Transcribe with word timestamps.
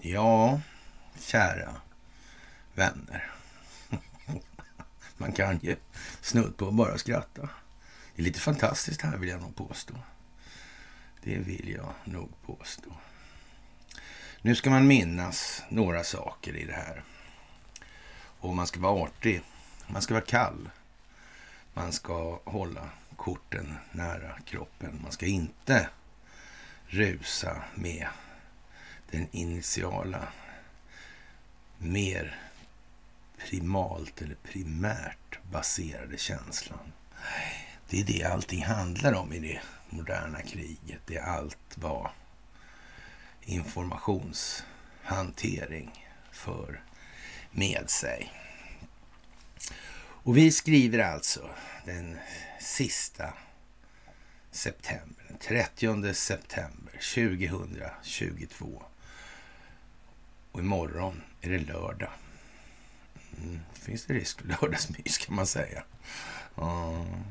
Ja, 0.00 0.60
kära 1.18 1.76
vänner. 2.74 3.30
Man 5.16 5.32
kan 5.32 5.58
ju 5.62 5.76
snudd 6.20 6.56
på 6.56 6.70
bara 6.70 6.98
skratta. 6.98 7.48
Det 8.14 8.22
är 8.22 8.24
lite 8.24 8.40
fantastiskt 8.40 9.02
här 9.02 9.16
vill 9.16 9.28
jag 9.28 9.40
nog 9.40 9.56
påstå. 9.56 9.94
Det 11.22 11.38
vill 11.38 11.68
jag 11.76 11.92
nog 12.04 12.30
påstå. 12.46 12.90
Nu 14.42 14.54
ska 14.54 14.70
man 14.70 14.86
minnas 14.86 15.62
några 15.68 16.04
saker 16.04 16.56
i 16.56 16.64
det 16.64 16.72
här. 16.72 17.02
Och 18.40 18.54
man 18.54 18.66
ska 18.66 18.80
vara 18.80 19.02
artig. 19.02 19.42
Man 19.86 20.02
ska 20.02 20.14
vara 20.14 20.24
kall. 20.24 20.70
Man 21.74 21.92
ska 21.92 22.40
hålla 22.44 22.90
korten 23.20 23.76
nära 23.92 24.38
kroppen. 24.44 25.00
Man 25.02 25.12
ska 25.12 25.26
inte 25.26 25.88
rusa 26.86 27.62
med 27.74 28.08
den 29.10 29.28
initiala, 29.30 30.28
mer 31.78 32.38
primalt 33.38 34.22
eller 34.22 34.34
primärt 34.34 35.38
baserade 35.50 36.18
känslan. 36.18 36.92
Det 37.88 38.00
är 38.00 38.04
det 38.04 38.24
allting 38.24 38.64
handlar 38.64 39.12
om 39.12 39.32
i 39.32 39.38
det 39.38 39.60
moderna 39.90 40.42
kriget. 40.42 41.00
Det 41.06 41.16
är 41.16 41.22
allt 41.22 41.74
vad 41.74 42.10
informationshantering 43.40 46.06
för 46.32 46.82
med 47.50 47.90
sig. 47.90 48.32
Och 50.22 50.36
vi 50.36 50.52
skriver 50.52 50.98
alltså 50.98 51.50
den 51.84 52.18
sista 52.60 53.34
september, 54.50 55.24
den 55.28 55.38
30 55.38 56.14
september 56.14 56.92
2022. 57.14 58.82
Och 60.52 60.60
imorgon 60.60 61.22
är 61.40 61.50
det 61.50 61.58
lördag. 61.58 62.10
Mm, 63.38 63.60
finns 63.72 64.06
det 64.06 64.14
risk 64.14 64.40
för 64.40 64.48
lördagsmys 64.48 65.18
kan 65.18 65.34
man 65.34 65.46
säga. 65.46 65.84
Mm. 66.58 67.24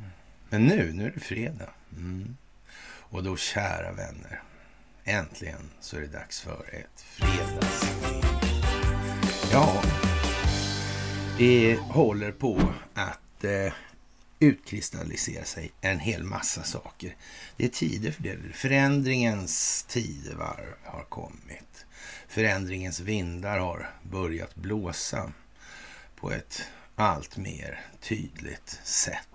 Men 0.50 0.64
nu, 0.64 0.94
nu 0.94 1.06
är 1.06 1.12
det 1.12 1.20
fredag. 1.20 1.70
Mm. 1.98 2.38
Och 3.12 3.24
då, 3.24 3.38
kära 3.38 3.92
vänner, 3.92 4.42
äntligen 5.04 5.70
så 5.80 5.98
är 5.98 6.02
det 6.02 6.08
dags 6.08 6.42
för 6.42 6.66
ett 6.74 7.02
fredagsmys. 7.02 8.30
Ja, 9.52 9.84
det 11.38 11.76
håller 11.76 12.32
på 12.32 12.74
att 12.94 13.44
eh, 13.44 13.74
utkristallisera 14.40 15.46
sig 15.46 15.72
en 15.82 16.00
hel 16.00 16.24
massa 16.24 16.64
saker. 16.64 17.16
Det 17.58 17.66
är 17.66 17.70
tider 17.70 18.12
för 18.12 18.24
det. 18.24 18.38
Förändringens 18.54 19.86
tidevarv 19.88 20.74
har 20.84 21.04
kommit. 21.04 21.86
Förändringens 22.28 23.00
vindar 23.00 23.60
har 23.60 23.90
börjat 24.04 24.56
blåsa 24.56 25.34
på 26.16 26.32
ett 26.32 26.62
allt 26.96 27.38
mer 27.38 27.82
tydligt 28.02 28.80
sätt. 28.84 29.28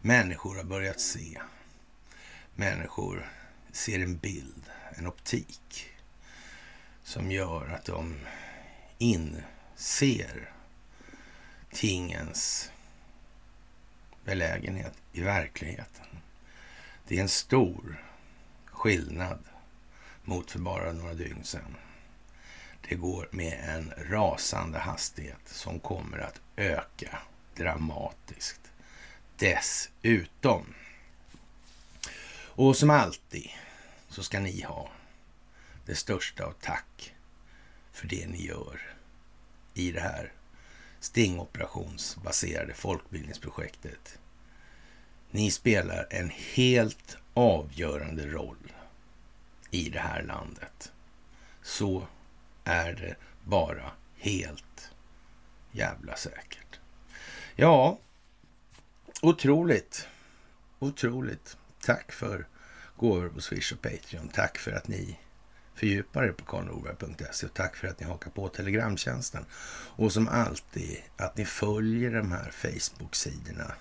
Människor 0.00 0.56
har 0.56 0.64
börjat 0.64 1.00
se. 1.00 1.40
Människor 2.54 3.32
ser 3.72 4.00
en 4.00 4.16
bild, 4.16 4.64
en 4.94 5.06
optik 5.06 5.86
som 7.04 7.30
gör 7.30 7.68
att 7.68 7.84
de 7.84 8.14
inser 8.98 10.50
tingens 11.72 12.70
belägenhet 14.26 14.92
i 15.12 15.20
verkligheten. 15.20 16.06
Det 17.08 17.18
är 17.18 17.22
en 17.22 17.28
stor 17.28 18.04
skillnad 18.64 19.38
mot 20.24 20.50
för 20.50 20.58
bara 20.58 20.92
några 20.92 21.14
dygn 21.14 21.44
sedan. 21.44 21.76
Det 22.88 22.94
går 22.94 23.28
med 23.30 23.60
en 23.68 23.92
rasande 23.96 24.78
hastighet 24.78 25.48
som 25.48 25.80
kommer 25.80 26.18
att 26.18 26.40
öka 26.56 27.18
dramatiskt 27.54 28.60
dessutom. 29.36 30.74
Och 32.32 32.76
som 32.76 32.90
alltid 32.90 33.50
så 34.08 34.22
ska 34.22 34.40
ni 34.40 34.62
ha 34.62 34.90
det 35.86 35.94
största 35.94 36.44
av 36.44 36.54
tack 36.60 37.14
för 37.92 38.08
det 38.08 38.26
ni 38.26 38.46
gör 38.46 38.80
i 39.74 39.92
det 39.92 40.00
här 40.00 40.32
stingoperationsbaserade 41.06 42.74
folkbildningsprojektet. 42.74 44.18
Ni 45.30 45.50
spelar 45.50 46.06
en 46.10 46.30
helt 46.30 47.16
avgörande 47.34 48.26
roll 48.26 48.72
i 49.70 49.88
det 49.88 50.00
här 50.00 50.22
landet. 50.22 50.92
Så 51.62 52.06
är 52.64 52.92
det 52.92 53.16
bara 53.44 53.90
helt 54.16 54.90
jävla 55.72 56.16
säkert. 56.16 56.80
Ja, 57.56 57.98
otroligt. 59.22 60.08
Otroligt. 60.78 61.56
Tack 61.80 62.12
för 62.12 62.46
gåvor 62.96 63.28
på 63.28 63.40
Swish 63.40 63.72
och 63.72 63.82
Patreon. 63.82 64.28
Tack 64.28 64.58
för 64.58 64.72
att 64.72 64.88
ni 64.88 65.18
Fördjupa 65.76 66.24
er 66.24 66.32
på 66.32 66.44
karlnorberg.se 66.44 67.46
och 67.46 67.54
tack 67.54 67.76
för 67.76 67.88
att 67.88 68.00
ni 68.00 68.06
hakar 68.06 68.30
på 68.30 68.48
Telegramtjänsten. 68.48 69.44
Och 69.96 70.12
som 70.12 70.28
alltid 70.28 71.02
att 71.16 71.36
ni 71.36 71.44
följer 71.44 72.10
de 72.10 72.32
här 72.32 72.50
Facebook-sidorna. 72.50 73.72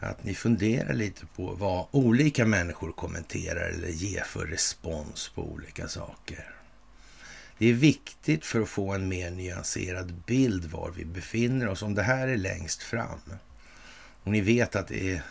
Att 0.00 0.24
ni 0.24 0.34
funderar 0.34 0.92
lite 0.92 1.26
på 1.26 1.52
vad 1.52 1.86
olika 1.90 2.46
människor 2.46 2.92
kommenterar 2.92 3.68
eller 3.68 3.88
ger 3.88 4.24
för 4.24 4.46
respons 4.46 5.28
på 5.34 5.42
olika 5.42 5.88
saker. 5.88 6.54
Det 7.58 7.66
är 7.66 7.72
viktigt 7.72 8.44
för 8.44 8.60
att 8.60 8.68
få 8.68 8.92
en 8.92 9.08
mer 9.08 9.30
nyanserad 9.30 10.14
bild 10.26 10.64
var 10.64 10.90
vi 10.90 11.04
befinner 11.04 11.68
oss. 11.68 11.82
Om 11.82 11.94
det 11.94 12.02
här 12.02 12.28
är 12.28 12.36
längst 12.36 12.82
fram 12.82 13.20
och 14.22 14.32
ni 14.32 14.40
vet 14.40 14.76
att 14.76 14.88
det 14.88 15.12
är 15.12 15.22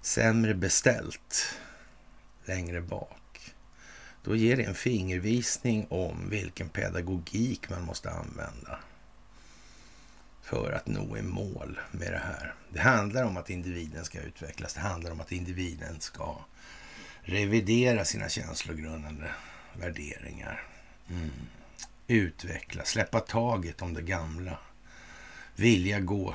sämre 0.00 0.54
beställt 0.54 1.54
längre 2.44 2.80
bak. 2.80 3.19
Då 4.24 4.36
ger 4.36 4.56
det 4.56 4.62
en 4.62 4.74
fingervisning 4.74 5.86
om 5.90 6.30
vilken 6.30 6.68
pedagogik 6.68 7.70
man 7.70 7.84
måste 7.84 8.10
använda 8.10 8.78
för 10.42 10.72
att 10.72 10.86
nå 10.86 11.16
i 11.16 11.22
mål 11.22 11.80
med 11.90 12.12
det 12.12 12.22
här. 12.24 12.54
Det 12.72 12.80
handlar 12.80 13.24
om 13.24 13.36
att 13.36 13.50
individen 13.50 14.04
ska 14.04 14.20
utvecklas. 14.20 14.74
Det 14.74 14.80
handlar 14.80 15.10
om 15.10 15.20
att 15.20 15.32
individen 15.32 16.00
ska 16.00 16.38
revidera 17.22 18.04
sina 18.04 18.28
känslogrundande 18.28 19.26
värderingar. 19.78 20.62
Mm. 21.08 21.30
Utveckla, 22.06 22.84
släppa 22.84 23.20
taget 23.20 23.82
om 23.82 23.94
det 23.94 24.02
gamla. 24.02 24.58
Vilja 25.56 26.00
gå 26.00 26.34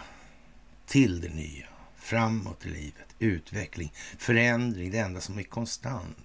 till 0.85 1.21
det 1.21 1.29
nya, 1.29 1.67
framåt 1.95 2.65
i 2.65 2.69
livet, 2.69 3.15
utveckling, 3.19 3.93
förändring. 4.17 4.91
Det 4.91 4.97
enda 4.99 5.21
som 5.21 5.39
är 5.39 5.43
konstant 5.43 6.17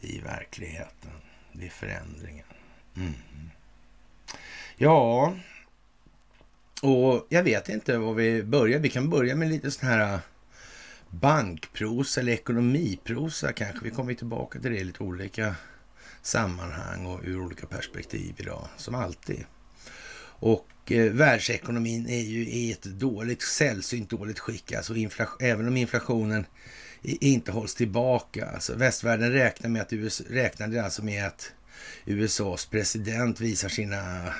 i 0.00 0.20
verkligheten, 0.20 1.10
det 1.52 1.66
är 1.66 1.70
förändringen. 1.70 2.46
Mm. 2.96 3.14
Ja, 4.76 5.34
och 6.82 7.26
jag 7.28 7.42
vet 7.42 7.68
inte 7.68 7.98
var 7.98 8.14
vi 8.14 8.42
börjar. 8.42 8.78
Vi 8.78 8.88
kan 8.88 9.10
börja 9.10 9.36
med 9.36 9.48
lite 9.48 9.70
sån 9.70 9.88
här 9.88 10.14
äh, 10.14 10.20
bankprosa 11.10 12.20
eller 12.20 12.32
ekonomiprosa 12.32 13.52
kanske. 13.52 13.84
Vi 13.84 13.90
kommer 13.90 14.14
tillbaka 14.14 14.60
till 14.60 14.70
det 14.70 14.78
i 14.78 14.84
lite 14.84 15.02
olika 15.02 15.54
sammanhang 16.22 17.06
och 17.06 17.20
ur 17.24 17.40
olika 17.40 17.66
perspektiv 17.66 18.34
idag, 18.38 18.68
som 18.76 18.94
alltid. 18.94 19.44
Och 20.22 20.68
eh, 20.86 21.12
världsekonomin 21.12 22.06
är 22.08 22.20
ju 22.20 22.40
i 22.46 22.72
ett 22.72 22.82
dåligt, 22.82 23.42
sällsynt 23.42 24.10
dåligt 24.10 24.38
skick. 24.38 24.72
Alltså 24.72 24.94
även 25.40 25.68
om 25.68 25.76
inflationen 25.76 26.46
inte 27.02 27.52
hålls 27.52 27.74
tillbaka. 27.74 28.46
Alltså 28.46 28.74
västvärlden 28.74 29.32
räknar 29.32 29.70
med 29.70 29.82
att 29.82 29.92
USA, 29.92 30.24
räknade 30.30 30.84
alltså 30.84 31.04
med 31.04 31.26
att 31.26 31.52
USAs 32.04 32.66
president 32.66 33.40
visar 33.40 33.68
sina 33.68 34.34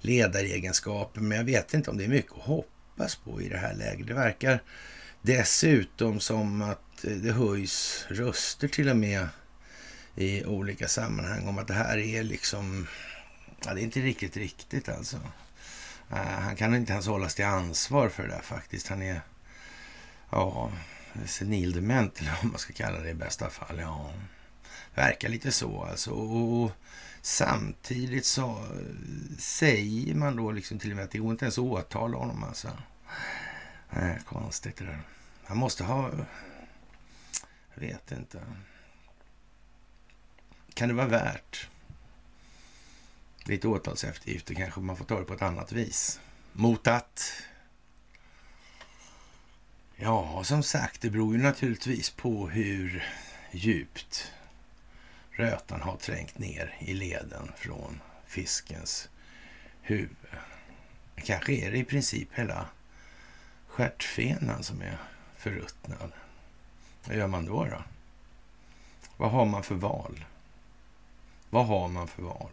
ledaregenskaper. 0.00 1.20
Men 1.20 1.38
jag 1.38 1.44
vet 1.44 1.74
inte 1.74 1.90
om 1.90 1.98
det 1.98 2.04
är 2.04 2.08
mycket 2.08 2.32
att 2.32 2.38
hoppas 2.38 3.16
på 3.16 3.42
i 3.42 3.48
det 3.48 3.56
här 3.56 3.74
läget. 3.74 4.06
Det 4.06 4.14
verkar 4.14 4.62
dessutom 5.22 6.20
som 6.20 6.62
att 6.62 7.04
eh, 7.04 7.10
det 7.10 7.32
höjs 7.32 8.06
röster 8.08 8.68
till 8.68 8.88
och 8.88 8.96
med 8.96 9.28
i 10.16 10.44
olika 10.44 10.88
sammanhang 10.88 11.48
om 11.48 11.58
att 11.58 11.68
det 11.68 11.74
här 11.74 11.98
är 11.98 12.22
liksom 12.22 12.86
Ja, 13.64 13.74
det 13.74 13.80
är 13.80 13.84
inte 13.84 14.00
riktigt 14.00 14.36
riktigt 14.36 14.88
alltså. 14.88 15.16
Uh, 16.12 16.16
han 16.16 16.56
kan 16.56 16.74
inte 16.74 16.92
ens 16.92 17.06
hållas 17.06 17.34
till 17.34 17.44
ansvar 17.44 18.08
för 18.08 18.22
det 18.22 18.28
där 18.28 18.40
faktiskt. 18.40 18.88
Han 18.88 19.02
är 19.02 19.20
ja, 20.30 20.72
senildement 21.26 22.18
eller 22.20 22.38
vad 22.42 22.50
man 22.50 22.58
ska 22.58 22.72
kalla 22.72 23.00
det 23.00 23.10
i 23.10 23.14
bästa 23.14 23.50
fall. 23.50 23.78
Ja, 23.78 24.12
verkar 24.94 25.28
lite 25.28 25.52
så 25.52 25.82
alltså. 25.82 26.10
Och 26.10 26.72
samtidigt 27.22 28.26
så 28.26 28.50
eh, 28.50 29.38
säger 29.38 30.14
man 30.14 30.36
då 30.36 30.50
liksom 30.50 30.78
till 30.78 30.90
och 30.90 30.96
med 30.96 31.04
att 31.04 31.10
det 31.10 31.18
går 31.18 31.30
inte 31.30 31.44
ens 31.44 31.58
att 31.58 31.64
åtala 31.64 32.16
honom 32.16 32.44
alltså. 32.44 32.68
Nej, 33.90 34.18
konstigt 34.26 34.76
det 34.76 34.84
där. 34.84 35.00
Han 35.44 35.56
måste 35.56 35.84
ha... 35.84 36.10
Jag 37.74 37.80
vet 37.80 38.12
inte. 38.12 38.42
Kan 40.74 40.88
det 40.88 40.94
vara 40.94 41.06
värt 41.06 41.68
lite 43.48 43.68
åtalseftergifter 43.68 44.54
kanske 44.54 44.80
man 44.80 44.96
får 44.96 45.04
ta 45.04 45.18
det 45.18 45.24
på 45.24 45.34
ett 45.34 45.42
annat 45.42 45.72
vis. 45.72 46.20
Mot 46.52 46.86
att... 46.86 47.42
Ja, 50.00 50.44
som 50.44 50.62
sagt, 50.62 51.00
det 51.00 51.10
beror 51.10 51.36
ju 51.36 51.42
naturligtvis 51.42 52.10
på 52.10 52.48
hur 52.48 53.04
djupt 53.50 54.32
rötan 55.30 55.80
har 55.80 55.96
trängt 55.96 56.38
ner 56.38 56.76
i 56.78 56.94
leden 56.94 57.52
från 57.56 58.00
fiskens 58.26 59.08
huvud. 59.82 60.16
Kanske 61.16 61.52
är 61.52 61.70
det 61.70 61.78
i 61.78 61.84
princip 61.84 62.28
hela 62.34 62.68
stjärtfenan 63.66 64.62
som 64.62 64.82
är 64.82 64.98
förruttnad. 65.36 66.12
Vad 67.04 67.16
gör 67.16 67.26
man 67.26 67.44
då, 67.44 67.64
då? 67.64 67.82
Vad 69.16 69.30
har 69.30 69.44
man 69.44 69.62
för 69.62 69.74
val? 69.74 70.24
Vad 71.50 71.66
har 71.66 71.88
man 71.88 72.08
för 72.08 72.22
val? 72.22 72.50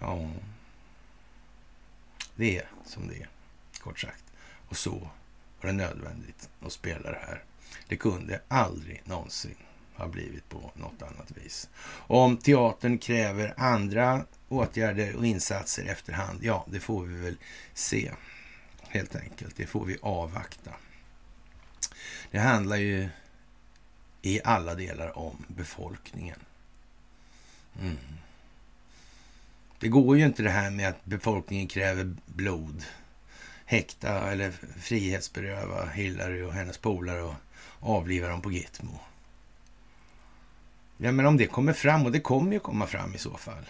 Ja, 0.00 0.30
det 2.36 2.58
är 2.58 2.68
som 2.84 3.08
det 3.08 3.16
är, 3.16 3.28
kort 3.80 4.00
sagt. 4.00 4.24
Och 4.68 4.76
så 4.76 5.10
var 5.60 5.70
det 5.70 5.76
nödvändigt 5.76 6.48
att 6.60 6.72
spela 6.72 7.10
det 7.10 7.20
här. 7.26 7.44
Det 7.88 7.96
kunde 7.96 8.40
aldrig 8.48 9.02
någonsin 9.04 9.56
ha 9.94 10.08
blivit 10.08 10.48
på 10.48 10.70
något 10.74 11.02
annat 11.02 11.30
vis. 11.36 11.68
Om 11.92 12.36
teatern 12.36 12.98
kräver 12.98 13.54
andra 13.56 14.24
åtgärder 14.48 15.16
och 15.16 15.26
insatser 15.26 15.84
efterhand, 15.84 16.38
ja, 16.42 16.66
det 16.70 16.80
får 16.80 17.04
vi 17.04 17.20
väl 17.20 17.36
se. 17.74 18.10
Helt 18.88 19.16
enkelt. 19.16 19.56
Det 19.56 19.66
får 19.66 19.84
vi 19.84 19.98
avvakta. 20.02 20.70
Det 22.30 22.38
handlar 22.38 22.76
ju 22.76 23.08
i 24.22 24.40
alla 24.44 24.74
delar 24.74 25.18
om 25.18 25.44
befolkningen. 25.48 26.38
Mm. 27.80 27.96
Det 29.78 29.88
går 29.88 30.18
ju 30.18 30.24
inte 30.24 30.42
det 30.42 30.50
här 30.50 30.70
med 30.70 30.88
att 30.88 31.04
befolkningen 31.04 31.68
kräver 31.68 32.16
blod. 32.26 32.84
Häkta 33.70 34.30
eller 34.30 34.50
frihetsberöva 34.80 35.86
Hillary 35.86 36.42
och 36.42 36.52
hennes 36.52 36.78
polare 36.78 37.22
och 37.22 37.34
avliva 37.80 38.28
dem 38.28 38.42
på 38.42 38.52
Gitmo. 38.52 39.00
Ja, 40.96 41.12
men 41.12 41.26
om 41.26 41.36
det 41.36 41.46
kommer 41.46 41.72
fram, 41.72 42.06
och 42.06 42.12
det 42.12 42.20
kommer 42.20 42.52
ju 42.52 42.60
komma 42.60 42.86
fram 42.86 43.14
i 43.14 43.18
så 43.18 43.36
fall. 43.36 43.64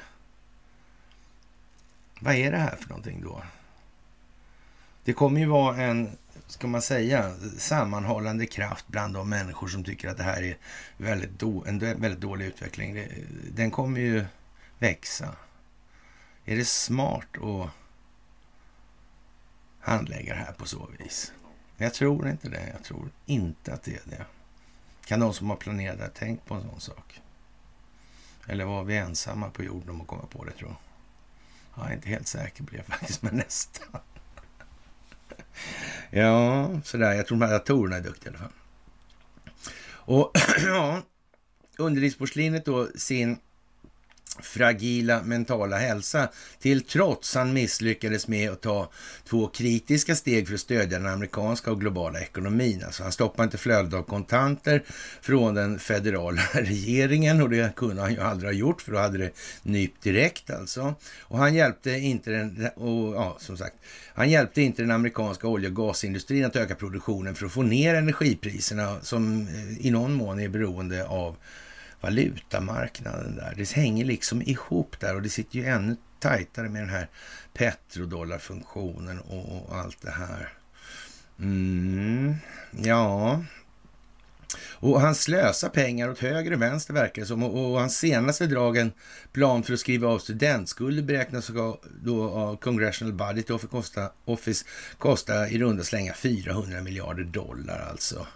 Vad 2.20 2.34
är 2.34 2.50
det 2.50 2.58
här 2.58 2.76
för 2.76 2.88
någonting 2.88 3.22
då? 3.22 3.42
Det 5.04 5.12
kommer 5.12 5.40
ju 5.40 5.46
vara 5.46 5.76
en, 5.82 6.16
ska 6.46 6.66
man 6.66 6.82
säga, 6.82 7.34
sammanhållande 7.58 8.46
kraft 8.46 8.88
bland 8.88 9.14
de 9.14 9.28
människor 9.28 9.68
som 9.68 9.84
tycker 9.84 10.08
att 10.08 10.16
det 10.16 10.22
här 10.22 10.42
är 10.42 10.56
väldigt 10.96 11.42
en 11.42 11.78
väldigt 11.78 12.20
dålig 12.20 12.46
utveckling. 12.46 13.06
Den 13.54 13.70
kommer 13.70 14.00
ju 14.00 14.24
växa. 14.78 15.36
Är 16.44 16.56
det 16.56 16.64
smart 16.64 17.36
att 17.36 17.79
handlägga 19.90 20.34
det 20.34 20.40
här 20.40 20.52
på 20.52 20.66
så 20.66 20.88
vis? 20.98 21.32
Jag 21.76 21.94
tror 21.94 22.28
inte 22.28 22.48
det. 22.48 22.70
Jag 22.72 22.84
tror 22.84 23.10
inte 23.26 23.74
att 23.74 23.82
det 23.82 23.94
är 23.94 24.02
det. 24.04 24.26
Kan 25.04 25.20
de 25.20 25.34
som 25.34 25.50
har 25.50 25.56
planerat 25.56 25.98
det 25.98 26.04
ha 26.04 26.10
tänkt 26.10 26.46
på 26.46 26.54
en 26.54 26.62
sån 26.62 26.80
sak? 26.80 27.20
Eller 28.46 28.64
var 28.64 28.84
vi 28.84 28.96
ensamma 28.96 29.50
på 29.50 29.62
jorden 29.62 29.90
om 29.90 30.00
att 30.00 30.06
komma 30.06 30.26
på 30.26 30.44
det, 30.44 30.50
tror 30.50 30.70
jag. 30.70 30.78
Jag 31.74 31.90
är 31.90 31.94
inte 31.94 32.08
helt 32.08 32.28
säker 32.28 32.64
på 32.64 32.76
det 32.76 32.82
faktiskt, 32.82 33.22
men 33.22 33.36
nästan. 33.36 34.00
ja, 36.10 36.80
sådär. 36.84 37.12
Jag 37.12 37.26
tror 37.26 37.38
de 37.38 37.46
här 37.46 37.52
datorerna 37.52 37.96
är 37.96 38.00
duktiga 38.00 38.32
i 38.32 38.36
alla 38.36 38.44
fall. 38.44 38.52
Och 39.90 40.32
ja, 40.66 41.02
underlivsporslinet 41.78 42.64
då, 42.64 42.88
sin 42.96 43.38
fragila 44.42 45.22
mentala 45.22 45.78
hälsa 45.78 46.28
till 46.60 46.82
trots 46.82 47.34
han 47.34 47.52
misslyckades 47.52 48.28
med 48.28 48.50
att 48.50 48.60
ta 48.60 48.90
två 49.28 49.46
kritiska 49.46 50.16
steg 50.16 50.48
för 50.48 50.54
att 50.54 50.60
stödja 50.60 50.98
den 50.98 51.06
amerikanska 51.06 51.70
och 51.70 51.80
globala 51.80 52.20
ekonomin. 52.20 52.82
Alltså 52.86 53.02
han 53.02 53.12
stoppade 53.12 53.44
inte 53.44 53.58
flödet 53.58 53.94
av 53.94 54.02
kontanter 54.02 54.82
från 55.20 55.54
den 55.54 55.78
federala 55.78 56.42
regeringen 56.52 57.42
och 57.42 57.50
det 57.50 57.76
kunde 57.76 58.02
han 58.02 58.12
ju 58.12 58.20
aldrig 58.20 58.48
ha 58.48 58.58
gjort 58.58 58.82
för 58.82 58.92
då 58.92 58.98
hade 58.98 59.18
det 59.18 59.30
nypt 59.62 60.02
direkt 60.02 60.50
alltså. 60.50 60.94
Och 61.20 61.38
han 61.38 61.54
hjälpte 61.54 61.90
inte 61.90 62.30
den, 62.30 62.68
och, 62.74 63.14
ja, 63.14 63.36
som 63.40 63.56
sagt, 63.56 63.74
han 64.14 64.30
hjälpte 64.30 64.62
inte 64.62 64.82
den 64.82 64.90
amerikanska 64.90 65.48
olje 65.48 65.68
och 65.68 65.76
gasindustrin 65.76 66.44
att 66.44 66.56
öka 66.56 66.74
produktionen 66.74 67.34
för 67.34 67.46
att 67.46 67.52
få 67.52 67.62
ner 67.62 67.94
energipriserna 67.94 69.00
som 69.02 69.48
eh, 69.48 69.86
i 69.86 69.90
någon 69.90 70.12
mån 70.12 70.40
är 70.40 70.48
beroende 70.48 71.06
av 71.06 71.36
valutamarknaden 72.00 73.36
där. 73.36 73.54
Det 73.56 73.72
hänger 73.72 74.04
liksom 74.04 74.42
ihop 74.42 75.00
där 75.00 75.14
och 75.14 75.22
det 75.22 75.28
sitter 75.28 75.56
ju 75.56 75.64
ännu 75.64 75.96
tajtare 76.18 76.68
med 76.68 76.82
den 76.82 76.90
här 76.90 77.08
petrodollarfunktionen 77.54 79.18
och 79.20 79.76
allt 79.76 80.02
det 80.02 80.10
här. 80.10 80.52
Mm, 81.38 82.34
ja, 82.70 83.40
och 84.70 85.00
han 85.00 85.14
slösar 85.14 85.68
pengar 85.68 86.10
åt 86.10 86.18
höger 86.18 86.52
och 86.52 86.62
vänster 86.62 86.94
verkar 86.94 87.22
det 87.22 87.28
som. 87.28 87.42
Och, 87.42 87.72
och 87.72 87.80
hans 87.80 87.98
senaste 87.98 88.46
dragen 88.46 88.92
plan 89.32 89.62
för 89.62 89.72
att 89.72 89.80
skriva 89.80 90.08
av 90.08 90.18
studentskulder 90.18 91.02
beräknas 91.02 91.50
då 92.02 92.30
av 92.30 92.56
Congressional 92.56 93.12
Budget 93.12 93.50
Office 94.24 94.64
kosta 94.98 95.48
i 95.48 95.58
runda 95.58 95.84
slänga 95.84 96.14
400 96.14 96.80
miljarder 96.80 97.24
dollar 97.24 97.86
alltså. 97.90 98.26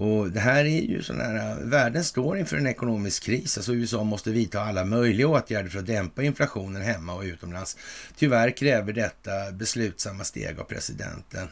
Och 0.00 0.30
det 0.30 0.40
här 0.40 0.64
är 0.64 0.80
ju 0.80 1.02
sådana 1.02 1.24
här, 1.24 1.56
världen 1.62 2.04
står 2.04 2.38
inför 2.38 2.56
en 2.56 2.66
ekonomisk 2.66 3.22
kris. 3.22 3.56
Alltså 3.56 3.74
USA 3.74 4.04
måste 4.04 4.30
vidta 4.30 4.62
alla 4.62 4.84
möjliga 4.84 5.28
åtgärder 5.28 5.68
för 5.68 5.78
att 5.78 5.86
dämpa 5.86 6.22
inflationen 6.22 6.82
hemma 6.82 7.14
och 7.14 7.22
utomlands. 7.22 7.76
Tyvärr 8.16 8.50
kräver 8.50 8.92
detta 8.92 9.52
beslutsamma 9.52 10.24
steg 10.24 10.60
av 10.60 10.64
presidenten. 10.64 11.48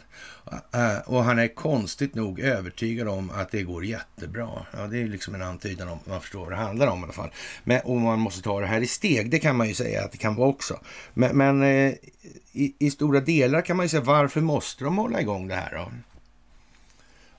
Eh, 0.75 0.99
och 1.07 1.25
han 1.25 1.39
är 1.39 1.55
konstigt 1.55 2.15
nog 2.15 2.41
övertygad 2.41 3.09
om 3.09 3.31
att 3.31 3.51
det 3.51 3.63
går 3.63 3.85
jättebra. 3.85 4.67
Ja, 4.73 4.87
det 4.87 5.03
är 5.03 5.09
liksom 5.09 5.35
en 5.35 5.43
antydan 5.43 5.89
om 5.89 5.99
man 6.05 6.21
förstår 6.21 6.41
vad 6.41 6.53
det 6.53 6.57
handlar 6.57 6.87
om 6.87 7.01
i 7.01 7.03
alla 7.03 7.13
fall. 7.13 7.31
Men, 7.65 7.81
och 7.81 7.97
man 7.97 8.19
måste 8.19 8.43
ta 8.43 8.61
det 8.61 8.67
här 8.67 8.81
i 8.81 8.87
steg, 8.87 9.31
det 9.31 9.39
kan 9.39 9.57
man 9.57 9.69
ju 9.69 9.75
säga 9.75 10.05
att 10.05 10.13
det 10.13 10.19
kan 10.19 10.35
vara 10.35 10.49
också. 10.49 10.81
Men, 11.15 11.37
men 11.37 11.63
eh, 11.63 11.95
i, 12.53 12.75
i, 12.79 12.91
stora 12.91 13.21
delar 13.21 13.61
kan 13.61 13.77
man 13.77 13.85
ju 13.85 13.91
säga, 13.91 14.03
varför 14.03 14.41
måste 14.41 14.85
de 14.85 14.99
hålla 14.99 15.21
igång 15.21 15.49
det 15.49 15.55
här 15.55 15.73
då? 15.75 15.93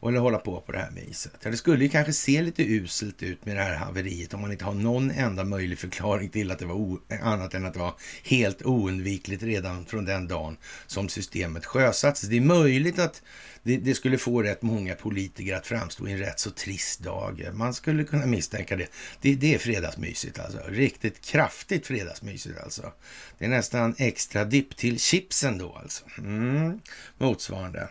Eller 0.07 0.19
hålla 0.19 0.37
på 0.37 0.61
på 0.61 0.71
det 0.71 0.77
här 0.77 0.91
viset. 0.91 1.33
Ja, 1.41 1.49
det 1.49 1.57
skulle 1.57 1.83
ju 1.83 1.89
kanske 1.89 2.13
se 2.13 2.41
lite 2.41 2.63
uselt 2.63 3.23
ut 3.23 3.45
med 3.45 3.56
det 3.56 3.63
här 3.63 3.75
haveriet 3.75 4.33
om 4.33 4.41
man 4.41 4.51
inte 4.51 4.65
har 4.65 4.73
någon 4.73 5.11
enda 5.11 5.44
möjlig 5.44 5.79
förklaring 5.79 6.29
till 6.29 6.51
att 6.51 6.59
det 6.59 6.65
var 6.65 6.97
annat 7.21 7.53
än 7.53 7.65
att 7.65 7.73
det 7.73 7.79
var 7.79 7.94
helt 8.23 8.65
oundvikligt 8.65 9.44
redan 9.44 9.85
från 9.85 10.06
den 10.06 10.27
dagen 10.27 10.57
som 10.87 11.09
systemet 11.09 11.65
sjösattes. 11.65 12.21
Det 12.21 12.37
är 12.37 12.41
möjligt 12.41 12.99
att 12.99 13.21
det, 13.63 13.77
det, 13.77 13.95
skulle 13.95 14.18
få 14.18 14.44
rätt 14.44 14.61
många 14.61 14.95
politiker 14.95 15.56
att 15.56 15.68
framstå 15.68 16.07
i 16.07 16.11
en 16.11 16.19
rätt 16.19 16.39
så 16.39 16.51
trist 16.51 16.99
dag. 16.99 17.49
Man 17.53 17.73
skulle 17.73 18.03
kunna 18.03 18.25
misstänka 18.25 18.75
det. 18.75 18.87
Det, 19.21 19.35
det 19.35 19.53
är 19.53 19.57
fredagsmysigt 19.57 20.39
alltså. 20.39 20.59
Riktigt 20.68 21.25
kraftigt 21.25 21.87
fredagsmysigt 21.87 22.59
alltså. 22.59 22.94
Det 23.37 23.45
är 23.45 23.49
nästan 23.49 23.95
extra 23.97 24.45
dipp 24.45 24.77
till 24.77 24.99
chipsen 24.99 25.57
då 25.57 25.75
alltså. 25.81 26.06
Mm, 26.18 26.79
motsvarande. 27.18 27.87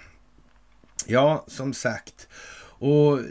Ja, 1.07 1.45
som 1.47 1.75
sagt. 1.75 2.29
Och 2.79 3.19
eh, 3.19 3.25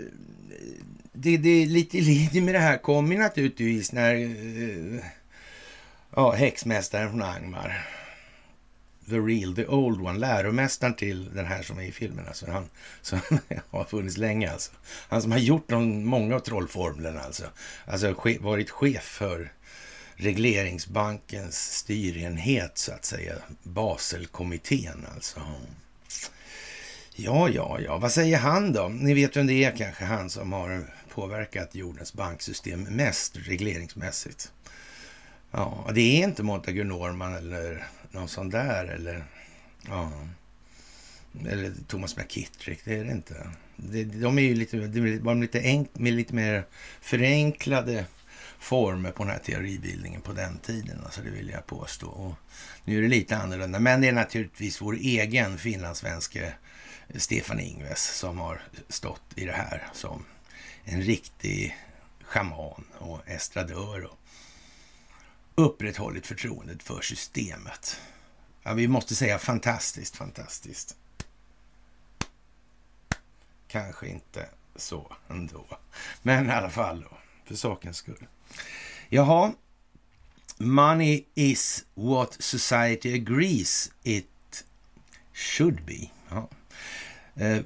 det, 1.13 1.37
det 1.37 1.49
är 1.49 1.65
lite 1.65 1.97
i 1.97 2.01
linje 2.01 2.41
med 2.41 2.55
det 2.55 2.59
här 2.59 2.77
kommer 2.77 3.17
naturligtvis 3.17 3.91
när 3.91 4.15
eh, 4.15 5.03
ja, 6.15 6.31
häxmästaren 6.31 7.09
från 7.09 7.21
Angmar, 7.21 7.87
the 9.09 9.19
real, 9.19 9.55
the 9.55 9.65
old 9.67 10.01
one, 10.01 10.19
läromästaren 10.19 10.93
till 10.93 11.33
den 11.35 11.45
här 11.45 11.63
som 11.63 11.79
är 11.79 11.83
i 11.83 11.91
filmen, 11.91 12.27
alltså 12.27 12.51
han 12.51 12.69
som 13.01 13.19
har 13.69 13.83
funnits 13.83 14.17
länge 14.17 14.51
alltså. 14.51 14.71
Han 15.09 15.21
som 15.21 15.31
har 15.31 15.39
gjort 15.39 15.69
någon, 15.69 16.05
många 16.05 16.35
av 16.35 16.39
trollformlerna 16.39 17.21
alltså. 17.21 17.45
Alltså 17.85 18.15
varit 18.39 18.69
chef 18.69 19.03
för 19.03 19.51
regleringsbankens 20.15 21.73
styrenhet 21.73 22.77
så 22.77 22.91
att 22.91 23.05
säga, 23.05 23.33
Baselkommittén 23.63 25.07
alltså. 25.15 25.41
Ja, 27.19 27.49
ja, 27.49 27.79
ja, 27.79 27.97
vad 27.97 28.11
säger 28.11 28.37
han 28.37 28.73
då? 28.73 28.87
Ni 28.87 29.13
vet 29.13 29.37
vem 29.37 29.47
det 29.47 29.53
är 29.53 29.71
kanske, 29.71 30.05
han 30.05 30.29
som 30.29 30.53
har 30.53 30.93
påverkat 31.09 31.75
jordens 31.75 32.13
banksystem 32.13 32.81
mest 32.81 33.37
regleringsmässigt. 33.37 34.51
Ja, 35.51 35.89
det 35.93 36.01
är 36.01 36.23
inte 36.23 36.43
Montague 36.43 36.83
Norman 36.83 37.33
eller 37.33 37.87
någon 38.11 38.27
sån 38.27 38.49
där 38.49 38.85
eller, 38.85 39.23
ja, 39.87 40.11
eller 41.47 41.71
Thomas 41.87 42.17
McKittrick, 42.17 42.79
det 42.83 42.97
är 42.97 43.05
det 43.05 43.11
inte. 43.11 43.49
De 44.21 44.37
är 44.37 44.41
ju 44.41 44.55
lite, 44.55 44.77
de 44.77 45.27
är 45.27 45.41
lite, 45.41 45.59
enk, 45.59 45.89
med 45.93 46.13
lite 46.13 46.35
mer 46.35 46.65
förenklade 47.01 48.05
former 48.59 49.11
på 49.11 49.23
den 49.23 49.31
här 49.31 49.39
teoribildningen 49.39 50.21
på 50.21 50.33
den 50.33 50.57
tiden. 50.57 51.01
Alltså 51.05 51.21
det 51.21 51.29
vill 51.29 51.49
jag 51.49 51.65
påstå. 51.65 52.07
Och 52.07 52.33
nu 52.83 52.97
är 52.97 53.01
det 53.01 53.07
lite 53.07 53.37
annorlunda, 53.37 53.79
men 53.79 54.01
det 54.01 54.07
är 54.07 54.13
naturligtvis 54.13 54.81
vår 54.81 54.95
egen 54.95 55.57
finlandssvenske 55.57 56.53
Stefan 57.15 57.59
Ingves 57.59 58.17
som 58.17 58.37
har 58.37 58.61
stått 58.89 59.23
i 59.35 59.45
det 59.45 59.51
här 59.51 59.89
som 59.93 60.25
en 60.83 61.01
riktig 61.01 61.77
schaman 62.21 62.83
och 62.97 63.27
estradör 63.27 64.03
och 64.05 64.19
upprätthållit 65.55 66.27
förtroendet 66.27 66.83
för 66.83 67.01
systemet. 67.01 67.99
Ja, 68.63 68.73
vi 68.73 68.87
måste 68.87 69.15
säga 69.15 69.39
fantastiskt, 69.39 70.15
fantastiskt. 70.15 70.95
Kanske 73.67 74.07
inte 74.07 74.49
så 74.75 75.15
ändå. 75.29 75.65
Men 76.21 76.49
i 76.49 76.51
alla 76.51 76.69
fall 76.69 77.01
då, 77.01 77.17
för 77.45 77.55
sakens 77.55 77.97
skull. 77.97 78.27
Jaha. 79.09 79.53
Money 80.59 81.25
is 81.35 81.85
what 81.93 82.43
society 82.43 83.13
agrees 83.13 83.91
it 84.03 84.65
should 85.33 85.85
be. 85.85 86.09
Ja, 86.29 86.49
eh, 87.39 87.59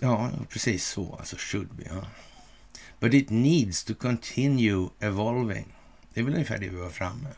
ja 0.00 0.30
precis 0.48 0.86
så. 0.86 1.16
Alltså 1.18 1.36
should 1.38 1.74
be. 1.74 1.82
Ja. 1.86 2.06
But 3.00 3.14
it 3.14 3.30
needs 3.30 3.84
to 3.84 3.94
continue 3.94 4.88
evolving. 5.00 5.74
Det 6.14 6.20
är 6.20 6.24
väl 6.24 6.34
ungefär 6.34 6.58
det 6.58 6.68
vi 6.68 6.76
var 6.76 6.90
framme. 6.90 7.28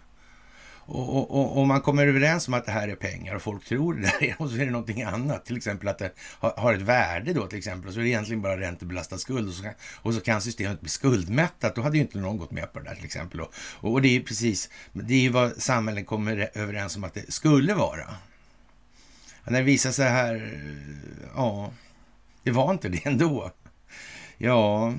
Och, 0.84 1.16
och, 1.16 1.30
och, 1.30 1.58
och, 1.58 1.66
man 1.66 1.80
kommer 1.80 2.06
överens 2.06 2.48
om 2.48 2.54
att 2.54 2.66
det 2.66 2.72
här 2.72 2.88
är 2.88 2.94
pengar 2.94 3.34
och 3.34 3.42
folk 3.42 3.64
tror 3.64 3.94
det 3.94 4.00
där 4.00 4.34
och 4.38 4.50
så 4.50 4.56
är 4.56 4.64
det 4.64 4.70
någonting 4.70 5.02
annat. 5.02 5.44
Till 5.44 5.56
exempel 5.56 5.88
att 5.88 5.98
det 5.98 6.12
har, 6.40 6.74
ett 6.74 6.82
värde 6.82 7.32
då 7.32 7.46
till 7.46 7.58
exempel 7.58 7.88
och 7.88 7.94
så 7.94 8.00
är 8.00 8.04
det 8.04 8.10
egentligen 8.10 8.42
bara 8.42 8.60
räntebelastad 8.60 9.18
skuld 9.18 9.48
och 9.48 9.54
så, 9.54 9.62
kan, 9.62 9.72
och 9.96 10.14
så 10.14 10.20
kan 10.20 10.42
systemet 10.42 10.80
bli 10.80 10.88
skuldmättat. 10.88 11.74
Då 11.74 11.82
hade 11.82 11.96
ju 11.96 12.02
inte 12.02 12.18
någon 12.18 12.38
gått 12.38 12.50
med 12.50 12.72
på 12.72 12.78
det 12.78 12.84
där 12.84 12.94
till 12.94 13.04
exempel. 13.04 13.40
Och, 13.40 13.52
och 13.80 14.02
det 14.02 14.08
är 14.08 14.12
ju 14.12 14.22
precis, 14.22 14.68
det 14.92 15.14
är 15.14 15.20
ju 15.20 15.28
vad 15.28 15.62
samhällen 15.62 16.04
kommer 16.04 16.50
överens 16.54 16.96
om 16.96 17.04
att 17.04 17.14
det 17.14 17.32
skulle 17.32 17.74
vara. 17.74 18.16
När 19.44 19.58
det 19.58 19.64
visar 19.64 19.92
sig 19.92 20.08
här, 20.08 20.62
ja, 21.34 21.72
det 22.42 22.50
var 22.50 22.72
inte 22.72 22.88
det 22.88 23.06
ändå. 23.06 23.52
Ja, 24.38 24.94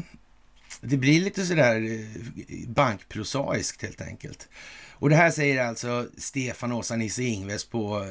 det 0.82 0.98
blir 0.98 1.22
lite 1.22 1.46
sådär 1.46 1.76
eh, 1.76 2.68
bankprosaiskt 2.68 3.82
helt 3.82 4.02
enkelt. 4.02 4.50
Och 4.92 5.10
det 5.10 5.16
här 5.16 5.32
säger 5.32 5.66
alltså 5.66 6.08
Stefan 6.18 6.72
Åsa 6.72 6.96
Nisse 6.96 7.24
Ingves 7.24 7.66
på 7.66 8.04
eh, 8.04 8.10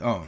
ja, 0.00 0.26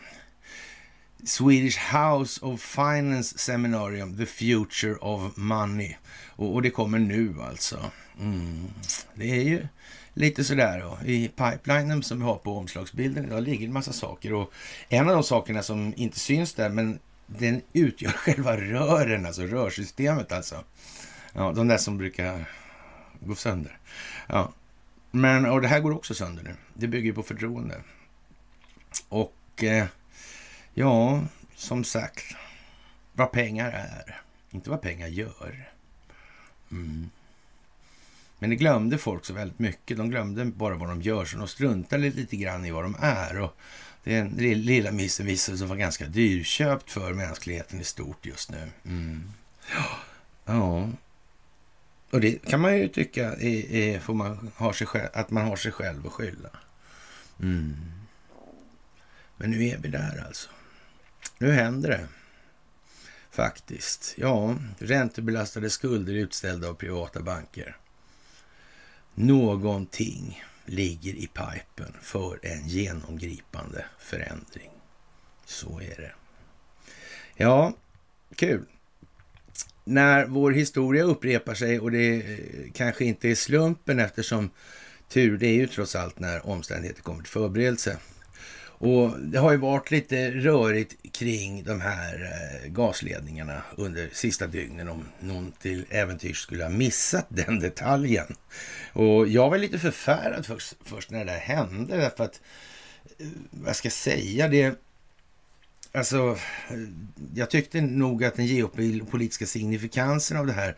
Swedish 1.25 1.79
House 1.95 2.45
of 2.45 2.61
Finance 2.61 3.39
Seminarium, 3.39 4.17
The 4.17 4.27
Future 4.27 4.95
of 4.95 5.37
Money. 5.37 5.95
Och, 6.37 6.55
och 6.55 6.63
det 6.63 6.71
kommer 6.71 6.99
nu 6.99 7.35
alltså. 7.43 7.91
Mm. 8.21 8.69
Det 9.15 9.31
är 9.31 9.43
ju 9.43 9.67
lite 10.15 10.45
sådär 10.45 10.81
då. 10.81 11.07
I 11.07 11.29
pipelinen 11.29 12.03
som 12.03 12.19
vi 12.19 12.25
har 12.25 12.37
på 12.37 12.59
omslagsbilden 12.59 13.25
idag 13.25 13.43
ligger 13.43 13.67
en 13.67 13.73
massa 13.73 13.93
saker. 13.93 14.33
Och 14.33 14.53
en 14.89 15.09
av 15.09 15.15
de 15.15 15.23
sakerna 15.23 15.63
som 15.63 15.95
inte 15.97 16.19
syns 16.19 16.55
där, 16.55 16.69
men 16.69 16.99
den 17.27 17.63
utgör 17.73 18.11
själva 18.17 18.57
rören, 18.57 19.27
alltså 19.27 19.43
rörsystemet 19.43 20.33
alltså. 20.33 20.65
Ja, 21.33 21.53
de 21.53 21.69
där 21.69 21.79
som 21.79 21.99
brukar 21.99 22.51
gå 23.21 23.35
sönder. 23.35 23.79
Ja. 24.27 24.53
Men, 25.11 25.47
och 25.47 25.61
det 25.61 25.69
här 25.69 25.81
går 25.81 25.93
också 25.93 26.15
sönder 26.15 26.43
nu. 26.43 26.55
Det 26.75 26.87
bygger 26.87 27.13
på 27.13 27.23
förtroende. 27.23 27.81
Och 29.09 29.65
eh, 29.65 29.87
ja, 30.75 31.25
som 31.55 31.85
sagt, 31.85 32.25
vad 33.13 33.33
pengar 33.33 33.71
är. 33.73 34.21
Inte 34.51 34.71
vad 34.71 34.83
pengar 34.83 35.07
gör. 35.07 35.71
Mm. 36.71 37.11
Men 38.45 38.51
det 38.51 38.57
glömde 38.57 38.99
folk 38.99 39.25
så 39.25 39.33
väldigt 39.33 39.59
mycket. 39.59 39.97
De 39.97 40.11
glömde 40.11 40.45
bara 40.45 40.75
vad 40.75 40.89
de 40.89 41.03
gör, 41.03 41.25
så 41.25 41.37
de 41.37 41.49
struntade 41.49 42.11
lite 42.11 42.37
grann 42.37 42.65
i 42.65 42.71
vad 42.71 42.85
de 42.85 42.97
är. 43.01 43.41
Och 43.41 43.57
den 44.05 44.29
lilla 44.39 44.93
missen 44.93 45.27
visade 45.27 45.59
sig 45.59 45.67
vara 45.67 45.79
ganska 45.79 46.07
dyrköpt 46.07 46.91
för 46.91 47.13
mänskligheten 47.13 47.81
i 47.81 47.85
stort 47.85 48.27
just 48.27 48.51
nu. 48.51 48.71
Mm. 48.85 49.33
Ja, 50.45 50.89
och 52.11 52.21
det 52.21 52.33
kan 52.33 52.61
man 52.61 52.79
ju 52.79 52.89
tycka 52.89 53.33
är, 53.33 53.75
är, 53.75 54.01
får 54.01 54.15
man 54.15 54.51
ha 54.57 54.73
sig 54.73 54.87
själv, 54.87 55.09
att 55.13 55.31
man 55.31 55.45
har 55.45 55.57
sig 55.57 55.73
själv 55.73 56.07
att 56.07 56.13
skylla. 56.13 56.51
Mm. 57.41 57.77
Men 59.37 59.51
nu 59.51 59.67
är 59.67 59.79
vi 59.79 59.89
där 59.89 60.25
alltså. 60.27 60.51
Nu 61.39 61.53
händer 61.53 61.89
det. 61.89 62.07
Faktiskt. 63.31 64.15
Ja, 64.17 64.57
räntebelastade 64.79 65.71
skulder 65.71 66.15
utställda 66.15 66.69
av 66.69 66.75
privata 66.75 67.23
banker. 67.23 67.77
Någonting 69.15 70.45
ligger 70.65 71.15
i 71.15 71.27
pipen 71.27 71.97
för 72.03 72.39
en 72.43 72.69
genomgripande 72.69 73.85
förändring. 73.99 74.71
Så 75.47 75.81
är 75.81 75.97
det. 75.97 76.13
Ja, 77.37 77.73
kul 78.37 78.65
när 79.85 80.27
vår 80.27 80.51
historia 80.51 81.03
upprepar 81.05 81.55
sig 81.55 81.81
och 81.81 81.91
det 81.91 82.17
eh, 82.17 82.73
kanske 82.75 83.05
inte 83.05 83.29
är 83.29 83.35
slumpen 83.35 83.99
eftersom 83.99 84.51
tur, 85.09 85.39
det 85.39 85.47
är 85.47 85.55
ju 85.55 85.67
trots 85.67 85.97
allt 85.97 86.19
när 86.19 86.47
omständigheter 86.47 87.03
kommer 87.03 87.23
till 87.23 87.33
förberedelse. 87.33 87.99
Och 88.85 89.21
det 89.21 89.39
har 89.39 89.53
ju 89.53 89.59
varit 89.59 89.91
lite 89.91 90.31
rörigt 90.31 91.13
kring 91.13 91.65
de 91.65 91.81
här 91.81 92.15
eh, 92.15 92.71
gasledningarna 92.71 93.63
under 93.77 94.09
sista 94.13 94.47
dygnen 94.47 94.89
om 94.89 95.05
någon 95.21 95.53
till 95.53 95.85
äventyrs 95.91 96.39
skulle 96.39 96.65
ha 96.65 96.71
missat 96.71 97.27
den 97.29 97.61
detaljen. 97.61 98.37
Och 98.93 99.29
jag 99.29 99.51
var 99.51 99.59
lite 99.59 99.79
förfärad 99.79 100.47
först, 100.47 100.75
först 100.85 101.11
när 101.11 101.19
det 101.19 101.33
där 101.33 101.39
hände 101.39 101.97
därför 101.97 102.25
att, 102.25 102.41
eh, 103.19 103.27
vad 103.51 103.77
ska 103.77 103.87
jag 103.87 103.93
säga, 103.93 104.49
det 104.49 104.79
Alltså, 105.93 106.39
eh, 106.71 106.79
jag 107.35 107.51
tyckte 107.51 107.81
nog 107.81 108.25
att 108.25 108.35
den 108.35 108.47
geopolitiska 108.47 109.47
signifikansen 109.47 110.37
av 110.37 110.47
det 110.47 110.53
här 110.53 110.77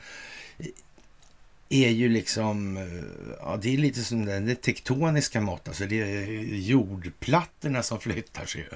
är 1.68 1.90
ju 1.90 2.08
liksom, 2.08 2.76
eh, 2.76 2.84
ja 3.40 3.58
det 3.62 3.74
är 3.74 3.78
lite 3.78 4.04
som 4.04 4.24
det 4.24 4.54
tektoniska 4.54 5.40
mått, 5.40 5.68
alltså 5.68 5.86
det 5.86 6.00
är 6.00 6.26
jordplattorna 6.54 7.82
som 7.82 8.00
flyttar 8.00 8.46
sig. 8.46 8.68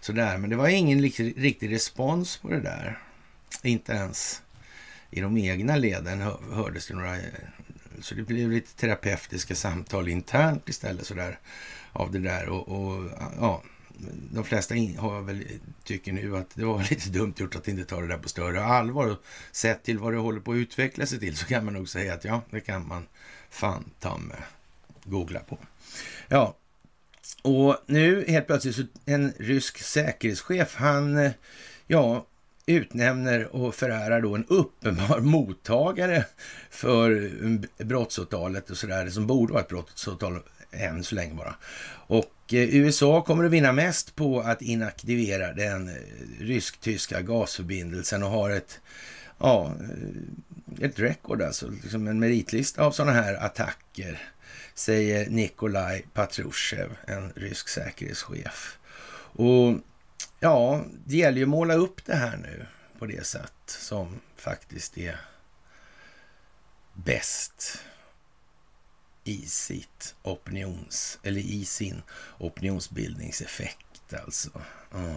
Sådär, 0.00 0.38
men 0.38 0.50
det 0.50 0.56
var 0.56 0.68
ingen 0.68 1.02
riktig 1.36 1.72
respons 1.72 2.36
på 2.36 2.48
det 2.48 2.60
där. 2.60 2.98
Inte 3.62 3.92
ens 3.92 4.42
i 5.10 5.20
de 5.20 5.38
egna 5.38 5.76
leden 5.76 6.20
hördes 6.52 6.86
det 6.86 6.94
några, 6.94 7.16
så 8.00 8.14
det 8.14 8.22
blev 8.22 8.50
lite 8.50 8.76
terapeutiska 8.76 9.54
samtal 9.54 10.08
internt 10.08 10.68
istället 10.68 11.06
sådär 11.06 11.38
av 11.92 12.12
det 12.12 12.18
där 12.18 12.48
och, 12.48 12.68
och 12.68 13.10
ja, 13.40 13.62
de 14.32 14.44
flesta 14.44 14.74
har 14.98 15.22
väl, 15.22 15.44
tycker 15.84 16.12
nu 16.12 16.36
att 16.36 16.50
det 16.54 16.64
var 16.64 16.78
lite 16.90 17.08
dumt 17.08 17.34
gjort 17.36 17.56
att 17.56 17.68
inte 17.68 17.84
ta 17.84 18.00
det 18.00 18.08
där 18.08 18.18
på 18.18 18.28
större 18.28 18.64
allvar. 18.64 19.06
Och 19.06 19.18
sett 19.52 19.82
till 19.82 19.98
vad 19.98 20.12
det 20.12 20.18
håller 20.18 20.40
på 20.40 20.52
att 20.52 20.56
utveckla 20.56 21.06
sig 21.06 21.20
till 21.20 21.36
så 21.36 21.46
kan 21.46 21.64
man 21.64 21.74
nog 21.74 21.88
säga 21.88 22.14
att 22.14 22.24
ja, 22.24 22.42
det 22.50 22.60
kan 22.60 22.88
man 22.88 23.06
fan 23.50 23.90
ta 24.00 24.18
med 24.18 24.42
googla 25.04 25.40
på. 25.40 25.58
Ja, 26.28 26.56
och 27.42 27.76
nu 27.86 28.24
helt 28.28 28.46
plötsligt 28.46 28.76
så 28.76 28.82
en 29.04 29.32
rysk 29.38 29.78
säkerhetschef, 29.78 30.74
han 30.76 31.16
eh, 31.16 31.32
ja, 31.86 32.26
utnämner 32.66 33.56
och 33.56 33.74
förärar 33.74 34.20
då 34.20 34.34
en 34.34 34.46
uppenbar 34.48 35.20
mottagare 35.20 36.24
för 36.70 37.30
eh, 37.44 37.86
brottsåtalet 37.86 38.70
och 38.70 38.76
sådär, 38.76 39.08
som 39.10 39.26
borde 39.26 39.52
vara 39.52 39.62
ett 39.62 39.68
brottsåtal 39.68 40.40
än 40.74 41.04
så 41.04 41.14
länge 41.14 41.34
bara. 41.34 41.54
Och 42.06 42.54
eh, 42.54 42.76
USA 42.76 43.22
kommer 43.22 43.44
att 43.44 43.50
vinna 43.50 43.72
mest 43.72 44.16
på 44.16 44.40
att 44.40 44.62
inaktivera 44.62 45.52
den 45.52 45.88
eh, 45.88 45.94
rysk-tyska 46.38 47.20
gasförbindelsen 47.20 48.22
och 48.22 48.30
har 48.30 48.50
ett, 48.50 48.80
ja, 49.38 49.74
eh, 49.80 50.84
ett 50.86 50.98
record, 50.98 51.42
alltså 51.42 51.70
liksom 51.70 52.08
en 52.08 52.20
meritlista 52.20 52.82
av 52.82 52.90
sådana 52.92 53.12
här 53.12 53.34
attacker, 53.34 54.22
säger 54.74 55.30
Nikolaj 55.30 56.06
Patrushev, 56.12 56.90
en 57.06 57.32
rysk 57.36 57.68
säkerhetschef. 57.68 58.78
Och 59.36 59.78
ja, 60.40 60.84
det 61.06 61.16
gäller 61.16 61.38
ju 61.38 61.42
att 61.42 61.48
måla 61.48 61.74
upp 61.74 62.04
det 62.04 62.14
här 62.14 62.36
nu 62.36 62.66
på 62.98 63.06
det 63.06 63.26
sätt 63.26 63.52
som 63.66 64.20
faktiskt 64.36 64.98
är 64.98 65.20
bäst 66.92 67.78
i 69.24 69.46
sitt 69.46 70.14
opinions, 70.22 71.18
eller 71.22 71.40
i 71.40 71.64
sin 71.64 72.02
opinionsbildningseffekt 72.38 74.14
alltså. 74.24 74.50
Mm. 74.94 75.16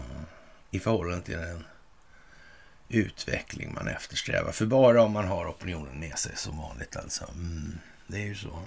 I 0.70 0.80
förhållande 0.80 1.24
till 1.24 1.36
den 1.36 1.64
utveckling 2.88 3.74
man 3.74 3.88
eftersträvar. 3.88 4.52
För 4.52 4.66
bara 4.66 5.02
om 5.02 5.12
man 5.12 5.28
har 5.28 5.50
opinionen 5.50 6.00
med 6.00 6.18
sig 6.18 6.36
som 6.36 6.58
vanligt 6.58 6.96
alltså. 6.96 7.24
Mm. 7.24 7.78
Det 8.06 8.16
är 8.16 8.26
ju 8.26 8.34
så. 8.34 8.62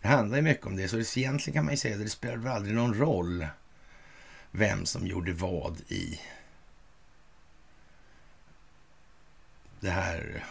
Det 0.00 0.08
handlar 0.08 0.36
ju 0.36 0.42
mycket 0.42 0.66
om 0.66 0.76
det, 0.76 0.88
så 0.88 0.96
det, 0.96 1.16
egentligen 1.16 1.54
kan 1.54 1.64
man 1.64 1.74
ju 1.74 1.78
säga 1.78 1.94
att 1.94 2.02
det 2.02 2.10
spelar 2.10 2.36
väl 2.36 2.52
aldrig 2.52 2.74
någon 2.74 2.94
roll 2.94 3.46
vem 4.50 4.86
som 4.86 5.06
gjorde 5.06 5.32
vad 5.32 5.80
i 5.88 6.20
det 9.80 9.90
här 9.90 10.44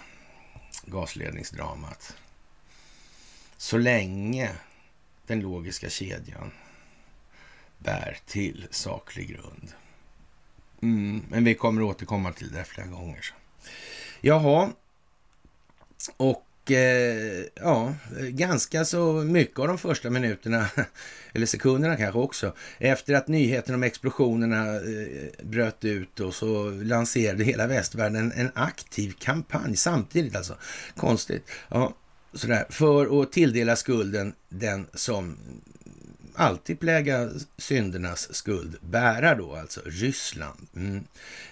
gasledningsdramat. 0.86 2.16
Så 3.64 3.78
länge 3.78 4.52
den 5.28 5.40
logiska 5.40 5.90
kedjan 5.90 6.52
bär 7.78 8.18
till 8.26 8.68
saklig 8.72 9.28
grund. 9.28 9.72
Mm, 10.82 11.24
men 11.30 11.44
vi 11.44 11.56
kommer 11.56 11.82
återkomma 11.82 12.34
till 12.34 12.52
det 12.52 12.64
flera 12.64 12.88
gånger. 12.88 13.22
Så. 13.22 13.34
Jaha, 14.22 14.72
och 16.18 16.72
eh, 16.72 17.46
ja, 17.56 17.94
ganska 18.20 18.86
så 18.86 19.14
mycket 19.14 19.60
av 19.60 19.68
de 19.68 19.78
första 19.78 20.10
minuterna, 20.10 20.68
eller 21.34 21.46
sekunderna 21.46 21.98
kanske 21.98 22.20
också, 22.20 22.56
efter 22.80 23.14
att 23.14 23.28
nyheten 23.28 23.76
om 23.76 23.84
explosionerna 23.84 24.76
eh, 24.76 25.46
bröt 25.46 25.86
ut 25.86 26.20
och 26.20 26.34
så 26.34 26.70
lanserade 26.70 27.44
hela 27.44 27.68
västvärlden 27.68 28.32
en, 28.36 28.52
aktiv 28.56 29.14
kampanj 29.20 29.76
samtidigt 29.76 30.36
alltså. 30.36 30.58
Konstigt. 30.96 31.50
Ja, 31.70 31.94
sådär, 32.34 32.66
för 32.70 33.22
att 33.22 33.32
tilldela 33.32 33.76
skulden 33.76 34.34
den 34.50 34.88
som 34.94 35.38
alltid 36.36 36.80
pläga 36.80 37.30
syndernas 37.58 38.36
skuld 38.36 38.78
bära 38.82 39.36
då, 39.36 39.56
alltså 39.56 39.82
Ryssland. 39.86 40.68
Mm. 40.76 41.04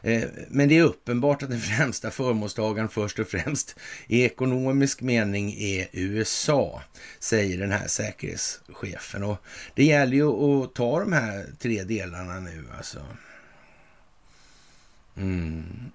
Eh, 0.01 0.29
men 0.49 0.69
det 0.69 0.77
är 0.77 0.83
uppenbart 0.83 1.43
att 1.43 1.49
den 1.49 1.59
främsta 1.77 2.11
förmånstagaren 2.11 2.89
först 2.89 3.19
och 3.19 3.27
främst 3.27 3.75
i 4.07 4.23
ekonomisk 4.23 5.01
mening 5.01 5.53
är 5.53 5.87
USA, 5.91 6.81
säger 7.19 7.57
den 7.57 7.71
här 7.71 7.87
säkerhetschefen. 7.87 9.23
Och 9.23 9.37
det 9.75 9.83
gäller 9.83 10.13
ju 10.13 10.29
att 10.29 10.73
ta 10.73 10.99
de 10.99 11.13
här 11.13 11.45
tre 11.59 11.83
delarna 11.83 12.39
nu 12.39 12.65
alltså. 12.77 12.99
Mm. 15.17 15.91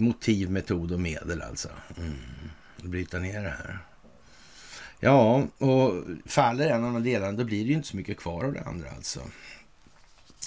Motiv, 0.00 0.50
metod 0.50 0.92
och 0.92 1.00
medel 1.00 1.42
alltså. 1.42 1.68
Mm. 1.96 2.16
Bryta 2.76 3.18
ner 3.18 3.42
det 3.42 3.48
här. 3.48 3.78
Ja, 5.00 5.46
och 5.58 6.04
faller 6.26 6.70
en 6.70 6.84
av 6.84 6.92
de 6.92 7.02
delarna 7.02 7.32
då 7.32 7.44
blir 7.44 7.64
det 7.64 7.68
ju 7.68 7.74
inte 7.74 7.88
så 7.88 7.96
mycket 7.96 8.16
kvar 8.18 8.44
av 8.44 8.52
det 8.52 8.62
andra 8.64 8.90
alltså. 8.90 9.20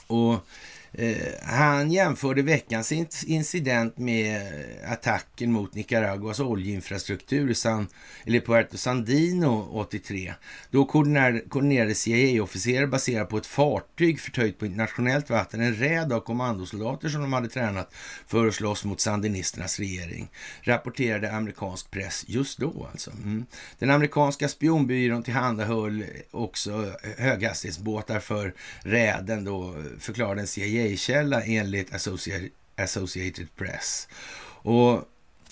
Och 0.08 0.46
Eh, 0.93 1.15
han 1.43 1.91
jämförde 1.91 2.41
veckans 2.41 2.91
incident 3.25 3.98
med 3.98 4.36
eh, 4.36 4.91
attacken 4.91 5.51
mot 5.51 5.75
Nicaraguas 5.75 6.39
oljeinfrastruktur 6.39 7.50
i 7.50 7.55
San, 7.55 7.88
eller 8.25 8.39
Puerto 8.39 8.77
Sandino 8.77 9.67
83. 9.71 10.33
Då 10.71 10.86
koordinerade 10.86 11.95
CIA-officerare 11.95 12.88
baserat 12.88 13.29
på 13.29 13.38
ett 13.38 13.45
fartyg 13.45 14.19
förtöjt 14.19 14.60
på 14.60 14.65
internationellt 14.65 15.29
vatten 15.29 15.62
en 15.62 15.75
räd 15.75 16.13
av 16.13 16.19
kommandosoldater 16.19 17.10
som 17.10 17.21
de 17.21 17.33
hade 17.33 17.50
tränat 17.50 17.93
för 18.27 18.48
att 18.48 18.55
slåss 18.55 18.86
mot 18.86 19.01
sandinisternas 19.01 19.79
regering, 19.79 20.29
rapporterade 20.62 21.31
amerikansk 21.31 21.91
press 21.91 22.25
just 22.27 22.60
då 22.60 22.88
alltså. 22.91 23.12
Mm. 23.12 23.45
Den 23.79 23.89
amerikanska 23.89 24.48
spionbyrån 24.48 25.24
tillhandahöll 25.24 26.05
också 26.31 26.71
eh, 27.03 27.24
höghastighetsbåtar 27.24 28.19
för 28.19 28.53
räden 28.79 29.43
då, 29.43 29.75
förklarade 30.00 30.41
en 30.41 30.48
CIA 30.48 30.80
CIA-källa 30.88 31.43
enligt 31.43 31.93
Associated 32.77 33.55
Press. 33.55 34.07
Och 34.63 35.03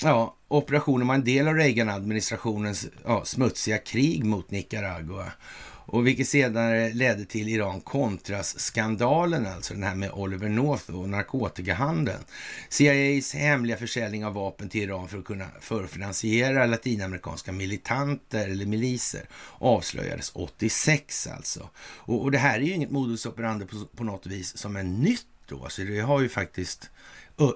ja, 0.01 0.36
operationen 0.48 1.07
var 1.07 1.15
en 1.15 1.24
del 1.24 1.48
av 1.48 1.53
Reagan-administrationens 1.53 2.88
ja, 3.05 3.25
smutsiga 3.25 3.77
krig 3.77 4.24
mot 4.24 4.51
Nicaragua. 4.51 5.31
Och 5.91 6.08
vilket 6.08 6.27
senare 6.27 6.93
ledde 6.93 7.25
till 7.25 7.50
Iran-Contras-skandalen, 7.50 9.46
alltså 9.46 9.74
den 9.74 9.84
här 9.84 9.96
med 9.96 10.12
Oliver 10.12 10.50
North 10.50 10.96
och 10.96 11.10
narkotikahandeln. 11.10 12.24
CIAs 12.69 13.34
hemliga 13.34 13.77
försäljning 13.77 14.25
av 14.25 14.34
vapen 14.34 14.69
till 14.69 14.81
Iran 14.81 15.08
för 15.08 15.17
att 15.17 15.25
kunna 15.25 15.48
förfinansiera 15.62 16.65
latinamerikanska 16.65 17.51
militanter 17.51 18.48
eller 18.48 18.65
miliser 18.65 19.22
avslöjades 19.58 20.31
86 20.36 21.27
alltså. 21.27 21.69
Och, 21.79 22.22
och 22.22 22.31
det 22.31 22.38
här 22.38 22.60
är 22.60 22.63
ju 22.63 22.74
inget 22.74 22.91
modus 22.91 23.25
operandi 23.25 23.65
på, 23.65 23.86
på 23.96 24.03
något 24.03 24.27
vis 24.27 24.58
som 24.58 24.75
är 24.75 24.84
nytt 24.84 25.25
då. 25.48 25.69
så 25.69 25.81
det 25.81 26.00
har 26.00 26.22
ju 26.22 26.29
faktiskt 26.29 26.89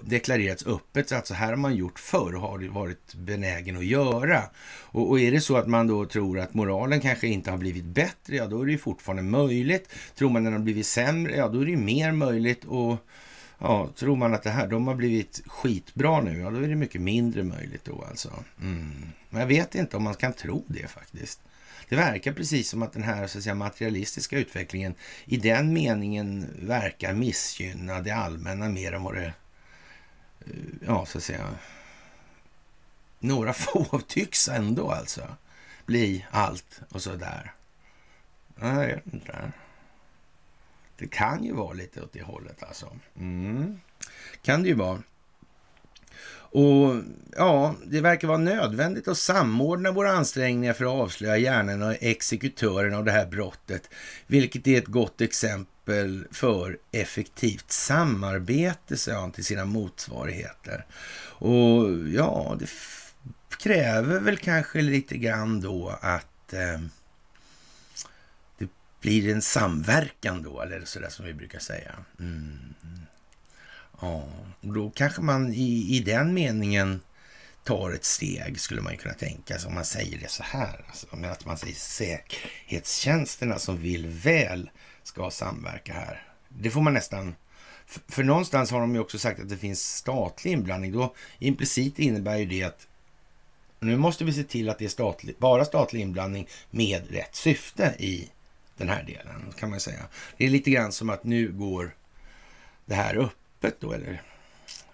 deklarerats 0.01 0.65
öppet 0.67 1.09
så 1.09 1.15
att 1.15 1.27
så 1.27 1.33
här 1.33 1.49
har 1.49 1.55
man 1.55 1.75
gjort 1.75 1.99
förr 1.99 2.35
och 2.35 2.41
har 2.41 2.69
varit 2.69 3.15
benägen 3.15 3.77
att 3.77 3.85
göra. 3.85 4.43
Och, 4.81 5.09
och, 5.09 5.19
är 5.19 5.31
det 5.31 5.41
så 5.41 5.57
att 5.57 5.67
man 5.67 5.87
då 5.87 6.05
tror 6.05 6.39
att 6.39 6.53
moralen 6.53 7.01
kanske 7.01 7.27
inte 7.27 7.51
har 7.51 7.57
blivit 7.57 7.85
bättre, 7.85 8.35
ja 8.35 8.47
då 8.47 8.61
är 8.61 8.65
det 8.65 8.71
ju 8.71 8.77
fortfarande 8.77 9.23
möjligt. 9.23 9.89
Tror 10.15 10.29
man 10.29 10.43
den 10.43 10.53
har 10.53 10.59
blivit 10.59 10.87
sämre, 10.87 11.35
ja 11.35 11.47
då 11.47 11.61
är 11.61 11.65
det 11.65 11.71
ju 11.71 11.77
mer 11.77 12.11
möjligt. 12.11 12.65
Och 12.65 12.97
ja, 13.59 13.89
tror 13.95 14.15
man 14.15 14.33
att 14.33 14.43
det 14.43 14.49
här, 14.49 14.67
de 14.67 14.87
har 14.87 14.95
blivit 14.95 15.41
skitbra 15.47 16.21
nu, 16.21 16.39
ja 16.39 16.49
då 16.49 16.57
är 16.57 16.67
det 16.67 16.75
mycket 16.75 17.01
mindre 17.01 17.43
möjligt 17.43 17.85
då 17.85 18.05
alltså. 18.09 18.29
Mm. 18.61 18.91
Men 19.29 19.39
jag 19.39 19.47
vet 19.47 19.75
inte 19.75 19.97
om 19.97 20.03
man 20.03 20.13
kan 20.13 20.33
tro 20.33 20.65
det 20.67 20.87
faktiskt. 20.87 21.39
Det 21.89 21.95
verkar 21.95 22.33
precis 22.33 22.69
som 22.69 22.83
att 22.83 22.93
den 22.93 23.03
här 23.03 23.27
så 23.27 23.37
att 23.37 23.43
säga, 23.43 23.55
materialistiska 23.55 24.37
utvecklingen 24.37 24.95
i 25.25 25.37
den 25.37 25.73
meningen 25.73 26.47
verkar 26.61 27.13
missgynna 27.13 28.01
det 28.01 28.11
allmänna 28.11 28.69
mer 28.69 28.91
än 28.91 29.03
vad 29.03 29.15
det 29.15 29.33
Eh, 30.47 30.53
ja, 30.87 31.05
så 31.05 31.17
att 31.17 31.23
säga, 31.23 31.49
några 33.19 33.53
få 33.53 33.99
tycks 34.07 34.47
ändå 34.47 34.91
alltså 34.91 35.27
bli 35.85 36.25
allt 36.31 36.81
och 36.89 37.01
så 37.01 37.15
där. 37.15 37.53
Jag 38.59 38.75
vet 38.75 39.13
inte. 39.13 39.51
Det 40.97 41.07
kan 41.07 41.43
ju 41.43 41.53
vara 41.53 41.73
lite 41.73 42.01
åt 42.01 42.13
det 42.13 42.21
hållet 42.21 42.63
alltså. 42.63 42.97
Mm. 43.19 43.79
Kan 44.41 44.63
det 44.63 44.69
ju 44.69 44.75
vara. 44.75 45.03
Och 46.55 46.95
ja, 47.37 47.75
det 47.85 48.01
verkar 48.01 48.27
vara 48.27 48.37
nödvändigt 48.37 49.07
att 49.07 49.17
samordna 49.17 49.91
våra 49.91 50.11
ansträngningar 50.11 50.73
för 50.73 50.85
att 50.85 50.91
avslöja 50.91 51.37
hjärnan 51.37 51.81
och 51.81 51.95
exekutören 51.99 52.93
av 52.93 53.05
det 53.05 53.11
här 53.11 53.25
brottet, 53.25 53.89
vilket 54.27 54.67
är 54.67 54.77
ett 54.77 54.87
gott 54.87 55.21
exempel 55.21 55.72
för 56.31 56.77
effektivt 56.91 57.71
samarbete, 57.71 58.97
sa 58.97 59.11
han 59.11 59.31
till 59.31 59.45
sina 59.45 59.65
motsvarigheter. 59.65 60.85
Och 61.25 62.07
ja, 62.07 62.55
det 62.59 62.69
kräver 63.57 64.19
väl 64.19 64.37
kanske 64.37 64.81
lite 64.81 65.17
grann 65.17 65.61
då 65.61 65.99
att 66.01 66.53
eh, 66.53 66.81
det 68.57 68.67
blir 69.01 69.33
en 69.33 69.41
samverkan 69.41 70.43
då, 70.43 70.61
eller 70.61 70.85
sådär 70.85 71.09
som 71.09 71.25
vi 71.25 71.33
brukar 71.33 71.59
säga. 71.59 71.95
Mm. 72.19 72.73
Ja, 74.01 74.29
då 74.61 74.89
kanske 74.89 75.21
man 75.21 75.53
i, 75.53 75.97
i 75.97 75.99
den 75.99 76.33
meningen 76.33 77.01
tar 77.63 77.91
ett 77.91 78.05
steg, 78.05 78.59
skulle 78.59 78.81
man 78.81 78.97
kunna 78.97 79.13
tänka 79.13 79.59
sig, 79.59 79.67
om 79.67 79.73
man 79.73 79.85
säger 79.85 80.19
det 80.19 80.29
så 80.29 80.43
här. 80.43 80.85
Alltså, 80.87 81.07
att 81.25 81.45
man 81.45 81.57
säger 81.57 81.75
säkerhetstjänsterna 81.75 83.59
som 83.59 83.77
vill 83.77 84.07
väl 84.07 84.69
ska 85.03 85.31
samverka 85.31 85.93
här. 85.93 86.27
Det 86.49 86.69
får 86.69 86.81
man 86.81 86.93
nästan... 86.93 87.35
För, 87.85 88.01
för 88.07 88.23
någonstans 88.23 88.71
har 88.71 88.79
de 88.79 88.93
ju 88.95 89.01
också 89.01 89.19
sagt 89.19 89.39
att 89.39 89.49
det 89.49 89.57
finns 89.57 89.95
statlig 89.95 90.51
inblandning. 90.51 90.91
Då 90.91 91.15
implicit 91.39 91.99
innebär 91.99 92.37
ju 92.37 92.45
det 92.45 92.63
att 92.63 92.87
nu 93.79 93.97
måste 93.97 94.25
vi 94.25 94.33
se 94.33 94.43
till 94.43 94.69
att 94.69 94.79
det 94.79 94.85
är 94.85 94.89
statlig, 94.89 95.35
bara 95.39 95.65
statlig 95.65 96.01
inblandning 96.01 96.47
med 96.71 97.11
rätt 97.11 97.35
syfte 97.35 97.95
i 97.99 98.29
den 98.77 98.89
här 98.89 99.03
delen, 99.03 99.53
kan 99.57 99.69
man 99.69 99.79
säga. 99.79 100.03
Det 100.37 100.45
är 100.45 100.49
lite 100.49 100.71
grann 100.71 100.91
som 100.91 101.09
att 101.09 101.23
nu 101.23 101.51
går 101.51 101.95
det 102.85 102.95
här 102.95 103.15
öppet 103.15 103.79
då, 103.79 103.91
eller 103.91 104.21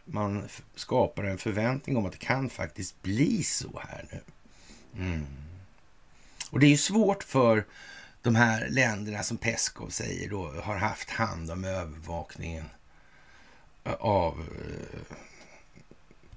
man 0.05 0.43
skapar 0.75 1.23
en 1.23 1.37
förväntning 1.37 1.97
om 1.97 2.05
att 2.05 2.11
det 2.11 2.17
kan 2.17 2.49
faktiskt 2.49 3.01
bli 3.01 3.43
så 3.43 3.81
här 3.87 4.05
nu. 4.11 4.21
Mm. 5.03 5.25
Och 6.51 6.59
det 6.59 6.65
är 6.65 6.69
ju 6.69 6.77
svårt 6.77 7.23
för 7.23 7.65
de 8.21 8.35
här 8.35 8.69
länderna 8.69 9.23
som 9.23 9.37
Peskov 9.37 9.89
säger 9.89 10.29
då 10.29 10.51
har 10.61 10.75
haft 10.75 11.09
hand 11.09 11.51
om 11.51 11.63
övervakningen 11.63 12.65
av 13.99 14.39
eh, 14.39 15.15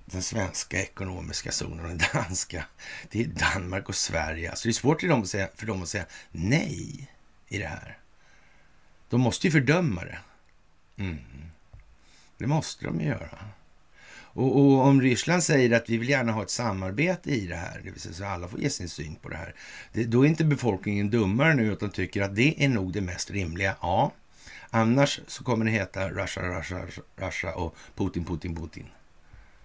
den 0.04 0.22
svenska 0.22 0.82
ekonomiska 0.82 1.52
zonen 1.52 1.80
och 1.80 1.88
den 1.88 2.00
danska. 2.14 2.64
Det 3.10 3.20
är 3.20 3.26
Danmark 3.26 3.88
och 3.88 3.94
Sverige. 3.94 4.50
Alltså 4.50 4.68
det 4.68 4.70
är 4.70 4.72
svårt 4.72 5.00
för 5.00 5.08
dem 5.08 5.22
att 5.22 5.28
säga, 5.28 5.48
för 5.54 5.66
dem 5.66 5.82
att 5.82 5.88
säga 5.88 6.06
nej 6.30 7.10
i 7.48 7.58
det 7.58 7.66
här. 7.66 7.98
De 9.08 9.20
måste 9.20 9.46
ju 9.46 9.50
fördöma 9.50 10.04
det. 10.04 10.18
Mm. 10.96 11.18
Det 12.38 12.46
måste 12.46 12.84
de 12.84 13.00
ju 13.00 13.06
göra. 13.06 13.38
Och, 14.34 14.56
och, 14.56 14.86
om 14.86 15.02
Ryssland 15.02 15.42
säger 15.42 15.76
att 15.76 15.90
vi 15.90 15.96
vill 15.96 16.08
gärna 16.08 16.32
ha 16.32 16.42
ett 16.42 16.50
samarbete 16.50 17.30
i 17.30 17.46
det 17.46 17.56
här, 17.56 17.80
det 17.84 17.90
vill 17.90 18.00
säga 18.00 18.14
så 18.14 18.24
alla 18.24 18.48
får 18.48 18.60
ge 18.60 18.70
sin 18.70 18.88
syn 18.88 19.14
på 19.14 19.28
det 19.28 19.36
här, 19.36 19.54
det, 19.92 20.04
då 20.04 20.24
är 20.24 20.28
inte 20.28 20.44
befolkningen 20.44 21.10
dummare 21.10 21.54
nu 21.54 21.72
utan 21.72 21.90
tycker 21.90 22.22
att 22.22 22.36
det 22.36 22.64
är 22.64 22.68
nog 22.68 22.92
det 22.92 23.00
mest 23.00 23.30
rimliga. 23.30 23.76
Ja, 23.80 24.12
annars 24.70 25.20
så 25.26 25.44
kommer 25.44 25.64
det 25.64 25.70
heta 25.70 26.10
Russia, 26.10 26.58
Russia, 26.58 26.86
Russia 27.16 27.54
och 27.54 27.76
Putin, 27.96 28.24
Putin, 28.24 28.56
Putin. 28.56 28.86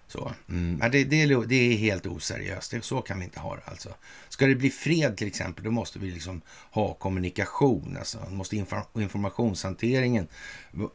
Så. 0.08 0.32
Mm. 0.48 0.78
det, 0.78 1.04
det, 1.04 1.26
det, 1.46 1.56
är 1.56 1.76
helt 1.76 2.06
oseriöst. 2.06 2.74
så 2.80 3.00
kan 3.00 3.18
vi 3.18 3.24
inte 3.24 3.40
ha 3.40 3.56
det. 3.56 3.62
Alltså. 3.64 3.94
Ska 4.28 4.46
det 4.46 4.54
bli 4.54 4.70
fred 4.70 5.16
till 5.16 5.26
exempel, 5.26 5.64
då 5.64 5.70
måste 5.70 5.98
vi 5.98 6.10
liksom 6.10 6.40
ha 6.70 6.94
kommunikation. 6.94 7.96
Alltså. 7.98 8.18
Måste 8.30 8.56
informationshanteringen 8.94 10.28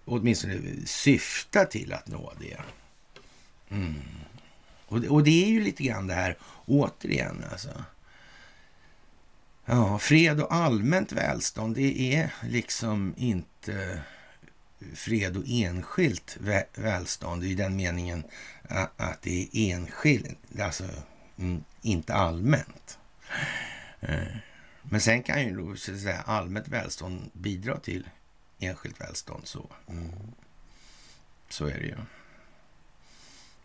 åtminstone 0.05 0.59
syfta 0.85 1.65
till 1.65 1.93
att 1.93 2.07
nå 2.07 2.33
det. 2.39 2.57
Mm. 3.73 4.01
Och, 4.85 5.03
och, 5.03 5.23
det 5.23 5.43
är 5.43 5.47
ju 5.47 5.63
lite 5.63 5.83
grann 5.83 6.07
det 6.07 6.13
här, 6.13 6.37
återigen 6.65 7.43
alltså. 7.51 7.83
Ja, 9.65 9.99
fred 9.99 10.41
och 10.41 10.53
allmänt 10.53 11.11
välstånd, 11.11 11.75
det 11.75 12.15
är 12.15 12.33
liksom 12.43 13.13
inte 13.17 14.01
fred 14.93 15.37
och 15.37 15.43
enskilt 15.47 16.37
välstånd 16.75 17.43
i 17.43 17.55
den 17.55 17.75
meningen 17.75 18.23
att 18.97 19.21
det 19.21 19.49
är 19.51 19.73
enskilt, 19.73 20.37
alltså 20.59 20.83
mm, 21.37 21.63
inte 21.81 22.13
allmänt. 22.13 22.97
Eh, 24.01 24.35
men 24.81 25.01
sen 25.01 25.23
kan 25.23 25.43
ju 25.43 25.55
då 25.55 25.75
så 25.75 25.93
att 25.93 26.01
säga, 26.01 26.21
allmänt 26.21 26.67
välstånd 26.67 27.29
bidra 27.33 27.79
till 27.79 28.09
enskilt 28.59 29.01
välstånd. 29.01 29.47
Så, 29.47 29.69
mm. 29.87 30.11
så 31.49 31.65
är 31.65 31.79
det 31.79 31.85
ju. 31.85 31.97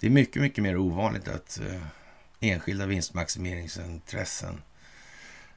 Det 0.00 0.06
är 0.06 0.10
mycket, 0.10 0.42
mycket 0.42 0.64
mer 0.64 0.76
ovanligt 0.76 1.28
att 1.28 1.60
eh, 1.60 1.82
enskilda 2.40 2.86
vinstmaximeringsintressen 2.86 4.62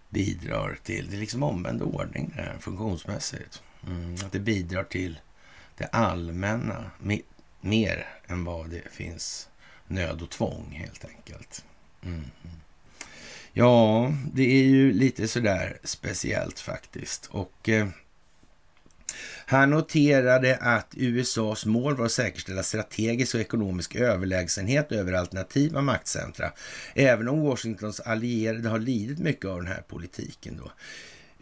bidrar 0.09 0.77
till, 0.83 1.09
det 1.09 1.15
är 1.15 1.19
liksom 1.19 1.43
omvänd 1.43 1.81
ordning 1.81 2.33
det 2.35 2.41
här, 2.41 2.57
funktionsmässigt. 2.59 3.61
Mm, 3.87 4.15
att 4.15 4.31
det 4.31 4.39
bidrar 4.39 4.83
till 4.83 5.19
det 5.77 5.85
allmänna 5.85 6.91
me 6.99 7.19
mer 7.61 8.07
än 8.27 8.43
vad 8.43 8.69
det 8.69 8.91
finns 8.91 9.49
nöd 9.87 10.21
och 10.21 10.29
tvång 10.29 10.71
helt 10.71 11.05
enkelt. 11.05 11.65
Mm. 12.03 12.23
Ja, 13.53 14.13
det 14.33 14.43
är 14.43 14.63
ju 14.63 14.93
lite 14.93 15.27
sådär 15.27 15.77
speciellt 15.83 16.59
faktiskt. 16.59 17.25
Och 17.25 17.69
eh, 17.69 17.87
han 19.45 19.69
noterade 19.69 20.57
att 20.57 20.93
USAs 20.97 21.65
mål 21.65 21.95
var 21.95 22.05
att 22.05 22.11
säkerställa 22.11 22.63
strategisk 22.63 23.35
och 23.35 23.41
ekonomisk 23.41 23.95
överlägsenhet 23.95 24.91
över 24.91 25.13
alternativa 25.13 25.81
maktcentra, 25.81 26.51
även 26.95 27.27
om 27.27 27.41
Washingtons 27.41 27.99
allierade 27.99 28.69
har 28.69 28.79
lidit 28.79 29.19
mycket 29.19 29.45
av 29.45 29.57
den 29.57 29.67
här 29.67 29.83
politiken. 29.87 30.57
Då. 30.63 30.71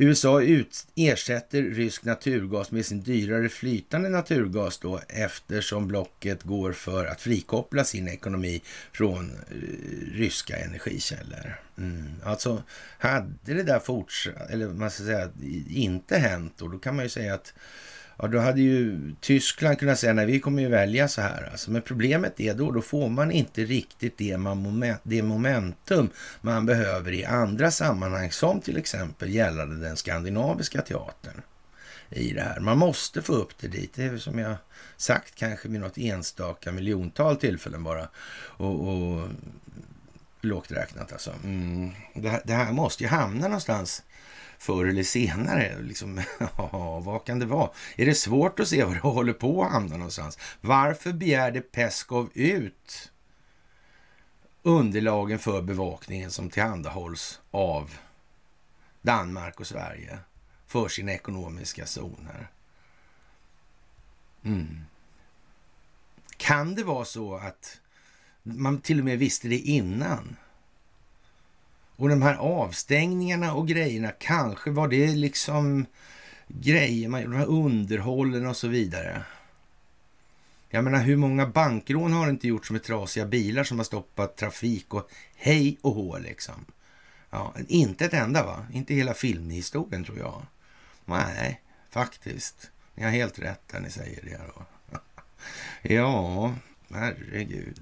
USA 0.02 0.42
ut, 0.42 0.88
ersätter 0.96 1.62
rysk 1.62 2.04
naturgas 2.04 2.72
med 2.72 2.86
sin 2.86 3.02
dyrare 3.02 3.50
flytande 3.50 4.10
naturgas 4.10 4.78
då 4.78 5.00
eftersom 5.08 5.88
blocket 5.88 6.44
går 6.44 6.74
för 6.74 7.06
att 7.06 7.22
frikoppla 7.22 7.84
sin 7.84 8.08
ekonomi 8.08 8.62
från 8.92 9.32
eh, 9.32 9.56
ryska 10.14 10.58
energikällor. 10.58 11.60
Mm. 11.78 12.14
Alltså, 12.24 12.64
hade 12.98 13.30
det 13.44 13.64
där 13.64 13.80
fortsatt, 13.80 14.50
eller 14.50 14.68
man 14.68 14.92
ska 14.92 15.04
säga 15.04 15.30
inte 15.70 16.18
hänt 16.18 16.54
då, 16.58 16.68
då 16.68 16.80
kan 16.80 16.96
man 16.96 17.06
ju 17.06 17.10
säga 17.10 17.34
att 17.34 17.54
Ja, 18.22 18.28
då 18.28 18.40
hade 18.40 18.62
ju 18.62 19.00
Tyskland 19.20 19.80
kunnat 19.80 20.00
säga 20.00 20.14
nej, 20.14 20.26
vi 20.26 20.40
kommer 20.40 20.62
ju 20.62 20.68
välja 20.68 21.08
så 21.08 21.22
här. 21.22 21.50
Alltså. 21.52 21.72
Men 21.72 21.82
problemet 21.82 22.40
är 22.40 22.54
då, 22.54 22.72
då 22.72 22.82
får 22.82 23.10
man 23.10 23.32
inte 23.32 23.66
riktigt 23.66 24.18
det, 24.18 24.38
man 24.38 24.58
moment, 24.58 25.00
det 25.04 25.22
momentum 25.22 26.10
man 26.42 26.66
behöver 26.66 27.12
i 27.12 27.26
andra 27.26 27.72
sammanhang, 27.72 28.32
som 28.32 28.62
till 28.62 28.78
exempel 28.78 29.30
gällande 29.30 29.88
den 29.88 29.98
skandinaviska 29.98 30.82
teatern 30.82 31.42
i 32.10 32.34
det 32.34 32.42
här. 32.42 32.60
Man 32.60 32.78
måste 32.78 33.22
få 33.22 33.34
upp 33.34 33.52
det 33.60 33.68
dit. 33.68 33.94
Det 33.94 34.04
är 34.04 34.18
som 34.18 34.40
jag 34.40 34.56
sagt 34.98 35.36
kanske 35.36 35.68
vid 35.68 35.82
något 35.82 35.98
enstaka 35.98 36.72
miljontal 36.72 37.38
tillfällen 37.38 37.84
bara. 37.84 38.08
Och, 38.58 38.90
och 38.90 39.30
lågt 40.42 40.72
räknat 40.72 41.12
alltså. 41.12 41.34
Mm. 41.44 41.92
Det, 42.14 42.30
här, 42.30 42.42
det, 42.46 42.54
här, 42.54 42.72
måste 42.72 43.04
ju 43.04 43.10
hamna 43.10 43.48
någonstans 43.48 44.04
förr 44.60 44.86
eller 44.86 45.04
senare. 45.04 45.82
Liksom, 45.82 46.22
ja, 46.58 47.00
vad 47.00 47.26
kan 47.26 47.40
det 47.40 47.46
vara? 47.46 47.70
Är 47.96 48.06
det 48.06 48.16
svårt 48.16 48.60
att 48.60 48.68
se 48.68 48.84
var 48.84 48.94
det 48.94 49.00
håller 49.00 49.34
på 49.34 49.64
att 49.64 49.72
hamna 49.72 49.98
någonstans? 49.98 50.38
Varför 50.62 51.14
begärde 51.14 51.62
Peskov 51.62 52.30
ut 52.34 53.12
underlagen 54.64 55.40
för 55.40 55.62
bevakningen 55.62 56.32
som 56.32 56.50
tillhandahålls 56.50 57.42
av 57.52 57.98
Danmark 59.02 59.60
och 59.60 59.68
Sverige 59.68 60.20
för 60.68 60.88
sina 60.88 61.14
ekonomiska 61.14 61.86
zoner? 61.86 62.52
Mm. 64.44 64.86
Kan 66.38 66.76
det 66.76 66.84
vara 66.84 67.06
så 67.06 67.36
att 67.36 67.82
man 68.44 68.82
till 68.82 69.00
och 69.00 69.06
med 69.06 69.20
visste 69.20 69.48
det 69.48 69.58
innan? 69.58 70.36
Och 72.00 72.10
de 72.10 72.22
här 72.22 72.36
avstängningarna 72.36 73.54
och 73.54 73.68
grejerna, 73.68 74.12
kanske 74.12 74.72
var 74.72 74.88
det 74.88 75.08
liksom 75.08 75.86
grejer, 76.48 77.10
de 77.10 77.34
här 77.34 77.46
underhållen 77.46 78.48
och 78.48 78.58
så 78.58 78.68
vidare. 78.68 79.24
Jag 80.70 80.84
menar, 80.84 81.00
hur 81.00 81.16
många 81.16 81.48
bankrån 81.48 82.14
har 82.14 82.26
det 82.26 82.30
inte 82.30 82.48
gjorts 82.48 82.72
med 82.72 82.84
trasiga 82.84 83.26
bilar 83.26 83.64
som 83.64 83.80
har 83.80 83.84
stoppat 83.84 84.38
trafik 84.38 84.94
och 84.94 85.12
hej 85.36 85.78
och 85.82 85.94
hå 85.94 86.18
liksom. 86.18 86.66
Ja, 87.30 87.54
inte 87.68 88.06
ett 88.06 88.14
enda 88.14 88.46
va? 88.46 88.68
Inte 88.74 88.94
hela 88.94 89.14
filmhistorien 89.14 90.04
tror 90.04 90.18
jag. 90.18 90.42
Nej, 91.06 91.62
faktiskt. 91.90 92.72
Ni 92.96 93.04
har 93.04 93.12
helt 93.12 93.40
rätt 93.40 93.74
när 93.74 93.80
ni 93.80 93.90
säger 93.90 94.22
det. 94.24 94.40
Då. 94.56 94.66
ja, 95.96 96.54
herregud. 96.90 97.82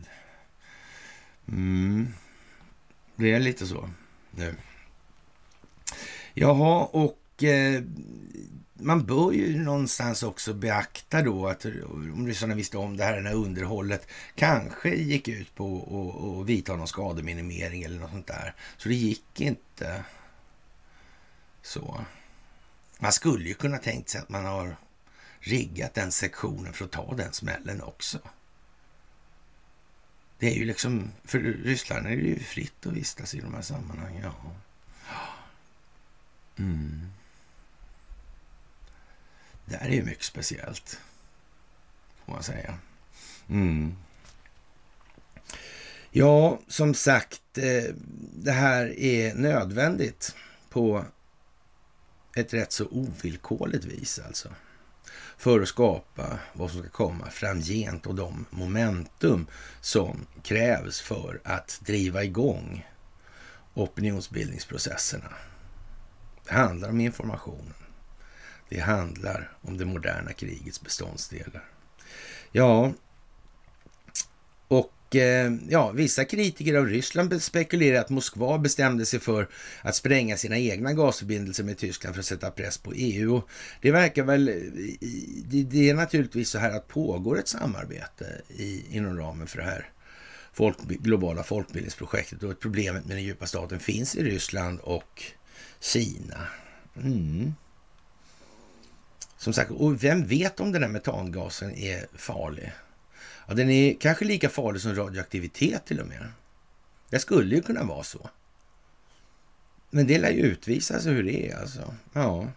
Mm. 1.47 2.07
Det 3.15 3.31
är 3.31 3.39
lite 3.39 3.67
så 3.67 3.89
nu. 4.37 4.55
Jaha, 6.33 6.85
och 6.85 7.43
eh, 7.43 7.83
man 8.73 9.05
bör 9.05 9.31
ju 9.31 9.59
någonstans 9.59 10.23
också 10.23 10.53
beakta 10.53 11.21
då 11.21 11.47
att 11.47 11.65
om 11.65 12.27
ryssarna 12.27 12.55
visste 12.55 12.77
om 12.77 12.97
det 12.97 13.03
här, 13.03 13.21
det 13.21 13.29
här 13.29 13.35
underhållet 13.35 14.07
kanske 14.35 14.89
gick 14.89 15.27
ut 15.27 15.55
på 15.55 16.39
att 16.41 16.49
vidta 16.49 16.75
någon 16.75 16.87
skademinimering 16.87 17.83
eller 17.83 17.99
något 17.99 18.11
sånt 18.11 18.27
där. 18.27 18.55
Så 18.77 18.89
det 18.89 18.95
gick 18.95 19.41
inte 19.41 20.03
så. 21.61 22.05
Man 22.99 23.11
skulle 23.11 23.47
ju 23.47 23.53
kunna 23.53 23.77
tänkt 23.77 24.09
sig 24.09 24.21
att 24.21 24.29
man 24.29 24.45
har 24.45 24.75
riggat 25.39 25.93
den 25.93 26.11
sektionen 26.11 26.73
för 26.73 26.85
att 26.85 26.91
ta 26.91 27.15
den 27.15 27.33
smällen 27.33 27.81
också. 27.81 28.19
Det 30.39 30.47
är 30.47 30.55
ju 30.55 30.65
liksom, 30.65 31.11
för 31.23 31.39
Ryssland 31.39 32.05
är 32.05 32.09
det 32.09 32.15
ju 32.15 32.39
fritt 32.39 32.85
att 32.85 32.93
vistas 32.93 33.35
i 33.35 33.39
de 33.39 33.53
här 33.53 33.61
sammanhangen. 33.61 34.23
Ja. 34.23 34.53
Mm. 36.57 37.11
Det 39.65 39.77
här 39.77 39.87
är 39.87 39.93
ju 39.93 40.03
mycket 40.03 40.23
speciellt, 40.23 40.99
får 42.25 42.33
man 42.33 42.43
säga. 42.43 42.77
Mm. 43.49 43.95
Ja, 46.11 46.59
som 46.67 46.93
sagt, 46.93 47.57
eh, 47.57 47.93
det 48.33 48.51
här 48.51 48.99
är 48.99 49.35
nödvändigt 49.35 50.35
på 50.69 51.05
ett 52.35 52.53
rätt 52.53 52.71
så 52.71 52.85
ovillkorligt 52.85 53.85
vis 53.85 54.19
alltså 54.19 54.49
för 55.37 55.61
att 55.61 55.67
skapa 55.67 56.39
vad 56.53 56.71
som 56.71 56.79
ska 56.79 56.89
komma 56.89 57.29
framgent 57.29 58.05
och 58.05 58.15
de 58.15 58.45
momentum 58.49 59.47
som 59.81 60.25
krävs 60.43 61.01
för 61.01 61.41
att 61.43 61.79
driva 61.81 62.23
igång 62.23 62.87
opinionsbildningsprocesserna. 63.73 65.33
Det 66.45 66.53
handlar 66.53 66.89
om 66.89 67.01
informationen. 67.01 67.73
Det 68.69 68.79
handlar 68.79 69.51
om 69.61 69.77
det 69.77 69.85
moderna 69.85 70.33
krigets 70.33 70.81
beståndsdelar. 70.81 71.63
Ja, 72.51 72.91
Eh, 75.15 75.51
ja, 75.69 75.91
vissa 75.91 76.25
kritiker 76.25 76.75
av 76.75 76.85
Ryssland 76.85 77.41
spekulerar 77.41 78.01
att 78.01 78.09
Moskva 78.09 78.57
bestämde 78.57 79.05
sig 79.05 79.19
för 79.19 79.47
att 79.81 79.95
spränga 79.95 80.37
sina 80.37 80.57
egna 80.57 80.93
gasförbindelser 80.93 81.63
med 81.63 81.77
Tyskland 81.77 82.15
för 82.15 82.19
att 82.19 82.25
sätta 82.25 82.51
press 82.51 82.77
på 82.77 82.93
EU. 82.95 83.41
Det 83.81 83.91
verkar 83.91 84.23
väl, 84.23 84.49
eh, 84.49 84.55
det 85.63 85.89
är 85.89 85.93
naturligtvis 85.93 86.49
så 86.49 86.59
här 86.59 86.71
att 86.71 86.87
pågår 86.87 87.39
ett 87.39 87.47
samarbete 87.47 88.41
i, 88.47 88.83
inom 88.91 89.17
ramen 89.17 89.47
för 89.47 89.57
det 89.57 89.63
här 89.63 89.89
folk, 90.53 90.77
globala 90.87 91.43
folkbildningsprojektet 91.43 92.43
och 92.43 92.59
problemet 92.59 93.05
med 93.05 93.17
den 93.17 93.23
djupa 93.23 93.45
staten 93.45 93.79
finns 93.79 94.15
i 94.15 94.23
Ryssland 94.23 94.79
och 94.79 95.23
Kina. 95.79 96.47
Mm. 96.95 97.53
Som 99.37 99.53
sagt, 99.53 99.71
och 99.71 100.03
vem 100.03 100.27
vet 100.27 100.59
om 100.59 100.71
den 100.71 100.83
här 100.83 100.89
metangasen 100.89 101.75
är 101.75 102.05
farlig? 102.15 102.71
Ja, 103.47 103.53
den 103.53 103.69
är 103.69 103.93
kanske 103.99 104.25
lika 104.25 104.49
farlig 104.49 104.81
som 104.81 104.95
radioaktivitet 104.95 105.85
till 105.85 105.99
och 105.99 106.07
med. 106.07 106.27
Det 107.09 107.19
skulle 107.19 107.55
ju 107.55 107.61
kunna 107.61 107.83
vara 107.83 108.03
så. 108.03 108.29
Men 109.89 110.07
det 110.07 110.19
lär 110.19 110.31
ju 110.31 110.41
utvisa 110.41 110.99
sig 110.99 111.13
hur 111.13 111.23
det 111.23 111.49
är 111.51 111.59
alltså. 111.59 111.93
Ja. 112.13 112.47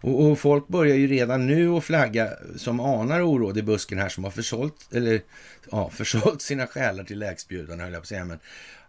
Och, 0.00 0.30
och, 0.30 0.38
folk 0.38 0.68
börjar 0.68 0.96
ju 0.96 1.06
redan 1.06 1.46
nu 1.46 1.68
att 1.68 1.84
flagga 1.84 2.32
som 2.56 2.80
anar 2.80 3.20
oråd 3.20 3.58
i 3.58 3.62
busken 3.62 3.98
här 3.98 4.08
som 4.08 4.24
har 4.24 4.30
försålt, 4.30 4.92
eller, 4.92 5.22
ja, 5.70 5.90
försålt 5.94 6.42
sina 6.42 6.66
själar 6.66 7.04
till 7.04 7.18
lägstbjudarna 7.18 7.82
höll 7.82 7.92
jag 7.92 8.00
på 8.00 8.04
att 8.04 8.08
säga. 8.08 8.24
Men 8.24 8.38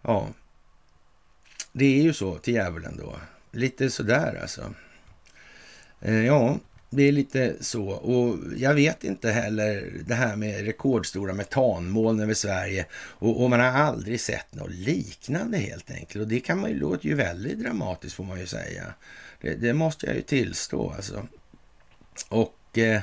ja, 0.01 0.27
det 1.71 1.85
är 1.85 2.03
ju 2.03 2.13
så 2.13 2.37
till 2.37 2.53
djävulen 2.53 2.97
då. 2.97 3.15
Lite 3.51 3.89
sådär 3.89 4.39
alltså. 4.41 4.73
Eh, 6.01 6.25
ja, 6.25 6.59
det 6.95 7.03
är 7.03 7.11
lite 7.11 7.55
så. 7.59 7.89
Och 7.89 8.37
jag 8.57 8.73
vet 8.73 9.03
inte 9.03 9.31
heller 9.31 9.93
det 10.07 10.13
här 10.13 10.35
med 10.35 10.65
rekordstora 10.65 11.33
metanmoln 11.33 12.19
över 12.19 12.33
Sverige. 12.33 12.85
Och, 12.93 13.43
och, 13.43 13.49
man 13.49 13.59
har 13.59 13.67
aldrig 13.67 14.19
sett 14.19 14.55
något 14.55 14.71
liknande 14.71 15.57
helt 15.57 15.91
enkelt. 15.91 16.21
Och 16.21 16.27
det 16.27 16.39
kan 16.39 16.59
man 16.59 16.69
ju, 16.69 16.79
låter 16.79 17.07
ju 17.07 17.15
väldigt 17.15 17.59
dramatiskt 17.59 18.15
får 18.15 18.23
man 18.23 18.39
ju 18.39 18.47
säga. 18.47 18.93
Det, 19.41 19.55
det 19.55 19.73
måste 19.73 20.05
jag 20.05 20.15
ju 20.15 20.21
tillstå 20.21 20.93
alltså. 20.95 21.27
Och 22.29 22.77
eh, 22.77 23.01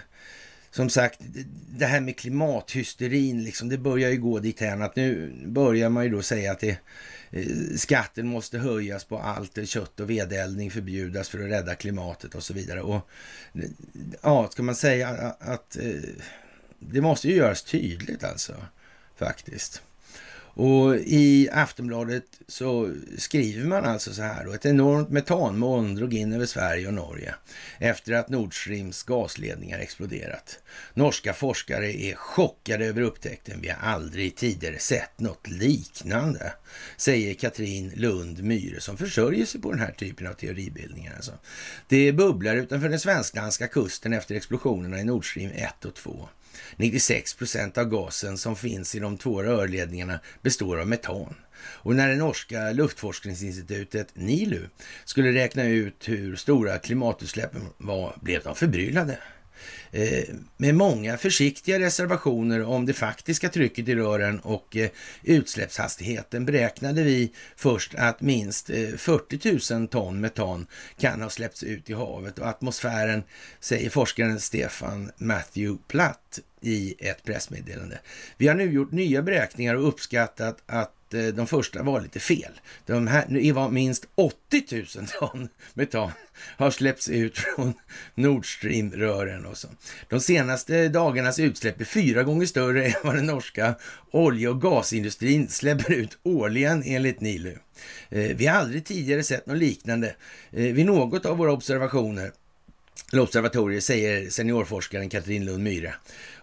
som 0.71 0.91
sagt, 0.91 1.21
det 1.69 1.87
här 1.87 2.01
med 2.01 2.17
klimathysterin, 2.17 3.45
liksom, 3.45 3.69
det 3.69 3.79
börjar 3.79 4.11
ju 4.11 4.17
gå 4.17 4.39
dithän 4.39 4.83
att 4.83 4.97
nu 4.97 5.33
börjar 5.47 5.89
man 5.89 6.05
ju 6.05 6.11
då 6.11 6.23
säga 6.23 6.53
att 6.53 6.61
det, 6.61 6.79
Eh, 7.31 7.77
skatten 7.77 8.27
måste 8.27 8.59
höjas 8.59 9.05
på 9.05 9.19
allt, 9.19 9.59
eh, 9.59 9.65
kött 9.65 10.01
och 10.01 10.11
vedeldning 10.11 10.71
förbjudas 10.71 11.29
för 11.29 11.39
att 11.39 11.51
rädda 11.51 11.75
klimatet 11.75 12.35
och 12.35 12.43
så 12.43 12.55
vidare. 12.55 12.81
Och 12.81 13.11
eh, 13.55 13.71
ja, 14.23 14.49
ska 14.51 14.63
man 14.63 14.75
säga 14.75 15.09
att 15.39 15.77
det 16.79 17.01
måste 17.01 17.29
ju 17.29 17.35
göras 17.35 17.63
tydligt 17.63 18.25
alltså, 18.25 18.55
faktiskt. 19.17 19.83
Och 20.61 20.97
i 20.97 21.49
Aftonbladet 21.53 22.25
så 22.49 22.95
skriver 23.19 23.65
man 23.65 23.85
alltså 23.85 24.15
så 24.15 24.23
här 24.23 24.45
då. 24.45 24.53
Ett 24.53 24.67
enormt 24.67 25.11
metanmoln 25.11 25.95
drog 25.95 26.15
in 26.15 26.33
över 26.33 26.47
Sverige 26.47 26.87
och 26.87 26.95
Norge 26.95 27.35
efter 27.79 28.13
att 28.13 28.29
Nord 28.29 28.63
Streams 28.63 29.03
gasledningar 29.03 29.79
exploderat. 29.79 30.59
Norska 30.95 31.33
forskare 31.33 31.93
är 31.93 32.15
chockade 32.15 32.87
över 32.87 33.03
upptäckten. 33.03 33.61
Vi 33.61 33.69
har 33.69 33.89
aldrig 33.89 34.37
tidigare 34.37 34.79
sett 34.79 35.21
något 35.21 35.49
liknande, 35.49 36.53
säger 36.97 37.35
Katrin 37.35 37.93
Lund 37.97 38.43
Myhre 38.43 38.81
som 38.81 38.97
försörjer 38.97 39.47
sig 39.47 39.61
på 39.61 39.71
den 39.71 39.81
här 39.81 39.93
typen 39.93 40.27
av 40.27 40.33
teoribildningar. 40.33 41.15
Alltså. 41.17 41.33
Det 41.89 42.13
bubblar 42.13 42.57
utanför 42.57 42.89
den 42.89 43.01
svensk-danska 43.01 43.69
kusten 43.69 44.13
efter 44.13 44.35
explosionerna 44.35 45.01
i 45.01 45.05
Nord 45.05 45.31
Stream 45.31 45.51
1 45.55 45.85
och 45.85 45.95
2. 45.95 46.29
96 46.77 47.35
procent 47.35 47.79
av 47.79 47.85
gasen 47.85 48.39
som 48.39 48.57
finns 48.57 48.95
i 48.95 48.99
de 48.99 49.19
två 49.19 49.43
rörledningarna 49.43 50.21
består 50.43 50.81
av 50.81 50.89
metan. 50.89 51.35
Och 51.63 51.97
när 51.97 52.09
det 52.09 52.17
norska 52.17 52.73
luftforskningsinstitutet 52.73 54.09
NILU 54.15 54.69
skulle 55.05 55.33
räkna 55.33 55.65
ut 55.65 56.09
hur 56.09 56.37
stora 56.37 56.79
klimatutsläppen 56.79 57.63
var 57.79 58.17
blev 58.23 58.43
de 58.43 58.55
förbryllade. 58.55 59.19
Eh, 59.93 60.25
med 60.57 60.75
många 60.75 61.17
försiktiga 61.17 61.79
reservationer 61.79 62.63
om 62.65 62.87
det 62.87 62.93
faktiska 62.93 63.49
trycket 63.49 63.89
i 63.89 63.95
rören 63.95 64.41
och 64.41 64.77
eh, 64.77 64.91
utsläppshastigheten 65.23 66.45
beräknade 66.47 67.03
vi 67.03 67.33
först 67.57 67.95
att 67.95 68.21
minst 68.21 68.71
eh, 68.71 68.89
40 68.97 69.75
000 69.75 69.89
ton 69.89 70.21
metan 70.21 70.67
kan 70.99 71.23
ha 71.23 71.31
släppts 71.31 71.63
ut 71.63 71.91
i 71.91 71.93
havet 71.93 72.39
och 72.39 72.47
atmosfären, 72.47 73.23
säger 73.61 73.91
forskaren 73.91 74.41
Stefan 74.41 75.11
Matthew 75.17 75.83
Platt 75.89 76.41
i 76.61 76.95
ett 76.99 77.25
pressmeddelande. 77.25 77.99
Vi 78.37 78.49
har 78.49 78.55
nu 78.55 78.73
gjort 78.73 78.93
nya 78.93 79.23
beräkningar 79.23 79.75
och 79.75 79.89
uppskattat 79.89 80.63
att 80.67 80.93
Eh, 81.15 81.27
de 81.27 81.47
första 81.47 81.83
var 81.83 82.01
lite 82.01 82.21
fel. 82.21 82.61
De 82.87 83.07
här, 83.07 83.27
det 83.29 83.53
var 83.53 83.71
minst 83.71 84.09
80 84.15 84.65
000 84.97 85.07
ton 85.07 85.49
metan 85.75 86.11
har 86.57 86.71
släppts 86.71 87.09
ut 87.09 87.39
från 87.39 87.75
Nord 88.15 88.47
Stream-rören 88.47 89.47
och 89.47 89.57
så. 89.57 89.69
De 90.09 90.21
senaste 90.21 90.89
dagarnas 90.89 91.39
utsläpp 91.39 91.81
är 91.81 91.85
fyra 91.85 92.23
gånger 92.23 92.47
större 92.47 92.87
än 92.87 92.95
vad 93.05 93.15
den 93.15 93.27
norska 93.27 93.75
olje 94.11 94.49
och 94.49 94.63
gasindustrin 94.63 95.49
släpper 95.49 95.93
ut 95.93 96.19
årligen 96.23 96.83
enligt 96.87 97.21
Nilu. 97.21 97.57
Eh, 98.09 98.37
vi 98.37 98.47
har 98.47 98.57
aldrig 98.57 98.85
tidigare 98.85 99.23
sett 99.23 99.47
något 99.47 99.59
liknande 99.59 100.15
eh, 100.51 100.73
vid 100.73 100.87
något 100.87 101.27
av 101.27 101.37
våra 101.37 101.53
observationer 101.53 102.31
observatorier, 103.19 103.81
säger 103.81 104.31
seniorforskaren 104.31 105.09
Katrin 105.09 105.45
Lund 105.45 105.63
Myhre. 105.65 105.95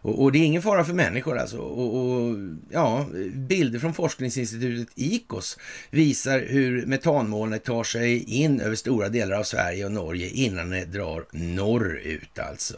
Och, 0.07 0.23
och, 0.23 0.31
det 0.31 0.39
är 0.39 0.43
ingen 0.43 0.61
fara 0.61 0.83
för 0.83 0.93
människor 0.93 1.37
alltså. 1.37 1.57
Och, 1.57 1.95
och, 1.95 2.35
ja, 2.69 3.05
bilder 3.33 3.79
från 3.79 3.93
forskningsinstitutet 3.93 4.87
IKOS 4.95 5.57
visar 5.89 6.39
hur 6.39 6.85
metanmolnet 6.85 7.63
tar 7.63 7.83
sig 7.83 8.23
in 8.23 8.59
över 8.61 8.75
stora 8.75 9.09
delar 9.09 9.37
av 9.37 9.43
Sverige 9.43 9.85
och 9.85 9.91
Norge 9.91 10.29
innan 10.29 10.69
det 10.69 10.85
drar 10.85 11.25
norrut 11.31 12.39
alltså. 12.39 12.77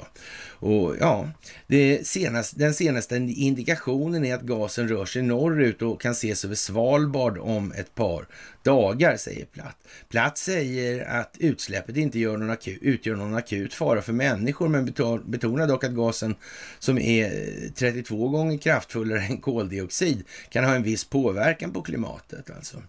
Och 0.62 0.96
ja, 1.00 1.30
det 1.68 2.08
senaste, 2.08 2.60
den 2.60 2.74
senaste 2.74 3.15
indikationen 3.15 4.26
är 4.26 4.36
att 4.36 4.42
gasen 4.42 4.88
rör 4.88 5.06
sig 5.06 5.22
norrut 5.22 5.82
och 5.82 6.02
kan 6.02 6.12
ses 6.12 6.46
över 6.46 6.56
Svalbard 6.56 7.38
om 7.38 7.72
ett 7.72 7.96
par 7.96 8.28
dagar, 8.63 9.18
säger 9.18 9.46
Platt. 9.46 9.78
Platt 10.10 10.38
säger 10.38 11.06
att 11.06 11.36
utsläppet 11.39 11.98
inte 11.98 12.20
gör 12.20 12.38
någon 12.38 12.50
akut, 12.50 12.80
utgör 12.82 13.15
någon 13.15 13.36
akut 13.36 13.74
fara 13.74 14.02
för 14.02 14.13
människor, 14.13 14.68
men 14.68 14.86
betonar 15.26 15.68
dock 15.68 15.84
att 15.84 15.92
gasen 15.92 16.36
som 16.80 16.98
är 16.98 17.18
Eh, 17.21 17.71
32 17.75 18.29
gånger 18.29 18.58
kraftfullare 18.58 19.21
än 19.21 19.38
koldioxid 19.38 20.23
kan 20.49 20.63
ha 20.63 20.75
en 20.75 20.84
viss 20.84 21.05
påverkan 21.05 21.73
på 21.73 21.82
klimatet. 21.82 22.49
Alltså. 22.49 22.84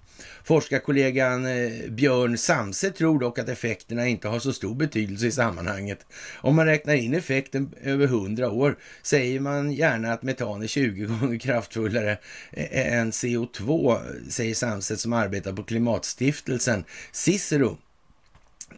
Forskarkollegan 0.45 1.47
eh, 1.47 1.91
Björn 1.91 2.39
Samse 2.39 2.91
tror 2.91 3.19
dock 3.19 3.39
att 3.39 3.49
effekterna 3.49 4.09
inte 4.09 4.29
har 4.29 4.39
så 4.39 4.53
stor 4.53 4.75
betydelse 4.75 5.27
i 5.27 5.33
sammanhanget. 5.33 6.07
Om 6.37 6.57
man 6.57 6.67
räknar 6.67 6.95
in 6.95 7.15
effekten 7.15 7.75
över 7.83 8.05
100 8.05 8.51
år 8.51 8.77
säger 9.03 9.41
man 9.41 9.73
gärna 9.73 10.13
att 10.13 10.23
metan 10.23 10.63
är 10.63 10.67
20 10.67 11.05
gånger 11.05 11.39
kraftfullare 11.39 12.19
än 12.53 13.11
CO2, 13.11 13.99
säger 14.29 14.55
Samse 14.55 14.97
som 14.97 15.13
arbetar 15.13 15.53
på 15.53 15.63
klimatstiftelsen 15.63 16.85
Cicero 17.13 17.77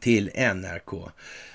till 0.00 0.30
NRK. 0.36 1.10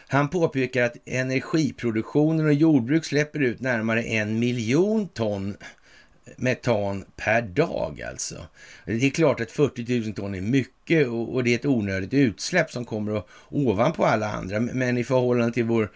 Han 0.07 0.29
påpekar 0.29 0.83
att 0.83 0.95
energiproduktionen 1.05 2.45
och 2.45 2.53
jordbruk 2.53 3.05
släpper 3.05 3.39
ut 3.39 3.59
närmare 3.59 4.03
en 4.03 4.39
miljon 4.39 5.07
ton 5.07 5.57
metan 6.35 7.05
per 7.15 7.41
dag 7.41 8.01
alltså. 8.01 8.47
Det 8.85 9.05
är 9.05 9.09
klart 9.09 9.41
att 9.41 9.51
40 9.51 9.99
000 9.99 10.13
ton 10.13 10.35
är 10.35 10.41
mycket 10.41 11.07
och, 11.07 11.43
det 11.43 11.53
är 11.53 11.55
ett 11.55 11.65
onödigt 11.65 12.13
utsläpp 12.13 12.71
som 12.71 12.85
kommer 12.85 13.23
ovanpå 13.49 14.05
alla 14.05 14.31
andra. 14.31 14.59
Men 14.59 14.97
i 14.97 15.03
förhållande 15.03 15.53
till 15.53 15.63
vår, 15.63 15.91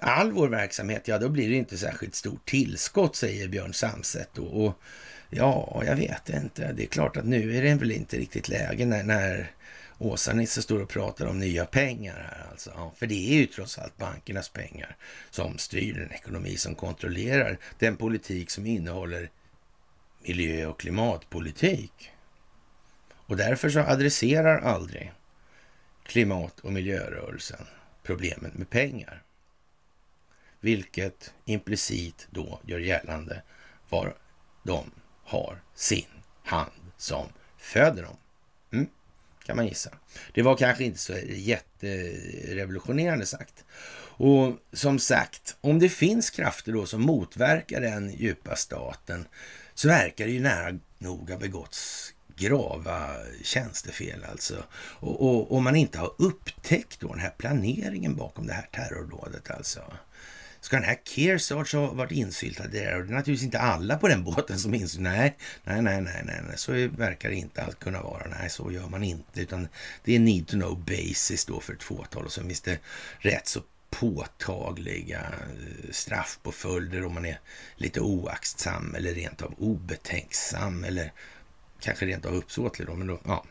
all 0.00 0.32
vår 0.32 0.48
verksamhet, 0.48 1.08
ja 1.08 1.18
då 1.18 1.28
blir 1.28 1.48
det 1.48 1.56
inte 1.56 1.78
särskilt 1.78 2.14
stort 2.14 2.48
tillskott, 2.48 3.16
säger 3.16 3.48
Björn 3.48 3.74
Samset. 3.74 4.38
Och, 4.38 4.64
och 4.64 4.78
ja, 5.34 5.82
jag 5.86 5.96
vet 5.96 6.28
inte. 6.28 6.72
Det 6.72 6.82
är 6.82 6.86
klart 6.86 7.16
att 7.16 7.24
nu 7.24 7.56
är 7.56 7.62
det 7.62 7.74
väl 7.74 7.92
inte 7.92 8.16
riktigt 8.16 8.48
läge 8.48 8.86
när, 8.86 9.02
när 9.02 9.50
Åsa-Nisse 9.98 10.62
står 10.62 10.82
och 10.82 10.88
pratar 10.88 11.26
om 11.26 11.38
nya 11.38 11.66
pengar 11.66 12.14
här 12.14 12.46
alltså. 12.50 12.72
Ja, 12.74 12.92
för 12.96 13.06
det 13.06 13.34
är 13.34 13.34
ju 13.34 13.46
trots 13.46 13.78
allt 13.78 13.96
bankernas 13.96 14.48
pengar 14.48 14.96
som 15.30 15.58
styr 15.58 15.94
den 15.94 16.12
ekonomi 16.12 16.56
som 16.56 16.74
kontrollerar 16.74 17.58
den 17.78 17.96
politik 17.96 18.50
som 18.50 18.66
innehåller 18.66 19.30
miljö 20.22 20.66
och 20.66 20.80
klimatpolitik. 20.80 22.10
Och 23.12 23.36
därför 23.36 23.70
så 23.70 23.80
adresserar 23.80 24.58
aldrig 24.58 25.12
klimat 26.02 26.60
och 26.60 26.72
miljörörelsen 26.72 27.66
problemet 28.02 28.54
med 28.54 28.70
pengar. 28.70 29.22
Vilket 30.60 31.34
implicit 31.44 32.28
då 32.30 32.60
gör 32.66 32.78
gällande 32.78 33.42
var 33.88 34.14
de 34.62 34.90
har 35.32 35.62
sin 35.74 36.06
hand 36.42 36.72
som 36.96 37.26
föder 37.58 38.02
dem. 38.02 38.16
Mm, 38.72 38.86
kan 39.44 39.56
man 39.56 39.66
gissa. 39.66 39.90
Det 40.34 40.42
var 40.42 40.56
kanske 40.56 40.84
inte 40.84 40.98
så 40.98 41.14
jätterevolutionerande 41.28 43.26
sagt. 43.26 43.64
Och 44.16 44.58
som 44.72 44.98
sagt, 44.98 45.56
om 45.60 45.78
det 45.78 45.88
finns 45.88 46.30
krafter 46.30 46.72
då 46.72 46.86
som 46.86 47.02
motverkar 47.02 47.80
den 47.80 48.10
djupa 48.10 48.56
staten 48.56 49.26
så 49.74 49.88
verkar 49.88 50.24
det 50.24 50.30
ju 50.32 50.40
nära 50.40 50.78
nog 50.98 51.30
ha 51.30 51.38
begåtts 51.38 52.12
grava 52.36 53.16
tjänstefel 53.42 54.24
alltså. 54.30 54.64
Och, 54.74 55.22
och, 55.22 55.52
och 55.52 55.62
man 55.62 55.76
inte 55.76 55.98
har 55.98 56.14
upptäckt 56.18 57.00
då 57.00 57.08
den 57.08 57.20
här 57.20 57.34
planeringen 57.38 58.16
bakom 58.16 58.46
det 58.46 58.52
här 58.52 58.68
terrordådet 58.72 59.50
alltså. 59.50 59.80
Ska 60.62 60.76
den 60.76 60.84
här 60.84 60.98
Kearsarge 61.04 61.76
ha 61.76 61.92
varit 61.92 62.12
insyltad 62.12 62.66
där? 62.66 62.96
Och 62.96 63.04
det 63.04 63.12
är 63.12 63.14
naturligtvis 63.14 63.44
inte 63.44 63.58
alla 63.58 63.96
på 63.96 64.08
den 64.08 64.24
båten 64.24 64.58
som 64.58 64.74
inser 64.74 65.00
nej, 65.00 65.36
nej, 65.64 65.82
nej, 65.82 66.00
nej, 66.00 66.22
nej, 66.24 66.40
nej, 66.48 66.58
så 66.58 66.72
verkar 66.72 67.28
det 67.28 67.34
inte 67.34 67.62
allt 67.62 67.80
kunna 67.80 68.02
vara. 68.02 68.26
Nej, 68.40 68.50
så 68.50 68.72
gör 68.72 68.88
man 68.88 69.02
inte, 69.02 69.40
utan 69.40 69.68
det 70.04 70.14
är 70.14 70.18
need 70.18 70.46
to 70.46 70.52
know 70.52 70.84
basis 70.84 71.44
då 71.44 71.60
för 71.60 71.72
ett 71.72 71.82
fåtal 71.82 72.24
och 72.24 72.32
så 72.32 72.42
finns 72.42 72.60
det 72.60 72.78
rätt 73.18 73.48
så 73.48 73.62
påtagliga 73.90 75.20
eh, 75.20 75.90
straffpåföljder 75.90 77.04
om 77.04 77.14
man 77.14 77.26
är 77.26 77.40
lite 77.76 78.00
oaktsam 78.00 78.94
eller 78.94 79.14
rent 79.14 79.42
av 79.42 79.54
obetänksam 79.58 80.84
eller 80.84 81.12
kanske 81.80 82.06
rent 82.06 82.26
av 82.26 82.34
uppsåtlig 82.34 82.88
då, 82.88 82.94
men 82.94 83.06
då, 83.06 83.20
ja, 83.24 83.44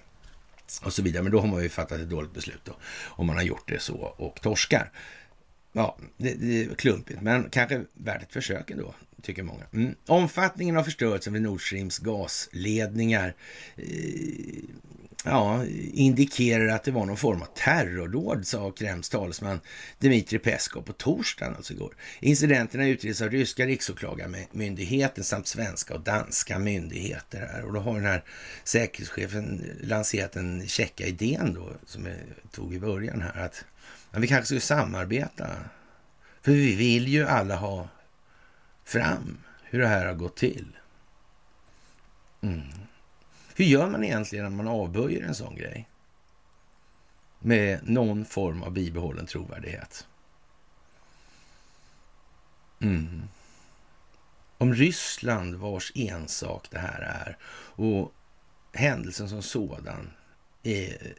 och 0.84 0.94
så 0.94 1.02
vidare. 1.02 1.24
Men 1.24 1.32
då 1.32 1.40
har 1.40 1.48
man 1.48 1.64
ju 1.64 1.70
fattat 1.70 2.00
ett 2.00 2.10
dåligt 2.10 2.34
beslut 2.34 2.62
då, 2.64 2.76
om 3.06 3.28
man 3.28 3.36
har 3.36 3.44
gjort 3.44 3.70
det 3.70 3.80
så 3.80 3.96
och 3.96 4.42
torskar. 4.42 4.92
Ja, 5.74 5.98
det, 6.18 6.34
det 6.34 6.64
är 6.64 6.76
klumpigt, 6.76 7.22
men 7.22 7.50
kanske 7.50 7.84
värt 7.94 8.22
ett 8.22 8.34
försök 8.34 8.72
ändå, 8.72 8.96
tycker 9.22 9.44
många. 9.44 9.64
Mm. 9.74 9.96
Omfattningen 10.08 10.78
av 10.78 10.84
förstörelsen 10.84 11.34
vid 11.34 11.42
Nord 11.42 11.68
Streams 11.68 12.00
gasledningar 12.00 13.36
eh, 13.76 13.84
ja, 15.26 15.66
indikerar 15.94 16.68
att 16.68 16.84
det 16.84 16.92
var 16.92 17.06
någon 17.06 17.18
form 17.18 17.42
av 17.42 17.46
terrordåd, 17.46 18.48
sa 18.48 18.72
Kremls 18.72 19.10
talesman 19.10 19.60
Dmitrij 20.00 20.40
Peskov 20.40 20.82
på 20.82 20.94
torsdagen, 20.94 21.56
alltså 21.56 21.74
igår. 21.74 21.96
Incidenterna 22.20 22.88
utreds 22.88 23.22
av 23.22 23.30
ryska 23.30 23.66
riksåklagarmyndigheten 23.66 25.24
samt 25.24 25.48
svenska 25.48 25.94
och 25.94 26.02
danska 26.02 26.60
myndigheter. 26.60 27.50
Här. 27.54 27.64
Och 27.64 27.74
då 27.74 27.80
har 27.80 27.96
den 27.96 28.06
här 28.06 28.24
säkerhetschefen 28.64 29.66
lanserat 29.82 30.32
den 30.32 30.68
käcka 30.68 31.06
idén 31.06 31.54
då, 31.54 31.72
som 31.86 32.06
jag 32.06 32.16
tog 32.52 32.74
i 32.74 32.80
början 32.80 33.22
här, 33.22 33.46
att 33.46 33.66
vi 34.12 34.28
kanske 34.28 34.46
skulle 34.46 34.62
samarbeta. 34.62 35.50
För 36.42 36.52
vi 36.52 36.76
vill 36.76 37.08
ju 37.08 37.28
alla 37.28 37.56
ha 37.56 37.90
fram 38.84 39.38
hur 39.64 39.80
det 39.80 39.88
här 39.88 40.06
har 40.06 40.14
gått 40.14 40.38
till. 40.38 40.78
Mm. 42.42 42.68
Hur 43.56 43.66
gör 43.66 43.90
man 43.90 44.04
egentligen 44.04 44.46
när 44.46 44.52
man 44.64 44.68
avböjer 44.68 45.24
en 45.24 45.36
sån 45.36 45.56
grej? 45.56 45.88
Med 47.40 47.90
någon 47.90 48.26
form 48.26 48.64
av 48.64 48.72
bibehållen 48.72 49.26
trovärdighet. 49.26 50.08
Mm. 52.80 53.24
Om 54.58 54.74
Ryssland, 54.74 55.56
vars 55.56 55.92
ensak 55.96 56.68
det 56.72 56.80
här 56.80 57.02
är, 57.02 57.38
och 57.54 58.14
händelsen 58.74 59.30
som 59.30 59.42
sådan 59.42 60.12
är 60.64 61.14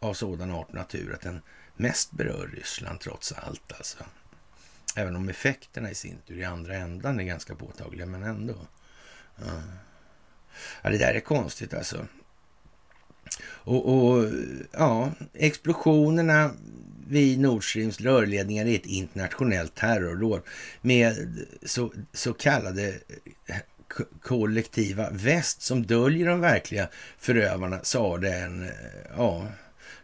av 0.00 0.14
sådan 0.14 0.50
art 0.50 0.68
och 0.68 0.74
natur 0.74 1.14
att 1.14 1.20
den 1.20 1.40
mest 1.78 2.12
berör 2.12 2.50
Ryssland 2.56 3.00
trots 3.00 3.32
allt. 3.32 3.72
Alltså. 3.72 3.98
Även 4.96 5.16
om 5.16 5.28
effekterna 5.28 5.90
i 5.90 5.94
sin 5.94 6.18
tur 6.26 6.38
i 6.38 6.44
andra 6.44 6.76
ändan 6.76 7.20
är 7.20 7.24
ganska 7.24 7.54
påtagliga, 7.54 8.06
men 8.06 8.22
ändå. 8.22 8.56
Ja. 9.36 9.62
ja 10.82 10.90
det 10.90 10.98
där 10.98 11.14
är 11.14 11.20
konstigt 11.20 11.74
alltså. 11.74 12.06
Och, 13.40 14.08
och, 14.08 14.24
ja, 14.72 15.12
explosionerna 15.34 16.50
vid 17.08 17.40
Nord 17.40 17.70
Streams 17.70 18.00
rörledningar 18.00 18.66
är 18.66 18.74
ett 18.74 18.86
internationellt 18.86 19.74
terrordåd 19.74 20.42
med 20.80 21.36
så, 21.62 21.92
så 22.12 22.32
kallade 22.32 22.88
eh, 23.46 23.56
kollektiva 24.22 25.10
väst 25.10 25.62
som 25.62 25.86
döljer 25.86 26.28
de 26.28 26.40
verkliga 26.40 26.88
förövarna, 27.18 27.80
sa 27.82 28.16
den 28.16 28.62
eh, 28.62 28.70
ja, 29.16 29.46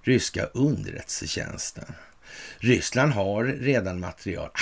ryska 0.05 0.45
underrättelsetjänsten. 0.45 1.95
Ryssland 2.59 3.13
har 3.13 3.45
redan 3.45 4.01
material 4.01 4.51
ah, 4.55 4.59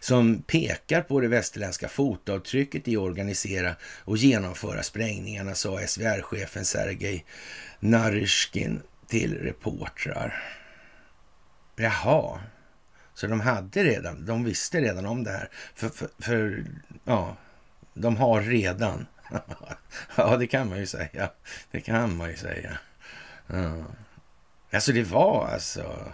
som 0.00 0.42
pekar 0.42 1.02
på 1.02 1.20
det 1.20 1.28
västerländska 1.28 1.88
fotavtrycket 1.88 2.88
i 2.88 2.96
att 2.96 3.02
organisera 3.02 3.76
och 4.04 4.16
genomföra 4.16 4.82
sprängningarna, 4.82 5.54
sa 5.54 5.80
SVR-chefen 5.86 6.64
Sergej 6.64 7.24
Naryshkin 7.80 8.82
till 9.06 9.38
reportrar. 9.38 10.42
Jaha, 11.76 12.40
så 13.14 13.26
de 13.26 13.40
hade 13.40 13.84
redan, 13.84 14.26
de 14.26 14.44
visste 14.44 14.80
redan 14.80 15.06
om 15.06 15.24
det 15.24 15.30
här. 15.30 15.50
För, 15.74 15.88
för, 15.88 16.08
för 16.18 16.64
ja, 17.04 17.36
de 17.94 18.16
har 18.16 18.42
redan. 18.42 19.06
ja, 20.16 20.36
det 20.36 20.46
kan 20.46 20.68
man 20.68 20.78
ju 20.78 20.86
säga. 20.86 21.30
Det 21.70 21.80
kan 21.80 22.16
man 22.16 22.30
ju 22.30 22.36
säga. 22.36 22.78
Ja. 23.46 23.84
Alltså 24.76 24.92
det 24.92 25.02
var 25.02 25.46
alltså 25.46 26.12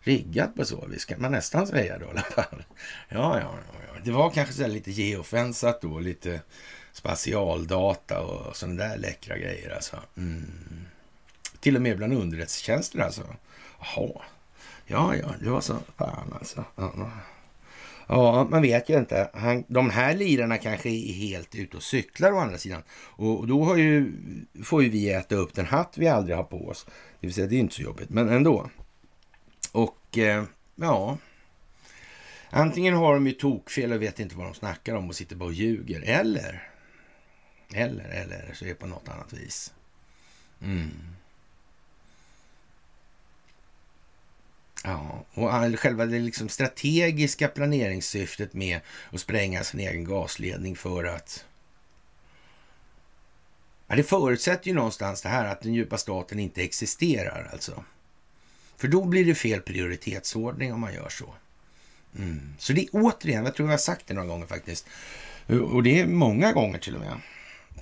riggat 0.00 0.54
på 0.54 0.64
så 0.64 0.86
vis 0.86 1.04
kan 1.04 1.20
man 1.20 1.32
nästan 1.32 1.66
säga 1.66 1.98
då 1.98 2.06
i 2.06 2.10
alla 2.10 2.22
fall. 2.22 2.64
Ja, 3.08 3.40
ja, 3.40 3.54
ja. 3.86 4.00
Det 4.04 4.10
var 4.10 4.30
kanske 4.30 4.54
så 4.54 4.66
lite 4.66 4.90
geofensat 4.90 5.82
då, 5.82 5.98
lite 5.98 6.40
spatialdata 6.92 8.20
och 8.20 8.56
sådana 8.56 8.84
där 8.84 8.96
läckra 8.96 9.38
grejer 9.38 9.74
alltså. 9.74 9.96
Mm. 10.16 10.86
Till 11.60 11.76
och 11.76 11.82
med 11.82 11.96
bland 11.96 12.12
underrättelsetjänster 12.12 12.98
alltså. 12.98 13.22
Jaha. 13.78 14.22
Ja, 14.86 15.16
ja, 15.16 15.34
det 15.40 15.50
var 15.50 15.60
så 15.60 15.78
fan 15.96 16.32
alltså. 16.38 16.64
Ja. 16.76 17.10
Ja, 18.06 18.46
man 18.50 18.62
vet 18.62 18.88
ju 18.88 18.98
inte. 18.98 19.30
Han, 19.34 19.64
de 19.68 19.90
här 19.90 20.14
lirarna 20.14 20.58
kanske 20.58 20.88
är 20.88 21.12
helt 21.12 21.54
ute 21.54 21.76
och 21.76 21.82
cyklar 21.82 22.32
å 22.32 22.38
andra 22.38 22.58
sidan. 22.58 22.82
Och 22.90 23.46
då 23.46 23.64
har 23.64 23.76
ju, 23.76 24.12
får 24.64 24.82
ju 24.82 24.88
vi 24.88 25.12
äta 25.12 25.34
upp 25.34 25.54
den 25.54 25.66
hatt 25.66 25.98
vi 25.98 26.08
aldrig 26.08 26.36
har 26.36 26.44
på 26.44 26.68
oss. 26.68 26.86
Det 27.20 27.26
vill 27.26 27.34
säga, 27.34 27.46
det 27.46 27.56
är 27.56 27.60
inte 27.60 27.74
så 27.74 27.82
jobbigt, 27.82 28.10
men 28.10 28.28
ändå. 28.28 28.70
Och 29.72 30.18
eh, 30.18 30.44
ja, 30.74 31.18
antingen 32.50 32.94
har 32.94 33.14
de 33.14 33.26
ju 33.26 33.32
tokfel 33.32 33.92
och 33.92 34.02
vet 34.02 34.20
inte 34.20 34.36
vad 34.36 34.46
de 34.46 34.54
snackar 34.54 34.94
om 34.94 35.08
och 35.08 35.14
sitter 35.14 35.36
bara 35.36 35.46
och 35.46 35.52
ljuger. 35.52 36.02
Eller, 36.02 36.68
eller, 37.74 38.04
eller 38.04 38.50
så 38.54 38.64
är 38.64 38.68
det 38.68 38.74
på 38.74 38.86
något 38.86 39.08
annat 39.08 39.32
vis. 39.32 39.74
Mm. 40.62 40.90
Ja, 44.84 45.24
och 45.34 45.78
själva 45.78 46.06
det 46.06 46.18
liksom 46.18 46.48
strategiska 46.48 47.48
planeringssyftet 47.48 48.52
med 48.52 48.80
att 49.12 49.20
spränga 49.20 49.64
sin 49.64 49.80
egen 49.80 50.04
gasledning 50.04 50.76
för 50.76 51.04
att... 51.04 51.44
Ja, 53.86 53.96
det 53.96 54.02
förutsätter 54.02 54.68
ju 54.68 54.74
någonstans 54.74 55.22
det 55.22 55.28
här 55.28 55.44
att 55.44 55.60
den 55.60 55.74
djupa 55.74 55.98
staten 55.98 56.38
inte 56.38 56.62
existerar 56.62 57.50
alltså. 57.52 57.84
För 58.76 58.88
då 58.88 59.04
blir 59.04 59.24
det 59.24 59.34
fel 59.34 59.60
prioritetsordning 59.60 60.72
om 60.72 60.80
man 60.80 60.94
gör 60.94 61.08
så. 61.08 61.34
Mm. 62.18 62.54
Så 62.58 62.72
det 62.72 62.80
är 62.80 62.88
återigen, 62.92 63.44
jag 63.44 63.54
tror 63.54 63.68
jag 63.68 63.72
har 63.72 63.78
sagt 63.78 64.06
det 64.06 64.14
några 64.14 64.28
gånger 64.28 64.46
faktiskt, 64.46 64.86
och 65.72 65.82
det 65.82 66.00
är 66.00 66.06
många 66.06 66.52
gånger 66.52 66.78
till 66.78 66.94
och 66.94 67.00
med, 67.00 67.20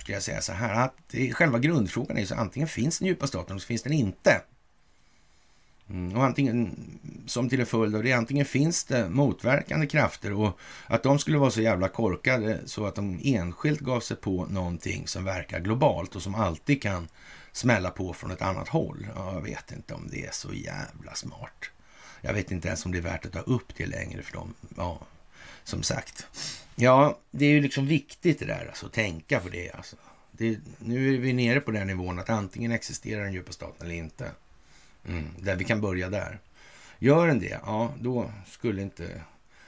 ska 0.01 0.13
jag 0.13 0.23
säga 0.23 0.41
så 0.41 0.53
här, 0.53 0.73
att 0.85 1.15
själva 1.33 1.59
grundfrågan 1.59 2.17
är 2.17 2.25
så 2.25 2.35
antingen 2.35 2.67
finns 2.67 2.99
den 2.99 3.07
djupa 3.07 3.27
staten 3.27 3.51
eller 3.51 3.59
så 3.59 3.67
finns 3.67 3.83
den 3.83 3.93
inte. 3.93 4.41
Mm, 5.89 6.17
och 6.17 6.23
antingen, 6.23 6.75
som 7.25 7.49
till 7.49 7.59
en 7.59 7.65
följd 7.65 7.95
av 7.95 8.03
det, 8.03 8.13
antingen 8.13 8.45
finns 8.45 8.83
det 8.83 9.09
motverkande 9.09 9.87
krafter 9.87 10.33
och 10.33 10.59
att 10.87 11.03
de 11.03 11.19
skulle 11.19 11.37
vara 11.37 11.51
så 11.51 11.61
jävla 11.61 11.87
korkade 11.87 12.59
så 12.65 12.85
att 12.85 12.95
de 12.95 13.19
enskilt 13.23 13.79
gav 13.79 13.99
sig 13.99 14.17
på 14.17 14.45
någonting 14.45 15.07
som 15.07 15.23
verkar 15.23 15.59
globalt 15.59 16.15
och 16.15 16.21
som 16.21 16.35
alltid 16.35 16.81
kan 16.81 17.07
smälla 17.51 17.89
på 17.89 18.13
från 18.13 18.31
ett 18.31 18.41
annat 18.41 18.67
håll. 18.67 19.07
Ja, 19.15 19.33
jag 19.33 19.41
vet 19.41 19.71
inte 19.71 19.93
om 19.93 20.07
det 20.11 20.25
är 20.25 20.31
så 20.31 20.53
jävla 20.53 21.13
smart. 21.13 21.69
Jag 22.21 22.33
vet 22.33 22.51
inte 22.51 22.67
ens 22.67 22.85
om 22.85 22.91
det 22.91 22.97
är 22.97 23.01
värt 23.01 23.25
att 23.25 23.31
ta 23.31 23.39
upp 23.39 23.75
det 23.77 23.85
längre 23.85 24.21
för 24.21 24.33
dem. 24.33 24.53
Ja, 24.77 24.99
som 25.63 25.83
sagt. 25.83 26.27
Ja, 26.75 27.19
det 27.31 27.45
är 27.45 27.49
ju 27.49 27.61
liksom 27.61 27.87
viktigt 27.87 28.39
det 28.39 28.45
där, 28.45 28.65
alltså, 28.67 28.85
att 28.85 28.93
tänka 28.93 29.39
på 29.39 29.49
det. 29.49 29.71
Alltså. 29.71 29.95
det. 30.31 30.59
Nu 30.79 31.15
är 31.15 31.19
vi 31.19 31.33
nere 31.33 31.59
på 31.59 31.71
den 31.71 31.87
nivån 31.87 32.19
att 32.19 32.29
antingen 32.29 32.71
existerar 32.71 33.23
den 33.23 33.33
djupa 33.33 33.51
staten 33.51 33.85
eller 33.85 33.95
inte. 33.95 34.31
Mm, 35.07 35.27
där 35.39 35.55
vi 35.55 35.63
kan 35.63 35.81
börja 35.81 36.09
där. 36.09 36.39
Gör 36.99 37.27
den 37.27 37.39
det, 37.39 37.59
ja, 37.65 37.93
då 37.99 38.31
skulle 38.47 38.81
inte 38.81 39.21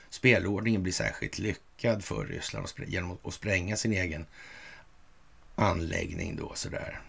spelordningen 0.09 0.83
bli 0.83 0.91
särskilt 0.91 1.39
lyckad 1.39 2.03
för 2.03 2.25
Ryssland 2.25 2.67
genom 2.87 3.17
att 3.23 3.33
spränga 3.33 3.77
sin 3.77 3.93
egen 3.93 4.25
anläggning 5.55 6.35
då 6.35 6.51
sådär. 6.55 6.99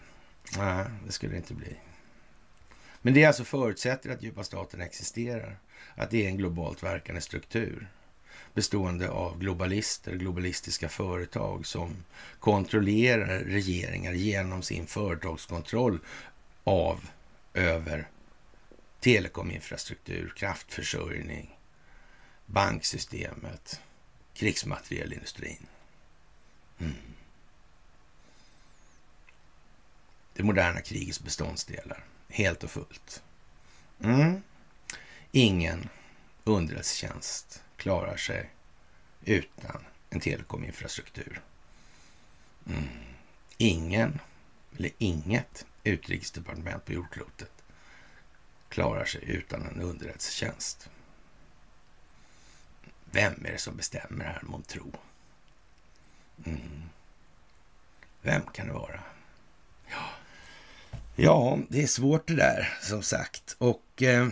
Nej, 0.57 0.85
det 1.05 1.11
skulle 1.11 1.31
det 1.31 1.37
inte 1.37 1.53
bli. 1.53 1.75
Men 3.01 3.13
det 3.13 3.23
är 3.23 3.27
alltså 3.27 3.43
förutsätter 3.43 4.09
att 4.09 4.23
djupa 4.23 4.43
staten 4.43 4.81
existerar. 4.81 5.57
Att 5.95 6.09
det 6.09 6.25
är 6.25 6.29
en 6.29 6.37
globalt 6.37 6.83
verkande 6.83 7.21
struktur 7.21 7.87
bestående 8.53 9.09
av 9.09 9.39
globalister, 9.39 10.15
globalistiska 10.15 10.89
företag 10.89 11.65
som 11.65 11.95
kontrollerar 12.39 13.39
regeringar 13.39 14.13
genom 14.13 14.61
sin 14.61 14.87
företagskontroll 14.87 15.99
av, 16.63 17.09
över 17.53 18.07
telekominfrastruktur, 18.99 20.33
kraftförsörjning, 20.35 21.59
banksystemet, 22.45 23.81
krigsmaterielindustrin. 24.33 25.67
Mm. 26.79 26.93
Det 30.33 30.43
moderna 30.43 30.81
krigets 30.81 31.23
beståndsdelar, 31.23 32.03
helt 32.29 32.63
och 32.63 32.71
fullt. 32.71 33.23
Mm. 33.99 34.41
Ingen 35.31 35.89
underrättelsetjänst 36.43 37.63
klarar 37.77 38.17
sig 38.17 38.49
utan 39.25 39.85
en 40.09 40.19
telekominfrastruktur. 40.19 41.41
Mm. 42.67 42.87
Ingen, 43.57 44.19
eller 44.77 44.91
inget, 44.97 45.65
utrikesdepartement 45.83 46.85
på 46.85 46.93
jordklotet 46.93 47.58
klarar 48.69 49.05
sig 49.05 49.21
utan 49.23 49.65
en 49.65 49.81
underrättelsetjänst. 49.81 50.89
Vem 53.11 53.45
är 53.45 53.51
det 53.51 53.57
som 53.57 53.75
bestämmer 53.77 54.25
här, 54.25 54.41
månntro? 54.43 54.91
Mm. 56.45 56.89
Vem 58.21 58.41
kan 58.41 58.67
det 58.67 58.73
vara? 58.73 58.99
Ja. 59.89 60.09
ja, 61.15 61.59
det 61.69 61.83
är 61.83 61.87
svårt 61.87 62.27
det 62.27 62.35
där, 62.35 62.77
som 62.81 63.01
sagt. 63.03 63.55
Och 63.57 64.03
eh, 64.03 64.29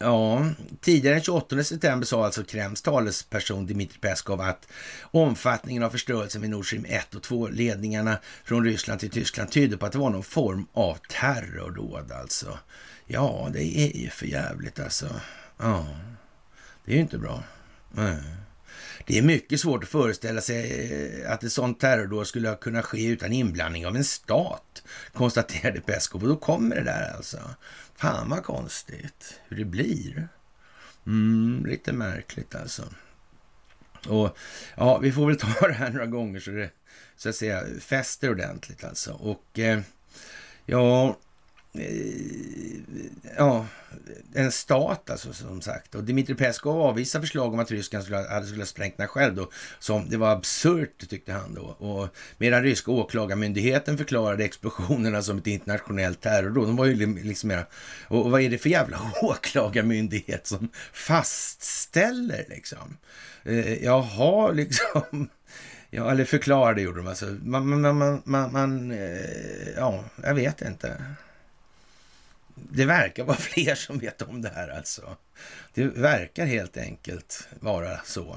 Ja, 0.00 0.46
tidigare 0.80 1.14
den 1.14 1.22
28 1.22 1.64
september 1.64 2.06
sa 2.06 2.24
alltså 2.24 2.44
Kremls 2.44 2.82
talesperson 2.82 3.66
Dmitrij 3.66 4.00
Peskov 4.00 4.40
att 4.40 4.68
omfattningen 5.00 5.82
av 5.82 5.90
förstörelsen 5.90 6.40
vid 6.40 6.50
Nord 6.50 6.66
Stream 6.66 6.84
1 6.88 7.14
och 7.14 7.22
2 7.22 7.48
ledningarna 7.48 8.18
från 8.44 8.64
Ryssland 8.64 9.00
till 9.00 9.10
Tyskland 9.10 9.50
tyder 9.50 9.76
på 9.76 9.86
att 9.86 9.92
det 9.92 9.98
var 9.98 10.10
någon 10.10 10.22
form 10.22 10.66
av 10.72 10.98
terrordåd 11.08 12.12
alltså. 12.12 12.58
Ja, 13.06 13.48
det 13.52 13.78
är 13.78 13.96
ju 13.96 14.10
för 14.10 14.26
jävligt 14.26 14.80
alltså. 14.80 15.20
Ja, 15.58 15.86
det 16.84 16.92
är 16.92 16.96
ju 16.96 17.02
inte 17.02 17.18
bra. 17.18 17.42
Nej. 17.92 18.22
Det 19.06 19.18
är 19.18 19.22
mycket 19.22 19.60
svårt 19.60 19.82
att 19.82 19.88
föreställa 19.88 20.40
sig 20.40 21.22
eh, 21.24 21.32
att 21.32 21.44
ett 21.44 21.52
sånt 21.52 21.80
terrordåd 21.80 22.26
skulle 22.26 22.54
kunna 22.54 22.82
ske 22.82 23.06
utan 23.06 23.32
inblandning 23.32 23.86
av 23.86 23.96
en 23.96 24.04
stat, 24.04 24.82
konstaterade 25.12 25.80
Peskov. 25.80 26.22
Och 26.22 26.28
då 26.28 26.36
kommer 26.36 26.76
det 26.76 26.84
där 26.84 27.12
alltså. 27.16 27.38
Fan 27.98 28.30
vad 28.30 28.44
konstigt 28.44 29.40
hur 29.48 29.56
det 29.56 29.64
blir. 29.64 30.28
Mm, 31.06 31.66
lite 31.66 31.92
märkligt 31.92 32.54
alltså. 32.54 32.84
Och 34.06 34.38
ja, 34.76 34.98
vi 34.98 35.12
får 35.12 35.26
väl 35.26 35.38
ta 35.38 35.48
det 35.68 35.72
här 35.72 35.90
några 35.90 36.06
gånger 36.06 36.40
så 36.40 36.50
det 36.50 36.70
så 37.16 37.28
att 37.28 37.36
säga 37.36 37.64
fäster 37.80 38.30
ordentligt 38.30 38.84
alltså. 38.84 39.12
Och 39.12 39.58
eh, 39.58 39.80
ja, 40.66 41.16
Eh, 41.72 42.80
ja, 43.36 43.66
en 44.34 44.52
stat 44.52 45.10
alltså 45.10 45.32
som 45.32 45.60
sagt. 45.60 45.94
Och 45.94 46.04
Dmitrij 46.04 46.36
Peskov 46.36 46.80
avvisar 46.80 47.20
förslag 47.20 47.54
om 47.54 47.58
att 47.58 47.70
Ryssland 47.70 48.04
skulle, 48.04 48.18
ha, 48.18 48.42
skulle 48.42 48.60
ha 48.60 48.66
sprängt 48.66 48.96
den 48.96 49.08
själv 49.08 49.34
då. 49.34 49.50
Som 49.78 50.08
det 50.08 50.16
var 50.16 50.32
absurt 50.32 51.08
tyckte 51.08 51.32
han 51.32 51.54
då. 51.54 51.62
Och 51.62 52.08
medan 52.38 52.62
ryska 52.62 52.90
åklagarmyndigheten 52.90 53.98
förklarade 53.98 54.44
explosionerna 54.44 55.22
som 55.22 55.38
ett 55.38 55.46
internationellt 55.46 56.20
terrordåd. 56.20 56.68
De 56.68 56.76
var 56.76 56.86
ju 56.86 57.22
liksom 57.22 57.48
mera, 57.48 57.66
och 58.08 58.30
vad 58.30 58.40
är 58.40 58.50
det 58.50 58.58
för 58.58 58.68
jävla 58.68 59.12
åklagarmyndighet 59.22 60.46
som 60.46 60.68
fastställer 60.92 62.44
liksom? 62.48 62.96
Eh, 63.44 63.84
jaha, 63.84 64.52
liksom. 64.52 65.28
Ja, 65.90 66.10
eller 66.10 66.24
förklarade 66.24 66.82
gjorde 66.82 66.98
de 66.98 67.06
alltså. 67.06 67.26
Man, 67.42 67.68
man, 67.68 67.98
man, 67.98 68.22
man, 68.24 68.52
man 68.52 68.90
eh, 68.90 69.68
ja, 69.76 70.04
jag 70.22 70.34
vet 70.34 70.62
inte 70.62 71.02
det 72.70 72.84
verkar 72.84 73.24
vara 73.24 73.36
fler 73.40 73.74
som 73.74 73.98
vet 73.98 74.22
om 74.22 74.42
det 74.42 74.52
här 74.54 74.68
alltså. 74.68 75.16
Det 75.74 75.84
verkar 75.84 76.46
helt 76.46 76.76
enkelt 76.76 77.48
vara 77.60 77.98
så. 78.04 78.36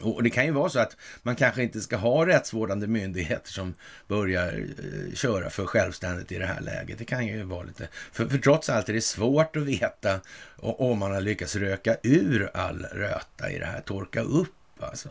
Och 0.00 0.22
Det 0.22 0.30
kan 0.30 0.44
ju 0.44 0.50
vara 0.50 0.68
så 0.68 0.78
att 0.78 0.96
man 1.22 1.36
kanske 1.36 1.62
inte 1.62 1.80
ska 1.80 1.96
ha 1.96 2.26
rättsvårdande 2.26 2.86
myndigheter 2.86 3.50
som 3.50 3.74
börjar 4.08 4.52
eh, 4.52 5.14
köra 5.14 5.50
för 5.50 5.66
självständigt 5.66 6.32
i 6.32 6.38
det 6.38 6.46
här 6.46 6.60
läget. 6.60 6.98
Det 6.98 7.04
kan 7.04 7.26
ju 7.26 7.42
vara 7.42 7.62
lite... 7.62 7.88
För, 8.12 8.26
för 8.26 8.38
trots 8.38 8.70
allt 8.70 8.88
är 8.88 8.92
det 8.92 9.00
svårt 9.00 9.56
att 9.56 9.62
veta 9.62 10.20
om 10.56 10.98
man 10.98 11.12
har 11.12 11.20
lyckats 11.20 11.56
röka 11.56 11.96
ur 12.02 12.50
all 12.54 12.82
röta 12.82 13.50
i 13.50 13.58
det 13.58 13.66
här, 13.66 13.80
torka 13.80 14.20
upp 14.20 14.82
alltså. 14.82 15.08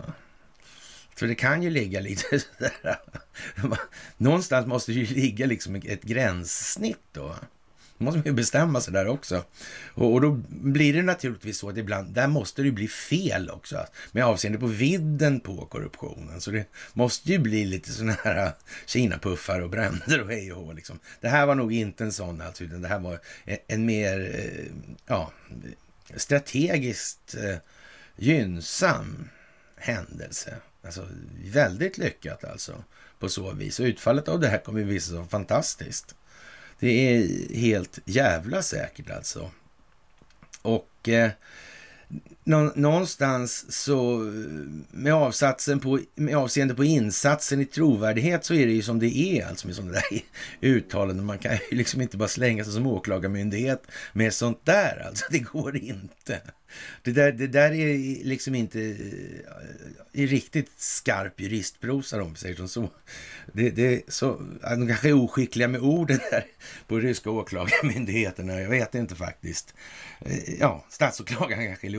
Så 1.16 1.26
det 1.26 1.36
kan 1.36 1.64
ju 1.64 1.70
ligga 1.70 2.00
lite 2.00 2.40
sådär... 2.40 3.00
Någonstans 4.18 4.68
måste 4.68 4.92
det 4.92 5.00
ju 5.00 5.16
ligga 5.16 5.46
liksom 5.46 5.76
ett 5.76 6.04
gränssnitt 6.04 7.04
då. 7.12 7.36
Då 8.00 8.06
måste 8.06 8.18
man 8.18 8.26
ju 8.26 8.34
bestämma 8.34 8.82
sig 8.82 8.94
där 8.94 9.08
också. 9.08 9.44
Och, 9.94 10.14
och, 10.14 10.22
då 10.22 10.32
blir 10.50 10.94
det 10.94 11.02
naturligtvis 11.02 11.58
så 11.58 11.70
att 11.70 11.78
ibland, 11.78 12.14
där 12.14 12.28
måste 12.28 12.62
det 12.62 12.72
bli 12.72 12.88
fel 12.88 13.50
också. 13.50 13.86
Med 14.12 14.26
avseende 14.26 14.60
på 14.60 14.66
vidden 14.66 15.40
på 15.40 15.66
korruptionen. 15.66 16.42
Så 16.42 16.52
det 16.52 16.66
måste 16.94 17.32
ju 17.32 17.38
bli 17.38 17.66
lite 17.66 17.92
sådana 17.92 18.18
här 18.24 18.52
kinapuffar 18.86 18.86
Kina-puffar 18.86 19.60
och 19.60 19.70
bränder 19.70 20.22
och 20.22 20.30
hej 20.30 20.54
och 20.54 20.66
hå, 20.66 20.74
liksom. 20.74 21.00
Det 21.22 21.30
här 21.30 21.46
var 21.46 21.56
nog 21.56 21.74
inte 21.74 22.04
en 22.04 22.12
sån 22.12 22.42
alltså, 22.42 22.64
utan 22.64 22.82
det 22.82 22.88
här 22.88 23.00
var 23.00 23.20
en, 23.46 23.58
en 23.68 23.86
mer, 23.86 24.36
eh, 24.36 24.66
ja, 25.06 25.32
strategiskt 26.16 27.36
eh, 27.36 27.58
gynnsam 28.16 29.30
händelse. 29.76 30.56
Alltså 30.84 31.08
väldigt 31.46 31.98
lyckat 31.98 32.44
alltså 32.44 32.84
på 33.20 33.30
så 33.30 33.52
vis. 33.52 33.80
Och 33.80 33.86
utfallet 33.86 34.28
av 34.28 34.40
det 34.40 34.48
här 34.48 34.58
kommer 34.58 34.80
ju 34.80 34.86
visa 34.86 35.08
sig 35.08 35.18
vara 35.18 35.28
fantastiskt. 35.28 36.16
Det 36.80 37.16
är 37.16 37.54
helt 37.56 38.00
jävla 38.06 38.62
säkert 38.62 39.10
alltså. 39.10 39.52
Och 40.62 41.10
eh, 41.10 41.32
någonstans 42.44 43.66
så 43.84 44.18
med, 44.92 45.14
avsatsen 45.14 45.80
på, 45.80 46.00
med 46.16 46.36
avseende 46.36 46.76
på 46.76 46.84
insatsen 46.84 47.62
i 47.62 47.66
trovärdighet 47.66 48.46
så 48.46 48.54
är 48.54 48.66
det 48.66 48.74
ju 48.74 48.82
som 48.82 49.00
det 49.00 49.18
är 49.18 49.48
alltså 49.48 49.68
med 49.68 49.76
sådana 49.76 49.92
där 49.92 50.22
uttalanden. 50.70 51.26
Man 51.26 51.38
kan 51.38 51.52
ju 51.52 51.78
liksom 51.78 52.02
inte 52.02 52.18
bara 52.18 52.30
slänga 52.30 52.64
sig 52.64 52.74
som 52.74 52.88
åklagarmyndighet 52.88 53.84
med 54.14 54.34
sånt 54.34 54.66
där 54.66 55.06
alltså. 55.08 55.26
Det 55.32 55.40
går 55.40 55.78
inte. 55.78 56.42
Det 57.04 57.12
där, 57.12 57.32
det 57.32 57.48
där 57.48 57.72
är 57.72 58.24
liksom 58.24 58.56
inte 58.56 58.82
eh, 58.82 58.96
i 60.12 60.26
riktigt 60.26 60.72
skarp 60.78 61.40
juristprosa 61.40 62.22
om 62.22 62.34
vi 62.34 62.40
säger 62.40 62.56
som 62.56 62.68
så. 62.68 62.90
Det, 63.54 63.70
det 63.70 64.04
så. 64.08 64.42
De 64.62 64.88
kanske 64.88 65.10
är 65.10 65.14
oskickliga 65.14 65.68
med 65.68 65.82
orden 65.82 66.20
där 66.32 66.46
på 66.88 67.00
ryska 67.00 67.30
åklagarmyndigheterna. 67.30 68.62
Jag 68.62 68.70
vet 68.70 68.96
inte 68.96 69.16
faktiskt. 69.16 69.74
Eh, 70.22 70.60
ja, 70.60 70.86
statsåklagaren 70.90 71.68
kanske 71.68 71.88
är 71.88 71.92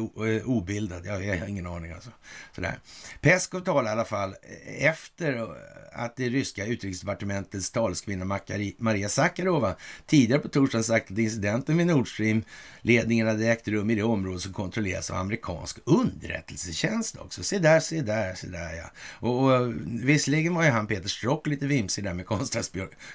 obildad. 0.45 1.07
Jag, 1.07 1.25
jag 1.25 1.39
har 1.39 1.47
ingen 1.47 1.67
aning 1.67 1.93
alltså. 1.93 2.11
Sådär. 2.55 2.79
Peskov 3.21 3.61
talar 3.61 3.91
i 3.91 3.93
alla 3.93 4.05
fall 4.05 4.35
efter 4.79 5.49
att 5.93 6.17
det 6.17 6.29
ryska 6.29 6.67
utrikesdepartementets 6.67 7.71
talskvinna 7.71 8.41
Maria 8.79 9.09
Sakarova 9.09 9.75
tidigare 10.07 10.41
på 10.41 10.49
torsdagen 10.49 10.85
sagt 10.85 11.11
att 11.11 11.19
incidenten 11.19 11.77
vid 11.77 11.87
Nord 11.87 12.09
Stream-ledningen 12.09 13.27
hade 13.27 13.49
ägt 13.49 13.69
rum 13.69 13.91
i 13.91 13.95
det 13.95 14.03
område 14.03 14.41
som 14.41 14.53
kontrolleras 14.53 15.11
av 15.11 15.17
amerikansk 15.17 15.79
underrättelsetjänst 15.85 17.17
också. 17.17 17.43
Se 17.43 17.59
där, 17.59 17.81
se 17.81 18.03
där, 18.03 18.35
se 18.35 18.47
där 18.47 18.75
ja. 18.75 18.91
Och, 19.29 19.45
och 19.45 19.73
visserligen 19.87 20.55
var 20.55 20.65
ju 20.65 20.71
han 20.71 20.87
Peter 20.87 21.09
Strock 21.09 21.47
lite 21.47 21.67
vimsig 21.67 22.05
där 22.05 22.15
med 22.15 22.27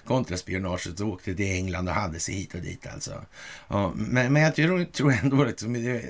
kontraspionaget 0.05 0.99
och 0.99 1.07
åkte 1.07 1.35
till 1.35 1.51
England 1.51 1.89
och 1.89 1.95
hade 1.95 2.19
sig 2.19 2.35
hit 2.35 2.53
och 2.53 2.61
dit 2.61 2.87
alltså. 2.87 3.25
Ja, 3.67 3.93
men, 3.95 4.33
men 4.33 4.41
jag 4.41 4.55
tror, 4.55 4.83
tror 4.83 5.13
ändå 5.13 5.43
liksom, 5.43 6.01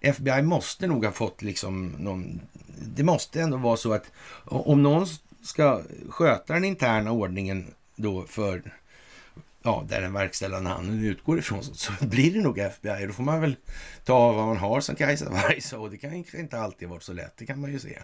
FBI 0.00 0.42
måste 0.42 0.86
nog 0.86 1.04
ha 1.04 1.12
fått 1.12 1.42
liksom 1.42 1.88
någon... 1.98 2.40
Det 2.96 3.02
måste 3.02 3.40
ändå 3.40 3.56
vara 3.56 3.76
så 3.76 3.92
att 3.92 4.10
om 4.44 4.82
någon 4.82 5.06
ska 5.44 5.82
sköta 6.08 6.54
den 6.54 6.64
interna 6.64 7.10
ordningen 7.10 7.74
då 7.96 8.26
för 8.26 8.62
ja, 9.62 9.84
där 9.88 10.00
den 10.00 10.12
verkställande 10.12 10.70
handen 10.70 11.04
utgår 11.04 11.38
ifrån 11.38 11.64
så, 11.64 11.74
så 11.74 11.92
blir 12.00 12.34
det 12.34 12.40
nog 12.40 12.58
FBI. 12.58 13.06
Då 13.06 13.12
får 13.12 13.22
man 13.22 13.40
väl 13.40 13.56
ta 14.04 14.32
vad 14.32 14.46
man 14.46 14.56
har 14.56 14.80
som 14.80 14.96
Kajsa 14.96 15.30
Warg 15.30 15.60
sa. 15.60 15.78
Och 15.78 15.90
det 15.90 15.96
kan 15.96 16.14
inte 16.14 16.60
alltid 16.60 16.88
vara 16.88 17.00
så 17.00 17.12
lätt. 17.12 17.36
Det 17.36 17.46
kan 17.46 17.60
man 17.60 17.72
ju 17.72 17.78
se. 17.78 17.98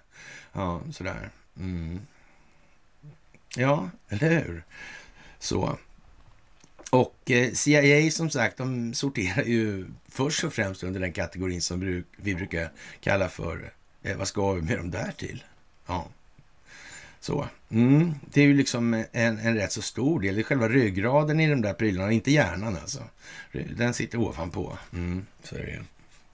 Ja, 0.53 0.81
sådär. 0.93 1.31
Mm. 1.57 2.01
Ja, 3.57 3.91
eller 4.09 4.31
hur? 4.31 4.65
Så. 5.39 5.79
Och 6.91 7.31
eh, 7.31 7.53
CIA 7.53 8.11
som 8.11 8.31
sagt, 8.31 8.57
de 8.57 8.95
sorterar 8.95 9.45
ju 9.45 9.87
först 10.09 10.45
och 10.45 10.53
främst 10.53 10.83
under 10.83 11.01
den 11.01 11.13
kategorin 11.13 11.63
som 11.63 11.81
bruk, 11.81 12.07
vi 12.17 12.35
brukar 12.35 12.73
kalla 13.01 13.29
för 13.29 13.73
eh, 14.03 14.17
vad 14.17 14.29
ska 14.29 14.53
vi 14.53 14.63
med 14.63 14.79
dem 14.79 14.91
där 14.91 15.13
till? 15.19 15.45
Ja. 15.87 16.09
Så. 17.21 17.49
Mm. 17.71 18.15
Det 18.33 18.41
är 18.41 18.47
ju 18.47 18.55
liksom 18.55 18.95
en, 19.13 19.39
en 19.39 19.55
rätt 19.55 19.73
så 19.73 19.83
stor 19.83 20.21
del. 20.21 20.35
Det 20.35 20.41
är 20.41 20.43
själva 20.43 20.69
ryggraden 20.69 21.41
i 21.41 21.51
de 21.51 21.63
där 21.63 21.75
prylarna, 21.75 22.13
inte 22.13 22.31
hjärnan 22.31 22.77
alltså. 22.77 23.03
Den 23.77 23.95
sitter 23.95 24.19
ovanpå. 24.19 24.79
Mm. 24.93 25.27
Så 25.43 25.57
är 25.57 25.61
det 25.61 25.73
mm. 25.73 25.87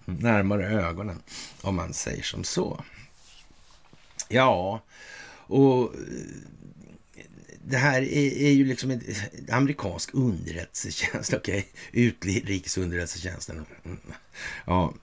Närmare 0.05 0.67
ögonen, 0.67 1.23
om 1.63 1.77
man 1.77 1.93
säger 1.93 2.23
som 2.23 2.45
så. 2.45 2.85
Ja, 4.29 4.83
och 5.47 5.83
eh, 5.83 7.21
det 7.65 7.77
här 7.77 8.03
är, 8.03 8.43
är 8.43 8.51
ju 8.51 8.65
liksom 8.65 8.91
en 8.91 9.03
eh, 9.09 9.57
amerikansk 9.57 10.11
underrättelsetjänst, 10.13 11.33
okej? 11.35 11.69
Okay? 11.93 12.05
Utrikesunderrättelsetjänsten. 12.07 13.67
Mm. 13.85 13.99
Ja, 14.65 14.95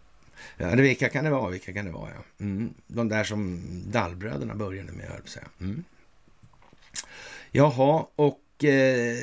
Ja, 0.57 0.75
det, 0.75 0.81
vilka 0.81 1.09
kan 1.09 1.23
det 1.23 1.29
vara? 1.29 1.51
Vilka 1.51 1.73
kan 1.73 1.85
det 1.85 1.91
vara? 1.91 2.09
Ja. 2.09 2.45
Mm. 2.45 2.73
De 2.87 3.09
där 3.09 3.23
som 3.23 3.61
Dallbröderna 3.91 4.55
började 4.55 4.91
med, 4.91 5.05
höll 5.05 5.27
säga. 5.27 5.47
Mm. 5.61 5.83
Jaha, 7.51 8.05
och... 8.15 8.63
Eh, 8.63 9.17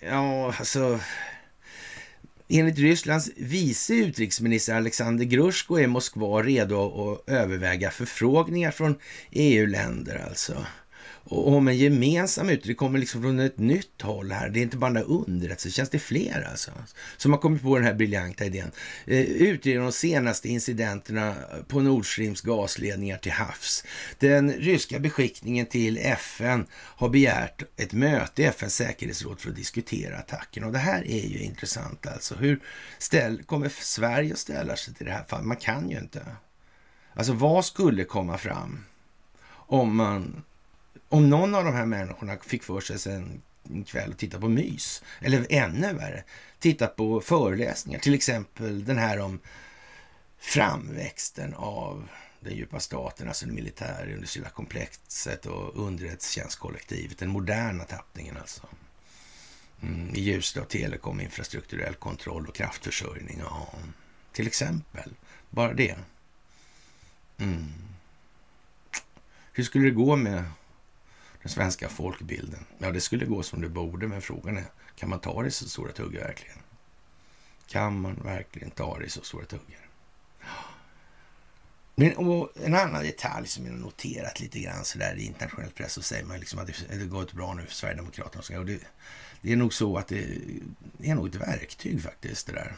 ja, 0.00 0.54
alltså... 0.58 1.00
Enligt 2.50 2.78
Rysslands 2.78 3.30
vice 3.36 3.94
utrikesminister 3.94 4.74
Alexander 4.74 5.24
Grushko 5.24 5.78
är 5.78 5.86
Moskva 5.86 6.42
redo 6.42 7.12
att 7.12 7.28
överväga 7.28 7.90
förfrågningar 7.90 8.70
från 8.70 8.98
EU-länder 9.30 10.24
alltså 10.28 10.66
om 11.30 11.68
en 11.68 11.76
gemensam 11.76 12.48
utredning. 12.48 12.68
Det 12.68 12.74
kommer 12.74 12.98
liksom 12.98 13.22
från 13.22 13.40
ett 13.40 13.58
nytt 13.58 14.02
håll 14.02 14.32
här. 14.32 14.48
Det 14.48 14.60
är 14.60 14.62
inte 14.62 14.76
bara 14.76 14.90
den 14.90 15.04
underrättelsetjänst, 15.04 15.92
det 15.92 15.98
är 15.98 16.00
fler 16.00 16.48
alltså. 16.50 16.70
Som 17.16 17.32
har 17.32 17.38
kommit 17.38 17.62
på 17.62 17.76
den 17.76 17.84
här 17.84 17.94
briljanta 17.94 18.44
idén. 18.44 18.70
Eh, 19.06 19.20
utreda 19.20 19.82
de 19.82 19.92
senaste 19.92 20.48
incidenterna 20.48 21.34
på 21.68 21.80
Nord 21.80 22.12
Streams 22.12 22.40
gasledningar 22.40 23.18
till 23.18 23.32
havs. 23.32 23.84
Den 24.18 24.52
ryska 24.52 24.98
beskickningen 24.98 25.66
till 25.66 25.98
FN 25.98 26.66
har 26.72 27.08
begärt 27.08 27.62
ett 27.76 27.92
möte 27.92 28.42
i 28.42 28.44
FNs 28.44 28.74
säkerhetsråd 28.74 29.40
för 29.40 29.50
att 29.50 29.56
diskutera 29.56 30.18
attacken. 30.18 30.64
Och 30.64 30.72
det 30.72 30.78
här 30.78 31.06
är 31.06 31.26
ju 31.26 31.38
intressant 31.38 32.06
alltså. 32.06 32.34
Hur 32.34 32.60
ställ, 32.98 33.42
kommer 33.42 33.68
Sverige 33.68 34.32
att 34.32 34.38
ställa 34.38 34.76
sig 34.76 34.94
till 34.94 35.06
det 35.06 35.12
här 35.12 35.24
fallet? 35.28 35.46
Man 35.46 35.56
kan 35.56 35.90
ju 35.90 35.98
inte. 35.98 36.22
Alltså 37.14 37.32
vad 37.32 37.64
skulle 37.64 38.04
komma 38.04 38.38
fram 38.38 38.84
om 39.50 39.96
man 39.96 40.42
om 41.08 41.30
någon 41.30 41.54
av 41.54 41.64
de 41.64 41.74
här 41.74 41.86
människorna 41.86 42.36
fick 42.36 42.62
för 42.62 42.80
sig 42.80 42.98
sen 42.98 43.42
en 43.70 43.84
kväll 43.84 44.10
att 44.10 44.18
titta 44.18 44.40
på 44.40 44.48
mys, 44.48 45.02
eller 45.20 45.46
ännu 45.50 45.92
värre, 45.92 46.24
titta 46.58 46.86
på 46.86 47.20
föreläsningar, 47.20 48.00
till 48.00 48.14
exempel 48.14 48.84
den 48.84 48.98
här 48.98 49.18
om 49.18 49.40
framväxten 50.38 51.54
av 51.54 52.08
den 52.40 52.56
djupa 52.56 52.80
staten, 52.80 53.28
alltså 53.28 53.46
det 53.46 53.52
militärindustriella 53.52 54.50
komplexet 54.50 55.46
och 55.46 55.86
underrättelsetjänstkollektivet, 55.86 57.18
den 57.18 57.28
moderna 57.28 57.84
tappningen 57.84 58.36
alltså. 58.36 58.62
Mm, 59.82 60.14
I 60.14 60.20
ljuset 60.20 60.62
av 60.62 60.66
telekom, 60.66 61.20
infrastrukturell 61.20 61.94
kontroll 61.94 62.46
och 62.46 62.54
kraftförsörjning. 62.54 63.38
Ja, 63.44 63.68
till 64.32 64.46
exempel. 64.46 65.10
Bara 65.50 65.72
det. 65.72 65.96
Mm. 67.38 67.72
Hur 69.52 69.64
skulle 69.64 69.84
det 69.84 69.90
gå 69.90 70.16
med 70.16 70.44
den 71.48 71.54
svenska 71.54 71.88
folkbilden? 71.88 72.64
Ja, 72.78 72.90
det 72.90 73.00
skulle 73.00 73.26
gå 73.26 73.42
som 73.42 73.60
det 73.60 73.68
borde, 73.68 74.08
men 74.08 74.22
frågan 74.22 74.56
är, 74.56 74.64
kan 74.96 75.08
man 75.08 75.20
ta 75.20 75.42
det 75.42 75.48
i 75.48 75.50
så 75.50 75.68
stora 75.68 75.92
tuggar 75.92 76.20
verkligen? 76.20 76.58
Kan 77.66 78.00
man 78.00 78.14
verkligen 78.24 78.70
ta 78.70 78.98
det 78.98 79.04
i 79.04 79.10
så 79.10 79.22
stora 79.22 79.44
tuggar? 79.44 79.88
Men, 81.94 82.16
och 82.16 82.52
en 82.64 82.74
annan 82.74 83.02
detalj 83.02 83.48
som 83.48 83.66
jag 83.66 83.72
har 83.72 83.78
noterat 83.78 84.40
lite 84.40 84.60
grann 84.60 84.84
så 84.84 84.98
där 84.98 85.16
i 85.16 85.26
internationell 85.26 85.70
press 85.70 85.92
så 85.92 86.02
säger 86.02 86.24
man 86.24 86.40
liksom 86.40 86.58
att 86.58 86.66
det, 86.66 86.98
det 86.98 87.04
gått 87.04 87.32
bra 87.32 87.54
nu 87.54 87.66
för 87.66 87.74
Sverigedemokraterna. 87.74 88.58
Och 88.58 88.66
det, 88.66 88.80
det 89.40 89.52
är 89.52 89.56
nog 89.56 89.74
så 89.74 89.96
att 89.96 90.08
det, 90.08 90.26
det, 90.98 91.10
är 91.10 91.14
nog 91.14 91.28
ett 91.28 91.34
verktyg 91.34 92.02
faktiskt 92.02 92.46
det 92.46 92.52
där. 92.52 92.76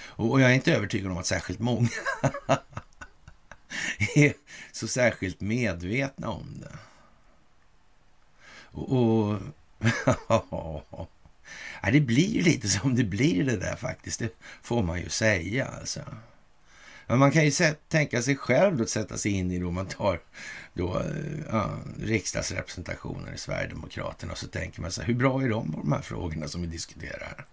Och, 0.00 0.30
och 0.30 0.40
jag 0.40 0.50
är 0.50 0.54
inte 0.54 0.74
övertygad 0.74 1.10
om 1.10 1.18
att 1.18 1.26
särskilt 1.26 1.58
många 1.58 1.88
är 4.14 4.32
så 4.72 4.88
särskilt 4.88 5.40
medvetna 5.40 6.28
om 6.28 6.60
det. 6.60 6.78
Och, 8.72 8.92
och 8.92 9.38
ja, 11.82 11.90
det 11.92 12.00
blir 12.00 12.28
ju 12.28 12.42
lite 12.42 12.68
som 12.68 12.94
det 12.94 13.04
blir 13.04 13.44
det 13.44 13.56
där 13.56 13.76
faktiskt. 13.76 14.18
Det 14.18 14.28
får 14.62 14.82
man 14.82 15.00
ju 15.00 15.08
säga 15.08 15.66
alltså. 15.66 16.00
Men 17.06 17.18
man 17.18 17.30
kan 17.30 17.44
ju 17.44 17.52
tänka 17.88 18.22
sig 18.22 18.36
själv 18.36 18.82
att 18.82 18.88
sätta 18.88 19.16
sig 19.16 19.32
in 19.32 19.50
i 19.50 19.58
då 19.58 19.70
man 19.70 19.86
tar 19.86 20.20
då, 20.74 20.98
eh, 20.98 21.40
ja, 21.50 21.70
riksdagsrepresentationen 22.00 23.34
i 23.34 23.38
Sverigedemokraterna 23.38 24.32
och 24.32 24.38
så 24.38 24.46
tänker 24.46 24.80
man 24.80 24.92
så 24.92 25.00
här, 25.00 25.06
hur 25.06 25.14
bra 25.14 25.42
är 25.42 25.48
de 25.48 25.72
på 25.72 25.80
de 25.80 25.92
här 25.92 26.00
frågorna 26.00 26.48
som 26.48 26.60
vi 26.60 26.66
diskuterar? 26.66 27.46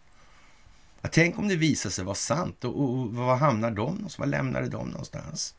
Ja, 1.02 1.10
tänk 1.12 1.40
om 1.40 1.48
det 1.48 1.56
visar 1.56 1.90
sig 1.90 2.06
vara 2.06 2.16
sant 2.16 2.64
och, 2.64 2.82
och, 2.82 3.00
och 3.00 3.14
var 3.14 3.36
hamnar 3.36 3.72
de 3.72 3.76
någonstans? 3.76 4.20
Var 4.20 4.26
lämnade 4.26 4.70
de 4.70 4.88
någonstans? 4.88 5.56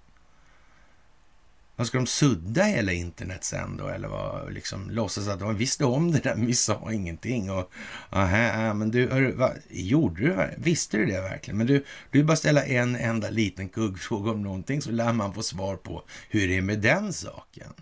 Vad 1.76 1.86
ska 1.86 1.98
de 1.98 2.06
sudda 2.06 2.62
hela 2.62 2.92
internet 2.92 3.44
sen 3.44 3.76
då? 3.76 3.88
Eller 3.88 4.08
vad, 4.08 4.52
liksom, 4.52 4.90
låtsas 4.90 5.28
att 5.28 5.40
de 5.40 5.56
visste 5.56 5.84
om 5.84 6.12
det 6.12 6.18
där, 6.18 6.34
men 6.36 6.46
vi 6.46 6.54
sa 6.54 6.92
ingenting. 6.92 7.50
Och, 7.50 7.72
aha, 8.10 8.74
men 8.74 8.90
du, 8.90 9.10
hör, 9.10 9.32
vad, 9.32 9.52
gjorde 9.68 10.22
du 10.22 10.54
Visste 10.58 10.96
du 10.96 11.06
det 11.06 11.20
verkligen? 11.20 11.58
Men 11.58 11.66
du, 11.66 11.84
du 12.10 12.24
bara 12.24 12.36
ställa 12.36 12.64
en 12.64 12.96
enda 12.96 13.30
liten 13.30 13.68
kuggfråga 13.68 14.30
om 14.30 14.42
någonting 14.42 14.82
så 14.82 14.90
lär 14.90 15.12
man 15.12 15.34
få 15.34 15.42
svar 15.42 15.76
på 15.76 16.02
hur 16.30 16.48
det 16.48 16.56
är 16.56 16.62
med 16.62 16.78
den 16.78 17.12
saken. 17.12 17.72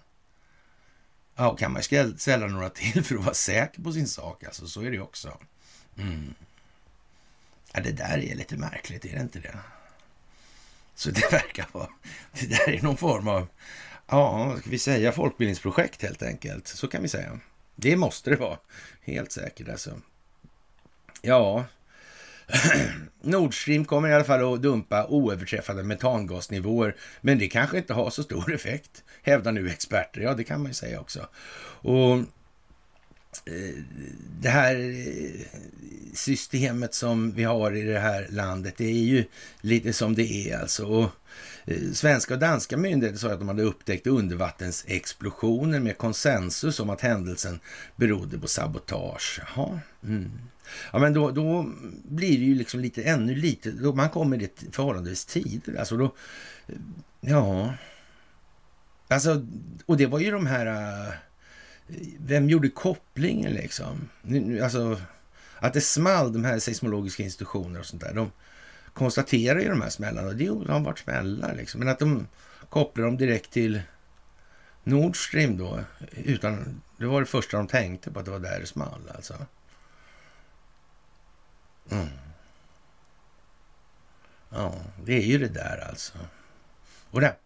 Ja, 1.36 1.56
kan 1.56 1.72
man 1.72 1.82
ställa 2.16 2.46
några 2.46 2.70
till 2.70 3.04
för 3.04 3.14
att 3.14 3.24
vara 3.24 3.34
säker 3.34 3.82
på 3.82 3.92
sin 3.92 4.08
sak, 4.08 4.44
alltså, 4.44 4.66
så 4.66 4.82
är 4.82 4.90
det 4.90 5.00
också. 5.00 5.38
Mm. 5.98 6.34
Ja, 7.72 7.80
det 7.80 7.92
där 7.92 8.18
är 8.18 8.34
lite 8.34 8.56
märkligt, 8.56 9.04
är 9.04 9.14
det 9.14 9.20
inte 9.20 9.38
det? 9.38 9.58
Så 10.94 11.10
det 11.10 11.32
verkar 11.32 11.66
vara, 11.72 11.88
det 12.32 12.46
där 12.46 12.68
är 12.68 12.82
någon 12.82 12.96
form 12.96 13.28
av, 13.28 13.48
ja, 14.06 14.46
vad 14.48 14.58
ska 14.58 14.70
vi 14.70 14.78
säga, 14.78 15.12
folkbildningsprojekt 15.12 16.02
helt 16.02 16.22
enkelt. 16.22 16.66
Så 16.66 16.88
kan 16.88 17.02
vi 17.02 17.08
säga. 17.08 17.40
Det 17.76 17.96
måste 17.96 18.30
det 18.30 18.36
vara, 18.36 18.58
helt 19.02 19.32
säkert 19.32 19.68
alltså. 19.68 20.00
Ja, 21.22 21.64
Nord 23.22 23.62
Stream 23.62 23.84
kommer 23.84 24.08
i 24.08 24.14
alla 24.14 24.24
fall 24.24 24.54
att 24.54 24.62
dumpa 24.62 25.06
oöverträffade 25.06 25.82
metangasnivåer, 25.82 26.96
men 27.20 27.38
det 27.38 27.48
kanske 27.48 27.78
inte 27.78 27.94
har 27.94 28.10
så 28.10 28.22
stor 28.22 28.54
effekt, 28.54 29.04
hävdar 29.22 29.52
nu 29.52 29.70
experter. 29.70 30.20
Ja, 30.20 30.34
det 30.34 30.44
kan 30.44 30.60
man 30.60 30.70
ju 30.70 30.74
säga 30.74 31.00
också. 31.00 31.28
Och 31.82 32.18
eh, 33.46 33.74
det 34.40 34.48
här 34.48 34.76
eh, 34.76 35.46
systemet 36.14 36.94
som 36.94 37.32
vi 37.32 37.44
har 37.44 37.76
i 37.76 37.82
det 37.82 37.98
här 37.98 38.26
landet, 38.30 38.74
det 38.76 38.84
är 38.84 39.04
ju 39.04 39.24
lite 39.60 39.92
som 39.92 40.14
det 40.14 40.50
är 40.50 40.58
alltså. 40.58 41.10
Eh, 41.64 41.92
svenska 41.92 42.34
och 42.34 42.40
danska 42.40 42.76
myndigheter 42.76 43.18
sa 43.18 43.32
att 43.32 43.38
de 43.38 43.48
hade 43.48 43.62
upptäckt 43.62 44.06
undervattensexplosioner 44.06 45.80
med 45.80 45.98
konsensus 45.98 46.80
om 46.80 46.90
att 46.90 47.00
händelsen 47.00 47.60
berodde 47.96 48.38
på 48.38 48.48
sabotage. 48.48 49.40
Jaha. 49.56 49.80
Mm. 50.02 50.30
Ja, 50.92 50.98
men 50.98 51.12
då, 51.12 51.30
då 51.30 51.70
blir 52.04 52.38
det 52.38 52.44
ju 52.44 52.54
liksom 52.54 52.80
lite 52.80 53.02
ännu 53.02 53.34
lite, 53.34 53.70
då 53.70 53.92
man 53.92 54.10
kommer 54.10 54.36
det 54.36 54.64
förhållandevis 54.72 55.24
tidigt. 55.24 55.78
Alltså 55.78 55.96
då, 55.96 56.04
eh, 56.66 56.74
ja. 57.20 57.74
Alltså, 59.08 59.46
och 59.86 59.96
det 59.96 60.06
var 60.06 60.18
ju 60.18 60.30
de 60.30 60.46
här 60.46 60.66
eh, 60.66 61.14
vem 62.18 62.48
gjorde 62.48 62.68
kopplingen 62.68 63.52
liksom? 63.52 64.08
Alltså, 64.62 65.00
att 65.58 65.72
det 65.72 65.80
small, 65.80 66.32
de 66.32 66.44
här 66.44 66.58
seismologiska 66.58 67.22
institutionerna 67.22 67.78
och 67.78 67.86
sånt 67.86 68.02
där. 68.02 68.14
De 68.14 68.30
konstaterar 68.94 69.60
ju 69.60 69.68
de 69.68 69.82
här 69.82 69.90
smällarna. 69.90 70.32
Det 70.32 70.46
har 70.46 70.80
varit 70.80 70.98
smällar 70.98 71.54
liksom. 71.54 71.78
Men 71.78 71.88
att 71.88 71.98
de 71.98 72.28
kopplar 72.68 73.04
dem 73.04 73.16
direkt 73.16 73.50
till 73.50 73.82
Nord 74.84 75.26
Stream 75.26 75.56
då. 75.56 75.84
Utan, 76.12 76.82
det 76.96 77.06
var 77.06 77.20
det 77.20 77.26
första 77.26 77.56
de 77.56 77.66
tänkte 77.66 78.10
på, 78.10 78.18
att 78.18 78.24
det 78.24 78.30
var 78.30 78.38
där 78.38 78.60
det 78.60 78.66
small 78.66 79.10
alltså. 79.14 79.34
Mm. 81.90 82.08
Ja, 84.50 84.74
det 85.04 85.12
är 85.12 85.26
ju 85.26 85.38
det 85.38 85.48
där 85.48 85.88
alltså. 85.88 86.18
Och 87.10 87.20
det, 87.20 87.36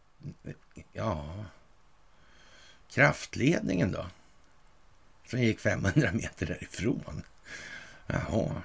ja, 0.92 1.44
kraftledningen 2.88 3.92
då? 3.92 4.06
som 5.30 5.42
gick 5.42 5.60
500 5.60 6.10
meter 6.12 6.46
därifrån. 6.46 7.22
Jaha. 8.06 8.62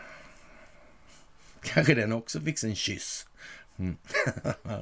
Kanske 1.64 1.93
den 1.93 2.11
också 2.11 2.41
fick 2.41 2.64
en 2.64 2.76
kyss. 2.76 3.28
Mm. 3.78 3.97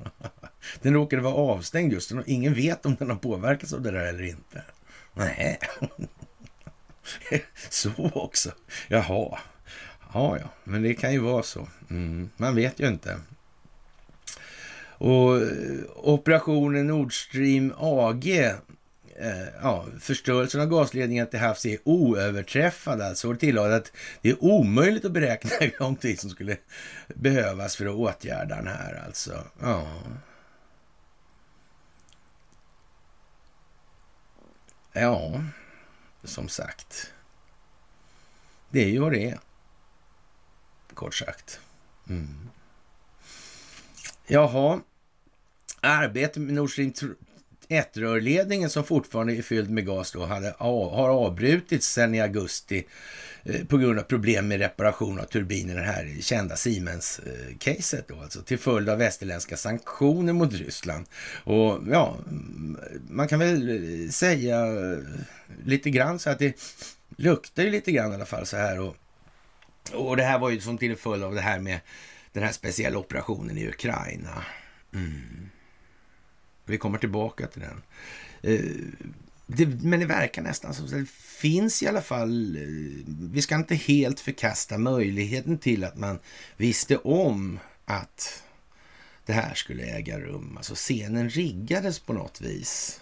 den 0.82 0.94
råkade 0.94 1.22
vara 1.22 1.34
avstängd 1.34 1.94
just 1.94 2.12
och 2.12 2.28
ingen 2.28 2.54
vet 2.54 2.86
om 2.86 2.96
den 2.96 3.10
har 3.10 3.18
påverkats 3.18 3.74
av 3.74 3.82
det 3.82 3.92
där 3.92 4.06
eller 4.06 4.24
inte. 4.24 4.64
Nej. 5.14 5.60
så 7.70 7.92
också. 8.14 8.52
Jaha. 8.88 9.40
Ja, 10.14 10.38
ja, 10.38 10.50
men 10.64 10.82
det 10.82 10.94
kan 10.94 11.14
ju 11.14 11.20
vara 11.20 11.44
så. 11.44 11.68
Mm. 11.90 12.30
Man 12.38 12.56
vet 12.56 12.80
ju 12.80 12.88
inte. 12.88 13.20
Och 15.02 15.38
eh, 15.38 15.48
operationen 15.96 16.88
Nord 16.88 17.14
Stream 17.14 17.74
AG 17.78 18.28
Eh, 19.16 19.48
ja, 19.62 19.86
förstörelsen 20.00 20.62
av 20.62 20.68
gasledningen 20.68 21.28
till 21.28 21.40
havs 21.40 21.66
är 21.66 21.78
oöverträffad 21.84 23.02
alltså. 23.02 23.30
Och 23.30 23.40
tillade 23.40 23.76
att 23.76 23.92
det 24.22 24.30
är 24.30 24.44
omöjligt 24.44 25.06
att 25.06 25.12
beräkna 25.12 25.50
hur 25.60 25.76
lång 25.80 25.96
tid 25.96 26.20
som 26.20 26.30
skulle 26.30 26.58
behövas 27.08 27.76
för 27.76 27.86
att 27.86 27.96
åtgärda 27.96 28.56
den 28.56 28.68
här 28.68 29.04
alltså. 29.06 29.44
Ja. 29.62 29.88
Ja, 34.94 35.44
som 36.24 36.50
sagt. 36.50 37.14
Det 38.70 38.84
är 38.84 38.90
ju 38.90 39.00
vad 39.00 39.12
det 39.12 39.30
är. 39.30 39.40
Kort 40.94 41.16
sagt. 41.16 41.60
Mm. 42.10 42.50
Jaha. 44.28 44.80
Arbetet 45.82 46.42
med 46.42 46.54
Nord 46.54 46.72
Stream 46.72 46.94
ettrörledningen 47.72 48.70
som 48.70 48.84
fortfarande 48.84 49.34
är 49.36 49.42
fylld 49.42 49.70
med 49.70 49.86
gas 49.86 50.12
då 50.12 50.26
hade, 50.26 50.54
har 50.58 51.10
avbrutits 51.10 51.88
sedan 51.88 52.16
i 52.16 52.22
augusti 52.22 52.86
eh, 53.44 53.66
på 53.66 53.78
grund 53.78 54.00
av 54.00 54.04
problem 54.04 54.48
med 54.48 54.60
reparation 54.60 55.20
av 55.20 55.24
turbiner, 55.24 55.76
det 55.76 55.82
här 55.82 56.22
kända 56.22 56.56
Siemens-caset 56.56 58.08
då, 58.08 58.22
alltså 58.22 58.42
till 58.42 58.60
följd 58.60 58.90
av 58.90 58.98
västerländska 58.98 59.58
sanktioner 59.58 60.34
mot 60.34 60.54
Ryssland. 60.54 61.06
Och 61.44 61.80
ja, 61.92 62.18
mm, 62.30 62.78
man 63.10 63.28
kan 63.28 63.40
väl 63.40 63.70
eh, 63.70 64.10
säga 64.10 64.66
eh, 64.66 64.98
lite 65.66 65.90
grann 65.90 66.20
så 66.20 66.30
att 66.30 66.40
det 66.40 66.56
luktar 67.18 67.64
ju 67.64 67.70
lite 67.70 67.92
grann 67.92 68.12
i 68.12 68.16
alla 68.16 68.26
fall 68.26 68.46
så 68.46 68.58
här 68.58 68.80
och, 68.80 68.96
och 69.94 70.18
det 70.18 70.24
här 70.24 70.40
var 70.40 70.50
ju 70.50 70.62
som 70.62 70.78
till 70.78 70.96
följd 70.96 71.24
av 71.24 71.36
det 71.36 71.42
här 71.42 71.60
med 71.60 71.80
den 72.34 72.44
här 72.44 72.52
speciella 72.52 72.98
operationen 72.98 73.58
i 73.58 73.68
Ukraina. 73.68 74.46
Mm. 74.94 75.51
Vi 76.66 76.78
kommer 76.78 76.98
tillbaka 76.98 77.48
till 77.48 77.62
den. 77.62 77.82
Eh, 78.42 78.66
det, 79.48 79.66
men 79.66 80.00
det 80.00 80.06
verkar 80.06 80.42
nästan 80.42 80.74
som 80.74 80.86
att 80.86 80.92
det 80.92 81.10
finns 81.10 81.84
i 81.84 81.88
alla 81.88 82.02
fall, 82.02 82.56
eh, 82.56 82.62
vi 83.32 83.42
ska 83.42 83.56
inte 83.56 83.76
helt 83.76 84.20
förkasta 84.20 84.78
möjligheten 84.78 85.58
till 85.58 85.84
att 85.84 85.98
man 85.98 86.20
visste 86.58 86.98
om 86.98 87.60
att 87.86 88.44
det 89.26 89.34
här 89.34 89.54
skulle 89.54 89.84
äga 89.84 90.20
rum. 90.20 90.54
Alltså 90.58 90.76
scenen 90.76 91.30
riggades 91.30 92.00
på 92.00 92.14
något 92.14 92.42
vis 92.42 93.02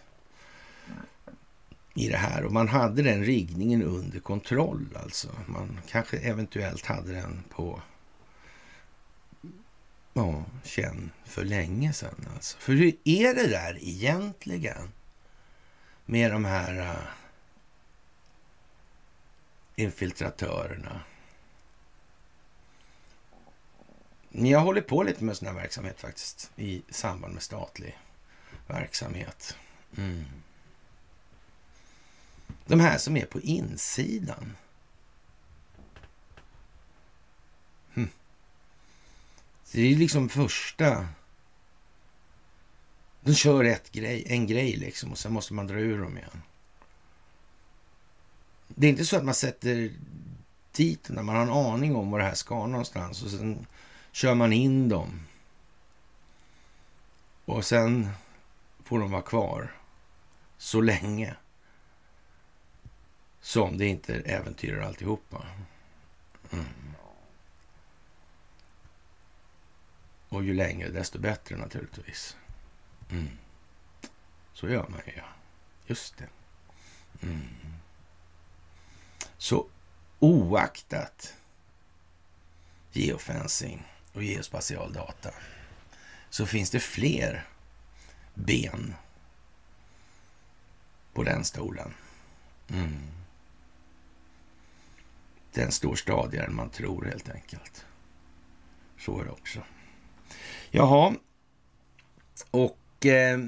i 1.94 2.08
det 2.08 2.18
här 2.18 2.46
och 2.46 2.52
man 2.52 2.68
hade 2.68 3.02
den 3.02 3.26
riggningen 3.26 3.84
under 3.84 4.20
kontroll 4.20 4.98
alltså. 5.04 5.28
Man 5.46 5.80
kanske 5.88 6.18
eventuellt 6.18 6.86
hade 6.86 7.12
den 7.12 7.44
på 7.50 7.82
ja, 10.14 10.44
känn 10.64 11.12
för 11.26 11.46
länge 11.46 11.94
sedan. 11.94 12.28
Alltså. 12.34 12.58
För 12.58 12.74
hur 12.74 12.98
är 13.04 13.34
det 13.34 13.48
där 13.48 13.78
egentligen 13.82 14.92
med 16.06 16.32
de 16.32 16.46
här 16.46 16.80
uh, 16.80 17.08
infiltratörerna? 19.76 21.02
Jag 24.30 24.60
hållit 24.60 24.88
på 24.88 25.04
lite 25.04 25.24
med 25.24 25.38
sån 25.38 25.48
här 25.48 25.56
verksamhet 25.56 26.02
faktiskt 26.02 26.52
i 26.56 26.82
samband 26.90 27.34
med 27.34 27.44
statlig 27.44 27.98
verksamhet. 28.68 29.58
Mm. 29.98 30.26
De 32.66 32.80
här 32.80 32.98
som 32.98 33.18
är 33.18 33.26
på 33.26 33.40
insidan. 33.40 34.56
Det 39.72 39.82
är 39.82 39.96
liksom 39.96 40.30
första... 40.30 41.08
De 43.22 43.36
kör 43.36 43.64
ett 43.64 43.92
grej, 43.92 44.24
en 44.28 44.48
grej 44.48 44.76
liksom 44.76 45.12
och 45.12 45.18
sen 45.18 45.34
måste 45.34 45.54
man 45.54 45.68
dra 45.68 45.76
ur 45.76 46.02
dem 46.02 46.18
igen. 46.18 46.42
Det 48.68 48.88
är 48.88 48.90
inte 48.90 49.06
så 49.06 49.18
att 49.18 49.26
man 49.26 49.34
sätter 49.34 49.92
dit 50.72 51.10
när 51.10 51.24
man 51.24 51.36
har 51.36 51.44
en 51.44 51.50
aning 51.50 51.96
om 51.96 52.12
var 52.12 52.20
det 52.20 52.26
här 52.26 52.34
ska 52.34 52.68
någonstans 52.68 53.24
och 53.24 53.30
sen 53.30 53.66
kör 54.12 54.36
man 54.36 54.54
in 54.54 54.90
dem. 54.90 55.26
Och 57.46 57.66
sen 57.66 58.10
får 58.84 59.00
de 59.00 59.12
vara 59.12 59.22
kvar 59.22 59.76
så 60.58 60.82
länge 60.82 61.36
som 63.42 63.78
det 63.78 63.86
inte 63.86 64.16
äventyrar 64.16 64.82
alltihopa. 64.82 65.46
Mm. 66.52 66.66
Och 70.30 70.44
ju 70.44 70.54
längre 70.54 70.90
desto 70.90 71.20
bättre 71.20 71.58
naturligtvis. 71.58 72.38
Mm. 73.12 73.30
Så 74.54 74.70
gör 74.70 74.88
man 74.88 75.02
ju, 75.06 75.14
ja. 75.16 75.24
Just 75.88 76.18
det. 76.18 76.28
Mm. 77.22 77.48
Så 79.38 79.68
oaktat 80.20 81.34
geofencing 82.92 83.88
och 84.14 84.24
geospatial 84.24 84.94
data 84.94 85.32
så 86.30 86.46
finns 86.46 86.70
det 86.70 86.80
fler 86.80 87.48
ben 88.34 88.96
på 91.14 91.24
den 91.24 91.46
stolen. 91.46 91.94
Mm. 92.68 93.08
Den 95.54 95.72
står 95.72 95.96
stadigare 95.96 96.46
än 96.46 96.56
man 96.56 96.70
tror 96.70 97.06
helt 97.06 97.30
enkelt. 97.30 97.86
Så 98.98 99.20
är 99.20 99.26
det 99.26 99.32
också. 99.32 99.64
Jaha, 100.72 101.16
och 102.52 103.06
eh, 103.06 103.40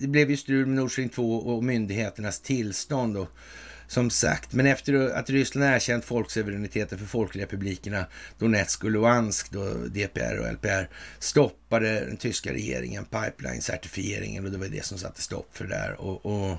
det 0.00 0.06
blev 0.06 0.30
ju 0.30 0.36
strul 0.36 0.66
med 0.66 0.76
Nord 0.76 0.92
Stream 0.92 1.08
2 1.08 1.38
och 1.38 1.64
myndigheternas 1.64 2.40
tillstånd. 2.40 3.16
Och, 3.16 3.28
som 3.88 4.10
sagt, 4.10 4.52
men 4.52 4.66
efter 4.66 4.94
att 4.94 5.30
Ryssland 5.30 5.74
erkänt 5.74 6.04
folksuveräniteten 6.04 6.98
för 6.98 7.06
folkrepublikerna 7.06 8.06
Donetsk 8.38 8.84
och 8.84 8.90
Luhansk, 8.90 9.50
då 9.50 9.74
DPR 9.74 10.38
och 10.38 10.52
LPR, 10.52 10.88
stoppade 11.18 12.00
den 12.00 12.16
tyska 12.16 12.52
regeringen 12.52 13.04
pipeline-certifieringen 13.04 14.44
och 14.44 14.50
det 14.50 14.58
var 14.58 14.66
det 14.66 14.84
som 14.84 14.98
satte 14.98 15.22
stopp 15.22 15.56
för 15.56 15.64
det 15.64 15.74
där. 15.74 16.00
Och, 16.00 16.26
och 16.26 16.56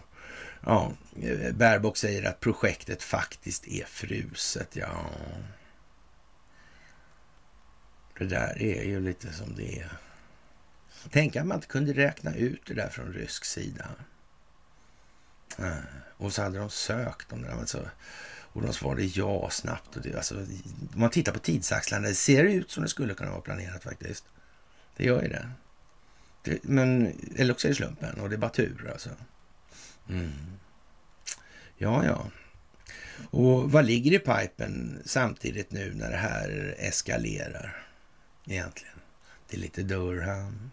ja, 0.66 0.92
eh, 1.24 1.52
Baerbock 1.56 1.98
säger 1.98 2.24
att 2.24 2.40
projektet 2.40 3.04
faktiskt 3.04 3.68
är 3.68 3.86
fruset. 3.86 4.70
Ja, 4.74 5.06
det 8.20 8.26
där 8.26 8.62
är 8.62 8.84
ju 8.84 9.00
lite 9.00 9.34
som 9.34 9.56
det 9.56 9.80
är. 9.80 9.92
Tänk 11.12 11.36
att 11.36 11.48
man 11.48 11.56
inte 11.56 11.68
kunde 11.68 11.94
räkna 11.94 12.36
ut 12.36 12.62
det 12.66 12.74
där 12.74 12.90
från 12.90 13.14
rysk 13.14 13.46
sida. 13.46 13.88
Eh, 15.58 15.78
och 16.18 16.34
så 16.34 16.42
hade 16.42 16.58
de 16.58 16.70
sökt 16.70 17.34
om 17.34 17.42
det. 17.42 17.54
Alltså, 17.54 17.90
och 18.52 18.62
de 18.62 18.74
svarade 18.74 19.04
ja 19.04 19.50
snabbt. 19.50 19.96
Och 19.96 20.02
det, 20.02 20.16
alltså, 20.16 20.36
om 20.94 21.00
man 21.00 21.10
tittar 21.10 21.32
på 21.32 21.40
tidsaxlarna, 21.40 22.08
det 22.08 22.16
ser 22.16 22.44
ut 22.44 22.72
som 22.72 22.84
det 22.84 22.90
skulle 22.90 23.14
kunna 23.14 23.32
vara 23.32 23.42
planerat 23.42 23.84
faktiskt. 23.84 24.26
Det 24.98 25.04
gör 25.04 25.22
ju 25.22 25.28
det. 25.28 25.50
det 26.44 26.60
men, 26.64 27.14
eller 27.36 27.54
också 27.54 27.68
är 27.68 27.70
det 27.70 27.76
slumpen 27.76 28.20
och 28.20 28.30
det 28.30 28.36
är 28.36 28.38
bara 28.38 28.52
tur 28.52 28.90
alltså. 28.94 29.10
Mm. 30.10 30.32
Ja, 31.78 32.06
ja. 32.06 32.26
Och 33.32 33.72
vad 33.72 33.86
ligger 33.86 34.14
i 34.14 34.20
pipen 34.20 35.02
samtidigt 35.06 35.72
nu 35.72 35.94
när 35.94 36.12
det 36.12 36.18
här 36.18 36.76
eskalerar 36.78 37.89
egentligen? 38.50 39.00
Det 39.48 39.58
är 39.58 39.62
lite 39.62 39.84
Durham. 39.84 40.72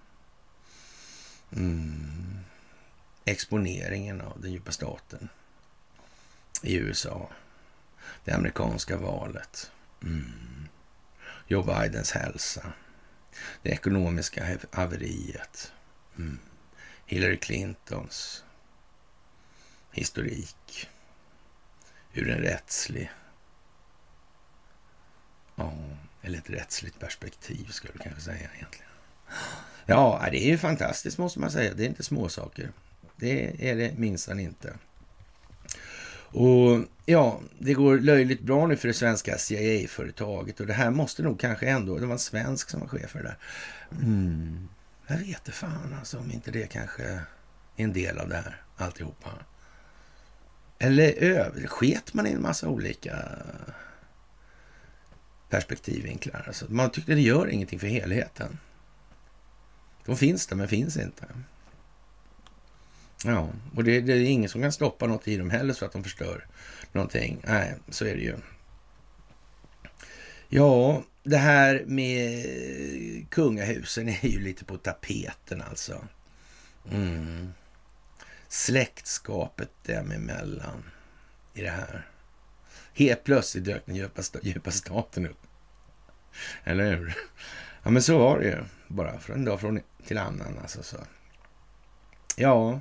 Mm 1.52 2.36
exponeringen 3.26 4.20
av 4.20 4.40
den 4.40 4.52
djupa 4.52 4.72
staten 4.72 5.28
i 6.62 6.74
USA. 6.74 7.30
Det 8.24 8.32
amerikanska 8.32 8.96
valet. 8.96 9.70
Mm. 10.02 10.68
Joe 11.46 11.62
Bidens 11.62 12.12
hälsa. 12.12 12.72
Det 13.62 13.70
ekonomiska 13.70 14.58
haveriet. 14.72 15.72
Mm. 16.18 16.38
Hillary 17.06 17.36
Clintons 17.36 18.44
historik 19.90 20.88
ur 22.12 22.30
en 22.30 22.38
rättslig, 22.38 23.10
ja, 25.56 25.72
eller 26.26 26.38
ett 26.38 26.50
rättsligt 26.50 26.98
perspektiv 26.98 27.66
skulle 27.70 27.92
jag 27.96 28.02
kanske 28.02 28.20
säga 28.20 28.48
egentligen. 28.56 28.88
Ja, 29.86 30.28
det 30.30 30.46
är 30.46 30.50
ju 30.50 30.58
fantastiskt 30.58 31.18
måste 31.18 31.40
man 31.40 31.50
säga. 31.50 31.74
Det 31.74 31.84
är 31.84 31.88
inte 31.88 32.02
småsaker. 32.02 32.70
Det 33.16 33.70
är 33.70 33.76
det 33.76 33.98
minsann 33.98 34.40
inte. 34.40 34.74
Och 36.28 36.84
ja, 37.06 37.40
det 37.58 37.74
går 37.74 37.98
löjligt 37.98 38.40
bra 38.40 38.66
nu 38.66 38.76
för 38.76 38.88
det 38.88 38.94
svenska 38.94 39.38
CIA-företaget 39.38 40.60
och 40.60 40.66
det 40.66 40.72
här 40.72 40.90
måste 40.90 41.22
nog 41.22 41.40
kanske 41.40 41.68
ändå, 41.68 41.98
det 41.98 42.06
var 42.06 42.12
en 42.12 42.18
svensk 42.18 42.70
som 42.70 42.80
var 42.80 42.88
chef 42.88 43.10
för 43.10 43.18
det 43.18 43.24
där. 43.24 43.38
Mm. 43.90 44.68
Jag 45.06 45.16
vet 45.16 45.28
inte 45.28 45.52
fan 45.52 45.96
alltså 45.98 46.18
om 46.18 46.30
inte 46.30 46.50
det 46.50 46.66
kanske 46.66 47.02
är 47.02 47.20
en 47.76 47.92
del 47.92 48.18
av 48.18 48.28
det 48.28 48.36
här 48.36 48.62
alltihopa. 48.76 49.30
Eller 50.78 51.12
över, 51.12 51.66
sket 51.66 52.14
man 52.14 52.26
i 52.26 52.30
en 52.30 52.42
massa 52.42 52.68
olika 52.68 53.16
perspektivvinklar. 55.48 56.44
Alltså, 56.46 56.66
man 56.68 56.90
tyckte 56.90 57.14
det 57.14 57.20
gör 57.20 57.48
ingenting 57.48 57.78
för 57.78 57.86
helheten. 57.86 58.58
De 60.04 60.16
finns 60.16 60.46
där 60.46 60.56
men 60.56 60.68
finns 60.68 60.96
inte. 60.96 61.26
Ja, 63.24 63.50
och 63.74 63.84
det, 63.84 64.00
det, 64.00 64.12
är 64.12 64.24
ingen 64.24 64.50
som 64.50 64.62
kan 64.62 64.72
stoppa 64.72 65.06
något 65.06 65.28
i 65.28 65.36
dem 65.36 65.50
heller 65.50 65.74
så 65.74 65.84
att 65.84 65.92
de 65.92 66.02
förstör 66.02 66.46
någonting. 66.92 67.40
Nej, 67.46 67.74
så 67.88 68.04
är 68.04 68.14
det 68.14 68.22
ju. 68.22 68.36
Ja, 70.48 71.02
det 71.22 71.36
här 71.36 71.84
med 71.86 73.30
kungahusen 73.30 74.08
är 74.08 74.26
ju 74.26 74.40
lite 74.40 74.64
på 74.64 74.76
tapeten 74.76 75.62
alltså. 75.62 76.04
Mm. 76.90 77.52
Släktskapet 78.48 79.70
dem 79.82 80.10
emellan 80.10 80.90
i 81.54 81.62
det 81.62 81.70
här. 81.70 82.06
Helt 82.96 83.24
plötsligt 83.24 83.64
dök 83.64 83.86
den 83.86 83.96
djupa, 83.96 84.22
djupa 84.42 84.70
staten 84.70 85.26
upp. 85.26 85.46
Eller 86.64 86.96
hur? 86.96 87.14
Ja, 87.82 87.90
men 87.90 88.02
så 88.02 88.18
var 88.18 88.38
det 88.38 88.44
ju 88.44 88.56
bara 88.88 89.18
från 89.18 89.36
en 89.36 89.44
dag 89.44 89.60
från 89.60 89.80
till 90.06 90.18
annan. 90.18 90.58
Alltså, 90.62 90.82
så. 90.82 90.96
Ja, 92.36 92.80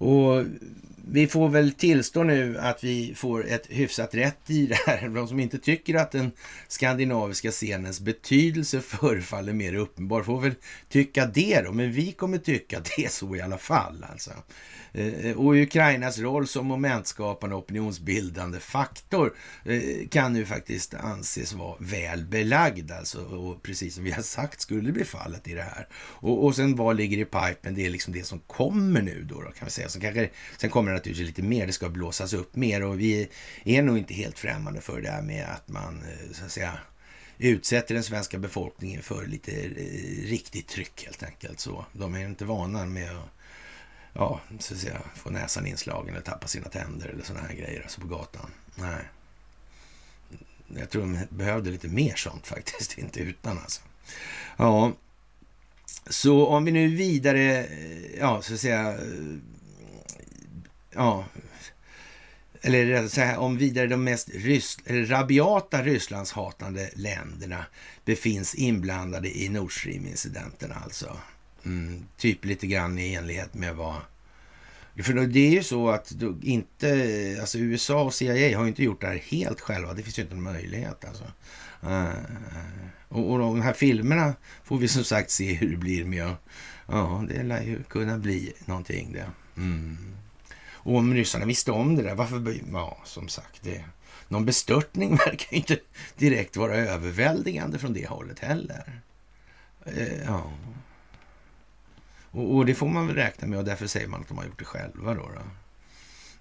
och 0.00 0.44
vi 1.08 1.26
får 1.26 1.48
väl 1.48 1.72
tillstå 1.72 2.22
nu 2.22 2.58
att 2.58 2.84
vi 2.84 3.14
får 3.16 3.46
ett 3.46 3.66
hyfsat 3.68 4.14
rätt 4.14 4.50
i 4.50 4.66
det 4.66 4.78
här. 4.86 5.08
De 5.08 5.28
som 5.28 5.40
inte 5.40 5.58
tycker 5.58 5.94
att 5.94 6.10
den 6.10 6.32
skandinaviska 6.68 7.52
scenens 7.52 8.00
betydelse 8.00 8.80
förefaller 8.80 9.52
mer 9.52 9.74
uppenbar 9.74 10.22
får 10.22 10.40
väl 10.40 10.54
tycka 10.88 11.26
det 11.26 11.62
då. 11.64 11.72
Men 11.72 11.92
vi 11.92 12.12
kommer 12.12 12.38
tycka 12.38 12.82
det 12.96 13.12
så 13.12 13.36
i 13.36 13.40
alla 13.40 13.58
fall. 13.58 14.06
Alltså. 14.10 14.30
Eh, 14.92 15.26
eh, 15.26 15.36
och 15.36 15.54
Ukrainas 15.54 16.18
roll 16.18 16.46
som 16.46 16.66
momentskapande 16.66 17.56
opinionsbildande 17.56 18.60
faktor 18.60 19.34
eh, 19.64 20.08
kan 20.08 20.36
ju 20.36 20.46
faktiskt 20.46 20.94
anses 20.94 21.52
vara 21.52 21.76
väl 21.78 22.24
belagd. 22.24 22.90
Alltså, 22.90 23.24
och 23.24 23.62
precis 23.62 23.94
som 23.94 24.04
vi 24.04 24.10
har 24.10 24.22
sagt 24.22 24.60
skulle 24.60 24.86
det 24.86 24.92
bli 24.92 25.04
fallet 25.04 25.48
i 25.48 25.54
det 25.54 25.62
här. 25.62 25.88
Och, 25.94 26.44
och 26.44 26.56
sen 26.56 26.76
vad 26.76 26.96
ligger 26.96 27.18
i 27.18 27.24
pipen? 27.24 27.74
Det 27.74 27.86
är 27.86 27.90
liksom 27.90 28.12
det 28.12 28.24
som 28.24 28.38
kommer 28.38 29.02
nu 29.02 29.26
då, 29.28 29.42
då 29.42 29.50
kan 29.50 29.64
vi 29.64 29.70
säga. 29.70 29.88
Sen, 29.88 30.00
kanske, 30.00 30.30
sen 30.58 30.70
kommer 30.70 30.90
det 30.90 30.96
naturligtvis 30.96 31.26
lite 31.26 31.42
mer. 31.42 31.66
Det 31.66 31.72
ska 31.72 31.88
blåsas 31.88 32.32
upp 32.32 32.56
mer 32.56 32.82
och 32.82 33.00
vi 33.00 33.28
är 33.64 33.82
nog 33.82 33.98
inte 33.98 34.14
helt 34.14 34.38
främmande 34.38 34.80
för 34.80 35.00
det 35.00 35.10
här 35.10 35.22
med 35.22 35.46
att 35.48 35.68
man 35.68 36.02
så 36.32 36.44
att 36.44 36.50
säga 36.50 36.72
utsätter 37.38 37.94
den 37.94 38.04
svenska 38.04 38.38
befolkningen 38.38 39.02
för 39.02 39.26
lite 39.26 39.50
riktigt 40.24 40.68
tryck 40.68 41.04
helt 41.04 41.22
enkelt. 41.22 41.60
Så 41.60 41.84
de 41.92 42.14
är 42.14 42.24
inte 42.24 42.44
vana 42.44 42.84
med 42.84 43.10
att 43.10 43.39
ja, 44.12 44.40
så 44.58 44.74
att 44.74 44.80
säga, 44.80 45.00
få 45.14 45.30
näsan 45.30 45.66
inslagen 45.66 46.14
eller 46.14 46.24
tappa 46.24 46.46
sina 46.46 46.68
tänder 46.68 47.08
eller 47.08 47.24
sådana 47.24 47.46
här 47.46 47.54
grejer 47.54 47.82
alltså 47.82 48.00
på 48.00 48.06
gatan. 48.06 48.50
Nej. 48.74 49.08
Jag 50.76 50.90
tror 50.90 51.02
de 51.02 51.18
behövde 51.30 51.70
lite 51.70 51.88
mer 51.88 52.14
sånt 52.14 52.46
faktiskt, 52.46 52.94
inte 52.98 53.20
utan 53.20 53.58
alltså. 53.58 53.82
Ja, 54.56 54.92
så 56.06 56.46
om 56.46 56.64
vi 56.64 56.72
nu 56.72 56.88
vidare, 56.88 57.66
ja, 58.18 58.42
så 58.42 58.54
att 58.54 58.60
säga, 58.60 58.98
ja, 60.90 61.24
eller 62.62 63.08
så 63.08 63.20
här, 63.20 63.38
om 63.38 63.56
vidare 63.56 63.86
de 63.86 64.04
mest 64.04 64.28
rys, 64.28 64.78
eller 64.84 65.06
rabiata 65.06 65.82
Rysslandshatande 65.82 66.90
länderna 66.94 67.64
befinns 68.04 68.54
inblandade 68.54 69.38
i 69.38 69.48
Nord 69.48 69.80
Stream-incidenten 69.80 70.72
alltså. 70.72 71.18
Mm, 71.64 72.06
typ 72.16 72.44
lite 72.44 72.66
grann 72.66 72.98
i 72.98 73.14
enlighet 73.14 73.54
med 73.54 73.76
vad... 73.76 73.96
För 75.02 75.12
det 75.12 75.40
är 75.40 75.50
ju 75.50 75.62
så 75.62 75.88
att 75.88 76.12
inte, 76.42 77.36
alltså 77.40 77.58
USA 77.58 78.02
och 78.02 78.14
CIA 78.14 78.58
har 78.58 78.64
ju 78.64 78.68
inte 78.68 78.82
gjort 78.82 79.00
det 79.00 79.06
här 79.06 79.22
helt 79.28 79.60
själva. 79.60 79.94
Det 79.94 80.02
finns 80.02 80.18
ju 80.18 80.22
inte 80.22 80.34
en 80.34 80.42
möjlighet 80.42 81.04
alltså. 81.04 81.24
Uh, 81.84 82.08
och, 83.08 83.32
och 83.32 83.38
de 83.38 83.60
här 83.60 83.72
filmerna 83.72 84.34
får 84.64 84.78
vi 84.78 84.88
som 84.88 85.04
sagt 85.04 85.30
se 85.30 85.52
hur 85.52 85.70
det 85.70 85.76
blir 85.76 86.04
med. 86.04 86.34
Ja, 86.86 87.24
det 87.28 87.42
lär 87.42 87.62
ju 87.62 87.82
kunna 87.82 88.18
bli 88.18 88.52
någonting 88.64 89.12
det. 89.12 89.30
Mm. 89.56 89.96
Och 90.72 90.96
om 90.96 91.14
ryssarna 91.14 91.44
visste 91.44 91.72
om 91.72 91.96
det 91.96 92.02
där, 92.02 92.14
varför... 92.14 92.60
Ja, 92.72 92.98
som 93.04 93.28
sagt, 93.28 93.62
det, 93.62 93.84
någon 94.28 94.44
bestörtning 94.44 95.16
verkar 95.26 95.52
ju 95.52 95.56
inte 95.56 95.78
direkt 96.16 96.56
vara 96.56 96.76
överväldigande 96.76 97.78
från 97.78 97.92
det 97.92 98.08
hållet 98.08 98.38
heller. 98.38 99.00
Uh, 99.86 100.24
ja. 100.26 100.52
Och, 102.30 102.56
och, 102.56 102.66
det 102.66 102.74
får 102.74 102.88
man 102.88 103.06
väl 103.06 103.16
räkna 103.16 103.48
med 103.48 103.58
och 103.58 103.64
därför 103.64 103.86
säger 103.86 104.08
man 104.08 104.20
att 104.20 104.28
de 104.28 104.38
har 104.38 104.44
gjort 104.44 104.58
det 104.58 104.64
själva 104.64 105.14
då. 105.14 105.22
då. 105.22 105.42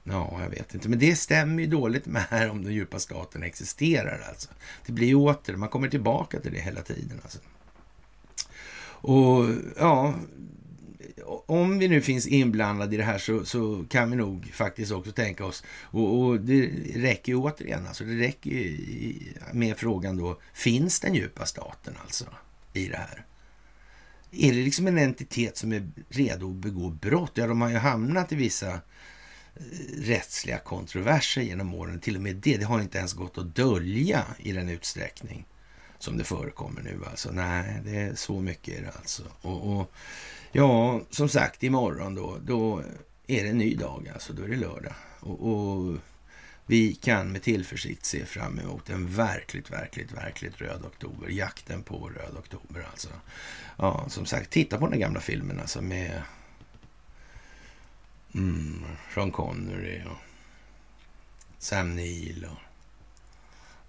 Ja, 0.03 0.39
jag 0.41 0.49
vet 0.49 0.73
inte. 0.73 0.89
Men 0.89 0.99
det 0.99 1.15
stämmer 1.15 1.63
ju 1.63 1.69
dåligt 1.69 2.05
med 2.05 2.21
här 2.21 2.49
om 2.49 2.63
den 2.63 2.73
djupa 2.73 2.99
staten 2.99 3.43
existerar 3.43 4.25
alltså. 4.29 4.49
Det 4.85 4.91
blir 4.91 5.07
ju 5.07 5.15
åter, 5.15 5.55
man 5.55 5.69
kommer 5.69 5.89
tillbaka 5.89 6.39
till 6.39 6.53
det 6.53 6.59
hela 6.59 6.81
tiden 6.81 7.19
alltså. 7.23 7.39
Och 9.01 9.45
ja, 9.77 10.13
om 11.45 11.79
vi 11.79 11.87
nu 11.87 12.01
finns 12.01 12.27
inblandade 12.27 12.95
i 12.95 12.97
det 12.97 13.03
här 13.03 13.17
så, 13.17 13.45
så 13.45 13.85
kan 13.89 14.11
vi 14.11 14.17
nog 14.17 14.51
faktiskt 14.53 14.91
också 14.91 15.11
tänka 15.11 15.45
oss, 15.45 15.63
och, 15.81 16.19
och 16.19 16.39
det 16.39 16.71
räcker 16.95 17.31
ju 17.31 17.37
återigen, 17.37 17.87
alltså 17.87 18.03
det 18.03 18.19
räcker 18.19 18.49
ju 18.49 18.77
med 19.53 19.77
frågan 19.77 20.17
då, 20.17 20.39
finns 20.53 20.99
den 20.99 21.15
djupa 21.15 21.45
staten 21.45 21.93
alltså 22.03 22.25
i 22.73 22.87
det 22.87 22.97
här? 22.97 23.25
Är 24.31 24.53
det 24.53 24.63
liksom 24.63 24.87
en 24.87 24.97
entitet 24.97 25.57
som 25.57 25.71
är 25.71 25.91
redo 26.09 26.49
att 26.49 26.55
begå 26.55 26.89
brott? 26.89 27.31
Ja, 27.33 27.47
de 27.47 27.61
har 27.61 27.69
ju 27.69 27.77
hamnat 27.77 28.31
i 28.31 28.35
vissa 28.35 28.69
eh, 28.69 28.79
rättsliga 29.97 30.57
kontroverser 30.57 31.41
genom 31.41 31.73
åren. 31.73 31.99
Till 31.99 32.15
och 32.15 32.21
med 32.21 32.35
det, 32.35 32.57
det 32.57 32.65
har 32.65 32.81
inte 32.81 32.97
ens 32.97 33.13
gått 33.13 33.37
att 33.37 33.55
dölja 33.55 34.25
i 34.37 34.51
den 34.51 34.69
utsträckning 34.69 35.45
som 35.99 36.17
det 36.17 36.23
förekommer 36.23 36.81
nu. 36.81 36.99
Alltså, 37.09 37.31
nej, 37.31 37.81
det 37.85 37.95
är 37.95 38.15
så 38.15 38.39
mycket 38.39 38.77
är 38.77 38.81
det 38.81 38.91
alltså. 38.91 39.23
Och, 39.41 39.79
och 39.79 39.91
Ja, 40.51 41.01
som 41.09 41.29
sagt, 41.29 41.63
imorgon 41.63 42.15
då, 42.15 42.37
då 42.45 42.81
är 43.27 43.43
det 43.43 43.49
en 43.49 43.57
ny 43.57 43.75
dag 43.75 44.09
alltså. 44.13 44.33
Då 44.33 44.43
är 44.43 44.47
det 44.47 44.55
lördag. 44.55 44.93
Och, 45.19 45.51
och, 45.51 45.97
vi 46.69 46.95
kan 46.95 47.31
med 47.31 47.41
tillförsikt 47.41 48.05
se 48.05 48.25
fram 48.25 48.59
emot 48.59 48.89
en 48.89 49.07
verkligt, 49.07 49.71
verkligt, 49.71 50.11
verkligt 50.11 50.61
röd 50.61 50.85
oktober. 50.85 51.29
Jakten 51.29 51.83
på 51.83 52.09
röd 52.09 52.37
oktober 52.37 52.87
alltså. 52.91 53.09
Ja, 53.77 54.05
som 54.09 54.25
sagt, 54.25 54.49
titta 54.49 54.77
på 54.77 54.87
den 54.87 54.99
gamla 54.99 55.19
filmen 55.19 55.59
alltså 55.59 55.81
med 55.81 56.21
mm, 58.33 58.85
Sean 59.13 59.31
Connery 59.31 60.01
och 60.03 60.17
Sam 61.57 61.95
Neill 61.95 62.45
och 62.45 62.59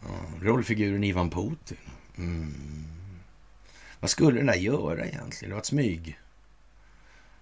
ja, 0.03 0.25
rollfiguren 0.43 1.05
Ivan 1.05 1.31
Putin. 1.31 1.79
Mm. 2.19 2.85
Vad 4.01 4.11
skulle 4.11 4.39
den 4.39 4.47
där 4.47 4.55
göra 4.55 5.07
egentligen? 5.07 5.51
Det 5.51 5.55
var 5.55 5.61
ett 5.61 5.67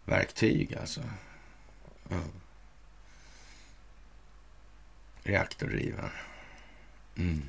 smygverktyg, 0.05 0.75
alltså. 0.75 1.01
Mm. 2.11 2.23
Reaktordrivaren. 5.29 6.11
Mm. 7.17 7.43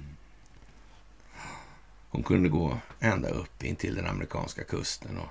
Hon 2.10 2.24
kunde 2.24 2.50
gå 2.50 2.80
ända 3.00 3.30
upp 3.30 3.64
in 3.64 3.76
till 3.76 3.96
den 3.96 4.08
amerikanska 4.08 4.64
kusten. 4.64 5.18
Och, 5.18 5.30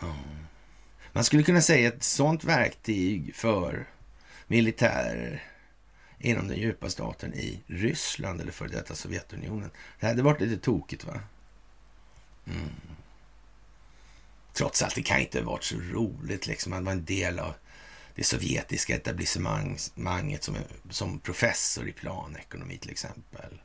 ja. 0.00 0.16
Man 1.12 1.24
skulle 1.24 1.42
kunna 1.42 1.60
säga 1.60 1.88
att 1.88 1.94
ett 1.94 2.02
sånt 2.02 2.44
verktyg 2.44 3.34
för 3.34 3.86
militärer 4.46 5.42
inom 6.18 6.48
den 6.48 6.58
djupa 6.58 6.90
staten 6.90 7.34
i 7.34 7.60
Ryssland 7.66 8.40
eller 8.40 8.52
för 8.52 8.68
detta 8.68 8.94
Sovjetunionen. 8.94 9.70
Det 10.00 10.06
hade 10.06 10.22
varit 10.22 10.40
lite 10.40 10.62
tokigt 10.62 11.04
va? 11.04 11.20
Mm. 12.46 12.70
Trots 14.52 14.82
allt, 14.82 14.94
det 14.94 15.02
kan 15.02 15.20
inte 15.20 15.38
ha 15.38 15.46
varit 15.46 15.64
så 15.64 15.76
roligt 15.76 16.46
liksom. 16.46 16.70
Man 16.70 16.84
var 16.84 16.92
en 16.92 17.04
del 17.04 17.38
av 17.38 17.54
det 18.14 18.24
sovjetiska 18.24 18.94
etablissemanget 18.94 20.44
som, 20.44 20.56
som 20.90 21.18
professor 21.18 21.88
i 21.88 21.92
planekonomi 21.92 22.78
till 22.78 22.90
exempel. 22.90 23.60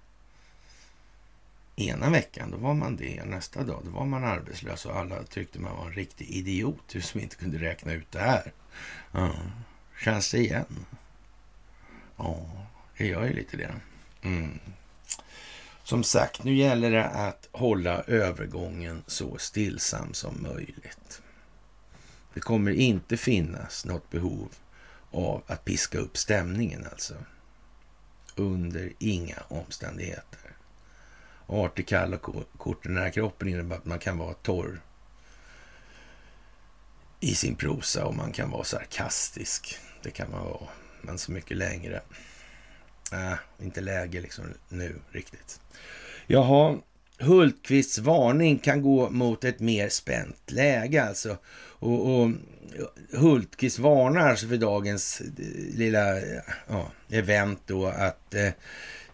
Ena 1.76 2.10
veckan 2.10 2.52
då 2.52 2.58
var 2.58 2.74
man 2.74 2.96
det, 2.96 3.26
nästa 3.26 3.64
dag 3.64 3.82
då 3.86 3.92
var 3.92 4.06
man 4.06 4.24
arbetslös 4.24 4.86
och 4.86 4.98
alla 4.98 5.24
tyckte 5.24 5.60
man 5.60 5.78
var 5.78 5.86
en 5.86 5.94
riktig 5.94 6.30
idiot 6.30 6.96
som 7.02 7.20
inte 7.20 7.36
kunde 7.36 7.58
räkna 7.58 7.94
ut 7.94 8.12
det 8.12 8.20
här. 8.20 8.54
Ja. 9.12 9.34
Känns 10.00 10.32
det 10.32 10.38
igen? 10.38 10.86
Ja, 12.18 12.50
det 12.98 13.08
gör 13.08 13.26
ju 13.26 13.34
lite 13.34 13.58
det. 13.58 13.74
Mm. 14.22 14.60
Som 15.84 16.04
sagt, 16.04 16.44
nu 16.44 16.56
gäller 16.56 16.92
det 16.92 17.06
att 17.06 17.50
hålla 17.52 18.02
övergången 18.02 19.04
så 19.08 19.38
stillsam 19.38 20.14
som 20.14 20.44
möjligt. 20.44 21.22
Det 22.34 22.40
kommer 22.40 22.72
inte 22.72 23.18
finnas 23.18 23.86
något 23.86 24.10
behov 24.10 24.50
av 25.12 25.44
att 25.48 25.66
piska 25.66 25.98
upp 25.98 26.18
stämningen 26.18 26.88
alltså. 26.92 27.14
Under 28.36 28.94
inga 29.00 29.38
omständigheter. 29.48 30.56
Artig, 31.48 31.88
kall 31.88 32.14
och 32.14 32.48
kort 32.58 32.84
den 32.84 32.98
här 32.98 33.10
kroppen 33.10 33.48
innebär 33.48 33.76
att 33.76 33.86
man 33.86 34.00
kan 34.00 34.18
vara 34.18 34.34
torr 34.34 34.82
i 37.20 37.36
sin 37.36 37.56
prosa 37.56 38.06
och 38.06 38.16
man 38.16 38.32
kan 38.32 38.50
vara 38.50 38.64
sarkastisk. 38.64 39.78
Det 40.04 40.12
kan 40.12 40.32
man 40.32 40.46
vara, 40.46 40.68
men 41.02 41.18
så 41.18 41.32
mycket 41.32 41.58
längre 41.58 42.02
Nej, 43.12 43.36
inte 43.60 43.82
läge 43.82 44.22
liksom 44.22 44.46
nu 44.70 44.96
riktigt. 45.12 45.62
Jaha, 46.28 46.78
Hultqvists 47.20 47.98
varning 47.98 48.60
kan 48.60 48.82
gå 48.82 49.10
mot 49.10 49.44
ett 49.44 49.60
mer 49.60 49.90
spänt 49.90 50.52
läge 50.52 51.04
alltså. 51.04 51.38
Och, 51.80 52.22
och 52.22 52.32
Hultqvist 53.14 53.80
varnar 53.80 54.30
alltså 54.30 54.48
för 54.48 54.58
dagens 54.58 55.22
eh, 55.22 55.78
lilla 55.78 56.18
eh, 56.18 56.42
ja, 56.68 56.92
event 57.10 57.62
då 57.66 57.86
att 57.88 58.34
eh, 58.36 58.50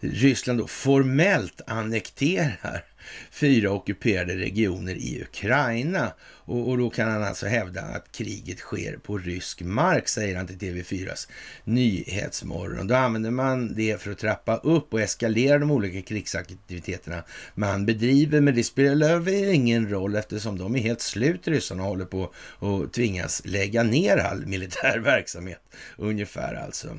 Ryssland 0.00 0.58
då 0.58 0.66
formellt 0.66 1.60
annekterar 1.66 2.84
fyra 3.30 3.70
ockuperade 3.70 4.36
regioner 4.36 4.94
i 4.94 5.22
Ukraina. 5.22 6.12
Och, 6.48 6.68
och, 6.68 6.78
då 6.78 6.90
kan 6.90 7.10
han 7.10 7.22
alltså 7.22 7.46
hävda 7.46 7.82
att 7.82 8.12
kriget 8.12 8.58
sker 8.58 8.96
på 8.96 9.18
rysk 9.18 9.62
mark, 9.62 10.08
säger 10.08 10.36
han 10.36 10.46
till 10.46 10.58
TV4s 10.58 11.28
Nyhetsmorgon. 11.64 12.86
Då 12.86 12.94
använder 12.94 13.30
man 13.30 13.74
det 13.74 14.00
för 14.02 14.10
att 14.10 14.18
trappa 14.18 14.56
upp 14.56 14.92
och 14.92 15.00
eskalera 15.00 15.58
de 15.58 15.70
olika 15.70 16.02
krigsaktiviteterna 16.02 17.24
man 17.54 17.86
bedriver. 17.86 18.40
Men 18.40 18.54
det 18.54 18.64
spelar 18.64 19.18
väl 19.18 19.54
ingen 19.54 19.90
roll 19.90 20.16
eftersom 20.16 20.58
de 20.58 20.76
är 20.76 20.80
helt 20.80 21.00
slut, 21.00 21.48
ryssarna, 21.48 21.82
och 21.82 21.88
håller 21.88 22.04
på 22.04 22.32
att 22.60 22.92
tvingas 22.92 23.42
lägga 23.44 23.82
ner 23.82 24.16
all 24.16 24.46
militär 24.46 24.98
verksamhet. 25.04 25.60
Ungefär 25.96 26.54
alltså. 26.54 26.98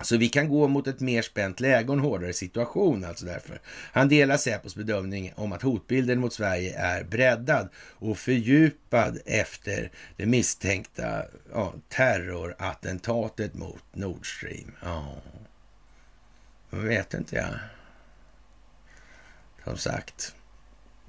Så 0.00 0.16
vi 0.16 0.28
kan 0.28 0.48
gå 0.48 0.68
mot 0.68 0.86
ett 0.86 1.00
mer 1.00 1.22
spänt 1.22 1.60
läge 1.60 1.88
och 1.88 1.94
en 1.94 2.00
hårdare 2.00 2.32
situation 2.32 3.04
alltså 3.04 3.26
därför. 3.26 3.60
Han 3.92 4.08
delar 4.08 4.36
Säpos 4.36 4.74
bedömning 4.74 5.32
om 5.36 5.52
att 5.52 5.62
hotbilden 5.62 6.20
mot 6.20 6.32
Sverige 6.32 6.78
är 6.78 7.04
breddad 7.04 7.68
och 7.78 8.18
fördjupad 8.18 9.18
efter 9.26 9.90
det 10.16 10.26
misstänkta 10.26 11.24
ja, 11.52 11.74
terrorattentatet 11.88 13.54
mot 13.54 13.82
Nord 13.92 14.36
Stream. 14.36 14.72
Ja, 14.82 15.14
jag 16.70 16.78
vet 16.78 17.14
inte 17.14 17.36
jag. 17.36 17.54
Som 19.64 19.76
sagt, 19.76 20.34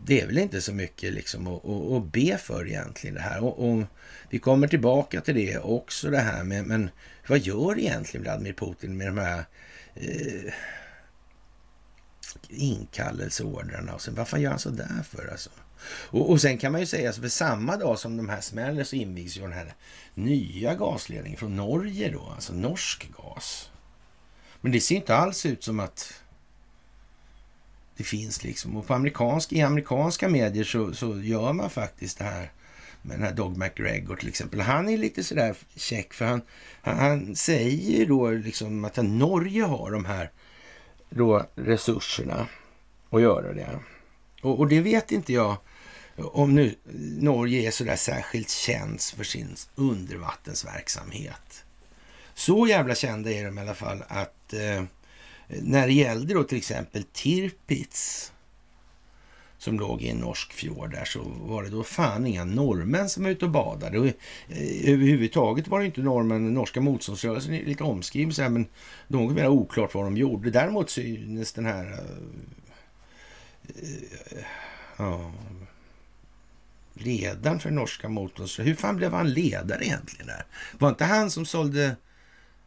det 0.05 0.21
är 0.21 0.27
väl 0.27 0.37
inte 0.37 0.61
så 0.61 0.73
mycket 0.73 1.13
liksom 1.13 1.47
att, 1.47 1.65
att, 1.65 1.91
att 1.91 2.11
be 2.11 2.37
för 2.37 2.67
egentligen 2.67 3.15
det 3.15 3.21
här. 3.21 3.43
Och, 3.43 3.69
och, 3.69 3.83
vi 4.29 4.39
kommer 4.39 4.67
tillbaka 4.67 5.21
till 5.21 5.35
det 5.35 5.57
också 5.57 6.09
det 6.09 6.19
här 6.19 6.43
med, 6.43 6.65
men 6.65 6.89
vad 7.27 7.39
gör 7.39 7.79
egentligen 7.79 8.23
Vladimir 8.23 8.53
Putin 8.53 8.97
med 8.97 9.07
de 9.07 9.17
här 9.17 9.45
eh, 9.95 10.53
inkallelseordrarna? 12.49 13.93
Och 13.93 14.01
sen, 14.01 14.15
vad 14.15 14.27
fan 14.27 14.41
gör 14.41 14.49
han 14.49 14.59
så 14.59 14.69
där 14.69 15.03
för 15.03 15.27
alltså? 15.31 15.49
Och, 15.87 16.29
och 16.29 16.41
sen 16.41 16.57
kan 16.57 16.71
man 16.71 16.81
ju 16.81 16.87
säga, 16.87 17.07
alltså 17.07 17.21
för 17.21 17.29
samma 17.29 17.77
dag 17.77 17.99
som 17.99 18.17
de 18.17 18.29
här 18.29 18.41
smäller 18.41 18.83
så 18.83 18.95
invigs 18.95 19.37
ju 19.37 19.41
den 19.41 19.53
här 19.53 19.73
nya 20.13 20.75
gasledningen 20.75 21.39
från 21.39 21.55
Norge 21.55 22.09
då, 22.11 22.31
alltså 22.35 22.53
norsk 22.53 23.09
gas. 23.17 23.69
Men 24.61 24.71
det 24.71 24.81
ser 24.81 24.95
inte 24.95 25.15
alls 25.15 25.45
ut 25.45 25.63
som 25.63 25.79
att 25.79 26.21
det 27.97 28.03
finns 28.03 28.43
liksom. 28.43 28.77
Och 28.77 28.87
på 28.87 28.93
amerikansk, 28.93 29.53
i 29.53 29.61
amerikanska 29.61 30.29
medier 30.29 30.63
så, 30.63 30.93
så 30.93 31.19
gör 31.19 31.53
man 31.53 31.69
faktiskt 31.69 32.17
det 32.17 32.23
här 32.23 32.51
med 33.07 33.17
den 33.17 33.25
här 33.25 33.33
Dog 33.33 33.57
McGregor 33.57 34.15
till 34.15 34.29
exempel. 34.29 34.61
Han 34.61 34.89
är 34.89 34.97
lite 34.97 35.23
sådär 35.23 35.55
check 35.75 36.13
för 36.13 36.25
han, 36.25 36.41
han, 36.81 36.97
han 36.97 37.35
säger 37.35 38.05
då 38.05 38.31
liksom 38.31 38.85
att 38.85 38.97
Norge 38.97 39.63
har 39.63 39.91
de 39.91 40.05
här 40.05 40.31
då 41.09 41.45
resurserna 41.55 42.47
att 43.09 43.21
göra 43.21 43.53
det. 43.53 43.79
Och, 44.41 44.59
och 44.59 44.67
det 44.67 44.81
vet 44.81 45.11
inte 45.11 45.33
jag 45.33 45.57
om 46.17 46.55
nu 46.55 46.75
Norge 47.19 47.67
är 47.67 47.71
sådär 47.71 47.95
särskilt 47.95 48.49
känt 48.49 49.03
för 49.03 49.23
sin 49.23 49.55
undervattensverksamhet. 49.75 51.63
Så 52.33 52.67
jävla 52.67 52.95
kända 52.95 53.31
är 53.31 53.45
de 53.45 53.57
i 53.57 53.61
alla 53.61 53.75
fall 53.75 54.03
att 54.07 54.53
eh, 54.53 54.83
när 55.47 55.87
det 55.87 55.93
gällde 55.93 56.33
då 56.33 56.43
till 56.43 56.57
exempel 56.57 57.03
Tirpitz 57.03 58.31
som 59.57 59.79
låg 59.79 60.01
i 60.01 60.09
en 60.09 60.17
norsk 60.17 60.53
fjord 60.53 60.91
där 60.91 61.05
så 61.05 61.21
var 61.23 61.63
det 61.63 61.69
då 61.69 61.83
fan 61.83 62.27
inga 62.27 62.45
norrmän 62.45 63.09
som 63.09 63.23
var 63.23 63.31
ute 63.31 63.45
och 63.45 63.51
badade. 63.51 63.99
Och, 63.99 64.07
eh, 64.07 64.13
överhuvudtaget 64.93 65.67
var 65.67 65.79
det 65.79 65.85
inte 65.85 66.01
norrmän, 66.01 66.43
den 66.43 66.53
norska 66.53 66.81
motståndsrörelsen 66.81 67.53
är 67.53 67.65
lite 67.65 67.83
omskriven 67.83 68.33
så 68.33 68.41
här, 68.41 68.49
men 68.49 68.67
något 69.07 69.35
mer 69.35 69.47
oklart 69.47 69.93
vad 69.93 70.03
de 70.03 70.17
gjorde. 70.17 70.51
Däremot 70.51 70.89
synes 70.89 71.53
den 71.53 71.65
här 71.65 71.85
eh, 71.85 71.99
eh, 73.75 74.45
Ja... 74.97 75.31
ledaren 76.93 77.59
för 77.59 77.71
norska 77.71 78.09
motståndsrörelsen, 78.09 78.65
hur 78.65 78.75
fan 78.75 78.97
blev 78.97 79.13
han 79.13 79.33
ledare 79.33 79.85
egentligen 79.85 80.27
där? 80.27 80.45
Var 80.79 80.89
inte 80.89 81.05
han 81.05 81.31
som 81.31 81.45
sålde 81.45 81.95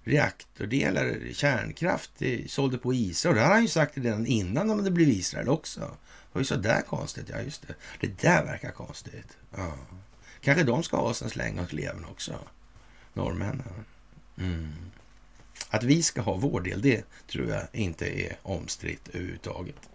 reaktordelar, 0.05 1.33
kärnkraft, 1.33 2.11
eh, 2.19 2.39
sålde 2.47 2.79
på 2.79 2.95
Israel? 2.95 3.37
Det 3.37 3.43
hade 3.43 3.55
han 3.55 3.63
ju 3.63 3.69
sagt 3.69 3.99
redan 3.99 4.27
innan 4.27 4.69
de 4.69 4.79
hade 4.79 4.91
blivit 4.91 5.19
Israel 5.19 5.49
också 5.49 5.97
var 6.33 6.41
ju 6.41 6.45
sådär 6.45 6.81
konstigt. 6.81 7.29
Ja, 7.29 7.41
just 7.41 7.69
det. 7.69 7.75
Det 8.01 8.21
där 8.21 8.45
verkar 8.45 8.71
konstigt. 8.71 9.37
Ja. 9.57 9.73
Kanske 10.41 10.65
de 10.65 10.83
ska 10.83 10.97
ha 10.97 11.05
oss 11.05 11.23
en 11.23 11.31
släng 11.31 11.59
åt 11.61 11.73
levern 11.73 12.05
också. 12.05 12.39
Norrmännen. 13.15 13.85
Mm. 14.39 14.73
Att 15.71 15.85
vi 15.85 16.03
ska 16.03 16.21
ha 16.21 16.37
vår 16.37 16.61
del, 16.61 16.83
det 16.83 17.05
tror 17.27 17.49
jag 17.49 17.63
inte 17.73 18.21
är 18.21 18.37
omstritt 18.43 19.09
överhuvudtaget. 19.09 19.89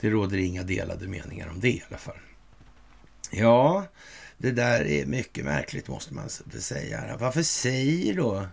Det 0.00 0.10
råder 0.10 0.38
inga 0.38 0.62
delade 0.62 1.08
meningar 1.08 1.48
om 1.48 1.60
det 1.60 1.70
i 1.70 1.82
alla 1.88 1.98
fall. 1.98 2.18
Ja, 3.30 3.86
det 4.38 4.50
där 4.50 4.86
är 4.86 5.06
mycket 5.06 5.44
märkligt 5.44 5.88
måste 5.88 6.14
man 6.14 6.28
säga. 6.60 7.16
Varför 7.20 7.42
säger 7.42 8.14
då 8.14 8.46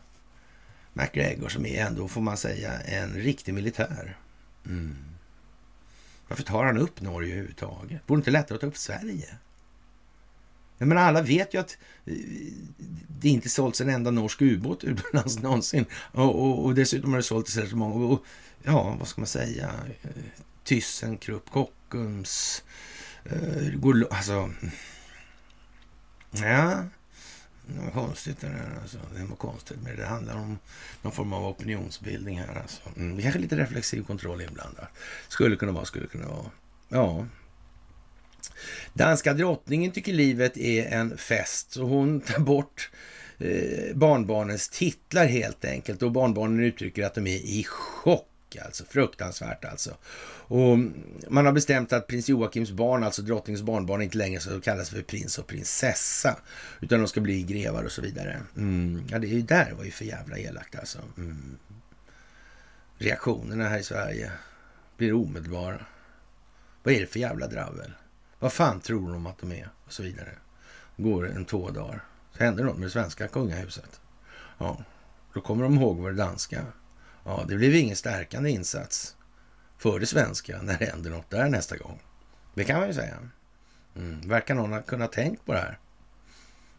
MacGregor, 0.93 1.49
som 1.49 1.65
är 1.65 1.85
ändå, 1.85 2.07
får 2.07 2.21
man 2.21 2.37
säga, 2.37 2.79
en 2.79 3.13
riktig 3.13 3.53
militär. 3.53 4.17
Mm. 4.65 4.95
Varför 6.27 6.43
tar 6.43 6.65
han 6.65 6.77
upp 6.77 7.01
Norge 7.01 7.31
överhuvudtaget? 7.31 8.01
Vore 8.05 8.17
det 8.17 8.21
inte 8.21 8.31
lättare 8.31 8.55
att 8.55 8.61
ta 8.61 8.67
upp 8.67 8.77
Sverige? 8.77 9.27
Men 10.77 10.97
alla 10.97 11.21
vet 11.21 11.53
ju 11.53 11.59
att 11.59 11.77
eh, 12.05 12.13
det 13.07 13.29
inte 13.29 13.49
sålts 13.49 13.81
en 13.81 13.89
enda 13.89 14.11
norsk 14.11 14.41
ubåt 14.41 14.83
utomlands 14.83 15.39
någonsin. 15.41 15.85
Och, 15.93 16.43
och, 16.43 16.65
och 16.65 16.75
dessutom 16.75 17.11
har 17.11 17.17
det 17.17 17.23
sålts 17.23 17.53
så 17.69 17.75
många. 17.75 18.05
Och, 18.05 18.25
ja, 18.63 18.95
vad 18.99 19.07
ska 19.07 19.21
man 19.21 19.27
säga? 19.27 19.71
Eh, 20.01 20.09
Thyssenkrupp, 20.63 21.49
Kockums. 21.51 22.63
Eh, 23.23 24.07
alltså... 24.09 24.51
Ja, 26.31 26.83
det 27.67 27.81
var 27.81 27.91
konstigt 27.91 28.41
det 28.41 28.47
där 28.47 28.79
alltså. 28.81 28.97
Det 29.15 29.23
var 29.23 29.35
konstigt, 29.35 29.77
men 29.83 29.95
det 29.95 30.05
handlar 30.05 30.35
om 30.35 30.59
någon 31.01 31.11
form 31.11 31.33
av 31.33 31.45
opinionsbildning 31.45 32.39
här 32.39 32.61
alltså. 32.61 32.81
Mm, 32.97 33.21
kanske 33.21 33.39
lite 33.39 33.57
reflexiv 33.57 34.03
kontroll 34.03 34.41
inblandad. 34.41 34.87
Skulle 35.27 35.55
kunna 35.55 35.71
vara, 35.71 35.85
skulle 35.85 36.07
kunna 36.07 36.27
vara. 36.27 36.51
Ja. 36.89 37.25
Danska 38.93 39.33
drottningen 39.33 39.91
tycker 39.91 40.13
livet 40.13 40.57
är 40.57 40.85
en 40.85 41.17
fest, 41.17 41.71
så 41.71 41.83
hon 41.83 42.21
tar 42.21 42.39
bort 42.39 42.89
eh, 43.37 43.95
barnbarnens 43.95 44.69
titlar 44.69 45.25
helt 45.25 45.65
enkelt. 45.65 46.01
Och 46.01 46.11
barnbarnen 46.11 46.59
uttrycker 46.59 47.05
att 47.05 47.15
de 47.15 47.27
är 47.27 47.37
i 47.37 47.65
chock 47.69 48.27
alltså. 48.55 48.85
Fruktansvärt 48.85 49.65
alltså. 49.65 49.97
Och 50.49 50.77
man 51.27 51.45
har 51.45 51.53
bestämt 51.53 51.93
att 51.93 52.07
prins 52.07 52.29
Joakims 52.29 52.71
barn, 52.71 53.03
alltså 53.03 53.21
drottningens 53.21 53.61
barnbarn, 53.61 54.01
inte 54.01 54.17
längre 54.17 54.39
ska 54.39 54.61
kallas 54.61 54.89
för 54.89 55.01
prins 55.01 55.37
och 55.37 55.47
prinsessa. 55.47 56.37
Utan 56.79 56.99
de 56.99 57.07
ska 57.07 57.21
bli 57.21 57.43
grevar 57.43 57.83
och 57.83 57.91
så 57.91 58.01
vidare. 58.01 58.41
Mm. 58.57 59.07
Ja, 59.09 59.19
det 59.19 59.27
är 59.27 59.33
ju 59.33 59.41
där 59.41 59.71
var 59.77 59.83
ju 59.83 59.91
för 59.91 60.05
jävla 60.05 60.37
elakt 60.37 60.75
alltså. 60.75 60.99
Mm. 61.17 61.57
Reaktionerna 62.97 63.69
här 63.69 63.79
i 63.79 63.83
Sverige 63.83 64.31
blir 64.97 65.13
omedelbara. 65.13 65.85
Vad 66.83 66.93
är 66.93 66.99
det 66.99 67.07
för 67.07 67.19
jävla 67.19 67.47
dravel? 67.47 67.91
Vad 68.39 68.53
fan 68.53 68.79
tror 68.79 69.13
de 69.13 69.27
att 69.27 69.39
de 69.39 69.51
är? 69.51 69.69
Och 69.85 69.93
så 69.93 70.03
vidare. 70.03 70.31
Går 70.97 71.29
en 71.29 71.45
två 71.45 71.69
dagar. 71.69 72.03
Så 72.37 72.43
händer 72.43 72.63
något 72.63 72.77
med 72.77 72.87
det 72.87 72.91
svenska 72.91 73.27
kungahuset. 73.27 74.01
Ja, 74.57 74.83
då 75.33 75.41
kommer 75.41 75.63
de 75.63 75.75
ihåg 75.75 75.97
vad 75.97 76.11
det 76.11 76.17
danska 76.17 76.65
Ja, 77.27 77.45
det 77.47 77.55
blev 77.55 77.75
ingen 77.75 77.95
stärkande 77.95 78.49
insats 78.49 79.15
för 79.77 79.99
det 79.99 80.05
svenska 80.05 80.61
när 80.61 80.77
det 80.77 80.85
händer 80.85 81.09
något 81.09 81.29
där 81.29 81.49
nästa 81.49 81.77
gång. 81.77 81.99
Det 82.53 82.63
kan 82.63 82.79
man 82.79 82.87
ju 82.87 82.93
säga. 82.93 83.17
Mm. 83.95 84.29
Verkar 84.29 84.55
någon 84.55 84.73
ha 84.73 84.81
kunnat 84.81 85.11
tänkt 85.11 85.45
på 85.45 85.53
det 85.53 85.59
här? 85.59 85.79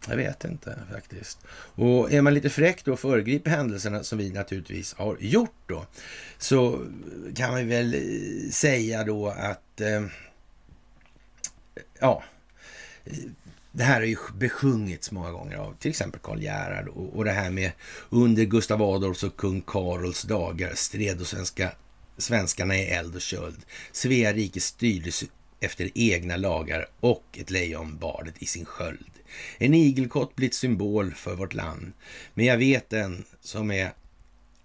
Jag 0.09 0.16
vet 0.16 0.44
inte 0.44 0.78
faktiskt. 0.92 1.38
Och 1.74 2.12
är 2.12 2.22
man 2.22 2.34
lite 2.34 2.51
fräck 2.51 2.84
då 2.84 2.92
och 2.92 3.01
föregriper 3.01 3.51
händelserna 3.51 4.05
som 4.05 4.18
vi 4.18 4.30
naturligtvis 4.30 4.94
har 4.94 5.16
gjort 5.20 5.57
då, 5.66 5.86
så 6.38 6.86
kan 7.36 7.51
man 7.51 7.68
väl 7.68 7.94
eh, 7.94 8.51
säga 8.51 9.05
då 9.05 9.28
att 9.28 9.80
eh, 9.80 10.07
ja, 11.99 12.22
det 13.72 13.84
här 13.84 13.94
har 13.94 14.06
ju 14.06 14.16
besjungits 14.34 15.10
många 15.10 15.30
gånger 15.30 15.56
av 15.56 15.74
till 15.78 15.90
exempel 15.90 16.20
Karl 16.20 16.42
Gerhard 16.42 16.88
och, 16.88 17.16
och 17.16 17.24
det 17.24 17.30
här 17.30 17.50
med 17.50 17.72
under 18.10 18.44
Gustav 18.44 18.82
Adolfs 18.82 19.22
och 19.22 19.36
kung 19.36 19.60
Karls 19.60 20.22
dagar 20.22 20.74
stred 20.74 21.20
och 21.20 21.26
svenska, 21.26 21.72
svenskarna 22.18 22.76
i 22.76 22.86
eld 22.86 23.14
och 23.14 23.20
köld. 23.20 23.58
Svea 23.92 24.32
rike 24.32 24.60
styrdes 24.60 25.24
efter 25.60 25.90
egna 25.94 26.36
lagar 26.36 26.86
och 27.00 27.24
ett 27.32 27.50
lejon 27.50 27.98
bar 27.98 28.22
det 28.24 28.42
i 28.42 28.46
sin 28.46 28.64
sköld. 28.64 29.10
En 29.58 29.74
igelkott 29.74 30.36
blivit 30.36 30.54
symbol 30.54 31.14
för 31.14 31.34
vårt 31.34 31.54
land. 31.54 31.92
Men 32.34 32.46
jag 32.46 32.58
vet 32.58 32.92
en 32.92 33.24
som 33.40 33.70
är, 33.70 33.92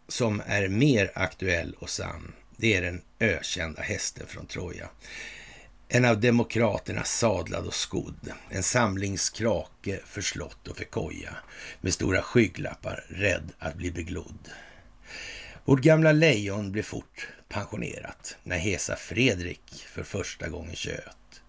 som 0.08 0.42
är 0.46 0.68
mer 0.68 1.12
aktuell 1.16 1.76
och 1.80 1.90
sann. 1.90 2.34
Det 2.58 2.76
är 2.76 2.82
den 2.82 3.02
ökända 3.20 3.82
hästen 3.82 4.28
från 4.28 4.46
Troja. 4.46 4.90
En 5.96 6.06
av 6.06 6.20
demokraterna 6.20 7.04
sadlad 7.04 7.68
och 7.68 7.74
skodd. 7.74 8.32
En 8.50 8.64
samlingskrake 8.64 10.00
för 10.06 10.22
slott 10.22 10.68
och 10.68 10.78
för 10.78 10.84
koja. 10.84 11.36
Med 11.82 11.94
stora 11.94 12.22
skygglappar, 12.22 13.06
rädd 13.10 13.52
att 13.60 13.76
bli 13.76 13.92
beglodd. 13.92 14.50
Vårt 15.66 15.82
gamla 15.82 16.12
lejon 16.12 16.72
blev 16.72 16.84
fort 16.84 17.28
pensionerat 17.50 18.38
när 18.44 18.58
Hesa 18.58 18.96
Fredrik 18.96 19.86
för 19.88 20.04
första 20.04 20.50
gången 20.50 20.76
tjöt. 20.76 21.42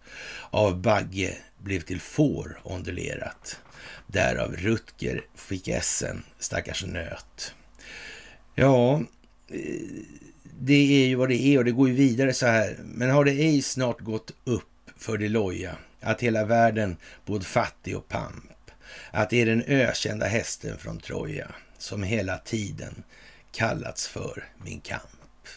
Av 0.51 0.81
Bagge 0.81 1.37
blev 1.59 1.81
till 1.81 2.01
får 2.01 2.61
ondulerat. 2.65 3.61
Därav 4.07 4.57
Rutger 4.57 5.27
fick 5.35 5.69
essen, 5.69 6.23
stackars 6.39 6.85
nöt. 6.85 7.55
Ja, 8.55 9.03
eh, 9.49 10.24
det 10.61 11.05
är 11.05 11.09
ju 11.09 11.15
vad 11.15 11.29
det 11.29 11.43
är 11.47 11.59
och 11.59 11.65
det 11.65 11.71
går 11.71 11.89
ju 11.89 11.95
vidare 11.95 12.33
så 12.33 12.47
här. 12.47 12.79
Men 12.85 13.11
har 13.11 13.25
det 13.25 13.33
ej 13.33 13.63
snart 13.63 14.01
gått 14.01 14.31
upp 14.45 14.91
för 14.97 15.19
det 15.19 15.29
loja 15.29 15.77
att 16.01 16.21
hela 16.21 16.45
världen 16.45 16.97
både 17.27 17.45
fattig 17.45 17.97
och 17.97 18.09
pamp, 18.09 18.71
att 19.11 19.31
det 19.31 19.43
är 19.43 19.47
den 19.47 19.63
ökända 19.63 20.27
hästen 20.27 20.79
från 20.79 21.01
Troja 21.01 21.55
som 21.79 22.03
hela 22.03 22.39
tiden 22.39 23.03
kallats 23.53 24.09
för 24.09 24.45
min 24.65 24.81
kamp. 24.81 25.03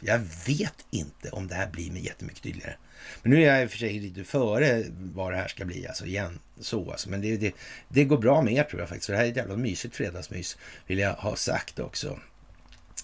Jag 0.02 0.20
vet 0.48 0.86
inte 0.92 1.30
om 1.30 1.48
det 1.48 1.56
här 1.56 1.68
blir 1.68 1.92
mig 1.92 2.06
jättemycket 2.06 2.44
tydligare. 2.44 2.76
Men 3.22 3.32
nu 3.32 3.44
är 3.44 3.54
jag 3.54 3.64
i 3.64 3.66
och 3.66 3.72
för 3.72 3.78
sig 3.78 4.00
lite 4.00 4.24
före 4.24 4.84
vad 5.14 5.32
det 5.32 5.38
här 5.38 5.48
ska 5.48 5.66
bli, 5.66 5.88
alltså 5.88 6.06
igen 6.06 6.40
så 6.60 6.92
alltså. 6.92 7.10
Men 7.10 7.22
det, 7.22 7.38
det, 7.38 7.54
det 7.90 8.04
går 8.04 8.18
bra 8.18 8.42
med 8.42 8.54
er 8.54 8.64
tror 8.64 8.80
jag 8.80 8.90
faktiskt. 8.90 9.06
Så 9.06 9.12
det 9.12 9.18
här 9.18 9.26
är 9.26 9.30
ett 9.30 9.38
jävla 9.38 9.56
mysigt 9.56 9.96
fredagsmys, 9.96 10.58
vill 10.88 11.00
jag 11.00 11.14
ha 11.14 11.36
sagt 11.36 11.80
också 11.80 12.20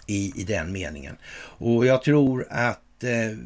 i, 0.08 0.34
i 0.36 0.44
den 0.44 0.72
meningen. 0.72 1.18
Och 1.58 1.86
jag 1.86 2.04
tror 2.04 2.48
att 2.50 3.04
eh, 3.04 3.38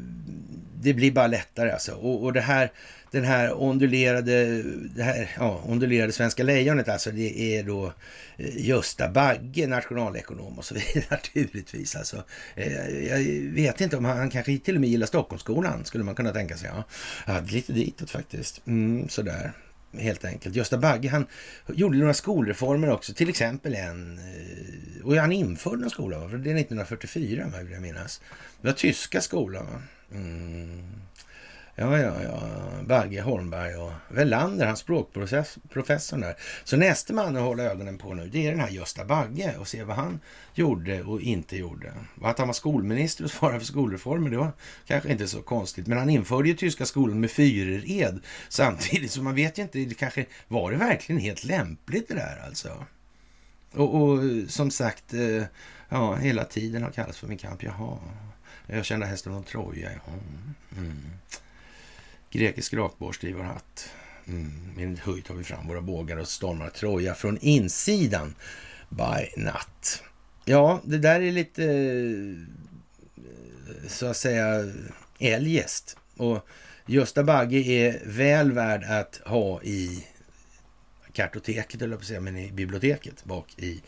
det 0.80 0.94
blir 0.94 1.12
bara 1.12 1.26
lättare 1.26 1.70
alltså. 1.70 1.92
Och, 1.92 2.24
och 2.24 2.32
det 2.32 2.40
här, 2.40 2.72
den 3.10 3.24
här 3.24 3.62
ondulerade, 3.62 4.62
det 4.96 5.02
här, 5.02 5.30
ja, 5.38 5.62
ondulerade 5.66 6.12
svenska 6.12 6.42
lejonet 6.42 6.88
alltså, 6.88 7.10
det 7.10 7.40
är 7.40 7.62
då 7.62 7.92
eh, 8.36 8.66
Gösta 8.66 9.08
Bagge, 9.08 9.66
nationalekonom 9.66 10.58
och 10.58 10.64
så 10.64 10.74
vidare 10.94 11.04
naturligtvis. 11.10 11.96
Alltså, 11.96 12.24
eh, 12.54 13.06
jag 13.06 13.18
vet 13.54 13.80
inte 13.80 13.96
om 13.96 14.04
han, 14.04 14.18
han 14.18 14.30
kanske 14.30 14.58
till 14.58 14.74
och 14.74 14.80
med 14.80 14.90
gillar 14.90 15.06
Stockholmsskolan, 15.06 15.84
skulle 15.84 16.04
man 16.04 16.14
kunna 16.14 16.32
tänka 16.32 16.56
sig. 16.56 16.70
Ja, 16.74 16.84
ja 17.26 17.40
lite 17.40 17.72
ditåt 17.72 18.10
faktiskt. 18.10 18.66
Mm, 18.66 19.08
sådär 19.08 19.52
helt 19.92 20.24
enkelt. 20.24 20.54
Gösta 20.54 20.78
Bagge, 20.78 21.08
han 21.08 21.26
gjorde 21.66 21.98
några 21.98 22.14
skolreformer 22.14 22.90
också, 22.90 23.14
till 23.14 23.28
exempel 23.28 23.74
en, 23.74 24.18
eh, 24.18 25.06
och 25.06 25.14
han 25.14 25.32
införde 25.32 25.84
en 25.84 25.90
skola, 25.90 26.28
för 26.28 26.38
det 26.38 26.50
är 26.50 26.54
1944 26.54 27.44
vill 27.62 27.72
jag 27.72 27.82
minnas. 27.82 28.20
Det 28.60 28.68
var 28.68 28.74
tyska 28.74 29.20
skolan. 29.20 29.82
Mm. 30.12 30.82
Ja, 31.80 31.98
ja, 31.98 32.22
ja. 32.22 32.40
Bagge 32.86 33.20
Holmberg 33.20 33.76
och 33.76 33.92
Velander, 34.08 34.66
han 34.66 34.76
språkprofessorn 34.76 36.20
där. 36.20 36.36
Så 36.64 36.76
nästa 36.76 37.12
man 37.12 37.36
att 37.36 37.42
hålla 37.42 37.62
ögonen 37.62 37.98
på 37.98 38.14
nu, 38.14 38.28
det 38.28 38.46
är 38.46 38.50
den 38.50 38.60
här 38.60 38.68
Gösta 38.68 39.04
Bagge 39.04 39.56
och 39.58 39.68
se 39.68 39.84
vad 39.84 39.96
han 39.96 40.20
gjorde 40.54 41.02
och 41.02 41.20
inte 41.20 41.56
gjorde. 41.56 41.92
Att 42.22 42.38
han 42.38 42.46
var 42.46 42.54
skolminister 42.54 43.24
och 43.24 43.30
svarade 43.30 43.58
för 43.58 43.66
skolreformer, 43.66 44.30
det 44.30 44.36
var 44.36 44.52
kanske 44.86 45.12
inte 45.12 45.28
så 45.28 45.42
konstigt. 45.42 45.86
Men 45.86 45.98
han 45.98 46.10
införde 46.10 46.48
ju 46.48 46.54
tyska 46.54 46.86
skolan 46.86 47.20
med 47.20 47.30
fyrered 47.30 48.20
samtidigt, 48.48 49.10
så 49.10 49.22
man 49.22 49.34
vet 49.34 49.58
ju 49.58 49.62
inte, 49.62 49.78
det 49.78 49.94
kanske 49.94 50.26
var 50.48 50.70
det 50.70 50.76
verkligen 50.76 51.20
helt 51.20 51.44
lämpligt 51.44 52.08
det 52.08 52.14
där 52.14 52.42
alltså? 52.46 52.84
Och, 53.72 54.02
och 54.02 54.20
som 54.48 54.70
sagt, 54.70 55.14
eh, 55.14 55.42
ja, 55.88 56.14
hela 56.14 56.44
tiden 56.44 56.82
har 56.82 56.90
kallats 56.90 57.18
för 57.18 57.26
min 57.26 57.38
kamp. 57.38 57.62
Jaha, 57.62 57.98
jag 58.66 58.84
kände 58.84 59.06
hästen 59.06 59.32
från 59.32 59.44
Troja. 59.44 59.90
jaha. 59.92 60.18
Mm. 60.76 60.96
Grekisk 62.30 62.74
rakborste 62.74 63.28
i 63.28 63.32
vår 63.32 63.42
hatt. 63.42 63.90
Mm. 64.26 64.52
Min 64.76 64.96
höjd 64.96 65.24
tar 65.24 65.34
vi 65.34 65.44
fram 65.44 65.68
våra 65.68 65.80
bågar 65.80 66.16
och 66.16 66.28
stormar 66.28 66.70
Troja 66.70 67.14
från 67.14 67.38
insidan 67.38 68.34
by 68.88 69.42
natt. 69.42 70.02
Ja, 70.44 70.80
det 70.84 70.98
där 70.98 71.20
är 71.20 71.32
lite 71.32 71.64
så 73.86 74.06
att 74.06 74.16
säga 74.16 74.72
eljest. 75.18 75.96
Och 76.16 76.48
Gösta 76.86 77.24
Bagge 77.24 77.58
är 77.58 78.02
väl 78.06 78.52
värd 78.52 78.84
att 78.84 79.20
ha 79.24 79.62
i 79.62 80.06
kartoteket, 81.12 81.82
eller 81.82 81.96
på 81.96 82.04
säga, 82.04 82.20
men 82.20 82.36
i 82.36 82.52
biblioteket 82.52 83.24
bak 83.24 83.58
i 83.58 83.82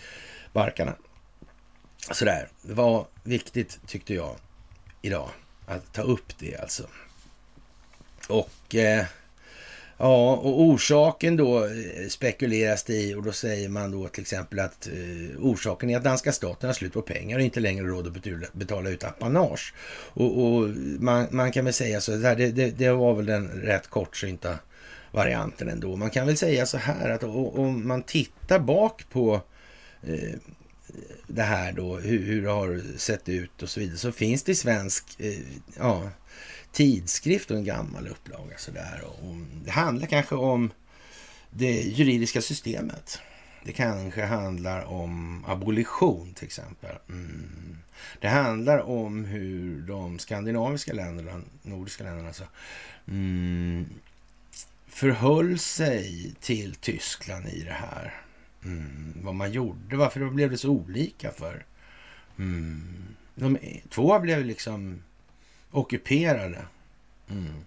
barkarna. 0.53 0.95
Sådär, 2.11 2.49
det 2.63 2.75
var 2.75 3.07
viktigt 3.25 3.81
tyckte 3.87 4.15
jag 4.15 4.37
idag 5.03 5.31
att 5.67 5.93
ta 5.93 6.03
upp 6.03 6.39
det 6.39 6.57
alltså. 6.57 6.87
Och 8.31 8.75
eh, 8.75 9.05
ja, 9.99 10.37
och 10.37 10.61
orsaken 10.61 11.37
då 11.37 11.65
eh, 11.65 12.09
spekuleras 12.09 12.83
det 12.83 12.95
i 12.95 13.15
och 13.15 13.23
då 13.23 13.33
säger 13.33 13.69
man 13.69 13.91
då 13.91 14.09
till 14.09 14.23
exempel 14.23 14.59
att 14.59 14.87
eh, 14.87 15.39
orsaken 15.39 15.91
är 15.91 15.97
att 15.97 16.05
danska 16.05 16.33
staten 16.33 16.69
har 16.69 16.75
slut 16.75 16.93
på 16.93 17.03
pengar 17.03 17.39
och 17.39 17.45
inte 17.45 17.61
längre 17.61 17.87
råd 17.87 18.07
att 18.07 18.53
betala 18.53 18.91
ut 18.91 19.05
apanage. 19.05 19.75
Och, 20.13 20.45
och 20.45 20.69
man, 20.99 21.27
man, 21.31 21.53
kan 21.53 21.65
väl 21.65 21.75
säga 21.75 22.01
så, 22.01 22.13
det, 22.13 22.35
det, 22.35 22.71
det 22.71 22.91
var 22.91 23.15
väl 23.15 23.27
den 23.27 23.49
rätt 23.49 23.87
kortsynta 23.87 24.59
varianten 25.11 25.69
ändå. 25.69 25.97
Man 25.97 26.11
kan 26.11 26.27
väl 26.27 26.37
säga 26.37 26.67
så 26.67 26.79
här 26.79 27.11
att 27.11 27.25
om 27.25 27.89
man 27.89 28.03
tittar 28.03 28.59
bak 28.59 29.05
på 29.11 29.41
eh, 30.03 30.39
det 31.27 31.43
här 31.43 31.73
då, 31.73 31.97
hur, 31.97 32.19
hur, 32.19 32.43
det 32.43 32.51
har 32.51 32.81
sett 32.97 33.29
ut 33.29 33.63
och 33.63 33.69
så 33.69 33.81
vidare, 33.81 33.99
så 33.99 34.13
finns 34.13 34.43
det 34.43 34.53
i 34.53 34.55
svensk 34.55 35.05
eh, 35.19 35.39
ja, 35.79 36.11
tidskrift 36.73 37.51
och 37.51 37.57
en 37.57 37.65
gammal 37.65 38.09
upplaga. 38.09 38.59
Så 38.59 38.71
där. 38.71 39.05
Och 39.05 39.37
det 39.65 39.71
handlar 39.71 40.07
kanske 40.07 40.35
om 40.35 40.71
det 41.51 41.81
juridiska 41.81 42.43
systemet. 42.43 43.19
Det 43.65 43.73
kanske 43.73 44.25
handlar 44.25 44.85
om 44.85 45.45
abolition 45.49 46.35
till 46.35 46.45
exempel. 46.45 46.97
Mm. 47.09 47.79
Det 48.21 48.29
handlar 48.29 48.79
om 48.79 49.25
hur 49.25 49.81
de 49.83 50.19
skandinaviska 50.19 50.93
länderna, 50.93 51.41
nordiska 51.63 52.05
länderna, 52.05 52.29
alltså, 52.29 52.45
mm, 53.09 53.87
förhöll 54.89 55.59
sig 55.59 56.35
till 56.41 56.75
Tyskland 56.75 57.47
i 57.49 57.63
det 57.63 57.73
här. 57.73 58.15
Mm, 58.65 59.13
vad 59.23 59.35
man 59.35 59.53
gjorde, 59.53 59.97
varför 59.97 60.21
det 60.21 60.31
blev 60.31 60.51
det 60.51 60.59
så 60.59 60.71
olika 60.71 61.31
för? 61.31 61.65
Mm. 62.39 62.83
De, 63.35 63.59
två 63.89 64.19
blev 64.19 64.45
liksom 64.45 65.03
ockuperade. 65.71 66.67
Mm. 67.29 67.65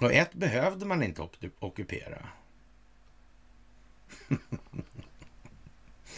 Och 0.00 0.12
ett 0.12 0.34
behövde 0.34 0.86
man 0.86 1.02
inte 1.02 1.28
ockupera. 1.58 2.26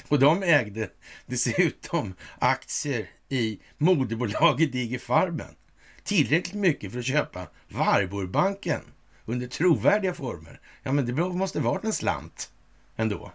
Och 0.08 0.18
de 0.18 0.42
ägde 0.42 0.90
dessutom 1.26 2.14
aktier 2.38 3.10
i 3.28 3.60
moderbolaget 3.78 4.74
IG 4.74 5.00
Farben. 5.00 5.54
Tillräckligt 6.02 6.54
mycket 6.54 6.92
för 6.92 6.98
att 6.98 7.04
köpa 7.04 7.46
Warburgbanken 7.68 8.80
under 9.24 9.46
trovärdiga 9.46 10.14
former. 10.14 10.60
Ja, 10.82 10.92
men 10.92 11.06
det 11.06 11.12
måste 11.12 11.60
varit 11.60 11.84
en 11.84 11.92
slant 11.92 12.52
ändå. 12.96 13.32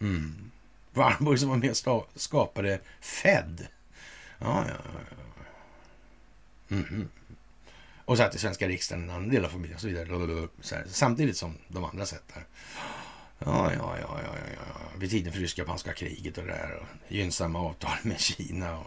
Mm. 0.00 0.50
Warburg 0.92 1.38
som 1.40 1.48
var 1.48 1.56
med 1.56 1.70
och 1.70 2.08
skapade 2.14 2.80
Fed. 3.00 3.66
Ja, 4.38 4.64
ja, 4.68 4.74
ja. 4.84 5.25
Mm. 6.70 7.08
Och 8.04 8.16
satt 8.16 8.34
i 8.34 8.38
svenska 8.38 8.68
riksdagen, 8.68 9.04
en 9.04 9.10
annan 9.10 9.28
del 9.28 9.44
av 9.44 9.48
familjen 9.48 9.74
och 9.74 9.80
så 9.80 9.86
vidare. 9.86 10.48
Så 10.60 10.74
här, 10.74 10.84
samtidigt 10.88 11.36
som 11.36 11.54
de 11.68 11.84
andra 11.84 12.06
satt 12.06 12.28
där. 12.34 12.44
Ja, 13.38 13.72
ja, 13.72 13.96
ja, 14.00 14.20
ja, 14.22 14.34
ja, 14.56 14.98
vid 14.98 15.10
tiden 15.10 15.32
för 15.32 15.40
ryska-japanska 15.40 15.92
kriget 15.92 16.38
och 16.38 16.44
det 16.44 16.50
där. 16.50 16.76
Och 16.80 16.86
gynnsamma 17.08 17.58
avtal 17.58 17.96
med 18.02 18.20
Kina 18.20 18.78
och 18.78 18.86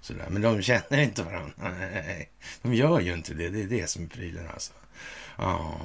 sådär. 0.00 0.26
Men 0.30 0.42
de 0.42 0.62
känner 0.62 0.98
inte 0.98 1.22
varandra. 1.22 1.52
Nej, 1.56 2.30
de 2.62 2.74
gör 2.74 3.00
ju 3.00 3.14
inte 3.14 3.34
det. 3.34 3.48
Det 3.48 3.62
är 3.62 3.66
det 3.66 3.90
som 3.90 4.04
är 4.04 4.08
prylen 4.08 4.48
alltså. 4.52 4.72
Ja. 5.36 5.80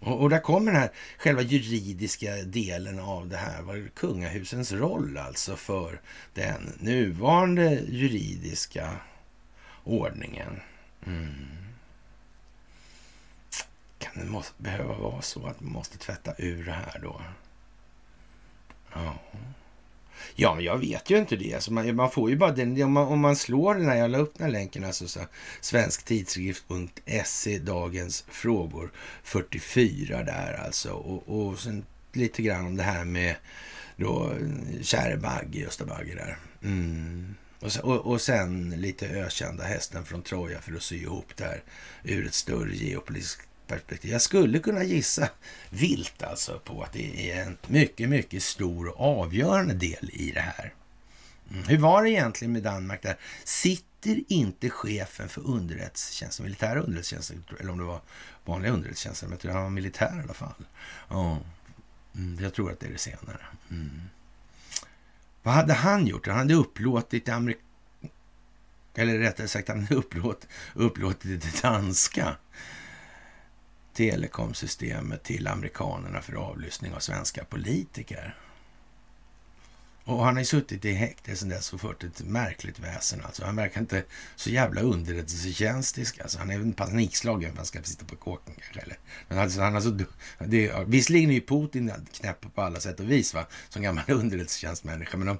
Och, 0.00 0.20
och 0.20 0.30
där 0.30 0.40
kommer 0.40 0.72
den 0.72 0.80
här 0.80 0.90
själva 1.18 1.42
juridiska 1.42 2.34
delen 2.34 2.98
av 2.98 3.28
det 3.28 3.36
här. 3.36 3.62
Var 3.62 3.88
kungahusens 3.94 4.72
roll 4.72 5.18
alltså 5.18 5.56
för 5.56 6.00
den 6.34 6.72
nuvarande 6.78 7.80
juridiska 7.88 8.96
ordningen. 9.84 10.60
Mm. 11.06 11.46
Kan 13.98 14.12
det 14.14 14.30
måste, 14.30 14.62
behöva 14.62 14.94
vara 14.94 15.22
så 15.22 15.46
att 15.46 15.60
man 15.60 15.72
måste 15.72 15.98
tvätta 15.98 16.34
ur 16.38 16.64
det 16.64 16.72
här 16.72 17.00
då? 17.02 17.20
Ja. 18.92 19.14
Ja, 20.34 20.54
men 20.54 20.64
jag 20.64 20.78
vet 20.78 21.10
ju 21.10 21.18
inte 21.18 21.36
det. 21.36 21.54
Alltså 21.54 21.72
man, 21.72 21.96
man 21.96 22.10
får 22.10 22.30
ju 22.30 22.36
bara 22.36 22.52
den, 22.52 22.82
om, 22.82 22.92
man, 22.92 23.06
om 23.06 23.20
man 23.20 23.36
slår 23.36 23.74
den 23.74 23.88
här, 23.88 23.96
jag 23.96 24.10
la 24.10 24.18
upp 24.18 24.34
den 24.34 24.44
här 24.44 24.52
länken, 24.52 24.84
alltså 24.84 25.08
så, 25.08 25.20
svensktidskrift.se, 25.60 27.58
dagens 27.58 28.24
frågor 28.28 28.92
44 29.22 30.22
där 30.22 30.60
alltså. 30.64 30.92
Och, 30.92 31.48
och 31.48 31.58
sen 31.58 31.84
lite 32.12 32.42
grann 32.42 32.66
om 32.66 32.76
det 32.76 32.82
här 32.82 33.04
med 33.04 33.36
då 33.96 34.30
eh, 34.30 34.82
käre 34.82 35.16
Bagge, 35.16 35.58
Gösta 35.58 35.84
Bagge 35.84 36.14
där. 36.14 36.36
Mm. 36.62 37.34
Och, 37.64 37.72
sen, 37.72 37.82
och, 37.82 38.06
och 38.06 38.20
sen 38.20 38.70
lite 38.70 39.08
ökända 39.08 39.64
hästen 39.64 40.04
från 40.04 40.22
Troja 40.22 40.60
för 40.60 40.74
att 40.74 40.82
sy 40.82 40.96
ihop 40.96 41.36
det 41.36 41.44
här 41.44 41.62
ur 42.02 42.26
ett 42.26 42.34
större 42.34 42.74
geopolitiskt 42.74 43.48
perspektiv. 43.66 44.10
Jag 44.10 44.22
skulle 44.22 44.58
kunna 44.58 44.84
gissa 44.84 45.28
vilt 45.70 46.22
alltså 46.22 46.58
på 46.64 46.82
att 46.82 46.92
det 46.92 47.30
är 47.30 47.42
en 47.42 47.58
mycket, 47.66 48.08
mycket 48.08 48.42
stor 48.42 48.88
och 48.88 49.20
avgörande 49.20 49.74
del 49.74 50.10
i 50.12 50.30
det 50.30 50.40
här. 50.40 50.74
Mm. 51.50 51.64
Hur 51.64 51.78
var 51.78 52.02
det 52.02 52.10
egentligen 52.10 52.52
med 52.52 52.62
Danmark 52.62 53.02
där? 53.02 53.16
Sitter 53.44 54.22
inte 54.28 54.70
chefen 54.70 55.28
för 55.28 55.46
underrättelsetjänsten, 55.46 56.44
militära 56.44 56.80
underrättelsetjänsten, 56.80 57.44
eller 57.60 57.72
om 57.72 57.78
det 57.78 57.84
var 57.84 58.00
vanliga 58.44 58.72
underrättelsetjänsten, 58.72 59.28
men 59.28 59.34
jag 59.34 59.40
tror 59.40 59.52
han 59.52 59.62
var 59.62 59.70
militär 59.70 60.18
i 60.18 60.22
alla 60.22 60.34
fall. 60.34 60.64
Ja, 61.08 61.38
mm, 62.14 62.38
jag 62.42 62.54
tror 62.54 62.72
att 62.72 62.80
det 62.80 62.86
är 62.86 62.92
det 62.92 62.98
senare. 62.98 63.40
Mm. 63.70 64.00
Vad 65.44 65.54
hade 65.54 65.74
han 65.74 66.06
gjort? 66.06 66.26
Han 66.26 66.36
hade 66.36 66.54
upplåtit 66.54 67.28
Amerik 67.28 67.58
eller 68.94 69.18
rättare 69.18 69.48
sagt, 69.48 69.68
han 69.68 69.80
hade 69.80 69.94
upplåtit 70.74 71.42
det 71.42 71.62
danska 71.62 72.36
telekomsystemet 73.92 75.22
till 75.22 75.46
amerikanerna 75.46 76.20
för 76.20 76.34
avlyssning 76.34 76.94
av 76.94 76.98
svenska 76.98 77.44
politiker. 77.44 78.36
Och 80.04 80.24
han 80.24 80.34
har 80.34 80.40
ju 80.40 80.44
suttit 80.44 80.84
i 80.84 80.92
häkte 80.92 81.36
sedan 81.36 81.48
dess 81.48 81.72
och 81.72 81.80
fört 81.80 82.04
ett 82.04 82.20
märkligt 82.20 82.78
väsen. 82.78 83.20
Alltså. 83.24 83.44
Han 83.44 83.56
verkar 83.56 83.80
inte 83.80 84.04
så 84.36 84.50
jävla 84.50 84.80
underrättelsetjänstisk. 84.80 86.20
Alltså. 86.20 86.38
Han 86.38 86.50
är 86.50 86.58
väl 86.58 86.72
panikslagen 86.72 87.50
för 87.50 87.56
han 87.56 87.66
ska 87.66 87.82
sitta 87.82 88.04
på 88.04 88.16
kåken 88.16 88.54
kanske. 88.54 88.80
Eller. 88.80 88.98
Men 89.28 89.38
alltså, 89.38 89.60
han 89.60 89.74
alltså, 89.76 89.90
det, 90.38 90.72
visserligen 90.86 91.30
är 91.30 91.34
ju 91.34 91.40
Putin 91.40 91.92
knäpp 92.12 92.54
på 92.54 92.62
alla 92.62 92.80
sätt 92.80 93.00
och 93.00 93.10
vis 93.10 93.34
va? 93.34 93.46
som 93.68 93.82
gammal 93.82 94.04
underrättelsetjänstmänniska. 94.08 95.16
Men 95.16 95.26
de 95.26 95.38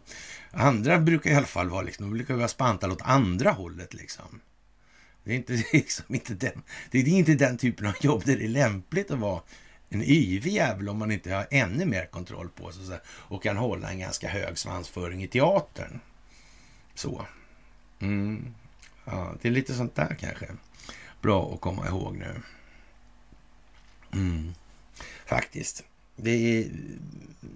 andra 0.50 0.98
brukar 0.98 1.30
i 1.30 1.34
alla 1.34 1.46
fall 1.46 1.68
vara, 1.68 1.82
liksom, 1.82 2.10
de 2.10 2.16
brukar 2.16 2.34
vara 2.34 2.48
spantade 2.48 2.92
åt 2.92 3.02
andra 3.02 3.50
hållet. 3.50 3.94
Liksom. 3.94 4.40
Det 5.24 5.30
är, 5.30 5.36
inte, 5.36 5.52
liksom 5.72 6.14
inte 6.14 6.34
den, 6.34 6.62
det 6.90 6.98
är 6.98 7.08
inte 7.08 7.34
den 7.34 7.58
typen 7.58 7.86
av 7.86 7.94
jobb 8.00 8.22
där 8.24 8.36
det 8.36 8.44
är 8.44 8.48
lämpligt 8.48 9.10
att 9.10 9.18
vara 9.18 9.40
en 9.88 10.02
yvig 10.02 10.52
jävel 10.52 10.88
om 10.88 10.98
man 10.98 11.10
inte 11.10 11.34
har 11.34 11.46
ännu 11.50 11.86
mer 11.86 12.06
kontroll 12.06 12.48
på 12.48 12.72
sig 12.72 12.98
och 13.06 13.42
kan 13.42 13.56
hålla 13.56 13.90
en 13.90 13.98
ganska 13.98 14.28
hög 14.28 14.58
svansföring 14.58 15.22
i 15.22 15.28
teatern. 15.28 16.00
Så. 16.94 17.26
Mm. 18.00 18.54
Ja, 19.04 19.34
det 19.42 19.48
är 19.48 19.52
lite 19.52 19.74
sånt 19.74 19.94
där 19.94 20.16
kanske. 20.20 20.46
Bra 21.22 21.54
att 21.54 21.60
komma 21.60 21.86
ihåg 21.86 22.16
nu. 22.16 22.42
Mm. 24.12 24.54
Faktiskt. 25.26 25.84
Det 26.16 26.30
är 26.30 26.68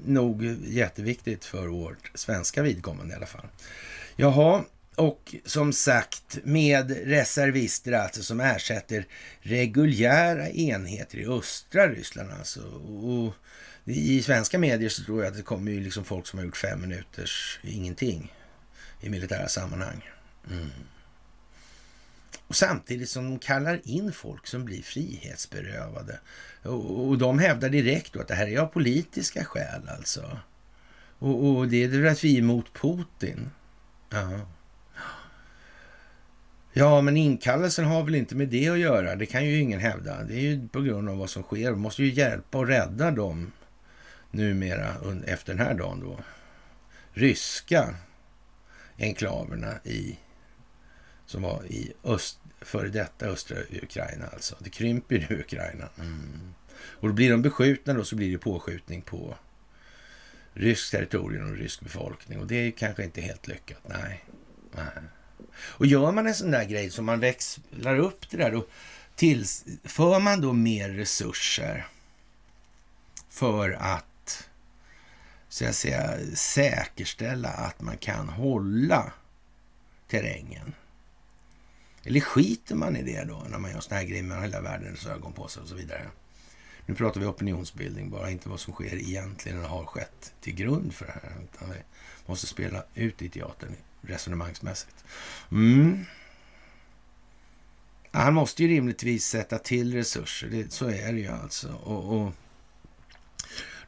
nog 0.05 0.45
jätteviktigt 0.67 1.45
för 1.45 1.67
vårt 1.67 2.11
svenska 2.15 2.63
vidkommande 2.63 3.15
i 3.15 3.17
alla 3.17 3.27
fall. 3.27 3.47
Jaha, 4.17 4.65
och 4.99 5.35
som 5.45 5.73
sagt 5.73 6.39
med 6.45 6.91
reservister 7.09 7.93
alltså 7.93 8.23
som 8.23 8.41
ersätter 8.41 9.07
reguljära 9.41 10.51
enheter 10.51 11.19
i 11.19 11.27
östra 11.27 11.89
Ryssland 11.89 12.33
alltså. 12.33 12.61
Och 12.61 13.35
i 13.85 14.23
svenska 14.23 14.59
medier 14.59 14.89
så 14.89 15.05
tror 15.05 15.23
jag 15.23 15.31
att 15.31 15.37
det 15.37 15.43
kommer 15.43 15.73
ju 15.73 15.81
liksom 15.81 16.05
folk 16.05 16.27
som 16.27 16.39
har 16.39 16.47
gjort 16.47 16.57
fem 16.57 16.81
minuters 16.81 17.61
ingenting 17.63 18.35
i 19.01 19.09
militära 19.09 19.49
sammanhang. 19.49 20.11
Mm. 20.51 20.71
Och 22.47 22.57
samtidigt 22.57 23.11
som 23.11 23.25
de 23.25 23.39
kallar 23.39 23.81
in 23.85 24.13
folk 24.13 24.47
som 24.47 24.65
blir 24.65 24.83
frihetsberövade. 24.83 26.21
Och, 26.63 27.09
och 27.09 27.19
de 27.19 27.39
hävdar 27.39 27.69
direkt 27.69 28.17
att 28.17 28.29
det 28.29 28.35
här 28.35 28.47
är 28.47 28.59
av 28.59 28.67
politiska 28.67 29.45
skäl 29.45 29.89
alltså. 29.89 30.39
Och, 31.19 31.47
och 31.47 31.69
det 31.69 31.85
är 31.85 31.91
för 31.91 32.05
att 32.05 32.25
vi 32.25 32.35
är 32.35 32.39
emot 32.39 32.73
Putin. 32.73 33.51
Ja. 34.11 34.41
Ja, 36.73 37.01
men 37.01 37.17
inkallelsen 37.17 37.85
har 37.85 38.03
väl 38.03 38.15
inte 38.15 38.37
med 38.37 38.49
det 38.49 38.69
att 38.69 38.79
göra. 38.79 39.17
Det 39.17 39.27
kan 39.27 39.47
ju 39.47 39.59
ingen 39.59 39.81
hävda. 39.81 40.23
Det 40.23 40.35
är 40.35 40.41
ju 40.41 40.69
på 40.69 40.81
grund 40.81 41.09
av 41.09 41.19
vad 41.19 41.31
som 41.31 41.43
sker. 41.43 41.71
Vi 41.71 41.77
måste 41.77 42.03
ju 42.03 42.13
hjälpa 42.13 42.59
och 42.59 42.67
rädda 42.67 43.11
dem 43.11 43.53
numera 44.31 44.95
efter 45.27 45.55
den 45.55 45.67
här 45.67 45.75
dagen 45.75 46.01
då. 46.01 46.21
Ryska 47.13 47.95
enklaverna 48.99 49.75
i 49.85 50.19
som 51.27 51.43
var 51.43 51.65
i 51.65 51.93
öst, 52.05 52.41
före 52.61 52.89
detta 52.89 53.27
östra 53.27 53.59
Ukraina 53.83 54.27
alltså. 54.27 54.57
Det 54.59 54.71
krymper 54.71 55.27
nu 55.31 55.41
Ukraina. 55.41 55.89
Mm. 55.99 56.55
Och 56.79 57.09
då 57.09 57.15
blir 57.15 57.31
de 57.31 57.43
beskjutna 57.43 57.93
då 57.95 58.05
så 58.05 58.17
blir 58.17 58.33
det 58.33 58.39
påskjutning 58.39 59.03
på 59.03 59.37
ryskt 60.53 60.93
territorium 60.93 61.51
och 61.51 61.57
rysk 61.57 61.81
befolkning. 61.81 62.41
Och 62.41 62.47
det 62.47 62.57
är 62.57 62.71
kanske 62.71 63.05
inte 63.05 63.21
helt 63.21 63.49
lyckat. 63.49 63.81
Nej. 63.89 64.25
Nej. 64.75 65.03
Och 65.53 65.87
gör 65.87 66.13
man 66.13 66.27
en 66.27 66.35
sån 66.35 66.51
där 66.51 66.65
grej 66.65 66.91
som 66.91 67.05
man 67.05 67.21
växlar 67.21 67.99
upp 67.99 68.31
det 68.31 68.37
där, 68.37 68.53
då 68.53 68.67
tillför 69.17 70.21
man 70.21 70.41
då 70.41 70.53
mer 70.53 70.89
resurser 70.89 71.87
för 73.29 73.71
att 73.71 74.05
så 75.49 75.67
att 75.67 75.75
säga, 75.75 76.19
säkerställa 76.35 77.49
att 77.49 77.81
man 77.81 77.97
kan 77.97 78.29
hålla 78.29 79.13
terrängen. 80.09 80.75
Eller 82.05 82.21
skiter 82.21 82.75
man 82.75 82.97
i 82.97 83.03
det 83.03 83.25
då 83.25 83.47
när 83.51 83.59
man 83.59 83.71
gör 83.71 83.81
såna 83.81 83.97
här 83.97 84.07
grejer 84.07 84.23
med 84.23 84.43
hela 84.43 84.61
världens 84.61 85.07
ögon 85.07 85.33
på 85.33 85.49
sig 85.49 85.63
och 85.63 85.69
så 85.69 85.75
vidare. 85.75 86.07
Nu 86.87 86.95
pratar 86.95 87.21
vi 87.21 87.27
opinionsbildning 87.27 88.11
bara, 88.11 88.31
inte 88.31 88.49
vad 88.49 88.61
som 88.61 88.73
sker 88.73 88.95
egentligen 88.95 89.65
och 89.65 89.71
har 89.71 89.85
skett 89.85 90.33
till 90.41 90.55
grund 90.55 90.95
för 90.95 91.07
det 91.07 91.13
här. 91.13 91.33
Utan 91.43 91.71
vi 91.71 91.77
måste 92.27 92.47
spela 92.47 92.85
ut 92.95 93.23
i 93.23 93.29
teatern 93.29 93.77
resonemangsmässigt. 94.09 95.05
Mm. 95.53 96.05
Han 98.13 98.35
måste 98.35 98.63
ju 98.63 98.69
rimligtvis 98.69 99.25
sätta 99.25 99.59
till 99.59 99.95
resurser, 99.95 100.49
det, 100.49 100.73
så 100.73 100.89
är 100.89 101.13
det 101.13 101.19
ju 101.19 101.29
alltså. 101.29 101.69
Och, 101.73 102.17
och 102.17 102.33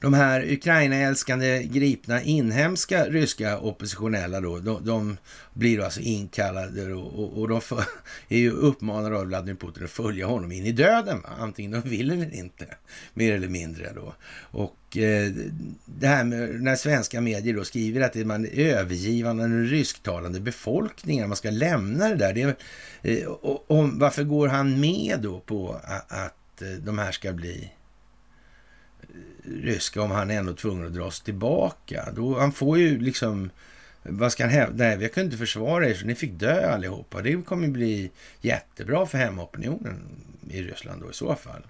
de 0.01 0.15
här 0.15 0.53
Ukraina-älskande 0.53 1.63
gripna 1.63 2.23
inhemska 2.23 3.05
ryska 3.05 3.59
oppositionella 3.59 4.41
då, 4.41 4.59
de, 4.59 4.85
de 4.85 5.17
blir 5.53 5.79
då 5.79 5.85
alltså 5.85 6.01
inkallade 6.01 6.95
och, 6.95 7.23
och, 7.23 7.39
och 7.39 7.49
de 7.49 7.61
för, 7.61 7.85
är 8.29 8.39
ju 8.39 8.51
uppmanade 8.51 9.19
av 9.19 9.27
Vladimir 9.27 9.55
Putin 9.55 9.85
att 9.85 9.91
följa 9.91 10.27
honom 10.27 10.53
in 10.53 10.67
i 10.67 10.73
döden, 10.73 11.21
va? 11.21 11.29
antingen 11.39 11.71
de 11.71 11.89
vill 11.89 12.11
eller 12.11 12.35
inte, 12.35 12.67
mer 13.15 13.35
eller 13.35 13.49
mindre 13.49 13.93
då. 13.95 14.15
Och 14.51 14.77
Eh, 14.97 15.33
det 15.85 16.07
här 16.07 16.25
med 16.25 16.63
när 16.63 16.77
svenska 16.77 17.21
medier 17.21 17.55
då 17.55 17.65
skriver 17.65 18.01
att 18.01 18.13
det 18.13 18.21
är 18.21 18.25
man 18.25 18.47
övergivande 18.47 19.43
den 19.43 19.67
rysktalande 19.67 20.41
befolkningen, 20.41 21.29
man 21.29 21.37
ska 21.37 21.51
lämna 21.51 22.09
det 22.09 22.15
där. 22.15 22.33
Det 22.33 22.43
är, 22.43 22.57
eh, 23.03 23.27
och, 23.27 23.71
och, 23.71 23.89
varför 23.89 24.25
går 24.25 24.49
han 24.49 24.81
med 24.81 25.21
då 25.21 25.41
på 25.41 25.81
att, 25.85 26.13
att 26.13 26.63
de 26.85 26.99
här 26.99 27.13
ska 27.13 27.33
bli 27.33 27.71
ryska 29.45 30.03
om 30.03 30.11
han 30.11 30.31
är 30.31 30.39
ändå 30.39 30.53
tvungen 30.53 30.87
att 30.87 30.95
dra 30.95 31.11
sig 31.11 31.25
tillbaka. 31.25 32.09
Då, 32.17 32.39
han 32.39 32.53
får 32.53 32.79
ju 32.79 32.99
liksom... 32.99 33.51
Vad 34.03 34.33
ska 34.33 34.45
han 34.45 34.53
hävda? 34.53 34.85
Nej, 34.85 34.97
vi 34.97 35.09
kunde 35.09 35.25
inte 35.25 35.37
försvara 35.37 35.89
er 35.89 35.95
så 35.95 36.07
ni 36.07 36.15
fick 36.15 36.33
dö 36.33 36.73
allihopa. 36.75 37.23
Det 37.23 37.43
kommer 37.43 37.69
bli 37.69 38.11
jättebra 38.41 39.07
för 39.07 39.19
hemmaopinionen 39.19 40.01
i 40.51 40.63
Ryssland 40.63 41.03
då 41.03 41.11
i 41.11 41.15
så 41.15 41.35
fall. 41.35 41.63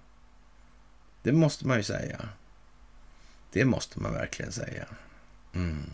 Det 1.22 1.32
måste 1.32 1.66
man 1.66 1.76
ju 1.76 1.82
säga. 1.82 2.28
Det 3.52 3.64
måste 3.64 4.00
man 4.00 4.12
verkligen 4.12 4.52
säga. 4.52 4.84
Mm. 5.54 5.90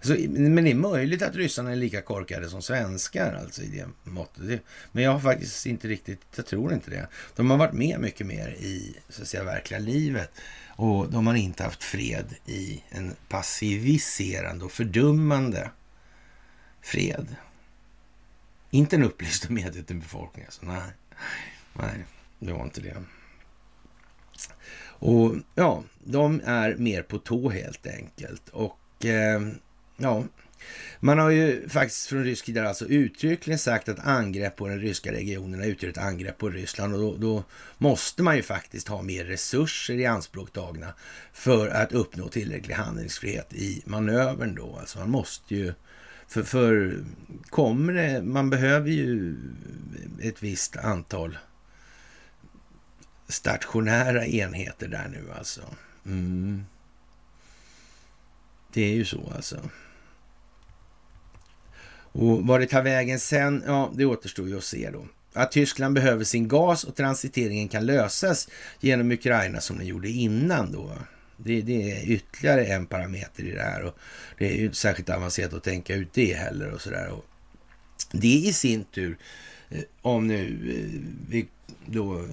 Så, 0.00 0.16
men 0.28 0.64
det 0.64 0.70
är 0.70 0.74
möjligt 0.74 1.22
att 1.22 1.36
ryssarna 1.36 1.72
är 1.72 1.76
lika 1.76 2.02
korkade 2.02 2.48
som 2.48 2.62
svenskar 2.62 3.34
alltså 3.34 3.62
i 3.62 3.66
det 3.66 4.10
måttet. 4.10 4.62
Men 4.92 5.04
jag 5.04 5.12
har 5.12 5.20
faktiskt 5.20 5.66
inte 5.66 5.88
riktigt, 5.88 6.20
jag 6.36 6.46
tror 6.46 6.72
inte 6.72 6.90
det. 6.90 7.08
De 7.36 7.50
har 7.50 7.58
varit 7.58 7.74
med 7.74 8.00
mycket 8.00 8.26
mer 8.26 8.48
i 8.48 8.96
så 9.08 9.22
att 9.22 9.28
säga 9.28 9.44
verkliga 9.44 9.80
livet 9.80 10.30
och 10.68 11.10
de 11.10 11.26
har 11.26 11.34
inte 11.34 11.64
haft 11.64 11.84
fred 11.84 12.34
i 12.46 12.82
en 12.88 13.14
passiviserande 13.28 14.64
och 14.64 14.72
fördummande 14.72 15.70
fred. 16.80 17.36
Inte 18.70 18.96
en 18.96 19.04
upplyst 19.04 19.44
och 19.44 19.50
medveten 19.50 20.00
befolkning. 20.00 20.44
Alltså. 20.44 20.66
Nej, 20.66 20.90
nej, 21.72 22.04
det 22.38 22.52
var 22.52 22.64
inte 22.64 22.80
det. 22.80 23.02
Och 25.02 25.34
ja, 25.54 25.82
de 26.04 26.40
är 26.44 26.74
mer 26.76 27.02
på 27.02 27.18
tå 27.18 27.50
helt 27.50 27.86
enkelt. 27.86 28.48
Och 28.48 29.04
eh, 29.04 29.40
Ja, 30.02 30.24
man 31.00 31.18
har 31.18 31.30
ju 31.30 31.68
faktiskt 31.68 32.06
från 32.06 32.24
rysk 32.24 32.44
sida 32.44 32.68
alltså 32.68 32.86
uttryckligen 32.86 33.58
sagt 33.58 33.88
att 33.88 34.06
angrepp 34.06 34.56
på 34.56 34.68
den 34.68 34.80
ryska 34.80 35.12
regionerna 35.12 35.64
utgör 35.64 35.90
ett 35.90 35.98
angrepp 35.98 36.38
på 36.38 36.48
Ryssland 36.48 36.94
och 36.94 37.00
då, 37.00 37.16
då, 37.16 37.44
måste 37.78 38.22
man 38.22 38.36
ju 38.36 38.42
faktiskt 38.42 38.88
ha 38.88 39.02
mer 39.02 39.24
resurser 39.24 39.94
i 39.94 40.06
anspråk 40.06 40.52
tagna 40.52 40.94
för 41.32 41.68
att 41.68 41.92
uppnå 41.92 42.28
tillräcklig 42.28 42.74
handlingsfrihet 42.74 43.52
i 43.54 43.82
manövern 43.84 44.54
då. 44.54 44.76
Alltså 44.80 44.98
man 44.98 45.10
måste 45.10 45.54
ju, 45.54 45.72
för, 46.28 46.42
för 46.42 46.96
kommer 47.50 47.92
det, 47.92 48.22
man 48.22 48.50
behöver 48.50 48.90
ju 48.90 49.36
ett 50.22 50.42
visst 50.42 50.76
antal 50.76 51.38
stationära 53.32 54.26
enheter 54.26 54.88
där 54.88 55.08
nu 55.08 55.32
alltså. 55.38 55.60
Mm. 56.06 56.64
Det 58.72 58.82
är 58.82 58.94
ju 58.94 59.04
så 59.04 59.32
alltså. 59.34 59.70
Och 62.12 62.46
vad 62.46 62.60
det 62.60 62.66
tar 62.66 62.82
vägen 62.82 63.20
sen, 63.20 63.62
ja 63.66 63.92
det 63.94 64.04
återstår 64.04 64.48
ju 64.48 64.58
att 64.58 64.64
se 64.64 64.90
då. 64.90 65.06
Att 65.32 65.52
Tyskland 65.52 65.94
behöver 65.94 66.24
sin 66.24 66.48
gas 66.48 66.84
och 66.84 66.96
transiteringen 66.96 67.68
kan 67.68 67.86
lösas 67.86 68.48
genom 68.80 69.12
Ukraina 69.12 69.60
som 69.60 69.78
den 69.78 69.86
gjorde 69.86 70.08
innan 70.08 70.72
då. 70.72 70.92
Det, 71.36 71.62
det, 71.62 71.92
är 71.92 72.10
ytterligare 72.10 72.66
en 72.66 72.86
parameter 72.86 73.42
i 73.44 73.50
det 73.50 73.62
här 73.62 73.82
och 73.82 73.98
det 74.38 74.48
är 74.48 74.56
ju 74.56 74.64
inte 74.64 74.76
särskilt 74.76 75.10
avancerat 75.10 75.52
att 75.52 75.62
tänka 75.62 75.94
ut 75.94 76.12
det 76.12 76.34
heller 76.34 76.70
och 76.70 76.80
sådär. 76.80 77.12
Det 78.12 78.28
i 78.28 78.52
sin 78.52 78.84
tur, 78.84 79.18
eh, 79.70 79.80
om 80.02 80.26
nu 80.26 80.44
eh, 80.46 81.00
vi 81.28 81.48
då 81.86 82.26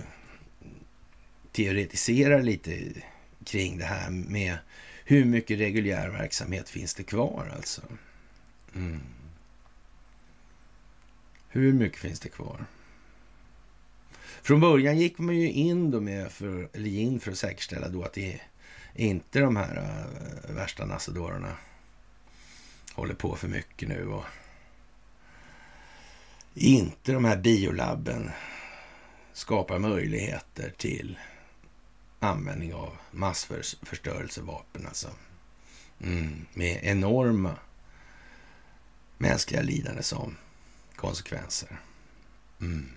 teoretiserar 1.59 2.41
lite 2.41 2.79
kring 3.45 3.77
det 3.77 3.85
här 3.85 4.09
med 4.09 4.57
hur 5.05 5.25
mycket 5.25 5.59
reguljär 5.59 6.09
verksamhet 6.09 6.69
finns 6.69 6.93
det 6.93 7.03
kvar 7.03 7.51
alltså? 7.55 7.81
Mm. 8.75 8.99
Hur 11.49 11.73
mycket 11.73 11.99
finns 11.99 12.19
det 12.19 12.29
kvar? 12.29 12.65
Från 14.41 14.59
början 14.59 14.97
gick 14.97 15.17
man 15.17 15.37
ju 15.37 15.51
in, 15.51 15.91
då 15.91 16.01
med 16.01 16.31
för, 16.31 16.69
eller 16.73 16.89
in 16.89 17.19
för 17.19 17.31
att 17.31 17.37
säkerställa 17.37 17.89
då 17.89 18.03
att 18.03 18.13
det 18.13 18.41
inte 18.95 19.39
de 19.39 19.55
här 19.55 19.77
äh, 20.47 20.55
värsta 20.55 20.85
nassadorerna 20.85 21.57
håller 22.93 23.13
på 23.13 23.35
för 23.35 23.47
mycket 23.47 23.89
nu. 23.89 24.07
Och 24.07 24.25
inte 26.53 27.11
de 27.11 27.25
här 27.25 27.37
biolabben 27.37 28.31
skapar 29.33 29.79
möjligheter 29.79 30.73
till 30.77 31.17
användning 32.19 32.73
av 32.73 32.97
massförstörelsevapen. 33.11 34.87
Alltså. 34.87 35.09
Mm, 36.01 36.45
med 36.53 36.79
enorma 36.83 37.55
mänskliga 39.17 39.61
lidande 39.61 40.03
som 40.03 40.37
konsekvenser. 40.95 41.79
Mm. 42.61 42.89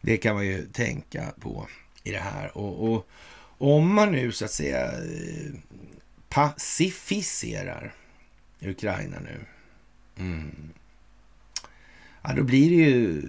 Det 0.00 0.16
kan 0.16 0.34
man 0.34 0.46
ju 0.46 0.66
tänka 0.66 1.32
på 1.40 1.68
i 2.02 2.10
det 2.10 2.18
här. 2.18 2.56
Och, 2.58 2.92
och 2.92 3.08
om 3.58 3.94
man 3.94 4.12
nu 4.12 4.32
så 4.32 4.44
att 4.44 4.50
säga 4.50 4.92
eh, 4.92 5.52
pacificerar 6.28 7.94
Ukraina 8.60 9.16
nu. 9.20 9.46
Mm. 10.16 10.72
Ja, 12.26 12.32
då 12.36 12.42
blir 12.42 12.70
det 12.70 12.76
ju 12.76 13.22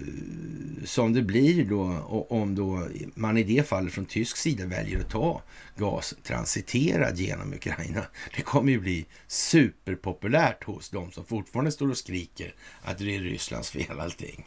som 0.84 1.12
det 1.12 1.22
blir 1.22 1.64
då 1.64 1.82
om 2.28 2.54
då 2.54 2.88
man 3.14 3.36
i 3.36 3.42
det 3.42 3.68
fallet 3.68 3.92
från 3.92 4.06
tysk 4.06 4.36
sida 4.36 4.66
väljer 4.66 5.00
att 5.00 5.10
ta 5.10 5.42
gas 5.76 6.14
transiterad 6.22 7.18
genom 7.18 7.54
Ukraina. 7.54 8.06
Det 8.36 8.42
kommer 8.42 8.72
ju 8.72 8.80
bli 8.80 9.06
superpopulärt 9.26 10.64
hos 10.64 10.90
de 10.90 11.12
som 11.12 11.24
fortfarande 11.24 11.72
står 11.72 11.90
och 11.90 11.96
skriker 11.96 12.54
att 12.82 12.98
det 12.98 13.16
är 13.16 13.20
Rysslands 13.20 13.70
fel 13.70 14.00
allting. 14.00 14.46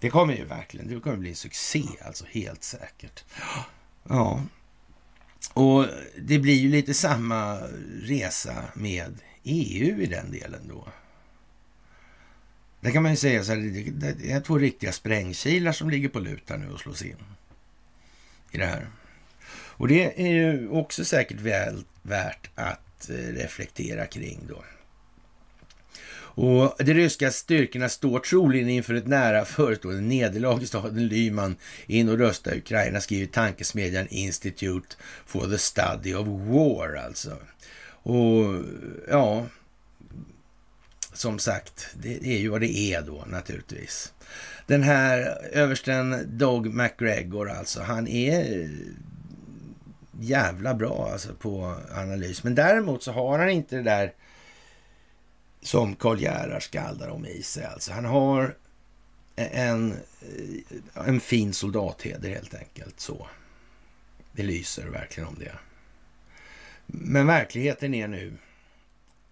Det 0.00 0.10
kommer 0.10 0.36
ju 0.36 0.44
verkligen, 0.44 0.88
det 0.88 1.00
kommer 1.00 1.16
bli 1.16 1.30
en 1.30 1.36
succé 1.36 1.84
alltså, 2.04 2.24
helt 2.30 2.62
säkert. 2.62 3.24
Ja, 4.08 4.42
och 5.54 5.86
det 6.22 6.38
blir 6.38 6.54
ju 6.54 6.68
lite 6.68 6.94
samma 6.94 7.58
resa 8.02 8.64
med 8.74 9.18
EU 9.44 10.00
i 10.02 10.06
den 10.06 10.30
delen 10.30 10.68
då. 10.68 10.88
Där 12.86 12.92
kan 12.92 13.02
man 13.02 13.12
ju 13.12 13.16
säga 13.16 13.44
så 13.44 13.52
här, 13.52 13.60
det 14.18 14.32
är 14.32 14.40
två 14.40 14.58
riktiga 14.58 14.92
sprängkilar 14.92 15.72
som 15.72 15.90
ligger 15.90 16.08
på 16.08 16.18
lut 16.18 16.42
här 16.50 16.56
nu 16.56 16.70
och 16.70 16.80
slås 16.80 17.02
in 17.02 17.16
i 18.50 18.58
det 18.58 18.66
här. 18.66 18.86
Och 19.48 19.88
det 19.88 20.22
är 20.22 20.28
ju 20.28 20.68
också 20.68 21.04
säkert 21.04 21.40
väl 21.40 21.84
värt 22.02 22.50
att 22.54 23.10
eh, 23.10 23.14
reflektera 23.14 24.06
kring 24.06 24.40
då. 24.48 24.64
Och 26.18 26.74
De 26.78 26.94
ryska 26.94 27.30
styrkorna 27.30 27.88
står 27.88 28.18
troligen 28.18 28.68
inför 28.68 28.94
ett 28.94 29.06
nära 29.06 29.44
förestående 29.44 30.00
nederlag 30.00 30.62
i 30.62 30.66
staden 30.66 31.08
Lyman 31.08 31.56
i 31.86 32.04
nordöstra 32.04 32.54
Ukraina, 32.54 33.00
skriver 33.00 33.26
tankesmedjan 33.26 34.06
Institute 34.10 34.96
for 35.26 35.48
the 35.48 35.58
Study 35.58 36.14
of 36.14 36.26
War 36.26 36.94
alltså. 36.94 37.36
Och 38.02 38.64
ja, 39.08 39.46
som 41.16 41.38
sagt, 41.38 41.88
det 41.94 42.26
är 42.26 42.38
ju 42.38 42.48
vad 42.48 42.60
det 42.60 42.78
är 42.78 43.02
då 43.02 43.24
naturligtvis. 43.26 44.12
Den 44.66 44.82
här 44.82 45.38
översten 45.52 46.38
Dog 46.38 46.74
McGregor 46.74 47.50
alltså, 47.50 47.82
han 47.82 48.08
är 48.08 48.62
eh, 48.62 48.70
jävla 50.20 50.74
bra 50.74 51.08
alltså 51.12 51.34
på 51.34 51.76
analys. 51.94 52.44
Men 52.44 52.54
däremot 52.54 53.02
så 53.02 53.12
har 53.12 53.38
han 53.38 53.50
inte 53.50 53.76
det 53.76 53.82
där 53.82 54.12
som 55.62 55.96
Karl 55.96 56.18
Gerhard 56.18 56.62
skaldar 56.62 57.08
om 57.08 57.26
i 57.26 57.42
sig. 57.42 57.64
Alltså, 57.64 57.92
han 57.92 58.04
har 58.04 58.56
en, 59.36 59.92
eh, 59.92 61.06
en 61.06 61.20
fin 61.20 61.52
soldatheder 61.52 62.28
helt 62.28 62.54
enkelt. 62.54 63.00
så. 63.00 63.26
Det 64.32 64.42
lyser 64.42 64.86
verkligen 64.86 65.28
om 65.28 65.36
det. 65.38 65.52
Men 66.86 67.26
verkligheten 67.26 67.94
är 67.94 68.08
nu 68.08 68.32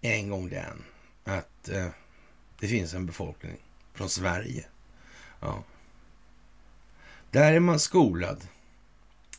en 0.01 0.29
gång 0.29 0.49
den 0.49 0.83
att 1.25 1.69
eh, 1.69 1.87
det 2.59 2.67
finns 2.67 2.93
en 2.93 3.05
befolkning 3.05 3.57
från 3.93 4.09
Sverige. 4.09 4.65
Ja. 5.39 5.63
Där 7.31 7.53
är 7.53 7.59
man 7.59 7.79
skolad 7.79 8.47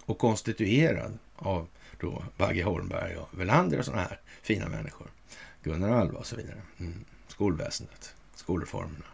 och 0.04 0.18
konstituerad 0.18 1.18
av 1.36 1.68
då 2.00 2.24
Bagge 2.36 2.64
Holmberg 2.64 3.16
och 3.16 3.28
Welander 3.30 3.78
och 3.78 3.84
sådana 3.84 4.02
här 4.02 4.20
fina 4.42 4.68
människor. 4.68 5.10
Gunnar 5.62 5.90
Alva 5.90 6.18
och 6.18 6.26
så 6.26 6.36
vidare. 6.36 6.62
Mm. 6.78 7.04
Skolväsendet, 7.28 8.14
skolreformerna. 8.34 9.04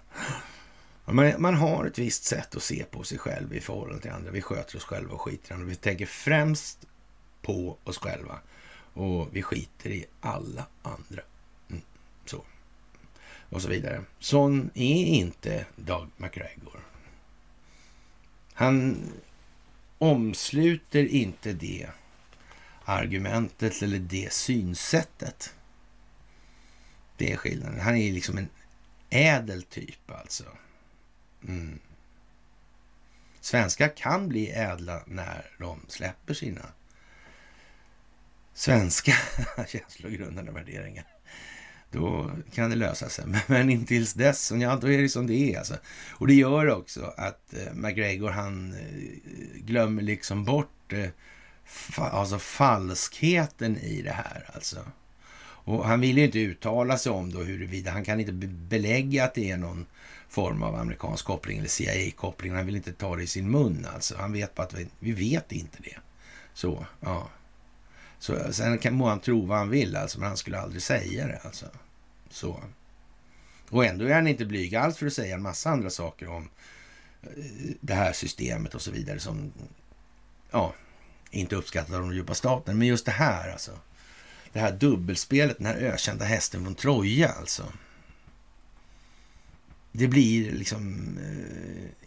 Man, 1.04 1.32
man, 1.38 1.54
har 1.54 1.84
ett 1.84 1.98
visst 1.98 2.24
sätt 2.24 2.56
att 2.56 2.62
se 2.62 2.84
på 2.90 3.02
sig 3.02 3.18
själv 3.18 3.54
i 3.54 3.60
förhållande 3.60 4.02
till 4.02 4.10
andra. 4.10 4.30
Vi 4.30 4.42
sköter 4.42 4.76
oss 4.76 4.84
själva 4.84 5.14
och 5.14 5.20
skiter 5.20 5.50
i 5.50 5.54
andra. 5.54 5.66
Vi 5.66 5.76
tänker 5.76 6.06
främst 6.06 6.86
på 7.42 7.78
oss 7.84 7.98
själva 7.98 8.38
och 8.94 9.28
vi 9.32 9.42
skiter 9.42 9.90
i 9.90 10.06
alla 10.20 10.66
andra. 10.82 11.22
Och 13.52 13.62
så 13.62 13.68
vidare. 13.68 14.04
Sån 14.18 14.70
är 14.74 15.04
inte 15.04 15.66
Doug 15.76 16.08
McGregor. 16.16 16.80
Han 18.52 19.08
omsluter 19.98 21.04
inte 21.04 21.52
det 21.52 21.88
argumentet 22.84 23.82
eller 23.82 23.98
det 23.98 24.32
synsättet. 24.32 25.54
Det 27.16 27.32
är 27.32 27.36
skillnaden. 27.36 27.80
Han 27.80 27.96
är 27.96 28.12
liksom 28.12 28.38
en 28.38 28.48
ädel 29.10 29.62
typ 29.62 30.10
alltså. 30.10 30.44
Mm. 31.48 31.78
Svenskar 33.40 33.96
kan 33.96 34.28
bli 34.28 34.50
ädla 34.50 35.02
när 35.06 35.50
de 35.58 35.80
släpper 35.88 36.34
sina 36.34 36.66
svenska 38.54 39.12
känslogrundande 39.68 40.52
värderingar. 40.52 41.06
Då 41.92 42.30
kan 42.54 42.70
det 42.70 42.76
lösa 42.76 43.08
sig. 43.08 43.24
Men 43.46 43.70
intills 43.70 44.14
dess, 44.14 44.52
ja, 44.56 44.76
då 44.76 44.92
är 44.92 45.02
det 45.02 45.08
som 45.08 45.26
det 45.26 45.54
är. 45.54 45.58
Alltså. 45.58 45.74
Och 46.10 46.26
det 46.26 46.34
gör 46.34 46.70
också 46.70 47.12
att 47.16 47.54
eh, 47.54 47.74
McGregor, 47.74 48.30
han 48.30 48.72
eh, 48.72 49.62
glömmer 49.64 50.02
liksom 50.02 50.44
bort 50.44 50.92
eh, 50.92 51.08
fa 51.64 52.08
alltså 52.08 52.38
falskheten 52.38 53.78
i 53.78 54.02
det 54.02 54.12
här. 54.12 54.50
Alltså. 54.54 54.78
Och 55.64 55.86
han 55.86 56.00
vill 56.00 56.18
ju 56.18 56.24
inte 56.24 56.38
uttala 56.38 56.98
sig 56.98 57.12
om 57.12 57.32
då 57.32 57.38
huruvida, 57.42 57.90
han 57.90 58.04
kan 58.04 58.20
inte 58.20 58.32
belägga 58.32 59.24
att 59.24 59.34
det 59.34 59.50
är 59.50 59.56
någon 59.56 59.86
form 60.28 60.62
av 60.62 60.74
amerikansk 60.74 61.24
koppling 61.24 61.58
eller 61.58 61.68
CIA-koppling. 61.68 62.54
Han 62.54 62.66
vill 62.66 62.76
inte 62.76 62.92
ta 62.92 63.16
det 63.16 63.22
i 63.22 63.26
sin 63.26 63.50
mun 63.50 63.86
alltså. 63.94 64.16
Han 64.18 64.32
vet 64.32 64.54
bara 64.54 64.62
att 64.62 64.74
vi, 64.74 64.86
vi 64.98 65.12
vet 65.12 65.52
inte 65.52 65.78
det. 65.82 65.96
Så, 66.54 66.86
ja. 67.00 67.28
Så, 68.22 68.52
sen 68.52 68.78
kan 68.78 68.94
må 68.94 69.08
han 69.08 69.20
tro 69.20 69.46
vad 69.46 69.58
han 69.58 69.70
vill 69.70 69.96
alltså, 69.96 70.18
men 70.18 70.28
han 70.28 70.36
skulle 70.36 70.58
aldrig 70.58 70.82
säga 70.82 71.26
det 71.26 71.40
alltså. 71.44 71.66
Så. 72.30 72.62
Och 73.68 73.84
ändå 73.84 74.04
är 74.04 74.14
han 74.14 74.26
inte 74.26 74.44
blyg 74.44 74.74
alls 74.74 74.98
för 74.98 75.06
att 75.06 75.12
säga 75.12 75.34
en 75.34 75.42
massa 75.42 75.70
andra 75.70 75.90
saker 75.90 76.28
om 76.28 76.48
eh, 77.22 77.28
det 77.80 77.94
här 77.94 78.12
systemet 78.12 78.74
och 78.74 78.82
så 78.82 78.90
vidare 78.90 79.18
som 79.18 79.52
ja, 80.50 80.74
inte 81.30 81.56
uppskattas 81.56 81.94
av 81.94 82.00
de 82.00 82.14
djupa 82.14 82.34
staterna. 82.34 82.78
Men 82.78 82.88
just 82.88 83.06
det 83.06 83.12
här 83.12 83.52
alltså 83.52 83.78
det 84.52 84.60
här 84.60 84.72
dubbelspelet, 84.72 85.58
den 85.58 85.66
här 85.66 85.76
ökända 85.76 86.24
hästen 86.24 86.64
från 86.64 86.74
Troja 86.74 87.28
alltså. 87.28 87.72
Det 89.92 90.08
blir 90.08 90.52
liksom 90.52 91.18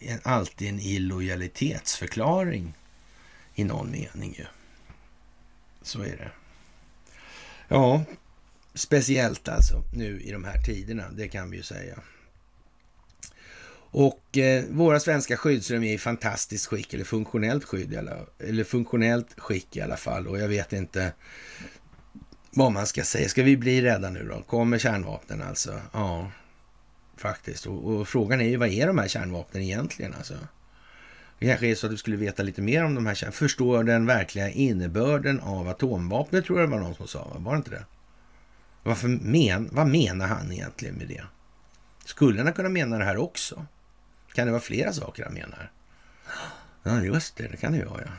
eh, 0.00 0.16
alltid 0.22 0.68
en 0.68 0.80
illojalitetsförklaring 0.80 2.74
i 3.54 3.64
någon 3.64 3.90
mening 3.90 4.34
ju. 4.38 4.44
Så 5.86 6.00
är 6.00 6.16
det. 6.16 6.30
Ja, 7.68 8.04
speciellt 8.74 9.48
alltså 9.48 9.82
nu 9.92 10.20
i 10.20 10.32
de 10.32 10.44
här 10.44 10.62
tiderna, 10.62 11.04
det 11.10 11.28
kan 11.28 11.50
vi 11.50 11.56
ju 11.56 11.62
säga. 11.62 11.98
Och 13.90 14.38
eh, 14.38 14.64
våra 14.70 15.00
svenska 15.00 15.36
skyddsrum 15.36 15.82
är 15.82 15.94
i 15.94 15.98
fantastiskt 15.98 16.66
skick, 16.66 16.94
eller 16.94 17.04
funktionellt 17.04 17.64
skydd, 17.64 17.94
eller, 17.94 18.26
eller 18.38 18.64
funktionellt 18.64 19.40
skick 19.40 19.76
i 19.76 19.80
alla 19.80 19.96
fall. 19.96 20.26
Och 20.26 20.38
jag 20.38 20.48
vet 20.48 20.72
inte 20.72 21.12
vad 22.50 22.72
man 22.72 22.86
ska 22.86 23.02
säga. 23.02 23.28
Ska 23.28 23.42
vi 23.42 23.56
bli 23.56 23.82
rädda 23.82 24.10
nu 24.10 24.28
då? 24.28 24.42
Kommer 24.42 24.78
kärnvapnen 24.78 25.42
alltså? 25.42 25.80
Ja, 25.92 26.30
faktiskt. 27.16 27.66
Och, 27.66 27.94
och, 27.94 28.08
frågan 28.08 28.40
är 28.40 28.48
ju 28.48 28.56
vad 28.56 28.68
är 28.68 28.86
de 28.86 28.98
här 28.98 29.08
kärnvapnen 29.08 29.62
egentligen 29.62 30.14
alltså? 30.14 30.34
Det 31.38 31.46
kanske 31.46 31.66
är 31.66 31.74
så 31.74 31.86
att 31.86 31.92
du 31.92 31.96
skulle 31.96 32.16
veta 32.16 32.42
lite 32.42 32.62
mer 32.62 32.84
om 32.84 32.94
de 32.94 33.06
här. 33.06 33.30
Förstå 33.30 33.82
den 33.82 34.06
verkliga 34.06 34.50
innebörden 34.50 35.40
av 35.40 35.68
atomvapnet 35.68 36.44
tror 36.44 36.60
jag 36.60 36.68
det 36.68 36.76
var 36.76 36.82
någon 36.82 36.94
som 36.94 37.08
sa. 37.08 37.36
Var 37.38 37.52
det 37.52 37.56
inte 37.56 37.70
det? 37.70 37.84
Varför 38.82 39.08
men, 39.08 39.68
vad 39.72 39.86
menar 39.86 40.26
han 40.26 40.52
egentligen 40.52 40.94
med 40.94 41.08
det? 41.08 41.24
Skulle 42.04 42.42
han 42.42 42.52
kunna 42.52 42.68
mena 42.68 42.98
det 42.98 43.04
här 43.04 43.16
också? 43.16 43.66
Kan 44.32 44.46
det 44.46 44.52
vara 44.52 44.62
flera 44.62 44.92
saker 44.92 45.24
han 45.24 45.34
menar? 45.34 45.70
Ja, 46.82 47.02
just 47.02 47.36
det, 47.36 47.48
det 47.48 47.56
kan 47.56 47.72
det 47.72 47.78
ju 47.78 47.84
vara. 47.84 48.02
Ja. 48.04 48.12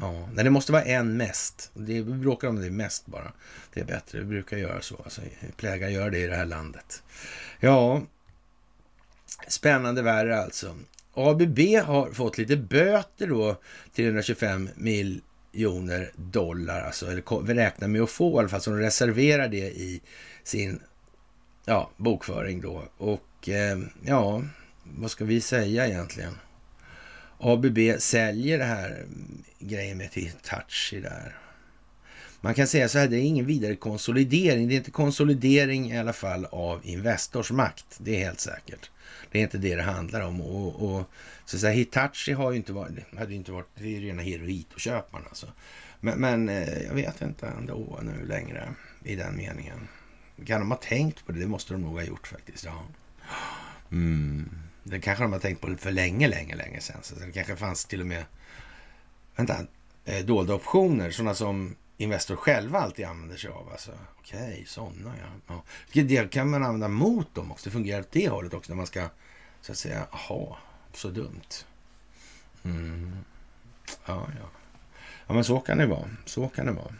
Ja, 0.00 0.28
nej, 0.32 0.44
det 0.44 0.50
måste 0.50 0.72
vara 0.72 0.82
en 0.82 1.16
mest. 1.16 1.70
Det 1.74 2.02
bråkar 2.02 2.48
om 2.48 2.56
det 2.56 2.70
mest 2.70 3.06
bara. 3.06 3.32
Det 3.74 3.80
är 3.80 3.84
bättre. 3.84 4.18
Vi 4.18 4.24
brukar 4.24 4.56
göra 4.56 4.82
så. 4.82 4.96
Alltså, 5.04 5.20
plägar 5.56 5.88
gör 5.88 6.10
det 6.10 6.18
i 6.18 6.26
det 6.26 6.36
här 6.36 6.44
landet. 6.44 7.02
Ja, 7.60 8.02
spännande 9.48 10.02
värre 10.02 10.42
alltså. 10.42 10.76
ABB 11.16 11.58
har 11.84 12.10
fått 12.12 12.38
lite 12.38 12.56
böter 12.56 13.26
då, 13.26 13.56
325 13.94 14.68
miljoner 14.76 16.10
dollar, 16.16 16.80
alltså, 16.80 17.06
eller 17.06 17.54
räknar 17.54 17.88
med 17.88 18.02
att 18.02 18.10
få 18.10 18.36
i 18.36 18.38
alla 18.38 18.48
fall, 18.48 18.60
så 18.60 18.70
de 18.70 18.78
reserverar 18.78 19.48
det 19.48 19.56
i 19.56 20.00
sin 20.44 20.80
ja, 21.64 21.90
bokföring 21.96 22.60
då. 22.60 22.84
Och 22.96 23.48
eh, 23.48 23.78
ja, 24.04 24.42
vad 24.84 25.10
ska 25.10 25.24
vi 25.24 25.40
säga 25.40 25.86
egentligen? 25.86 26.32
ABB 27.38 27.78
säljer 27.98 28.58
det 28.58 28.64
här 28.64 28.90
mm, 28.90 29.42
grejen 29.58 29.98
med 29.98 30.10
till 30.10 30.32
Touchy 30.42 31.00
där. 31.00 31.36
Man 32.46 32.54
kan 32.54 32.66
säga 32.66 32.88
så 32.88 32.98
här, 32.98 33.08
det 33.08 33.16
är 33.16 33.22
ingen 33.22 33.46
vidare 33.46 33.76
konsolidering. 33.76 34.68
Det 34.68 34.74
är 34.74 34.76
inte 34.76 34.90
konsolidering 34.90 35.92
i 35.92 35.98
alla 35.98 36.12
fall 36.12 36.44
av 36.44 36.80
Investors 36.84 37.50
makt. 37.50 37.86
Det 37.98 38.16
är 38.16 38.24
helt 38.24 38.40
säkert. 38.40 38.90
Det 39.30 39.38
är 39.38 39.42
inte 39.42 39.58
det 39.58 39.76
det 39.76 39.82
handlar 39.82 40.20
om. 40.20 40.40
Och, 40.40 40.82
och 40.82 41.10
så 41.44 41.56
att 41.56 41.60
säga, 41.60 41.72
Hitachi 41.72 42.32
har 42.32 42.50
ju 42.50 42.56
inte 42.56 42.72
varit, 42.72 42.94
hade 43.18 43.30
ju 43.30 43.36
inte 43.36 43.52
varit, 43.52 43.68
det 43.74 43.84
är 43.84 43.88
ju 43.88 44.00
rena 44.00 44.22
Hirohito-köparen 44.22 45.24
alltså. 45.28 45.46
Men, 46.00 46.20
men 46.20 46.48
eh, 46.48 46.82
jag 46.82 46.94
vet 46.94 47.22
inte 47.22 47.46
ändå 47.46 48.00
nu 48.02 48.26
längre 48.26 48.68
i 49.04 49.16
den 49.16 49.36
meningen. 49.36 49.88
Kan 50.46 50.60
de 50.60 50.70
ha 50.70 50.78
tänkt 50.78 51.26
på 51.26 51.32
det? 51.32 51.40
Det 51.40 51.46
måste 51.46 51.74
de 51.74 51.82
nog 51.82 51.92
ha 51.92 52.02
gjort 52.02 52.26
faktiskt. 52.26 52.64
Ja. 52.64 52.82
Mm. 53.90 54.50
Det 54.82 55.00
kanske 55.00 55.24
de 55.24 55.32
har 55.32 55.40
tänkt 55.40 55.60
på 55.60 55.76
för 55.76 55.90
länge, 55.90 56.28
länge, 56.28 56.56
länge 56.56 56.80
sedan. 56.80 57.00
Så 57.02 57.14
det 57.14 57.32
kanske 57.32 57.56
fanns 57.56 57.84
till 57.84 58.00
och 58.00 58.06
med 58.06 58.24
vänta, 59.36 59.56
eh, 60.04 60.24
dolda 60.24 60.54
optioner, 60.54 61.10
sådana 61.10 61.34
som 61.34 61.76
Investor 61.96 62.36
själva 62.36 62.78
alltid 62.78 63.04
använder 63.04 63.36
sig 63.36 63.50
av. 63.50 63.68
Alltså, 63.72 63.90
Okej, 64.18 64.52
okay, 64.52 64.64
sådana 64.66 65.14
ja. 65.18 65.62
ja. 65.92 66.02
Det 66.02 66.30
kan 66.30 66.50
man 66.50 66.62
använda 66.62 66.88
mot 66.88 67.34
dem 67.34 67.52
också. 67.52 67.64
Det 67.64 67.72
fungerar 67.72 68.00
åt 68.00 68.10
det 68.10 68.28
hållet 68.28 68.54
också 68.54 68.72
när 68.72 68.76
man 68.76 68.86
ska 68.86 69.08
så 69.60 69.72
att 69.72 69.78
säga, 69.78 70.06
aha, 70.10 70.58
så 70.92 71.08
dumt. 71.08 71.64
Mm. 72.62 73.16
Ja, 73.86 74.28
ja. 74.40 74.50
Ja, 75.26 75.34
men 75.34 75.44
så 75.44 75.60
kan 75.60 75.78
det 75.78 75.86
vara. 75.86 76.10
Så 76.24 76.48
kan 76.48 76.66
det 76.66 76.72
vara. 76.72 76.94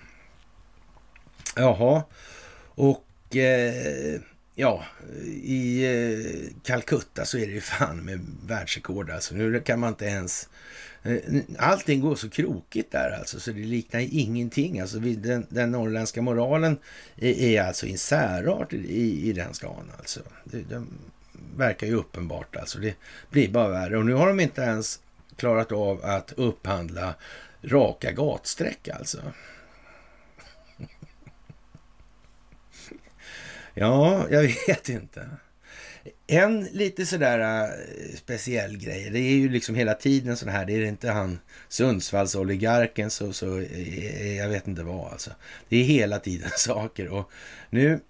Jaha, 1.56 2.02
och 2.74 3.36
eh, 3.36 4.20
ja, 4.55 4.85
i 5.43 5.85
eh, 5.85 6.62
Calcutta 6.62 7.24
så 7.24 7.39
är 7.39 7.47
det 7.47 7.52
ju 7.52 7.60
fan 7.60 8.05
med 8.05 8.27
världsrekord 8.47 9.10
alltså. 9.10 9.35
Nu 9.35 9.60
kan 9.60 9.81
man 9.81 9.89
inte 9.89 10.05
ens... 10.05 10.48
Eh, 11.07 11.43
allting 11.59 12.01
går 12.01 12.15
så 12.15 12.31
krokigt 12.31 12.93
där 12.93 13.11
alltså, 13.19 13.41
så 13.41 13.53
det 13.53 13.65
liknar 13.65 14.01
ingenting. 14.11 14.81
Alltså, 14.81 14.99
den, 14.99 15.47
den 15.49 15.70
norrländska 15.70 16.23
moralen 16.23 16.78
är, 17.16 17.33
är 17.33 17.62
alltså 17.62 17.87
en 17.87 17.99
särart 17.99 18.73
i, 18.73 19.28
i 19.28 19.33
den 19.33 19.55
stan 19.55 19.93
alltså. 19.99 20.20
Det, 20.45 20.62
det 20.62 20.85
verkar 21.57 21.87
ju 21.87 21.95
uppenbart 21.95 22.57
alltså. 22.57 22.78
Det 22.78 22.95
blir 23.31 23.49
bara 23.49 23.69
värre. 23.69 23.99
Och 23.99 24.07
nu 24.07 24.15
har 24.15 24.27
de 24.28 24.41
inte 24.41 24.61
ens 24.61 25.01
klarat 25.37 25.73
av 25.73 26.05
att 26.05 26.33
upphandla 26.33 27.15
raka 27.62 28.12
gatsträck 28.12 28.89
alltså. 28.89 29.19
Ja, 33.78 34.27
jag 34.31 34.43
vet 34.43 34.89
inte. 34.89 35.28
En 36.28 36.65
lite 36.73 37.07
sådär 37.07 37.39
äh, 37.39 38.16
speciell 38.16 38.77
grej, 38.77 39.11
det 39.11 39.19
är 39.19 39.36
ju 39.36 39.48
liksom 39.48 39.74
hela 39.74 39.94
tiden 39.94 40.36
sån 40.36 40.48
här, 40.48 40.66
det 40.66 40.73
är 40.73 40.85
inte 40.85 41.11
han 41.11 41.39
Sundsvallsoligarken 41.69 43.11
så, 43.11 43.32
så 43.32 43.59
eh, 43.59 44.20
eh, 44.20 44.36
jag 44.36 44.48
vet 44.48 44.69
inte 44.69 44.82
vad 44.82 45.12
alltså. 45.12 45.31
Det 45.69 45.77
är 45.77 45.85
hela 45.85 46.19
tiden 46.19 46.51
saker 46.57 47.09
och 47.09 47.31
nu 47.70 48.01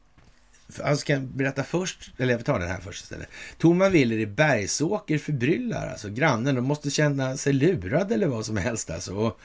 Alltså 0.68 0.96
ska 0.96 1.12
jag 1.12 1.22
berätta 1.22 1.64
först, 1.64 2.10
eller 2.18 2.32
jag 2.32 2.44
tar 2.44 2.58
den 2.58 2.68
här 2.68 2.80
först 2.80 3.02
istället. 3.02 3.28
Thomas 3.58 3.92
Willer 3.92 4.18
i 4.18 4.26
Bergsåker 4.26 5.18
förbryllar 5.18 5.88
alltså 5.90 6.08
grannen. 6.08 6.54
De 6.54 6.64
måste 6.64 6.90
känna 6.90 7.36
sig 7.36 7.52
lurade 7.52 8.14
eller 8.14 8.26
vad 8.26 8.46
som 8.46 8.56
helst 8.56 8.90
alltså. 8.90 9.14
Och, 9.14 9.40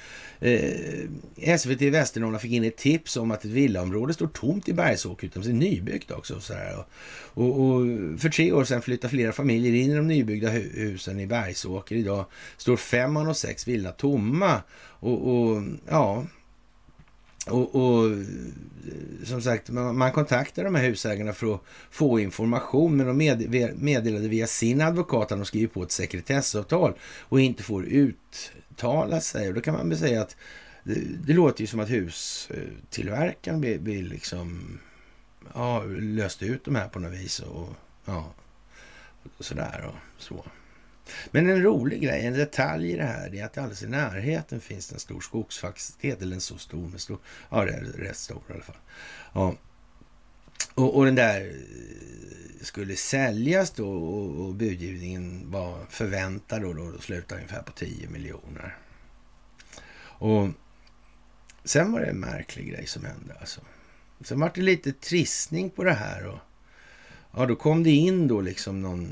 eh, 0.45 1.57
SVT 1.57 1.81
Västernorrland 1.81 2.41
fick 2.41 2.51
in 2.51 2.63
ett 2.63 2.77
tips 2.77 3.17
om 3.17 3.31
att 3.31 3.45
ett 3.45 3.51
villaområde 3.51 4.13
står 4.13 4.27
tomt 4.27 4.69
i 4.69 4.73
Bergsåker 4.73 5.27
utan 5.27 5.41
nybyggt 5.43 6.11
också. 6.11 6.35
Och, 6.35 6.43
sådär. 6.43 6.85
Och, 7.33 7.43
och, 7.43 7.59
och, 7.59 7.85
för 8.19 8.29
tre 8.29 8.51
år 8.51 8.63
sedan 8.63 8.81
flyttade 8.81 9.11
flera 9.11 9.31
familjer 9.31 9.73
in 9.73 9.91
i 9.91 9.95
de 9.95 10.07
nybyggda 10.07 10.49
husen 10.49 11.19
i 11.19 11.27
Bergsåker. 11.27 11.95
Idag 11.95 12.25
står 12.57 12.77
fem 12.77 13.17
och 13.17 13.37
sex 13.37 13.67
villorna 13.67 13.91
tomma. 13.91 14.61
Och, 14.99 15.27
och 15.27 15.63
ja, 15.89 16.25
och, 17.47 17.75
och, 17.75 18.11
eh, 18.11 18.17
som 19.23 19.41
sagt, 19.41 19.69
man, 19.69 19.97
man 19.97 20.11
kontaktade 20.11 20.67
de 20.67 20.75
här 20.75 20.83
husägarna 20.83 21.33
för 21.33 21.53
att 21.53 21.61
få 21.89 22.19
information, 22.19 22.97
men 22.97 23.07
de 23.07 23.17
med, 23.17 23.81
meddelade 23.81 24.27
via 24.27 24.47
sin 24.47 24.81
advokat 24.81 25.31
att 25.31 25.37
de 25.37 25.45
skriver 25.45 25.67
på 25.67 25.83
ett 25.83 25.91
sekretessavtal 25.91 26.93
och 27.19 27.41
inte 27.41 27.63
får 27.63 27.85
uttala 27.85 29.21
sig. 29.21 29.47
Och 29.47 29.53
då 29.53 29.61
kan 29.61 29.73
man 29.73 29.89
väl 29.89 29.97
säga 29.97 30.21
att 30.21 30.35
det, 30.83 30.99
det 31.25 31.33
låter 31.33 31.61
ju 31.61 31.67
som 31.67 31.79
att 31.79 31.89
hustillverkaren 31.89 33.61
vill, 33.61 33.79
vill 33.79 34.07
liksom 34.07 34.79
ja, 35.53 35.83
löst 35.83 36.43
ut 36.43 36.65
de 36.65 36.75
här 36.75 36.87
på 36.87 36.99
något 36.99 37.13
vis 37.13 37.39
och 37.39 37.69
ja, 38.05 38.33
och 39.37 39.45
sådär 39.45 39.85
och 39.87 40.21
så. 40.21 40.45
Men 41.31 41.49
en 41.49 41.63
rolig 41.63 42.01
grej, 42.01 42.25
en 42.25 42.33
detalj 42.33 42.91
i 42.91 42.95
det 42.95 43.03
här, 43.03 43.35
är 43.35 43.45
att 43.45 43.57
alldeles 43.57 43.83
i 43.83 43.87
närheten 43.87 44.61
finns 44.61 44.91
en 44.91 44.99
stor 44.99 45.21
skogsfastighet, 45.21 46.21
eller 46.21 46.35
en 46.35 46.41
så 46.41 46.57
stor, 46.57 46.87
men 46.87 46.99
stor, 46.99 47.17
ja, 47.49 47.65
det 47.65 47.71
är 47.71 47.81
rätt 47.81 48.17
stor 48.17 48.41
i 48.49 48.53
alla 48.53 48.63
fall. 48.63 48.77
Ja. 49.33 49.55
Och, 50.73 50.95
och 50.95 51.05
den 51.05 51.15
där 51.15 51.41
eh, 51.41 52.63
skulle 52.65 52.95
säljas 52.95 53.71
då 53.71 53.91
och, 53.91 54.45
och 54.45 54.53
budgivningen 54.55 55.51
var 55.51 55.85
förväntad 55.89 56.63
och 56.63 56.75
då, 56.75 56.91
då 56.91 56.99
slutade 56.99 57.41
ungefär 57.41 57.61
på 57.61 57.71
10 57.71 58.09
miljoner. 58.09 58.77
Och 60.21 60.49
sen 61.63 61.91
var 61.91 61.99
det 61.99 62.05
en 62.05 62.19
märklig 62.19 62.69
grej 62.69 62.87
som 62.87 63.05
hände 63.05 63.35
alltså. 63.39 63.61
Sen 64.23 64.39
var 64.39 64.51
det 64.55 64.61
lite 64.61 64.93
trissning 64.93 65.69
på 65.69 65.83
det 65.83 65.93
här 65.93 66.27
och 66.27 66.39
ja, 67.31 67.45
då 67.45 67.55
kom 67.55 67.83
det 67.83 67.91
in 67.91 68.27
då 68.27 68.41
liksom 68.41 68.81
någon 68.81 69.09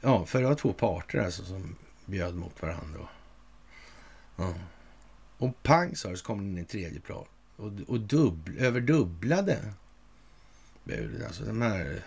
Ja, 0.00 0.26
för 0.26 0.40
det 0.40 0.48
var 0.48 0.54
två 0.54 0.72
parter 0.72 1.18
alltså 1.18 1.44
som 1.44 1.76
bjöd 2.06 2.34
mot 2.34 2.62
varandra. 2.62 3.08
Ja. 4.36 4.54
Och 5.38 5.62
pang 5.62 5.96
sa 5.96 6.08
det, 6.08 6.16
så 6.16 6.24
kom 6.24 6.38
det 6.38 6.44
in 6.44 6.58
en 6.58 6.64
tredje 6.64 7.00
plan. 7.00 7.26
Och, 7.56 7.72
och 7.86 8.00
dubbl, 8.00 8.58
överdubblade 8.58 9.58
budet. 10.84 11.26
Alltså 11.26 11.44
de 11.44 11.62
här 11.62 12.02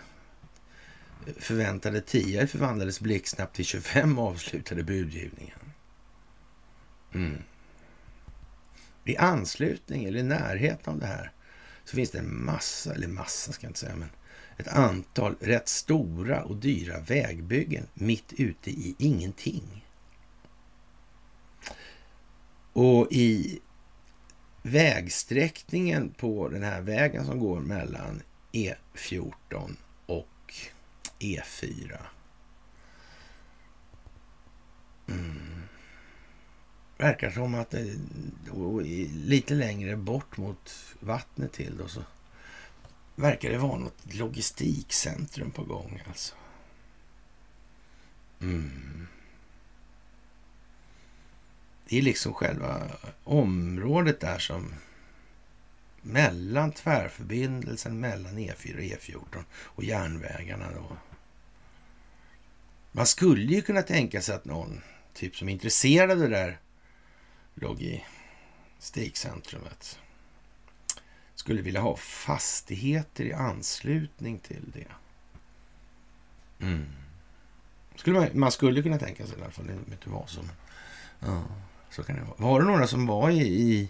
förväntade 1.37 2.01
10 2.01 2.47
förvandlades 2.47 2.99
blixtsnabbt 2.99 3.55
till 3.55 3.65
25 3.65 4.19
avslutade 4.19 4.83
budgivningen. 4.83 5.59
Mm. 7.13 7.43
I 9.05 9.17
anslutning 9.17 10.05
eller 10.05 10.19
i 10.19 10.23
närheten 10.23 10.93
av 10.93 10.99
det 10.99 11.05
här 11.05 11.31
så 11.83 11.95
finns 11.95 12.11
det 12.11 12.19
en 12.19 12.45
massa, 12.45 12.93
eller 12.93 13.07
massa 13.07 13.51
ska 13.51 13.65
jag 13.65 13.69
inte 13.69 13.79
säga, 13.79 13.95
men 13.95 14.09
ett 14.61 14.67
antal 14.67 15.35
rätt 15.39 15.69
stora 15.69 16.43
och 16.43 16.55
dyra 16.55 16.99
vägbyggen 16.99 17.87
mitt 17.93 18.33
ute 18.33 18.69
i 18.69 18.95
ingenting. 18.97 19.85
Och 22.73 23.07
i 23.11 23.59
vägsträckningen 24.61 26.09
på 26.09 26.49
den 26.49 26.63
här 26.63 26.81
vägen 26.81 27.25
som 27.25 27.39
går 27.39 27.59
mellan 27.59 28.21
E14 28.51 29.75
och 30.05 30.53
E4. 31.19 31.97
Mm. 35.07 35.61
Verkar 36.97 37.31
som 37.31 37.55
att 37.55 37.69
det 37.69 37.95
lite 39.25 39.53
längre 39.53 39.97
bort 39.97 40.37
mot 40.37 40.95
vattnet 40.99 41.51
till 41.51 41.77
då 41.77 41.87
så 41.87 42.01
verkar 43.21 43.49
det 43.49 43.57
vara 43.57 43.77
något 43.77 44.13
logistikcentrum 44.13 45.51
på 45.51 45.63
gång 45.63 46.03
alltså. 46.07 46.35
Mm. 48.41 49.07
Det 51.85 51.97
är 51.97 52.01
liksom 52.01 52.33
själva 52.33 52.91
området 53.23 54.19
där 54.19 54.39
som 54.39 54.73
mellan 56.01 56.71
tvärförbindelsen 56.71 57.99
mellan 57.99 58.37
E4 58.37 58.75
och 58.75 58.81
E14 58.81 59.43
och 59.53 59.83
järnvägarna 59.83 60.71
då. 60.71 60.97
Man 62.91 63.07
skulle 63.07 63.53
ju 63.53 63.61
kunna 63.61 63.81
tänka 63.81 64.21
sig 64.21 64.35
att 64.35 64.45
någon 64.45 64.81
typ 65.13 65.35
som 65.35 65.49
är 65.49 65.53
intresserad 65.53 66.11
av 66.11 66.17
det 66.17 66.27
där 66.27 66.59
logistikcentrumet 67.55 69.99
skulle 71.41 71.61
vilja 71.61 71.81
ha 71.81 71.95
fastigheter 71.95 73.23
i 73.23 73.33
anslutning 73.33 74.39
till 74.39 74.71
det. 74.73 74.87
Mm. 76.65 76.85
Skulle 77.95 78.19
man, 78.19 78.29
man, 78.33 78.51
skulle 78.51 78.83
kunna 78.83 78.97
tänka 78.97 79.27
sig 79.27 79.37
i 79.37 79.41
alla 79.41 79.51
fall. 79.51 79.67
Det 79.67 79.73
vet 79.73 79.87
inte 79.91 80.09
vad 80.09 80.29
som... 80.29 80.49
Ja, 81.19 81.43
så 81.89 82.03
kan 82.03 82.15
det 82.15 82.21
vara. 82.21 82.51
Var 82.51 82.59
det 82.59 82.65
några 82.65 82.87
som 82.87 83.07
var 83.07 83.29
i, 83.29 83.41
i 83.41 83.89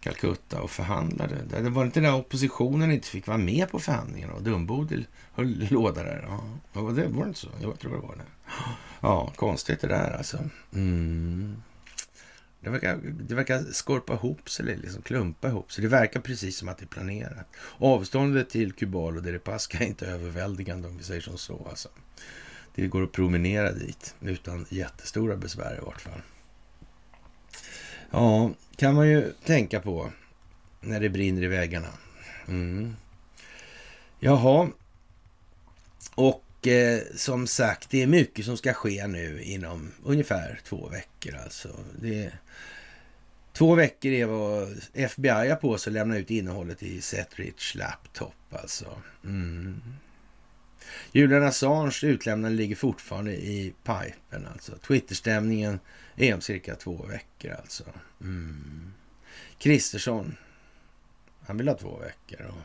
Calcutta 0.00 0.62
och 0.62 0.70
förhandlade? 0.70 1.36
Det 1.62 1.70
var 1.70 1.84
inte 1.84 2.00
där 2.00 2.14
oppositionen 2.14 2.92
inte 2.92 3.08
fick 3.08 3.26
vara 3.26 3.38
med 3.38 3.70
på 3.70 3.78
förhandlingarna 3.78 4.40
Dumbodil 4.40 5.06
höll 5.32 5.68
låda 5.70 6.02
där. 6.02 6.24
Ja, 6.28 6.80
var 6.80 6.92
det, 6.92 7.08
var 7.08 7.22
det 7.22 7.28
inte 7.28 7.40
så? 7.40 7.48
Jag 7.62 7.78
tror 7.78 7.94
det 7.94 8.06
var 8.06 8.16
det. 8.16 8.52
Ja, 9.00 9.32
konstigt 9.36 9.80
det 9.80 9.88
där 9.88 10.16
alltså. 10.16 10.38
Mm. 10.72 11.62
Det 12.64 12.70
verkar, 12.70 12.96
det 12.96 13.34
verkar 13.34 13.62
skorpa 13.72 14.12
ihop 14.12 14.50
sig, 14.50 14.62
eller 14.62 14.76
liksom 14.76 15.02
klumpa 15.02 15.48
ihop 15.48 15.72
sig. 15.72 15.82
Det 15.82 15.88
verkar 15.88 16.20
precis 16.20 16.56
som 16.56 16.68
att 16.68 16.78
det 16.78 16.84
är 16.84 16.88
planerat. 16.88 17.46
Avståndet 17.78 18.50
till 18.50 18.72
Kubal 18.72 19.16
och 19.16 19.22
Deripaska 19.22 19.78
är 19.78 19.86
inte 19.86 20.06
överväldigande 20.06 20.88
om 20.88 20.96
vi 20.96 21.04
säger 21.04 21.20
som 21.20 21.38
så. 21.38 21.66
Alltså. 21.70 21.88
Det 22.74 22.86
går 22.86 23.02
att 23.02 23.12
promenera 23.12 23.72
dit 23.72 24.14
utan 24.20 24.66
jättestora 24.68 25.36
besvär 25.36 25.78
i 25.82 25.84
vart 25.84 26.00
fall. 26.00 26.22
Ja, 28.10 28.50
kan 28.76 28.94
man 28.94 29.08
ju 29.08 29.32
tänka 29.44 29.80
på 29.80 30.12
när 30.80 31.00
det 31.00 31.08
brinner 31.08 31.42
i 31.42 31.46
väggarna. 31.46 31.88
Mm. 32.48 32.96
Jaha. 34.18 34.68
Och 36.14 36.43
eh, 36.66 37.00
som 37.16 37.46
sagt, 37.46 37.90
det 37.90 38.02
är 38.02 38.06
mycket 38.06 38.44
som 38.44 38.56
ska 38.56 38.72
ske 38.72 39.06
nu 39.06 39.42
inom 39.42 39.92
ungefär 40.04 40.60
två 40.64 40.88
veckor. 40.88 41.36
Alltså. 41.36 41.68
Det, 42.00 42.32
Två 43.54 43.74
veckor 43.74 44.12
är 44.12 44.26
vad 44.26 44.80
FBI 44.94 45.28
har 45.48 45.56
på 45.56 45.78
sig 45.78 45.90
att 45.90 45.94
lämna 45.94 46.18
ut 46.18 46.30
innehållet 46.30 46.82
i 46.82 47.00
Setrich 47.00 47.74
laptop 47.74 48.34
alltså. 48.50 49.02
Mm. 49.24 49.82
Julian 51.12 51.42
Assange 51.42 52.00
utlämnande 52.02 52.56
ligger 52.56 52.76
fortfarande 52.76 53.32
i 53.32 53.74
pipen 53.82 54.46
alltså. 54.52 54.72
Twitterstämningen 54.78 55.80
är 56.16 56.34
om 56.34 56.40
cirka 56.40 56.74
två 56.74 57.06
veckor 57.06 57.52
alltså. 57.52 57.84
Mm. 58.20 58.92
Kristersson, 59.58 60.36
han 61.46 61.56
vill 61.56 61.68
ha 61.68 61.74
två 61.74 61.98
veckor. 61.98 62.46
Och 62.46 62.62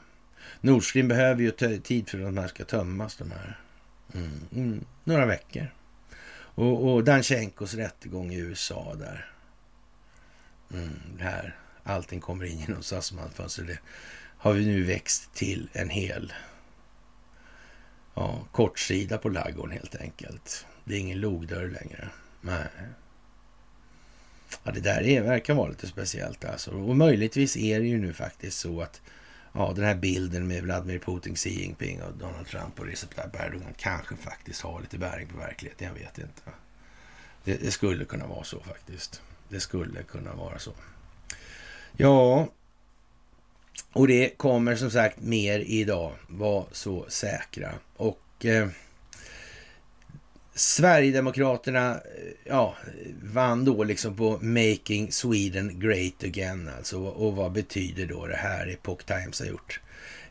Nord 0.61 0.89
Stream 0.89 1.07
behöver 1.07 1.41
ju 1.41 1.51
tid 1.79 2.09
för 2.09 2.17
att 2.17 2.25
de 2.25 2.37
här 2.37 2.47
ska 2.47 2.65
tömmas 2.65 3.15
de 3.15 3.31
här. 3.31 3.59
Mm. 4.13 4.39
Mm. 4.55 4.85
Några 5.03 5.25
veckor. 5.25 5.67
Och, 6.35 6.93
och 6.93 7.03
Danchenkos 7.03 7.73
rättegång 7.73 8.31
i 8.31 8.37
USA 8.37 8.95
där. 8.99 9.31
Mm, 10.73 10.99
det 11.17 11.23
här, 11.23 11.55
allting 11.83 12.19
kommer 12.19 12.45
in 12.45 12.59
genom 12.59 12.83
SAS-fönster. 12.83 13.63
Det 13.63 13.79
har 14.37 14.53
vi 14.53 14.65
nu 14.65 14.83
växt 14.83 15.33
till 15.33 15.69
en 15.73 15.89
hel 15.89 16.33
ja, 18.13 18.47
kortsida 18.51 19.17
på 19.17 19.29
laggården 19.29 19.71
helt 19.71 19.95
enkelt. 19.95 20.65
Det 20.83 20.95
är 20.95 20.99
ingen 20.99 21.19
logdörr 21.19 21.67
längre. 21.67 22.09
Nej. 22.41 22.67
Ja, 24.63 24.71
det 24.71 24.79
där 24.79 25.01
är, 25.01 25.21
verkar 25.21 25.53
vara 25.53 25.69
lite 25.69 25.87
speciellt 25.87 26.45
alltså. 26.45 26.71
Och 26.71 26.97
möjligtvis 26.97 27.57
är 27.57 27.79
det 27.79 27.87
ju 27.87 27.97
nu 27.97 28.13
faktiskt 28.13 28.59
så 28.59 28.81
att 28.81 29.01
ja, 29.53 29.73
den 29.75 29.85
här 29.85 29.95
bilden 29.95 30.47
med 30.47 30.63
Vladimir 30.63 30.99
Putin, 30.99 31.35
Xi 31.35 31.49
Jinping 31.49 32.01
och 32.01 32.13
Donald 32.13 32.47
Trump 32.47 32.79
och 32.79 32.85
Recep 32.85 33.15
Tayyip 33.15 33.35
Erdogan 33.35 33.73
kanske 33.77 34.15
faktiskt 34.15 34.61
har 34.61 34.81
lite 34.81 34.97
bäring 34.97 35.27
på 35.27 35.37
verkligheten. 35.37 35.87
Jag 35.87 35.93
vet 35.93 36.17
inte. 36.17 36.41
Det, 37.43 37.55
det, 37.55 37.71
skulle 37.71 38.05
kunna 38.05 38.27
vara 38.27 38.43
så 38.43 38.59
faktiskt. 38.59 39.21
Det 39.49 39.59
skulle 39.59 40.03
kunna 40.03 40.33
vara 40.33 40.59
så. 40.59 40.71
Ja, 41.97 42.47
och 43.93 44.07
det 44.07 44.37
kommer 44.37 44.75
som 44.75 44.91
sagt 44.91 45.21
mer 45.21 45.59
idag. 45.59 46.11
Var 46.27 46.65
så 46.71 47.05
säkra. 47.09 47.73
Och 47.95 48.45
eh, 48.45 48.69
Sverigedemokraterna 50.59 51.93
eh, 51.93 51.99
ja, 52.43 52.75
vann 53.23 53.65
då 53.65 53.83
liksom 53.83 54.15
på 54.15 54.39
Making 54.41 55.11
Sweden 55.11 55.79
Great 55.79 56.23
Again. 56.23 56.69
Alltså, 56.77 56.99
och 56.99 57.35
vad 57.35 57.51
betyder 57.51 58.05
då 58.05 58.27
det 58.27 58.35
här? 58.35 58.67
Epoch 58.67 59.05
Times 59.05 59.39
har 59.39 59.47
gjort 59.47 59.79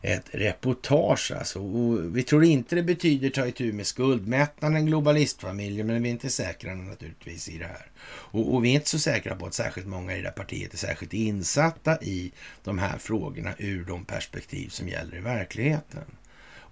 ett 0.01 0.25
reportage. 0.31 1.31
Alltså. 1.37 1.59
Och 1.59 2.17
vi 2.17 2.23
tror 2.23 2.43
inte 2.43 2.75
det 2.75 2.83
betyder 2.83 3.29
ta 3.29 3.47
itu 3.47 3.73
med 3.73 3.87
skuldmättnaden, 3.87 4.85
globalistfamiljen, 4.85 5.87
men 5.87 6.03
vi 6.03 6.09
är 6.09 6.13
inte 6.13 6.29
säkra 6.29 6.75
naturligtvis 6.75 7.49
i 7.49 7.57
det 7.57 7.65
här. 7.65 7.85
Och, 8.11 8.53
och, 8.53 8.65
vi 8.65 8.69
är 8.69 8.73
inte 8.73 8.89
så 8.89 8.99
säkra 8.99 9.35
på 9.35 9.45
att 9.45 9.53
särskilt 9.53 9.87
många 9.87 10.15
i 10.15 10.21
det 10.21 10.27
här 10.27 10.35
partiet 10.35 10.73
är 10.73 10.77
särskilt 10.77 11.13
insatta 11.13 12.01
i 12.01 12.31
de 12.63 12.79
här 12.79 12.97
frågorna 12.97 13.53
ur 13.57 13.85
de 13.85 14.05
perspektiv 14.05 14.69
som 14.69 14.87
gäller 14.87 15.17
i 15.17 15.21
verkligheten. 15.21 16.05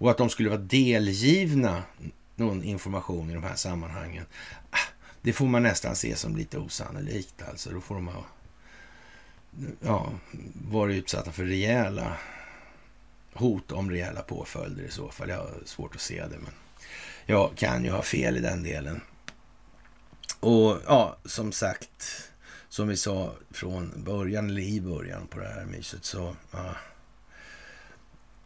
Och 0.00 0.10
att 0.10 0.18
de 0.18 0.30
skulle 0.30 0.48
vara 0.48 0.60
delgivna 0.60 1.82
någon 2.38 2.62
information 2.62 3.30
i 3.30 3.34
de 3.34 3.42
här 3.42 3.56
sammanhangen, 3.56 4.24
ah, 4.70 4.92
det 5.22 5.32
får 5.32 5.46
man 5.46 5.62
nästan 5.62 5.96
se 5.96 6.16
som 6.16 6.36
lite 6.36 6.58
osannolikt. 6.58 7.42
Alltså, 7.48 7.70
då 7.70 7.80
får 7.80 7.94
de 7.94 8.08
ha 8.08 8.24
ja, 9.80 10.12
varit 10.70 10.96
utsatta 10.96 11.32
för 11.32 11.44
rejäla 11.44 12.16
hot 13.32 13.72
om 13.72 13.90
rejäla 13.90 14.22
påföljder 14.22 14.82
i 14.84 14.90
så 14.90 15.10
fall. 15.10 15.28
Jag 15.28 15.36
har 15.36 15.54
svårt 15.64 15.94
att 15.94 16.00
se 16.00 16.26
det, 16.26 16.38
men 16.38 16.52
jag 17.26 17.56
kan 17.56 17.84
ju 17.84 17.90
ha 17.90 18.02
fel 18.02 18.36
i 18.36 18.40
den 18.40 18.62
delen. 18.62 19.00
Och 20.40 20.78
ja, 20.86 21.16
som 21.24 21.52
sagt, 21.52 22.28
som 22.68 22.88
vi 22.88 22.96
sa 22.96 23.32
från 23.50 23.92
början, 24.04 24.50
eller 24.50 24.62
i 24.62 24.80
början 24.80 25.26
på 25.26 25.38
det 25.38 25.48
här 25.48 25.64
myset, 25.64 26.04
så 26.04 26.36
ja, 26.50 26.74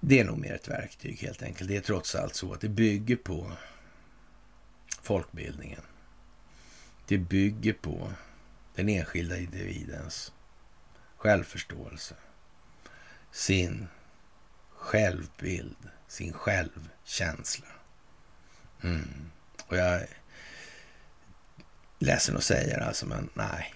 det 0.00 0.20
är 0.20 0.24
nog 0.24 0.38
mer 0.38 0.54
ett 0.54 0.68
verktyg 0.68 1.18
helt 1.18 1.42
enkelt. 1.42 1.68
Det 1.68 1.76
är 1.76 1.80
trots 1.80 2.14
allt 2.14 2.34
så 2.34 2.52
att 2.52 2.60
det 2.60 2.68
bygger 2.68 3.16
på 3.16 3.52
folkbildningen. 5.02 5.82
Det 7.06 7.18
bygger 7.18 7.72
på 7.72 8.12
den 8.74 8.88
enskilda 8.88 9.38
individens 9.38 10.32
självförståelse, 11.16 12.14
sin 13.30 13.88
självbild, 14.70 15.76
sin 16.08 16.32
självkänsla. 16.32 17.66
Mm. 18.82 19.30
Och 19.66 19.76
jag 19.76 19.94
är 19.94 20.08
ledsen 21.98 22.36
att 22.36 22.44
säga 22.44 22.78
det 22.78 22.86
alltså, 22.86 23.06
men 23.06 23.30
nej. 23.34 23.74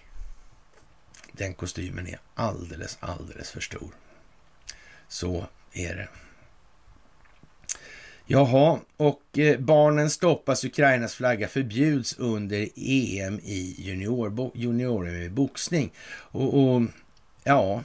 Den 1.32 1.54
kostymen 1.54 2.06
är 2.06 2.20
alldeles, 2.34 2.98
alldeles 3.00 3.50
för 3.50 3.60
stor. 3.60 3.94
Så 5.08 5.48
är 5.72 5.96
det. 5.96 6.08
Jaha, 8.28 8.80
och 8.96 9.38
eh, 9.38 9.60
barnen 9.60 10.10
stoppas, 10.10 10.64
Ukrainas 10.64 11.14
flagga 11.14 11.48
förbjuds 11.48 12.18
under 12.18 12.68
EM 12.76 13.40
i 13.44 13.74
junior, 13.78 14.50
junior 14.54 15.08
i 15.08 15.30
boxning. 15.30 15.92
Och, 16.08 16.54
och 16.54 16.82
ja, 17.44 17.84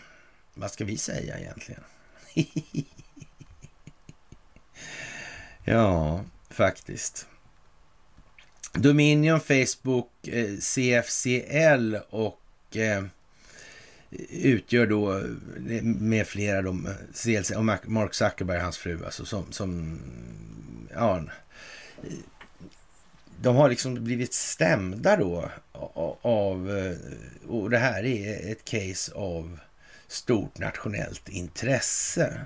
vad 0.53 0.71
ska 0.71 0.85
vi 0.85 0.97
säga 0.97 1.39
egentligen? 1.39 1.83
ja, 5.63 6.23
faktiskt. 6.49 7.27
Dominion, 8.73 9.39
Facebook, 9.39 10.27
eh, 10.27 10.57
CFCL 10.57 11.95
och 12.09 12.77
eh, 12.77 13.03
utgör 14.29 14.87
då 14.87 15.17
eh, 15.17 15.83
med 15.83 16.27
flera 16.27 16.61
de, 16.61 16.89
CLC 17.13 17.51
och 17.51 17.65
Mark 17.85 18.13
Zuckerberg, 18.13 18.59
hans 18.59 18.77
fru, 18.77 19.05
alltså 19.05 19.25
som, 19.25 19.51
som 19.51 19.99
ja, 20.93 21.17
eh, 21.17 21.23
de 23.41 23.55
har 23.55 23.69
liksom 23.69 24.03
blivit 24.03 24.33
stämda 24.33 25.17
då 25.17 25.49
av, 26.21 26.77
eh, 26.77 26.97
och 27.49 27.69
det 27.69 27.77
här 27.77 28.03
är 28.05 28.51
ett 28.51 28.65
case 28.65 29.13
av 29.13 29.59
stort 30.07 30.59
nationellt 30.59 31.29
intresse. 31.29 32.41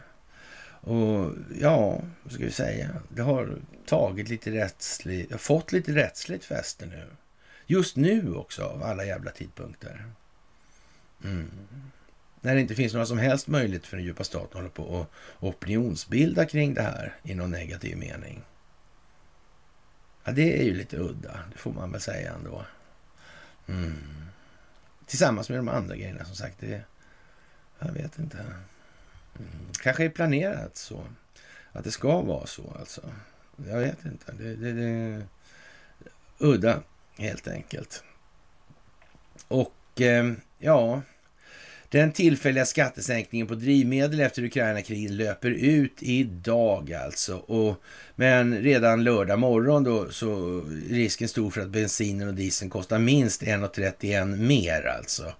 Och 0.81 1.31
ja, 1.61 2.01
vad 2.23 2.33
ska 2.33 2.43
vi 2.43 2.51
säga? 2.51 2.89
Det 3.09 3.21
har 3.21 3.57
tagit 3.85 4.29
lite 4.29 4.51
rättsligt, 4.51 5.41
fått 5.41 5.71
lite 5.71 5.95
rättsligt 5.95 6.45
fäste 6.45 6.85
nu. 6.85 7.05
Just 7.67 7.95
nu 7.95 8.35
också, 8.35 8.63
av 8.63 8.83
alla 8.83 9.05
jävla 9.05 9.31
tidpunkter. 9.31 10.05
Mm. 11.25 11.51
När 12.41 12.55
det 12.55 12.61
inte 12.61 12.75
finns 12.75 12.93
några 12.93 13.05
som 13.05 13.17
helst 13.17 13.47
möjlighet 13.47 13.87
för 13.87 13.97
den 13.97 14.05
djupa 14.05 14.23
staten 14.23 14.47
att 14.47 14.53
hålla 14.53 14.69
på 14.69 14.83
och 14.83 15.49
opinionsbilda 15.49 16.45
kring 16.45 16.73
det 16.73 16.81
här 16.81 17.15
i 17.23 17.35
någon 17.35 17.51
negativ 17.51 17.97
mening. 17.97 18.41
Ja, 20.23 20.31
det 20.31 20.59
är 20.59 20.63
ju 20.63 20.73
lite 20.73 20.97
udda, 20.97 21.39
det 21.51 21.57
får 21.57 21.71
man 21.71 21.91
väl 21.91 22.01
säga 22.01 22.33
ändå. 22.33 22.65
Mm. 23.67 23.95
Tillsammans 25.05 25.49
med 25.49 25.59
de 25.59 25.67
andra 25.69 25.95
grejerna 25.95 26.25
som 26.25 26.35
sagt. 26.35 26.59
Det, 26.59 26.81
jag 27.79 27.91
vet 27.91 28.19
inte. 28.19 28.37
Mm. 28.37 29.49
Kanske 29.81 30.05
är 30.05 30.09
planerat 30.09 30.77
så. 30.77 31.07
Att 31.71 31.83
det 31.83 31.91
ska 31.91 32.21
vara 32.21 32.47
så 32.47 32.75
alltså. 32.79 33.01
Jag 33.67 33.79
vet 33.79 34.05
inte. 34.05 34.31
Det, 34.31 34.55
det, 34.55 34.71
det 34.71 35.23
udda 36.37 36.83
helt 37.17 37.47
enkelt. 37.47 38.03
Och 39.47 40.01
eh, 40.01 40.33
ja, 40.57 41.01
den 41.89 42.11
tillfälliga 42.11 42.65
skattesänkningen 42.65 43.47
på 43.47 43.55
drivmedel 43.55 44.19
efter 44.19 44.43
Ukraina-kriget 44.43 45.11
löper 45.11 45.51
ut 45.51 45.97
idag 45.99 46.93
alltså. 46.93 47.35
Och, 47.35 47.83
men 48.15 48.57
redan 48.57 49.03
lördag 49.03 49.39
morgon 49.39 49.83
då 49.83 50.09
så 50.11 50.57
är 50.57 50.93
risken 50.93 51.27
stor 51.27 51.49
för 51.49 51.61
att 51.61 51.69
bensinen 51.69 52.27
och 52.27 52.33
dieseln 52.33 52.69
kostar 52.69 52.99
minst 52.99 53.41
1,31 53.41 54.35
mer 54.37 54.87
alltså. 54.97 55.33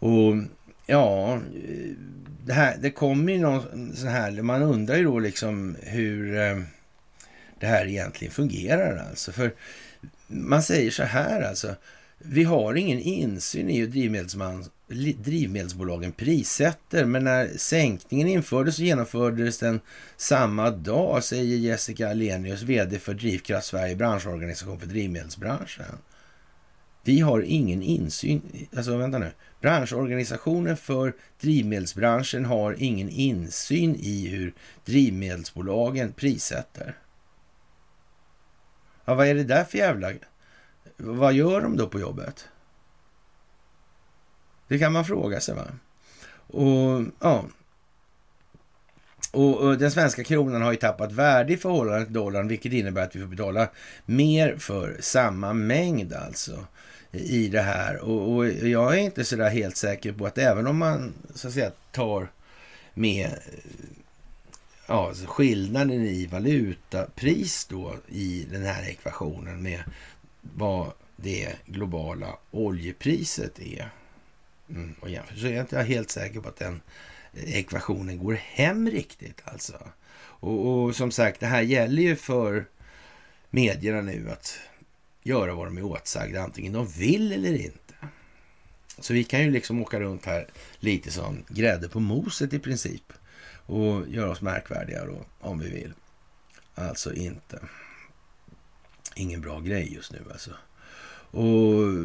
Och 0.00 0.36
ja, 0.86 1.38
det, 2.44 2.52
här, 2.52 2.76
det 2.80 2.90
kommer 2.90 3.32
ju 3.32 3.38
någon 3.38 3.92
sån 3.96 4.08
här, 4.08 4.42
man 4.42 4.62
undrar 4.62 4.96
ju 4.96 5.04
då 5.04 5.18
liksom 5.18 5.76
hur 5.82 6.36
eh, 6.36 6.58
det 7.60 7.66
här 7.66 7.86
egentligen 7.86 8.32
fungerar 8.32 9.06
alltså. 9.10 9.32
För 9.32 9.54
man 10.26 10.62
säger 10.62 10.90
så 10.90 11.02
här 11.02 11.42
alltså, 11.42 11.74
vi 12.18 12.44
har 12.44 12.74
ingen 12.74 12.98
insyn 12.98 13.70
i 13.70 13.78
hur 13.78 13.86
drivmedelsbolagen 15.18 16.12
prissätter, 16.12 17.04
men 17.04 17.24
när 17.24 17.48
sänkningen 17.56 18.28
infördes 18.28 18.76
så 18.76 18.82
genomfördes 18.82 19.58
den 19.58 19.80
samma 20.16 20.70
dag, 20.70 21.24
säger 21.24 21.56
Jessica 21.56 22.10
Alenius, 22.10 22.62
vd 22.62 22.98
för 22.98 23.14
Drivkraft 23.14 23.66
Sverige, 23.66 23.96
branschorganisation 23.96 24.80
för 24.80 24.86
drivmedelsbranschen. 24.86 25.98
Vi 27.04 27.20
har 27.20 27.40
ingen 27.40 27.82
insyn, 27.82 28.66
alltså 28.76 28.96
vänta 28.96 29.18
nu, 29.18 29.30
branschorganisationen 29.60 30.76
för 30.76 31.14
drivmedelsbranschen 31.40 32.44
har 32.44 32.76
ingen 32.78 33.08
insyn 33.08 33.96
i 33.96 34.28
hur 34.28 34.54
drivmedelsbolagen 34.84 36.12
prissätter. 36.12 36.98
Ja, 39.04 39.14
vad 39.14 39.26
är 39.26 39.34
det 39.34 39.44
där 39.44 39.64
för 39.64 39.78
jävla 39.78 40.12
vad 40.96 41.32
gör 41.32 41.60
de 41.60 41.76
då 41.76 41.86
på 41.86 42.00
jobbet? 42.00 42.48
Det 44.68 44.78
kan 44.78 44.92
man 44.92 45.04
fråga 45.04 45.40
sig. 45.40 45.54
va? 45.54 45.64
Och 46.46 47.04
ja, 47.20 47.44
Och, 49.30 49.56
och, 49.56 49.78
den 49.78 49.90
svenska 49.90 50.24
kronan 50.24 50.62
har 50.62 50.70
ju 50.72 50.78
tappat 50.78 51.12
värde 51.12 51.52
i 51.52 51.56
förhållande 51.56 52.04
till 52.04 52.14
dollarn, 52.14 52.48
vilket 52.48 52.72
innebär 52.72 53.02
att 53.02 53.16
vi 53.16 53.20
får 53.20 53.26
betala 53.26 53.68
mer 54.06 54.56
för 54.56 54.96
samma 55.00 55.52
mängd 55.52 56.12
alltså 56.12 56.66
i 57.12 57.48
det 57.48 57.62
här. 57.62 57.96
Och, 57.96 58.34
och 58.34 58.48
jag 58.48 58.94
är 58.94 58.98
inte 58.98 59.24
så 59.24 59.36
där 59.36 59.50
helt 59.50 59.76
säker 59.76 60.12
på 60.12 60.26
att 60.26 60.38
även 60.38 60.66
om 60.66 60.78
man 60.78 61.12
så 61.34 61.48
att 61.48 61.54
säga 61.54 61.70
tar 61.92 62.28
med 62.94 63.30
ja, 64.86 65.08
alltså 65.08 65.26
skillnaden 65.26 66.06
i 66.06 66.26
valutapris 66.26 67.66
då 67.70 67.94
i 68.08 68.46
den 68.50 68.62
här 68.62 68.88
ekvationen 68.88 69.62
med 69.62 69.82
vad 70.40 70.92
det 71.16 71.52
globala 71.66 72.36
oljepriset 72.50 73.58
är. 73.58 73.90
Mm, 74.70 74.94
och 75.00 75.10
jämför, 75.10 75.36
så 75.36 75.46
är 75.46 75.52
jag 75.52 75.62
inte 75.62 75.82
helt 75.82 76.10
säker 76.10 76.40
på 76.40 76.48
att 76.48 76.56
den 76.56 76.80
eh, 77.32 77.58
ekvationen 77.58 78.18
går 78.18 78.32
hem 78.32 78.90
riktigt 78.90 79.42
alltså. 79.44 79.78
Och, 80.20 80.84
och, 80.84 80.96
som 80.96 81.10
sagt, 81.10 81.40
det 81.40 81.46
här 81.46 81.62
gäller 81.62 82.02
ju 82.02 82.16
för 82.16 82.66
medierna 83.50 84.00
nu 84.00 84.30
att 84.30 84.58
göra 85.22 85.54
vad 85.54 85.66
de 85.66 85.78
är 85.78 85.84
åtsagda, 85.84 86.42
antingen 86.42 86.72
de 86.72 86.86
vill 86.86 87.32
eller 87.32 87.54
inte. 87.56 87.94
Så 88.98 89.12
vi 89.12 89.24
kan 89.24 89.42
ju 89.42 89.50
liksom 89.50 89.82
åka 89.82 90.00
runt 90.00 90.24
här 90.24 90.46
lite 90.78 91.10
som 91.10 91.44
grädde 91.48 91.88
på 91.88 92.00
moset 92.00 92.52
i 92.52 92.58
princip 92.58 93.12
och 93.66 94.08
göra 94.08 94.30
oss 94.30 94.40
märkvärdiga 94.40 95.04
då, 95.04 95.24
om 95.40 95.58
vi 95.58 95.70
vill. 95.70 95.92
Alltså 96.74 97.14
inte. 97.14 97.60
Ingen 99.14 99.40
bra 99.40 99.60
grej 99.60 99.94
just 99.94 100.12
nu 100.12 100.18
alltså. 100.32 100.50
Och 101.30 102.04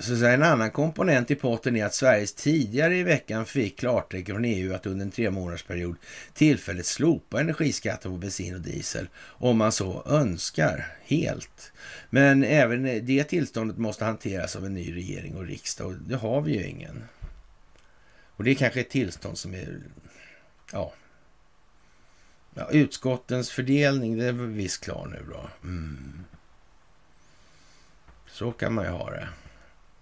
så 0.00 0.12
att 0.12 0.22
en 0.22 0.42
annan 0.42 0.70
komponent 0.70 1.30
i 1.30 1.34
potten 1.34 1.76
är 1.76 1.84
att 1.84 1.94
Sveriges 1.94 2.32
tidigare 2.32 2.96
i 2.96 3.02
veckan 3.02 3.46
fick 3.46 3.78
klartecken 3.78 4.34
från 4.34 4.44
EU 4.44 4.74
att 4.74 4.86
under 4.86 5.04
en 5.04 5.10
tre 5.10 5.30
månadersperiod 5.30 5.96
tillfälligt 6.34 6.86
slopa 6.86 7.40
energiskatten 7.40 8.12
på 8.12 8.16
bensin 8.18 8.54
och 8.54 8.60
diesel 8.60 9.08
om 9.16 9.58
man 9.58 9.72
så 9.72 10.04
önskar 10.06 10.86
helt. 11.02 11.72
Men 12.10 12.44
även 12.44 13.06
det 13.06 13.24
tillståndet 13.24 13.78
måste 13.78 14.04
hanteras 14.04 14.56
av 14.56 14.66
en 14.66 14.74
ny 14.74 14.94
regering 14.94 15.36
och 15.36 15.46
riksdag 15.46 15.86
och 15.86 15.94
det 15.94 16.16
har 16.16 16.40
vi 16.40 16.52
ju 16.52 16.66
ingen. 16.66 17.04
Och 18.36 18.44
det 18.44 18.50
är 18.50 18.54
kanske 18.54 18.80
ett 18.80 18.90
tillstånd 18.90 19.38
som 19.38 19.54
är, 19.54 19.80
ja, 20.72 20.92
ja 22.54 22.70
utskottens 22.70 23.50
fördelning, 23.50 24.18
det 24.18 24.26
är 24.26 24.32
visst 24.32 24.84
klar 24.84 25.06
nu 25.06 25.32
då. 25.32 25.68
Mm. 25.68 26.24
Så 28.26 28.52
kan 28.52 28.74
man 28.74 28.84
ju 28.84 28.90
ha 28.90 29.10
det. 29.10 29.28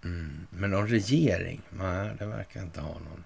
Mm. 0.05 0.47
Men 0.51 0.71
någon 0.71 0.89
regering? 0.89 1.63
Nej, 1.71 2.11
det 2.19 2.27
verkar 2.27 2.63
inte 2.63 2.81
ha 2.81 2.93
någon. 2.93 3.25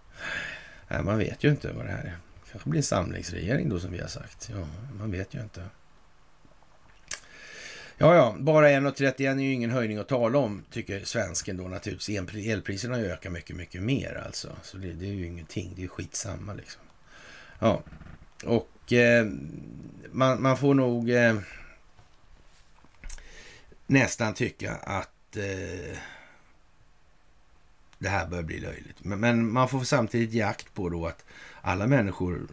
Nej, 0.89 1.03
man 1.03 1.19
vet 1.19 1.44
ju 1.44 1.51
inte 1.51 1.73
vad 1.73 1.86
det 1.86 1.93
här 1.93 2.05
är. 2.05 2.19
Det 2.44 2.51
kanske 2.51 2.70
blir 2.70 2.78
en 2.78 2.85
samlingsregering 2.85 3.69
då 3.69 3.81
som 3.81 3.93
vi 3.93 4.01
har 4.01 4.09
sagt. 4.09 4.51
Ja, 4.53 4.66
man 4.99 5.11
vet 5.11 5.35
ju 5.35 5.40
inte. 5.40 5.65
Ja, 8.03 8.15
ja, 8.15 8.36
bara 8.39 8.69
1,31 8.69 9.39
är 9.39 9.43
ju 9.43 9.53
ingen 9.53 9.70
höjning 9.70 9.99
att 9.99 10.09
tala 10.09 10.39
om, 10.39 10.65
tycker 10.70 11.05
svensken 11.05 11.57
då 11.57 11.69
naturligtvis. 11.69 12.47
Elpriserna 12.47 12.94
har 12.94 13.03
ju 13.03 13.11
ökat 13.11 13.32
mycket, 13.32 13.57
mycket 13.57 13.82
mer 13.82 14.23
alltså. 14.27 14.57
Så 14.62 14.77
det, 14.77 14.93
det 14.93 15.07
är 15.07 15.12
ju 15.12 15.27
ingenting, 15.27 15.73
det 15.74 15.81
är 15.81 15.82
ju 15.82 15.89
skitsamma 15.89 16.55
liksom. 16.55 16.82
Ja, 17.59 17.82
och 18.44 18.93
eh, 18.93 19.27
man, 20.12 20.43
man, 20.43 20.57
får 20.57 20.74
nog 20.74 21.11
eh, 21.11 21.39
nästan 23.86 24.35
tycka 24.35 24.73
att 24.73 25.36
eh, 25.36 25.99
det 28.03 28.09
här 28.09 28.27
börjar 28.27 28.43
bli 28.43 28.61
löjligt. 28.61 29.05
Men, 29.05 29.20
men, 29.20 29.53
man 29.53 29.69
får 29.69 29.85
samtidigt 29.85 30.33
jakt 30.33 30.74
på 30.74 30.89
då 30.89 31.07
att 31.07 31.24
alla 31.61 31.87
människor 31.87 32.49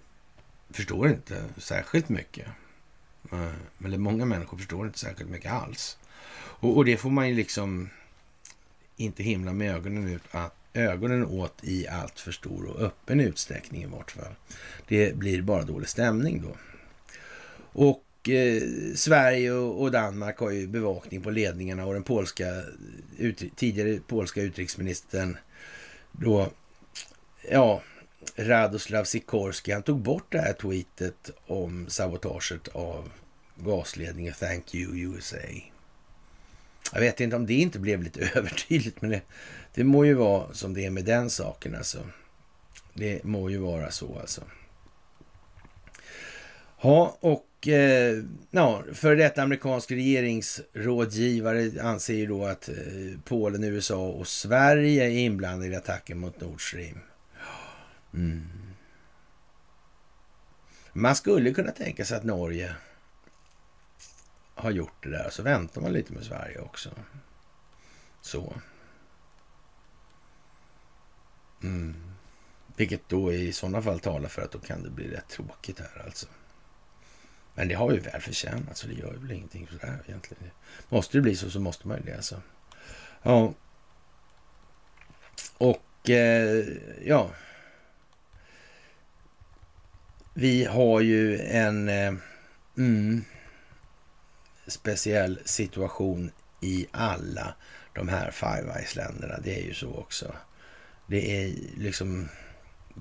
förstår 0.70 1.10
inte 1.10 1.46
särskilt 1.58 2.10
mycket. 2.10 2.48
Eh, 3.32 3.86
eller 3.86 3.98
många 3.98 4.26
människor 4.26 4.58
förstår 4.58 4.86
inte 4.86 5.00
särskilt 5.00 5.30
mycket 5.30 5.52
alls. 5.52 5.98
Och, 6.34 6.78
och 6.78 6.86
det 6.86 6.98
får 6.98 7.10
man 7.10 7.30
ju 7.30 7.36
liksom 7.36 7.90
inte 8.96 9.24
himla 9.24 9.54
med 9.54 9.76
ögonen, 9.76 10.08
ut, 10.08 10.24
ögonen 10.74 11.26
åt 11.26 11.64
i 11.64 11.88
allt 11.88 12.20
för 12.20 12.32
stor 12.32 12.66
och 12.66 12.82
öppen 12.82 13.20
utsträckning 13.20 13.84
i 13.84 13.88
vart 13.88 14.12
fall. 14.12 14.36
Det 14.88 15.16
blir 15.16 15.42
bara 15.42 15.64
dålig 15.64 15.90
stämning 15.90 16.42
då. 16.42 16.56
Och 17.82 18.04
Eh, 18.28 18.64
Sverige 18.96 19.52
och, 19.52 19.92
Danmark 19.92 20.38
har 20.38 20.52
ju 20.52 20.68
bevakning 20.68 21.22
på 21.22 21.30
ledningarna 21.30 21.86
och 21.86 21.94
den 21.94 22.04
polska, 22.04 22.64
ut, 23.18 23.44
tidigare 23.56 24.00
polska 24.08 24.42
utrikesministern 24.42 25.38
då, 26.12 26.50
ja, 27.50 27.82
Radoslav 28.36 29.04
Sikorski, 29.04 29.72
han 29.72 29.84
tog 29.84 30.00
bort 30.00 30.26
det 30.30 30.40
här 30.40 30.54
tweetet 30.54 31.30
om 31.48 31.86
sabotaget 31.90 32.68
av 32.68 33.10
gasledningen 33.56 34.34
Thank 34.34 34.76
you 34.76 34.98
USA. 34.98 35.38
Jag 36.94 37.00
vet 37.00 37.20
inte 37.20 37.36
om 37.36 37.46
det 37.46 37.54
inte 37.54 37.80
blev 37.80 38.04
lite 38.04 38.20
övertydligt, 38.36 39.02
men 39.02 39.12
det, 39.12 39.22
det 39.74 39.84
må 39.84 40.06
ju 40.06 40.14
vara 40.14 40.54
som 40.54 40.74
det 40.74 40.86
är 40.86 40.90
med 40.90 41.06
den 41.06 41.30
saken 41.30 41.76
alltså. 41.76 42.00
Det 42.94 43.24
må 43.24 43.50
ju 43.50 43.58
vara 43.58 43.92
så 43.92 44.20
alltså. 44.20 44.42
Ja, 46.82 47.18
och 47.20 47.68
eh, 47.68 48.24
ja, 48.52 48.84
för 48.94 49.16
detta 49.16 49.44
amerikansk 49.44 49.92
regeringsrådgivare 49.92 51.82
anser 51.82 52.14
ju 52.14 52.26
då 52.26 52.46
att 52.46 52.70
eh, 52.70 52.76
Polen, 53.24 53.64
USA 53.64 54.08
och 54.08 54.28
Sverige 54.28 55.04
är 55.04 55.10
inblandade 55.10 55.74
i 55.74 55.76
attacken 55.76 56.20
mot 56.20 56.42
Nord 56.42 56.68
Stream. 56.70 57.00
Mm. 58.14 58.50
Man 60.94 61.16
skulle 61.16 61.54
kunna 61.54 61.72
tänka 61.72 62.06
sig 62.06 62.18
att 62.18 62.24
Norge 62.24 62.76
har 64.56 64.72
gjort 64.72 65.04
det 65.04 65.10
där, 65.10 65.30
så 65.30 65.44
väntar 65.44 65.82
man 65.82 65.94
lite 65.94 66.14
med 66.14 66.24
Sverige 66.24 66.60
också. 66.60 66.90
Så. 68.22 68.54
Mm. 71.64 71.96
Vilket 72.76 73.10
då 73.10 73.34
i 73.34 73.54
sådana 73.54 73.82
fall 73.82 74.00
talar 74.00 74.30
för 74.30 74.42
att 74.42 74.52
då 74.52 74.60
kan 74.60 74.84
det 74.84 74.90
bli 74.90 75.08
rätt 75.08 75.30
tråkigt 75.30 75.80
här 75.80 76.04
alltså. 76.06 76.28
Men 77.60 77.68
det 77.68 77.76
har 77.76 77.92
ju 77.92 78.00
väl 78.00 78.22
förtjänat, 78.22 78.78
så 78.78 78.88
det 78.88 78.94
gör 78.94 79.14
väl 79.14 79.32
ingenting 79.32 79.68
sådär 79.72 80.04
egentligen. 80.08 80.44
Måste 80.90 81.18
det 81.18 81.22
bli 81.22 81.36
så, 81.36 81.50
så 81.50 81.60
måste 81.60 81.88
man 81.88 81.98
ju 81.98 82.04
det 82.04 82.16
alltså. 82.16 82.42
Ja. 83.24 83.54
Och 85.58 86.10
eh, 86.10 86.66
ja. 87.06 87.32
Vi 90.34 90.66
har 90.66 91.02
ju 91.02 91.40
en 91.40 91.90
eh, 91.90 92.14
mm, 92.78 93.24
speciell 94.68 95.40
situation 95.46 96.32
i 96.62 96.88
alla 96.92 97.56
de 97.94 98.10
här 98.10 98.32
Five 98.32 98.74
Eyes-länderna. 98.74 99.40
Det 99.44 99.62
är 99.62 99.66
ju 99.66 99.74
så 99.74 99.96
också. 99.96 100.36
Det 101.08 101.44
är 101.44 101.56
liksom, 101.78 102.30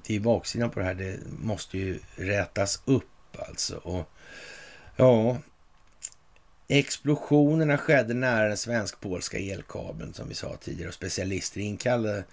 det 0.07 0.17
är 0.17 0.21
baksidan 0.21 0.71
på 0.71 0.81
det 0.81 0.87
här. 0.87 0.95
Det 0.95 1.19
måste 1.39 1.79
ju 1.79 2.01
rätas 2.17 2.83
upp 2.85 3.05
alltså. 3.49 3.77
Och 3.77 4.11
Ja, 5.01 5.39
explosionerna 6.69 7.79
skedde 7.79 8.15
nära 8.15 8.49
den 8.49 8.57
svensk-polska 8.57 9.39
elkabeln 9.39 10.15
som 10.15 10.29
vi 10.29 10.35
sa 10.35 10.57
tidigare 10.57 10.89
och 10.89 10.95
specialister 10.95 11.61
inkallade 11.61 12.25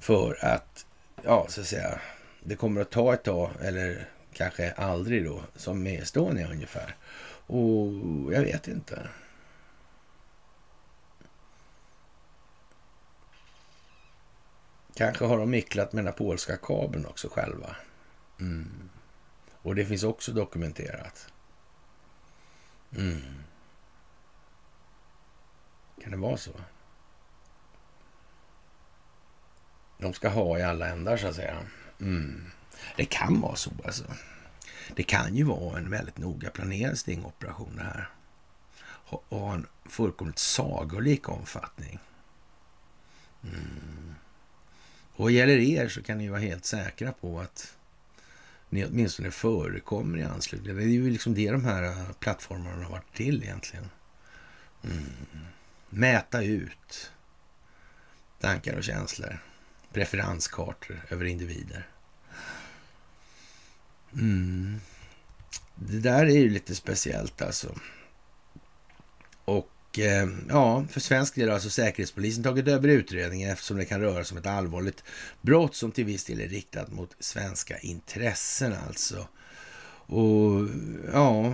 för 0.00 0.44
att, 0.44 0.86
ja, 1.24 1.46
så 1.48 1.60
att 1.60 1.66
säga, 1.66 2.00
det 2.44 2.56
kommer 2.56 2.80
att 2.80 2.90
ta 2.90 3.14
ett 3.14 3.22
tag 3.22 3.50
eller 3.60 4.08
kanske 4.32 4.72
aldrig 4.72 5.24
då, 5.24 5.42
som 5.56 5.82
med 5.82 6.02
Estonia 6.02 6.50
ungefär. 6.50 6.96
Och 7.46 7.92
jag 8.32 8.42
vet 8.42 8.68
inte. 8.68 9.08
Kanske 14.94 15.24
har 15.24 15.38
de 15.38 15.50
micklat 15.50 15.92
med 15.92 16.04
den 16.04 16.14
polska 16.14 16.56
kabeln 16.56 17.06
också 17.06 17.28
själva. 17.28 17.76
Mm. 18.40 18.88
Och 19.66 19.74
det 19.74 19.86
finns 19.86 20.02
också 20.02 20.32
dokumenterat. 20.32 21.32
Mm. 22.96 23.22
Kan 26.02 26.10
det 26.10 26.16
vara 26.16 26.36
så? 26.36 26.50
De 29.98 30.12
ska 30.12 30.28
ha 30.28 30.58
i 30.58 30.62
alla 30.62 30.88
ändar 30.88 31.16
så 31.16 31.26
att 31.26 31.34
säga. 31.34 31.58
Mm. 32.00 32.50
Det 32.96 33.04
kan 33.04 33.40
vara 33.40 33.56
så 33.56 33.70
alltså. 33.84 34.04
Det 34.96 35.02
kan 35.02 35.36
ju 35.36 35.44
vara 35.44 35.78
en 35.78 35.90
väldigt 35.90 36.18
noga 36.18 36.50
planerad 36.50 36.98
stingoperation 36.98 37.76
det 37.76 37.82
här. 37.82 38.10
Och 38.84 39.24
ha 39.28 39.54
en 39.54 39.66
fullkomligt 39.84 40.38
sagolik 40.38 41.28
omfattning. 41.28 41.98
Mm. 43.42 44.14
Och 45.16 45.30
gäller 45.30 45.58
er 45.58 45.88
så 45.88 46.02
kan 46.02 46.18
ni 46.18 46.28
vara 46.28 46.40
helt 46.40 46.64
säkra 46.64 47.12
på 47.12 47.40
att 47.40 47.75
ni 48.68 48.86
åtminstone 48.86 49.30
förekommer 49.30 50.18
i 50.18 50.22
anslutning. 50.22 50.76
Det 50.76 50.82
är 50.82 50.86
ju 50.86 51.10
liksom 51.10 51.34
det 51.34 51.50
de 51.50 51.64
här 51.64 51.82
äh, 51.82 52.12
plattformarna 52.12 52.84
har 52.84 52.90
varit 52.90 53.14
till 53.14 53.42
egentligen. 53.42 53.90
Mm. 54.84 55.06
Mäta 55.90 56.42
ut 56.42 57.12
tankar 58.40 58.76
och 58.76 58.84
känslor. 58.84 59.38
Preferenskartor 59.92 61.00
över 61.08 61.24
individer. 61.24 61.88
Mm. 64.12 64.80
Det 65.74 65.98
där 65.98 66.26
är 66.26 66.38
ju 66.38 66.50
lite 66.50 66.74
speciellt 66.74 67.42
alltså. 67.42 67.74
Och 69.44 69.70
eh, 69.98 70.28
ja, 70.48 70.84
för 70.90 71.00
svensk 71.00 71.34
del 71.34 71.48
har 71.48 71.54
alltså 71.54 71.70
Säkerhetspolisen 71.70 72.42
tagit 72.42 72.68
över 72.68 72.88
utredningen 72.88 73.50
eftersom 73.50 73.76
det 73.76 73.84
kan 73.84 74.00
röra 74.00 74.24
sig 74.24 74.34
om 74.34 74.38
ett 74.38 74.46
allvarligt 74.46 75.04
brott 75.42 75.74
som 75.74 75.92
till 75.92 76.04
viss 76.04 76.24
del 76.24 76.40
är 76.40 76.48
riktat 76.48 76.92
mot 76.92 77.16
svenska 77.18 77.78
intressen 77.78 78.74
alltså. 78.86 79.26
Och 80.08 80.68
ja, 81.12 81.52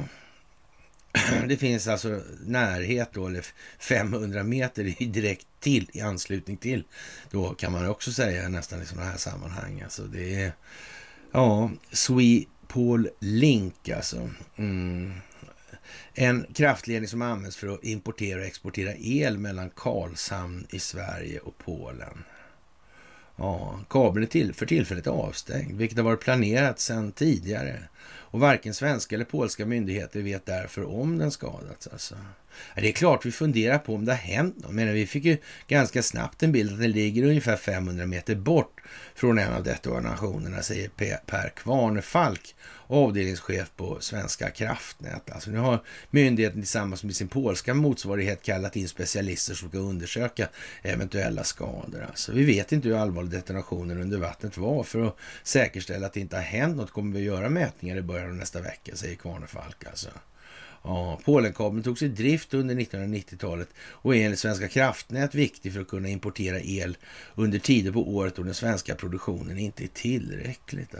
det 1.48 1.56
finns 1.56 1.88
alltså 1.88 2.22
närhet 2.44 3.08
då, 3.12 3.26
eller 3.26 3.46
500 3.78 4.42
meter 4.42 5.02
i 5.02 5.06
direkt 5.06 5.46
till, 5.60 5.90
i 5.92 6.00
anslutning 6.00 6.56
till, 6.56 6.84
då 7.30 7.54
kan 7.54 7.72
man 7.72 7.88
också 7.88 8.12
säga 8.12 8.48
nästan 8.48 8.82
i 8.82 8.86
sådana 8.86 9.10
här 9.10 9.16
sammanhang. 9.16 9.80
Alltså 9.80 10.02
det 10.02 10.34
är, 10.42 10.52
ja, 11.32 11.70
Swepol 11.92 13.08
Link 13.18 13.88
alltså. 13.88 14.30
Mm. 14.56 15.12
En 16.14 16.46
kraftledning 16.54 17.08
som 17.08 17.22
används 17.22 17.56
för 17.56 17.68
att 17.68 17.84
importera 17.84 18.40
och 18.40 18.46
exportera 18.46 18.94
el 18.98 19.38
mellan 19.38 19.70
Karlshamn 19.70 20.66
i 20.70 20.78
Sverige 20.78 21.38
och 21.38 21.58
Polen. 21.58 22.24
Ja, 23.36 23.80
kabeln 23.90 24.26
är 24.26 24.28
till, 24.30 24.54
för 24.54 24.66
tillfället 24.66 25.06
avstängd, 25.06 25.78
vilket 25.78 25.98
har 25.98 26.04
varit 26.04 26.20
planerat 26.20 26.80
sedan 26.80 27.12
tidigare. 27.12 27.78
Och 28.04 28.40
varken 28.40 28.74
svenska 28.74 29.14
eller 29.14 29.24
polska 29.24 29.66
myndigheter 29.66 30.22
vet 30.22 30.46
därför 30.46 30.84
om 30.84 31.18
den 31.18 31.30
skadats. 31.30 31.86
Alltså. 31.86 32.16
Det 32.74 32.88
är 32.88 32.92
klart 32.92 33.26
vi 33.26 33.32
funderar 33.32 33.78
på 33.78 33.94
om 33.94 34.04
det 34.04 34.12
har 34.12 34.18
hänt 34.18 34.56
något. 34.56 34.72
Men 34.72 34.94
vi 34.94 35.06
fick 35.06 35.24
ju 35.24 35.36
ganska 35.68 36.02
snabbt 36.02 36.42
en 36.42 36.52
bild 36.52 36.72
att 36.72 36.80
den 36.80 36.90
ligger 36.90 37.22
ungefär 37.26 37.56
500 37.56 38.06
meter 38.06 38.34
bort 38.34 38.80
från 39.14 39.38
en 39.38 39.52
av 39.52 39.62
detonationerna, 39.62 40.62
säger 40.62 40.88
Per 41.26 41.48
Kvarnefalk, 41.56 42.54
avdelningschef 42.92 43.70
på 43.76 44.00
Svenska 44.00 44.50
kraftnät. 44.50 45.30
Alltså 45.30 45.50
nu 45.50 45.58
har 45.58 45.82
myndigheten 46.10 46.60
tillsammans 46.60 47.04
med 47.04 47.16
sin 47.16 47.28
polska 47.28 47.74
motsvarighet 47.74 48.42
kallat 48.42 48.76
in 48.76 48.88
specialister 48.88 49.54
som 49.54 49.68
ska 49.68 49.78
undersöka 49.78 50.48
eventuella 50.82 51.44
skador. 51.44 52.06
Alltså, 52.08 52.32
vi 52.32 52.44
vet 52.44 52.72
inte 52.72 52.88
hur 52.88 52.96
allvarlig 52.96 53.30
detonationen 53.30 54.00
under 54.00 54.18
vattnet 54.18 54.56
var. 54.56 54.82
För 54.82 55.06
att 55.06 55.16
säkerställa 55.42 56.06
att 56.06 56.12
det 56.12 56.20
inte 56.20 56.36
har 56.36 56.42
hänt 56.42 56.76
något 56.76 56.90
kommer 56.90 57.12
vi 57.12 57.18
att 57.18 57.34
göra 57.34 57.48
mätningar 57.48 57.96
i 57.96 58.02
början 58.02 58.28
av 58.28 58.34
nästa 58.34 58.60
vecka, 58.60 58.96
säger 58.96 59.16
Kvarnefalk. 59.16 59.86
Alltså. 59.86 60.08
Ja, 60.84 61.20
Polenkabeln 61.24 61.82
togs 61.82 62.02
i 62.02 62.08
drift 62.08 62.54
under 62.54 62.74
1990-talet 62.74 63.68
och 63.78 64.16
är 64.16 64.24
enligt 64.24 64.38
Svenska 64.38 64.68
kraftnät 64.68 65.34
viktig 65.34 65.72
för 65.72 65.80
att 65.80 65.88
kunna 65.88 66.08
importera 66.08 66.60
el 66.60 66.96
under 67.34 67.58
tider 67.58 67.92
på 67.92 68.14
året 68.14 68.36
då 68.36 68.42
den 68.42 68.54
svenska 68.54 68.94
produktionen 68.94 69.58
inte 69.58 69.84
är 69.84 69.88
tillräckligt. 69.88 70.94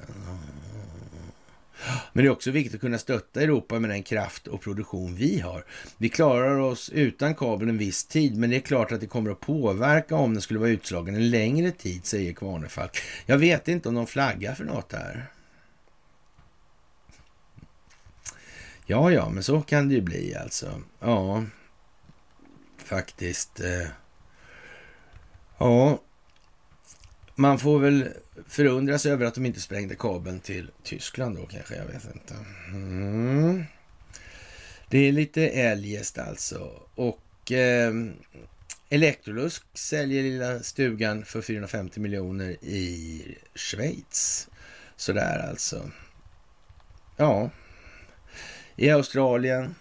Men 2.12 2.24
det 2.24 2.28
är 2.28 2.32
också 2.32 2.50
viktigt 2.50 2.74
att 2.74 2.80
kunna 2.80 2.98
stötta 2.98 3.40
Europa 3.40 3.78
med 3.78 3.90
den 3.90 4.02
kraft 4.02 4.46
och 4.46 4.60
produktion 4.60 5.14
vi 5.14 5.40
har. 5.40 5.64
Vi 5.98 6.08
klarar 6.08 6.58
oss 6.58 6.90
utan 6.90 7.34
kabeln 7.34 7.70
en 7.70 7.78
viss 7.78 8.04
tid, 8.04 8.36
men 8.36 8.50
det 8.50 8.56
är 8.56 8.60
klart 8.60 8.92
att 8.92 9.00
det 9.00 9.06
kommer 9.06 9.30
att 9.30 9.40
påverka 9.40 10.16
om 10.16 10.32
den 10.32 10.42
skulle 10.42 10.60
vara 10.60 10.70
utslagen 10.70 11.14
en 11.14 11.30
längre 11.30 11.70
tid, 11.70 12.06
säger 12.06 12.32
Kvarnefalk. 12.32 12.98
Jag 13.26 13.38
vet 13.38 13.68
inte 13.68 13.88
om 13.88 13.94
de 13.94 14.06
flaggar 14.06 14.54
för 14.54 14.64
något 14.64 14.88
där. 14.88 15.26
Ja, 18.86 19.10
ja, 19.10 19.28
men 19.28 19.42
så 19.42 19.60
kan 19.60 19.88
det 19.88 19.94
ju 19.94 20.00
bli 20.00 20.34
alltså. 20.34 20.82
Ja, 21.00 21.44
faktiskt. 22.78 23.60
Eh, 23.60 23.88
ja, 25.58 25.98
man 27.34 27.58
får 27.58 27.78
väl 27.78 28.08
förundras 28.48 29.06
över 29.06 29.26
att 29.26 29.34
de 29.34 29.46
inte 29.46 29.60
sprängde 29.60 29.94
kabeln 29.94 30.40
till 30.40 30.70
Tyskland 30.82 31.36
då 31.36 31.46
kanske, 31.46 31.76
jag 31.76 31.84
vet 31.84 32.14
inte. 32.14 32.34
Mm. 32.68 33.64
Det 34.88 34.98
är 34.98 35.12
lite 35.12 35.48
eljest 35.48 36.18
alltså. 36.18 36.72
Och 36.94 37.52
eh, 37.52 37.92
Electrolux 38.88 39.62
säljer 39.74 40.22
lilla 40.22 40.60
stugan 40.60 41.24
för 41.24 41.42
450 41.42 42.00
miljoner 42.00 42.50
i 42.64 43.22
Schweiz. 43.54 44.48
Sådär 44.96 45.48
alltså. 45.48 45.90
Ja, 47.16 47.50
i 48.76 48.90
Australien, 48.90 49.74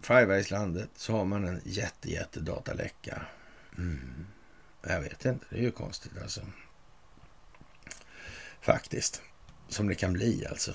Five 0.00 0.44
landet 0.50 0.90
så 0.96 1.12
har 1.12 1.24
man 1.24 1.44
en 1.44 1.60
jätte, 1.64 2.10
jätte 2.10 2.40
dataläcka. 2.40 3.22
Mm. 3.78 4.26
Jag 4.82 5.00
vet 5.00 5.24
inte, 5.24 5.46
det 5.50 5.56
är 5.56 5.62
ju 5.62 5.70
konstigt 5.70 6.12
alltså. 6.22 6.40
Faktiskt, 8.60 9.22
som 9.68 9.88
det 9.88 9.94
kan 9.94 10.12
bli 10.12 10.46
alltså. 10.46 10.72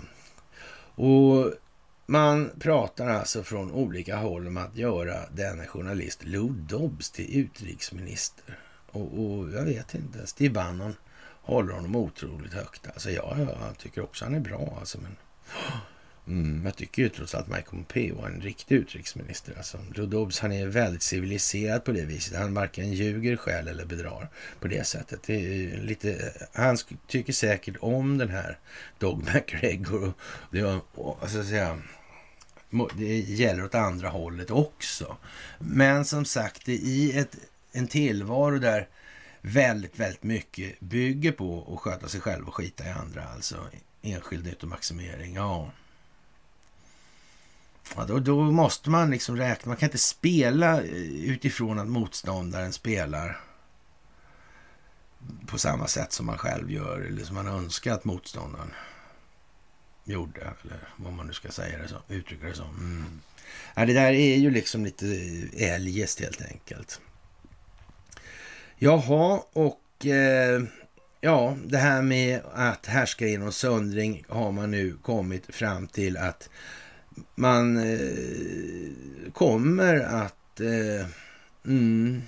Och 0.96 1.54
man 2.06 2.52
pratar 2.60 3.08
alltså 3.08 3.44
från 3.44 3.72
olika 3.72 4.18
håll 4.18 4.48
om 4.48 4.58
att 4.58 4.76
göra 4.76 5.30
denne 5.30 5.68
journalist 5.68 6.24
Lou 6.24 6.50
Dobbs 6.50 7.12
till 7.12 7.40
utrikesminister. 7.40 8.60
Och, 8.92 9.20
och, 9.20 9.52
jag 9.52 9.66
vet 9.66 9.96
inte, 9.96 10.28
Steve 10.28 10.54
Bannon 10.54 10.96
håller 11.42 11.74
honom 11.74 11.96
otroligt 11.96 12.54
högt. 12.54 12.88
Alltså 12.88 13.12
ja, 13.12 13.38
jag 13.38 13.78
tycker 13.78 14.04
också 14.04 14.26
han 14.26 14.36
är 14.36 14.40
bra 14.40 14.78
alltså. 14.80 14.98
Men 15.02 15.16
Mm, 16.28 16.66
jag 16.66 16.76
tycker 16.76 17.02
ju 17.02 17.10
trots 17.10 17.36
allt 17.36 17.46
att 17.46 17.52
Mike 17.52 17.70
Pompeo 17.70 18.16
var 18.16 18.28
en 18.28 18.42
riktig 18.42 18.76
utrikesminister. 18.76 19.54
Alltså, 19.58 19.78
Dobbs, 19.88 20.40
han 20.40 20.52
är 20.52 20.68
väldigt 20.68 21.02
civiliserad 21.02 21.84
på 21.84 21.92
det 21.92 22.06
viset. 22.06 22.38
Han 22.38 22.54
varken 22.54 22.94
ljuger 22.94 23.36
själv 23.36 23.68
eller 23.68 23.86
bedrar 23.86 24.30
på 24.60 24.68
det 24.68 24.88
sättet. 24.88 25.24
Det 25.24 25.34
är 25.36 25.78
lite, 25.78 26.34
han 26.54 26.78
tycker 27.08 27.34
säkert 27.34 27.76
om 27.80 28.18
den 28.18 28.30
här 28.30 28.60
Dog 28.98 29.24
McGregor. 29.34 30.14
Och 30.18 30.56
det, 30.56 30.64
och, 30.94 31.18
alltså, 31.22 31.44
säga, 31.44 31.82
det 32.98 33.20
gäller 33.20 33.66
åt 33.66 33.76
andra 33.76 34.10
hållet 34.10 34.52
också. 34.52 35.18
Men 35.60 36.06
som 36.06 36.26
sagt, 36.26 36.70
i 36.70 37.18
ett, 37.18 37.38
en 37.72 37.88
tillvaro 37.88 38.60
där 38.60 38.88
väldigt, 39.42 40.00
väldigt 40.00 40.24
mycket 40.24 40.80
bygger 40.80 41.32
på 41.32 41.74
att 41.74 41.80
sköta 41.80 42.08
sig 42.08 42.22
själv 42.22 42.48
och 42.48 42.56
skita 42.56 42.86
i 42.86 42.90
andra. 42.90 43.24
Alltså 43.24 43.56
enskild 44.02 44.46
nyttomaximering. 44.46 45.36
Ja. 45.36 45.72
Ja, 47.96 48.06
då, 48.06 48.20
då, 48.20 48.42
måste 48.42 48.90
man 48.90 49.12
liksom 49.12 49.38
räkna. 49.38 49.70
Man 49.70 49.78
kan 49.78 49.88
inte 49.88 49.98
spela 49.98 50.82
eh, 50.82 51.30
utifrån 51.30 51.80
att 51.80 51.88
motståndaren 51.88 52.74
spelar 52.74 53.42
på 55.48 55.58
samma 55.58 55.88
sätt 55.88 56.12
som 56.12 56.26
man 56.26 56.38
själv 56.38 56.72
gör 56.72 57.02
eller 57.02 57.24
som 57.24 57.36
man 57.36 57.48
önskar 57.48 57.94
att 57.94 58.06
motståndaren 58.06 58.72
gjorde. 60.04 60.42
Eller 60.42 60.80
vad 60.96 61.14
man 61.14 61.28
nu 61.28 61.34
ska 61.34 61.50
säga 61.50 61.78
det 61.78 61.88
så, 61.88 62.02
uttrycka 62.08 62.48
det 62.48 62.54
som. 62.54 62.70
Mm. 62.70 63.22
Ja, 63.76 63.86
det 63.86 63.94
där 63.94 64.12
är 64.14 64.36
ju 64.36 64.50
liksom 64.52 64.86
lite 64.86 65.06
eh, 65.54 65.74
eljest 65.74 66.20
helt 66.20 66.42
enkelt. 66.42 67.02
Jaha, 68.78 69.42
och 69.54 70.06
eh, 70.06 70.64
ja, 71.22 71.58
det 71.66 71.78
här 71.78 72.02
med 72.02 72.42
att 72.54 72.86
härska 72.86 73.28
genom 73.28 73.52
söndring 73.52 74.26
har 74.30 74.52
man 74.52 74.72
nu 74.72 74.98
kommit 75.02 75.56
fram 75.56 75.88
till 75.88 76.18
att 76.18 76.50
man 77.36 77.78
eh, 77.78 79.32
kommer 79.34 80.00
att 80.00 80.62
eh, 80.62 81.08
mm, 81.66 82.22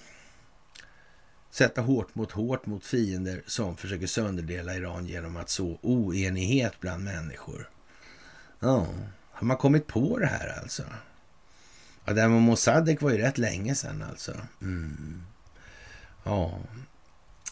sätta 1.49 1.81
hårt 1.81 2.15
mot 2.15 2.31
hårt 2.31 2.65
mot 2.65 2.85
fiender 2.85 3.43
som 3.45 3.77
försöker 3.77 4.07
sönderdela 4.07 4.75
Iran 4.75 5.05
genom 5.05 5.37
att 5.37 5.49
så 5.49 5.79
oenighet 5.81 6.73
bland 6.79 7.03
människor. 7.03 7.69
Ja, 8.59 8.87
har 9.31 9.47
man 9.47 9.57
kommit 9.57 9.87
på 9.87 10.19
det 10.19 10.25
här 10.25 10.59
alltså? 10.61 10.83
Ja, 12.05 12.13
det 12.13 12.21
här 12.21 12.29
med 12.29 12.41
Mossadegh 12.41 13.03
var 13.03 13.11
ju 13.11 13.17
rätt 13.17 13.37
länge 13.37 13.75
sedan 13.75 14.03
alltså. 14.09 14.33
Mm. 14.61 15.23
Ja. 16.23 16.59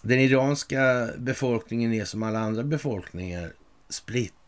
Den 0.01 0.19
iranska 0.19 1.09
befolkningen 1.17 1.93
är 1.93 2.05
som 2.05 2.23
alla 2.23 2.39
andra 2.39 2.63
befolkningar 2.63 3.53
splittrad 3.89 4.44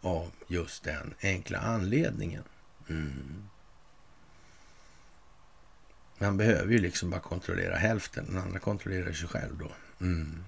av 0.00 0.30
just 0.48 0.84
den 0.84 1.14
enkla 1.20 1.58
anledningen. 1.58 2.42
Mm. 2.88 3.48
Man 6.18 6.36
behöver 6.36 6.72
ju 6.72 6.78
liksom 6.78 7.10
bara 7.10 7.20
kontrollera 7.20 7.76
hälften. 7.76 8.26
Den 8.26 8.38
andra 8.38 8.58
kontrollerar 8.58 9.12
sig 9.12 9.28
själv 9.28 9.58
då. 9.58 9.70
Mm. 10.00 10.44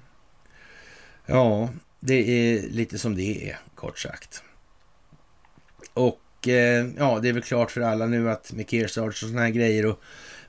Ja, 1.27 1.71
det 2.01 2.15
är 2.15 2.63
lite 2.63 2.99
som 2.99 3.17
det 3.17 3.51
är, 3.51 3.59
kort 3.75 3.99
sagt. 3.99 4.43
Och 5.93 6.49
eh, 6.49 6.87
ja, 6.97 7.19
det 7.21 7.29
är 7.29 7.33
väl 7.33 7.43
klart 7.43 7.71
för 7.71 7.81
alla 7.81 8.07
nu 8.07 8.31
att 8.31 8.53
med 8.53 8.71
Kearsarge 8.71 9.09
och 9.09 9.15
såna 9.15 9.41
här 9.41 9.51
grejer. 9.51 9.87
Och 9.87 10.01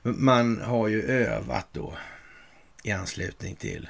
man 0.02 0.60
har 0.60 0.88
ju 0.88 1.02
övat 1.02 1.66
då 1.72 1.94
i 2.82 2.90
anslutning 2.90 3.56
till 3.56 3.88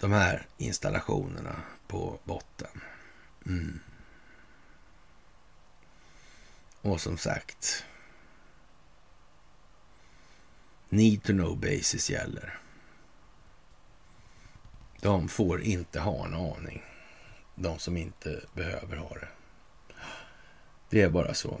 de 0.00 0.12
här 0.12 0.46
installationerna 0.58 1.56
på 1.90 2.18
botten. 2.24 2.80
Mm. 3.46 3.80
Och 6.80 7.00
som 7.00 7.18
sagt, 7.18 7.84
need 10.88 11.22
to 11.22 11.32
know 11.32 11.60
basis 11.60 12.10
gäller. 12.10 12.58
De 15.00 15.28
får 15.28 15.62
inte 15.62 16.00
ha 16.00 16.26
en 16.26 16.34
aning. 16.34 16.82
de 17.54 17.78
som 17.78 17.96
inte 17.96 18.40
behöver 18.54 18.96
ha 18.96 19.14
det. 19.14 19.28
Det 20.90 21.02
är 21.02 21.10
bara 21.10 21.34
så. 21.34 21.60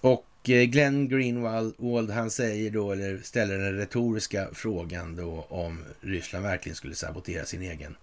Och 0.00 0.26
eh, 0.50 0.64
Glenn 0.64 1.08
Greenwald, 1.08 2.10
han 2.10 2.30
säger 2.30 2.70
då, 2.70 2.92
eller 2.92 3.18
ställer 3.18 3.58
den 3.58 3.76
retoriska 3.76 4.48
frågan 4.52 5.16
då 5.16 5.46
om 5.48 5.84
Ryssland 6.00 6.44
verkligen 6.44 6.76
skulle 6.76 6.94
sabotera 6.94 7.44
sin 7.44 7.62
egen 7.62 7.96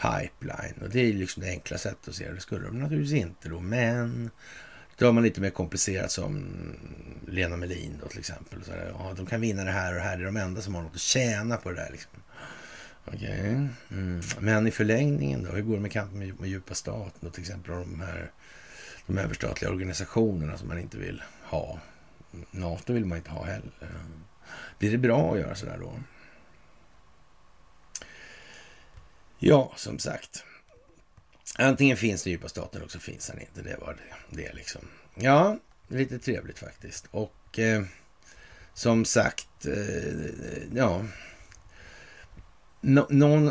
pipeline. 0.00 0.82
Och 0.82 0.90
det 0.90 1.00
är 1.00 1.12
liksom 1.12 1.42
det 1.42 1.48
enkla 1.48 1.78
sättet 1.78 2.08
att 2.08 2.14
se 2.14 2.28
det. 2.28 2.34
Det 2.34 2.40
skulle 2.40 2.66
de 2.66 2.78
naturligtvis 2.78 3.20
inte 3.20 3.48
då, 3.48 3.60
men 3.60 4.30
då 4.96 5.06
har 5.06 5.12
man 5.12 5.22
lite 5.22 5.40
mer 5.40 5.50
komplicerat 5.50 6.10
som 6.10 6.46
Lena 7.26 7.56
Melin 7.56 7.98
då 8.02 8.08
till 8.08 8.18
exempel. 8.18 8.64
Så 8.64 8.72
ja, 8.92 9.14
de 9.16 9.26
kan 9.26 9.40
vinna 9.40 9.64
det 9.64 9.70
här 9.70 9.88
och 9.88 9.94
det 9.94 10.00
här. 10.04 10.16
Det 10.16 10.22
är 10.22 10.26
de 10.26 10.36
enda 10.36 10.60
som 10.60 10.74
har 10.74 10.82
något 10.82 10.94
att 10.94 11.00
tjäna 11.00 11.56
på 11.56 11.70
det 11.70 11.76
där. 11.76 11.90
Liksom. 11.90 12.10
Okay. 13.06 13.68
Mm. 13.90 14.20
Men 14.40 14.66
i 14.66 14.70
förlängningen 14.70 15.42
då? 15.42 15.50
Hur 15.50 15.62
går 15.62 15.74
det 15.74 15.82
med 15.82 15.92
kampen 15.92 16.18
med, 16.18 16.40
med 16.40 16.48
djupa 16.48 16.74
staten 16.74 17.28
och 17.28 17.34
till 17.34 17.42
exempel 17.42 17.74
de 17.74 18.00
här 18.00 18.30
de 19.06 19.18
överstatliga 19.18 19.70
organisationerna 19.70 20.58
som 20.58 20.68
man 20.68 20.78
inte 20.78 20.98
vill 20.98 21.22
ha? 21.42 21.78
Nato 22.50 22.92
vill 22.92 23.04
man 23.04 23.18
inte 23.18 23.30
ha 23.30 23.44
heller. 23.44 23.72
Blir 24.78 24.90
det 24.90 24.98
bra 24.98 25.32
att 25.32 25.40
göra 25.40 25.54
sådär 25.54 25.78
då? 25.80 25.92
Ja, 29.38 29.72
som 29.76 29.98
sagt. 29.98 30.44
Antingen 31.58 31.96
finns 31.96 32.22
det 32.22 32.30
djupa 32.30 32.48
staten 32.48 32.80
eller 32.80 32.90
så 32.90 32.98
finns 32.98 33.26
den 33.26 33.40
inte. 33.40 33.62
Det 33.62 33.76
var 33.80 33.94
det, 33.94 34.42
det 34.42 34.52
liksom. 34.54 34.80
Ja, 35.14 35.58
lite 35.88 36.18
trevligt 36.18 36.58
faktiskt. 36.58 37.06
Och 37.10 37.58
eh, 37.58 37.82
som 38.74 39.04
sagt, 39.04 39.66
eh, 39.66 40.66
ja. 40.74 41.04
Nå, 42.80 43.06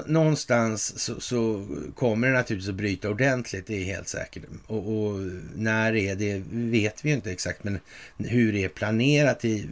någonstans 0.07 0.99
så, 0.99 1.19
så, 1.19 1.68
kommer 1.95 2.27
det 2.27 2.34
naturligtvis 2.34 2.69
att 2.69 2.76
bryta 2.76 3.09
ordentligt, 3.09 3.68
det 3.68 3.76
är 3.76 3.84
helt 3.84 4.07
säkert. 4.07 4.43
Och, 4.68 4.97
och, 4.97 5.19
när 5.55 5.95
är 5.95 6.15
det 6.15 6.43
vet 6.51 7.05
vi 7.05 7.09
ju 7.09 7.15
inte 7.15 7.31
exakt, 7.31 7.64
men 7.64 7.80
hur 8.18 8.53
det 8.53 8.64
är 8.64 8.69
planerat, 8.69 9.39
det 9.39 9.65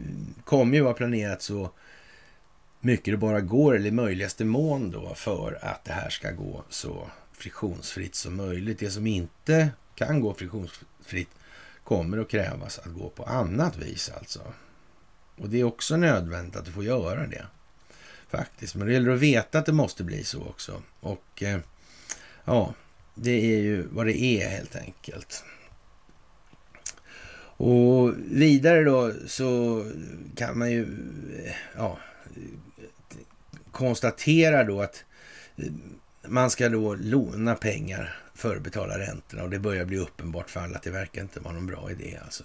kommer 0.44 0.76
ju 0.76 0.82
vara 0.82 0.94
planerat 0.94 1.42
så 1.42 1.70
mycket 2.86 3.14
det 3.14 3.18
bara 3.18 3.40
går, 3.40 3.76
eller 3.76 3.88
i 3.88 3.90
möjligaste 3.90 4.44
mån 4.44 4.90
då, 4.90 5.14
för 5.14 5.58
att 5.62 5.84
det 5.84 5.92
här 5.92 6.10
ska 6.10 6.30
gå 6.30 6.64
så 6.68 7.10
friktionsfritt 7.32 8.14
som 8.14 8.36
möjligt. 8.36 8.78
Det 8.78 8.90
som 8.90 9.06
inte 9.06 9.70
kan 9.94 10.20
gå 10.20 10.34
friktionsfritt 10.34 11.30
kommer 11.84 12.18
att 12.18 12.28
krävas 12.28 12.78
att 12.78 12.94
gå 12.94 13.08
på 13.08 13.24
annat 13.24 13.76
vis 13.76 14.10
alltså. 14.18 14.40
Och 15.36 15.48
det 15.48 15.60
är 15.60 15.64
också 15.64 15.96
nödvändigt 15.96 16.56
att 16.56 16.64
du 16.64 16.72
får 16.72 16.84
göra 16.84 17.26
det. 17.26 17.46
Faktiskt. 18.28 18.74
Men 18.74 18.86
det 18.86 18.92
gäller 18.92 19.10
att 19.10 19.18
veta 19.18 19.58
att 19.58 19.66
det 19.66 19.72
måste 19.72 20.04
bli 20.04 20.24
så 20.24 20.42
också. 20.42 20.82
Och 21.00 21.42
eh, 21.42 21.58
ja, 22.44 22.74
det 23.14 23.54
är 23.54 23.58
ju 23.58 23.86
vad 23.90 24.06
det 24.06 24.22
är 24.22 24.48
helt 24.48 24.76
enkelt. 24.76 25.44
Och 27.58 28.14
vidare 28.30 28.84
då 28.84 29.12
så 29.26 29.84
kan 30.36 30.58
man 30.58 30.70
ju 30.70 30.82
eh, 31.44 31.54
ja, 31.76 31.98
konstaterar 33.76 34.64
då 34.64 34.82
att 34.82 35.04
eh, 35.56 35.64
man 36.28 36.50
ska 36.50 36.68
då 36.68 36.94
låna 36.94 37.54
pengar 37.54 38.18
för 38.34 38.56
att 38.56 38.62
betala 38.62 38.98
räntorna 38.98 39.42
och 39.42 39.50
det 39.50 39.58
börjar 39.58 39.84
bli 39.84 39.98
uppenbart 39.98 40.50
för 40.50 40.60
alla 40.60 40.76
att 40.76 40.82
det 40.82 40.90
verkar 40.90 41.22
inte 41.22 41.40
vara 41.40 41.54
någon 41.54 41.66
bra 41.66 41.90
idé 41.90 42.18
alltså. 42.24 42.44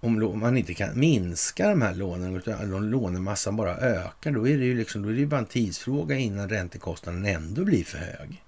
Om 0.00 0.40
man 0.40 0.56
inte 0.56 0.74
kan 0.74 1.00
minska 1.00 1.68
de 1.68 1.82
här 1.82 1.94
lånen 1.94 2.36
utan 2.36 2.90
lånemassan 2.90 3.56
bara 3.56 3.76
ökar, 3.76 4.30
då 4.30 4.48
är 4.48 4.58
det 4.58 4.64
ju 4.64 4.74
liksom, 4.76 5.02
då 5.02 5.08
är 5.08 5.14
det 5.14 5.26
bara 5.26 5.40
en 5.40 5.46
tidsfråga 5.46 6.16
innan 6.16 6.48
räntekostnaden 6.48 7.24
ändå 7.24 7.64
blir 7.64 7.84
för 7.84 7.98
hög. 7.98 8.42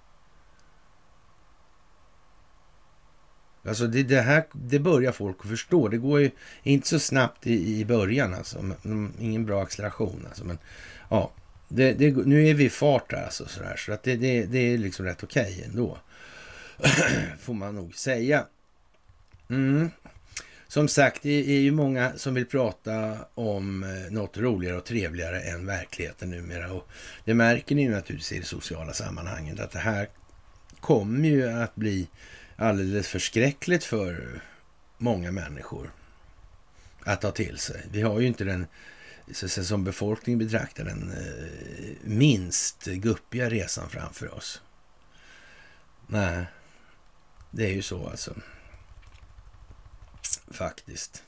Alltså 3.68 3.86
det, 3.86 4.02
det, 4.02 4.20
här, 4.20 4.44
det 4.52 4.78
börjar 4.78 5.12
folk 5.12 5.36
att 5.40 5.50
förstå. 5.50 5.88
Det 5.88 5.96
går 5.96 6.20
ju 6.20 6.30
inte 6.62 6.88
så 6.88 6.98
snabbt 6.98 7.46
i, 7.46 7.80
i 7.80 7.84
början 7.84 8.34
alltså. 8.34 8.64
Ingen 9.20 9.46
bra 9.46 9.62
acceleration 9.62 10.26
alltså. 10.28 10.44
Men 10.44 10.58
ja, 11.10 11.32
det, 11.68 11.92
det, 11.92 12.16
nu 12.16 12.48
är 12.48 12.54
vi 12.54 12.64
i 12.64 12.70
fart 12.70 13.12
här 13.12 13.24
alltså. 13.24 13.48
Sådär, 13.48 13.76
så 13.76 13.92
att 13.92 14.02
det, 14.02 14.16
det, 14.16 14.46
det 14.46 14.58
är 14.58 14.78
liksom 14.78 15.04
rätt 15.04 15.22
okej 15.22 15.52
okay 15.52 15.64
ändå. 15.64 15.98
Får 17.40 17.54
man 17.54 17.74
nog 17.74 17.94
säga. 17.94 18.44
Mm. 19.50 19.90
Som 20.68 20.88
sagt, 20.88 21.22
det 21.22 21.50
är 21.56 21.60
ju 21.60 21.70
många 21.70 22.12
som 22.16 22.34
vill 22.34 22.46
prata 22.46 23.16
om 23.34 23.82
eh, 23.82 24.12
något 24.12 24.38
roligare 24.38 24.76
och 24.76 24.84
trevligare 24.84 25.40
än 25.40 25.66
verkligheten 25.66 26.30
numera. 26.30 26.72
Och 26.72 26.88
det 27.24 27.34
märker 27.34 27.74
ni 27.74 27.82
ju 27.82 27.90
naturligtvis 27.90 28.32
i 28.32 28.38
det 28.38 28.44
sociala 28.44 28.92
sammanhanget 28.92 29.60
att 29.60 29.70
det 29.70 29.78
här 29.78 30.08
kommer 30.80 31.28
ju 31.28 31.48
att 31.48 31.74
bli 31.74 32.08
alldeles 32.58 33.08
förskräckligt 33.08 33.84
för 33.84 34.42
många 34.98 35.32
människor 35.32 35.92
att 37.04 37.20
ta 37.20 37.30
till 37.30 37.58
sig. 37.58 37.86
Vi 37.90 38.02
har 38.02 38.20
ju 38.20 38.26
inte 38.26 38.44
den, 38.44 38.66
som 39.32 39.84
befolkning 39.84 40.38
betraktar 40.38 40.84
den 40.84 41.10
eh, 41.10 41.96
minst 42.02 42.84
guppiga 42.84 43.50
resan 43.50 43.90
framför 43.90 44.34
oss. 44.34 44.62
Nej, 46.06 46.44
det 47.50 47.64
är 47.64 47.72
ju 47.72 47.82
så 47.82 48.08
alltså. 48.08 48.34
Faktiskt. 50.50 51.22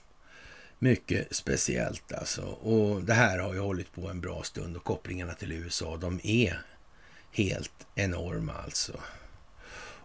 Mycket 0.79 1.37
speciellt 1.37 2.13
alltså. 2.13 2.43
Och 2.43 3.05
det 3.05 3.15
här 3.15 3.39
har 3.39 3.55
ju 3.55 3.61
hållit 3.61 3.93
på 3.93 4.09
en 4.09 4.21
bra 4.21 4.43
stund 4.43 4.77
och 4.77 4.85
kopplingarna 4.85 5.35
till 5.35 5.53
USA, 5.53 5.97
de 5.97 6.21
är 6.23 6.63
helt 7.33 7.87
enorma 7.95 8.53
alltså. 8.53 9.01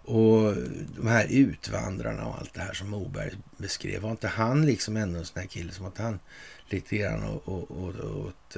Och 0.08 0.56
de 0.96 1.08
här 1.08 1.28
utvandrarna 1.30 2.26
och 2.26 2.38
allt 2.38 2.54
det 2.54 2.62
här 2.62 2.74
som 2.74 2.90
Moberg 2.90 3.32
beskrev, 3.58 4.02
var 4.02 4.12
inte 4.12 4.28
han 4.28 4.66
liksom 4.66 4.98
ändå 4.98 5.20
en 5.20 5.26
sån 5.26 5.42
här 5.42 5.48
kille 5.48 5.72
som 5.72 5.86
att 5.86 5.98
han 5.98 6.20
lite 6.70 6.98
grann 6.98 7.24
åt, 7.24 7.48
eh, 7.48 7.76
åt, 7.78 8.58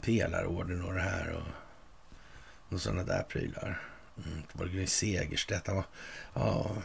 pelarorden 0.00 0.84
och 0.84 0.94
det 0.94 1.00
här 1.00 1.32
och, 1.32 1.46
och 2.74 2.80
sådana 2.80 3.04
där 3.04 3.22
prylar. 3.22 3.80
Mm, 4.16 4.42
Borgny 4.52 4.86
Segerstedt, 4.86 5.66
han 5.66 5.76
var, 5.76 5.84
ja, 6.34 6.76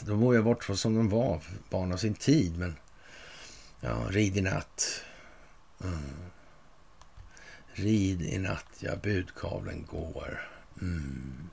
de 0.00 0.20
var 0.20 0.32
ju 0.32 0.42
bort 0.42 0.64
som 0.64 0.94
de 0.94 1.08
var, 1.08 1.42
barn 1.70 1.92
av 1.92 1.96
sin 1.96 2.14
tid, 2.14 2.58
men 2.58 2.74
ja, 3.80 4.06
rid 4.10 4.36
i 4.36 4.40
natt. 4.40 5.04
Mm. 5.84 6.30
Rid 7.72 8.22
i 8.22 8.38
natt, 8.38 8.68
ja, 8.78 8.96
budkavlen 8.96 9.86
går. 9.86 10.48
Mm. 10.80 11.50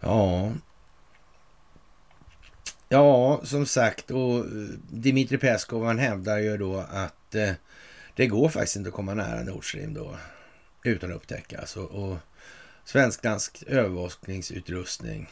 Ja. 0.00 0.52
Ja, 2.88 3.40
som 3.44 3.66
sagt, 3.66 4.10
och 4.10 4.38
eh, 4.38 4.68
Dimitri 4.90 5.38
Peskov 5.38 5.84
han 5.84 5.98
hävdar 5.98 6.38
ju 6.38 6.56
då 6.56 6.76
att 6.78 7.34
eh, 7.34 7.52
det 8.14 8.26
går 8.26 8.48
faktiskt 8.48 8.76
inte 8.76 8.88
att 8.88 8.94
komma 8.94 9.14
nära 9.14 9.42
Nord 9.42 9.68
Stream 9.70 9.94
då 9.94 10.16
utan 10.82 11.10
att 11.10 11.16
upptäckas. 11.16 11.76
Och, 11.76 11.90
och 11.90 12.18
svensk-dansk 12.84 13.62
övervakningsutrustning 13.66 15.28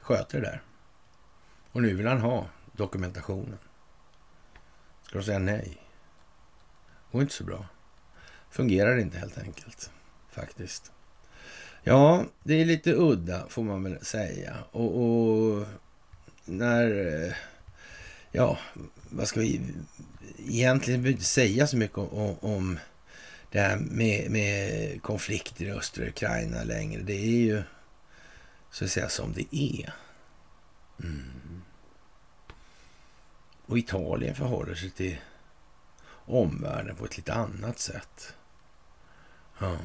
sköter 0.00 0.40
det 0.40 0.46
där. 0.46 0.62
Och 1.72 1.82
nu 1.82 1.94
vill 1.94 2.06
han 2.06 2.20
ha 2.20 2.48
dokumentationen. 2.72 3.58
Ska 5.02 5.18
de 5.18 5.24
säga 5.24 5.38
nej? 5.38 5.78
Går 7.12 7.22
inte 7.22 7.34
så 7.34 7.44
bra. 7.44 7.66
Fungerar 8.50 8.98
inte 8.98 9.18
helt 9.18 9.38
enkelt, 9.38 9.90
faktiskt. 10.30 10.92
Ja, 11.86 12.24
det 12.42 12.60
är 12.60 12.64
lite 12.64 12.92
udda 12.92 13.48
får 13.48 13.62
man 13.62 13.84
väl 13.84 14.04
säga. 14.04 14.56
Och, 14.70 15.02
och 15.02 15.66
när... 16.44 17.06
Eh, 17.26 17.32
ja, 18.32 18.58
vad 19.10 19.28
ska 19.28 19.40
vi... 19.40 19.60
Egentligen 20.38 21.02
behöver 21.02 21.16
inte 21.16 21.24
säga 21.24 21.66
så 21.66 21.76
mycket 21.76 21.98
om, 21.98 22.36
om 22.40 22.78
det 23.50 23.60
här 23.60 23.76
med, 23.76 24.30
med 24.30 25.02
konflikter 25.02 25.64
i 25.64 25.70
östra 25.70 26.06
Ukraina 26.06 26.64
längre. 26.64 27.02
Det 27.02 27.14
är 27.14 27.36
ju 27.36 27.62
så 28.70 28.84
att 28.84 28.90
säga 28.90 29.08
som 29.08 29.32
det 29.32 29.56
är. 29.56 29.92
Mm. 31.02 31.62
Och 33.66 33.78
Italien 33.78 34.34
förhåller 34.34 34.74
sig 34.74 34.90
till 34.90 35.16
omvärlden 36.26 36.96
på 36.96 37.04
ett 37.04 37.16
lite 37.16 37.34
annat 37.34 37.78
sätt. 37.78 38.34
Ja, 39.58 39.78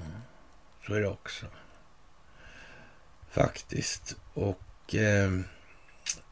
så 0.88 0.94
är 0.94 1.02
det 1.02 1.08
också. 1.08 1.46
Faktiskt. 3.30 4.16
Och 4.34 4.96
eh, 4.96 5.32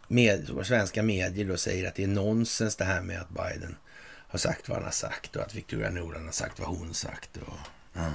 med, 0.07 0.49
svenska 0.64 1.03
medier 1.03 1.48
då 1.48 1.57
säger 1.57 1.88
att 1.88 1.95
det 1.95 2.03
är 2.03 2.07
nonsens 2.07 2.76
det 2.76 2.86
här 2.86 3.02
med 3.02 3.22
att 3.22 3.30
Biden 3.30 3.76
har 4.28 4.40
sagt 4.40 4.69
vad 4.69 4.78
han 4.78 4.86
har 4.86 4.91
sagt 4.91 5.36
och 5.36 5.41
att 5.41 5.56
Victoria 5.56 5.90
Nuland 5.90 6.26
har 6.26 6.32
sagt 6.32 6.60
vad 6.60 6.69
hon 6.69 6.94
sagt. 6.94 7.38
Och, 7.38 7.53
ja. 7.94 8.11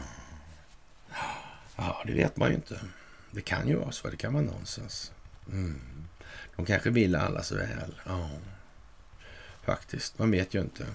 ja, 1.77 2.03
det 2.07 2.13
vet 2.13 2.37
man 2.37 2.49
ju 2.49 2.55
inte. 2.55 2.81
Det 3.31 3.41
kan 3.41 3.69
ju 3.69 3.77
vara 3.77 3.93
så. 3.93 4.11
Det 4.11 4.17
kan 4.17 4.33
vara 4.33 4.45
nonsens. 4.45 5.13
Mm. 5.49 5.81
De 6.57 6.67
kanske 6.67 6.91
vill 6.91 7.15
alla 7.15 7.43
så 7.43 7.55
väl. 7.55 8.01
Ja, 8.07 8.31
faktiskt. 9.63 10.19
Man 10.19 10.31
vet 10.31 10.55
ju 10.55 10.61
inte. 10.61 10.87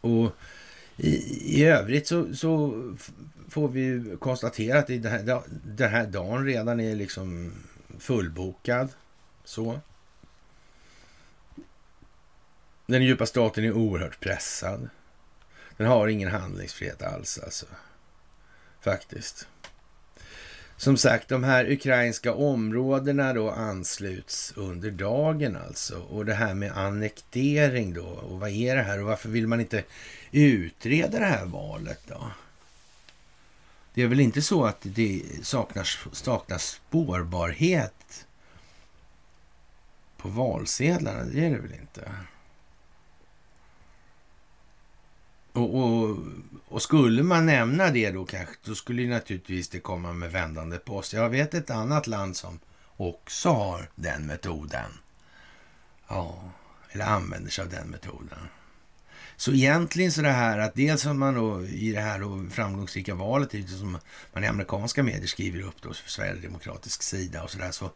Och 0.00 0.32
i, 0.98 1.10
i 1.58 1.64
övrigt 1.64 2.06
så, 2.06 2.34
så 2.34 2.72
får 3.48 3.68
vi 3.68 4.16
konstatera 4.20 4.78
att 4.78 4.86
den 4.86 5.04
här, 5.04 5.42
den 5.64 5.90
här 5.90 6.06
dagen 6.06 6.44
redan 6.44 6.80
är 6.80 6.94
liksom 6.94 7.52
fullbokad. 7.98 8.88
Så. 9.44 9.80
Den 12.86 13.02
djupa 13.02 13.26
staten 13.26 13.64
är 13.64 13.72
oerhört 13.72 14.20
pressad. 14.20 14.88
Den 15.76 15.86
har 15.86 16.08
ingen 16.08 16.30
handlingsfrihet 16.30 17.02
alls 17.02 17.38
alltså. 17.38 17.66
Faktiskt. 18.80 19.48
Som 20.76 20.96
sagt, 20.96 21.28
de 21.28 21.44
här 21.44 21.70
ukrainska 21.72 22.34
områdena 22.34 23.32
då 23.32 23.50
ansluts 23.50 24.52
under 24.56 24.90
dagen 24.90 25.56
alltså. 25.56 25.98
Och 25.98 26.24
det 26.24 26.34
här 26.34 26.54
med 26.54 26.72
annektering 26.72 27.94
då. 27.94 28.06
Och 28.06 28.40
vad 28.40 28.50
är 28.50 28.76
det 28.76 28.82
här 28.82 29.00
och 29.00 29.06
varför 29.06 29.28
vill 29.28 29.46
man 29.46 29.60
inte 29.60 29.84
utreda 30.32 31.18
det 31.18 31.26
här 31.26 31.46
valet 31.46 32.02
då? 32.06 32.30
Det 33.94 34.02
är 34.02 34.06
väl 34.06 34.20
inte 34.20 34.42
så 34.42 34.64
att 34.64 34.78
det 34.82 35.22
saknas, 35.42 35.98
saknas 36.12 36.66
spårbarhet 36.66 38.26
på 40.16 40.28
valsedlarna? 40.28 41.24
Det 41.24 41.46
är 41.46 41.50
det 41.50 41.58
väl 41.58 41.72
inte? 41.72 42.12
Och, 45.52 45.74
och, 45.74 46.18
och, 46.68 46.82
skulle 46.82 47.22
man 47.22 47.46
nämna 47.46 47.90
det 47.90 48.10
då 48.10 48.24
kanske, 48.24 48.54
då 48.64 48.74
skulle 48.74 49.02
ju 49.02 49.08
naturligtvis 49.08 49.68
det 49.68 49.80
komma 49.80 50.12
med 50.12 50.32
vändande 50.32 50.78
post. 50.78 51.12
Jag 51.12 51.28
vet 51.28 51.54
ett 51.54 51.70
annat 51.70 52.06
land 52.06 52.36
som 52.36 52.58
också 52.96 53.48
har 53.48 53.90
den 53.94 54.26
metoden. 54.26 54.90
Ja, 56.08 56.42
eller 56.90 57.04
använder 57.04 57.50
sig 57.50 57.64
av 57.64 57.70
den 57.70 57.88
metoden. 57.88 58.38
Så 59.38 59.52
egentligen 59.52 60.12
så 60.12 60.22
det 60.22 60.28
här 60.28 60.58
att 60.58 60.74
dels 60.74 61.02
som 61.02 61.18
man 61.18 61.34
då 61.34 61.66
i 61.66 61.92
det 61.92 62.00
här 62.00 62.20
då 62.20 62.46
framgångsrika 62.50 63.14
valet, 63.14 63.52
liksom 63.52 63.78
som 63.78 63.98
man 64.32 64.44
i 64.44 64.46
amerikanska 64.46 65.02
medier 65.02 65.26
skriver 65.26 65.60
upp 65.60 65.82
då 65.82 65.94
för 65.94 66.10
Sverigedemokratisk 66.10 67.02
sida 67.02 67.42
och 67.42 67.50
sådär, 67.50 67.70
så 67.70 67.90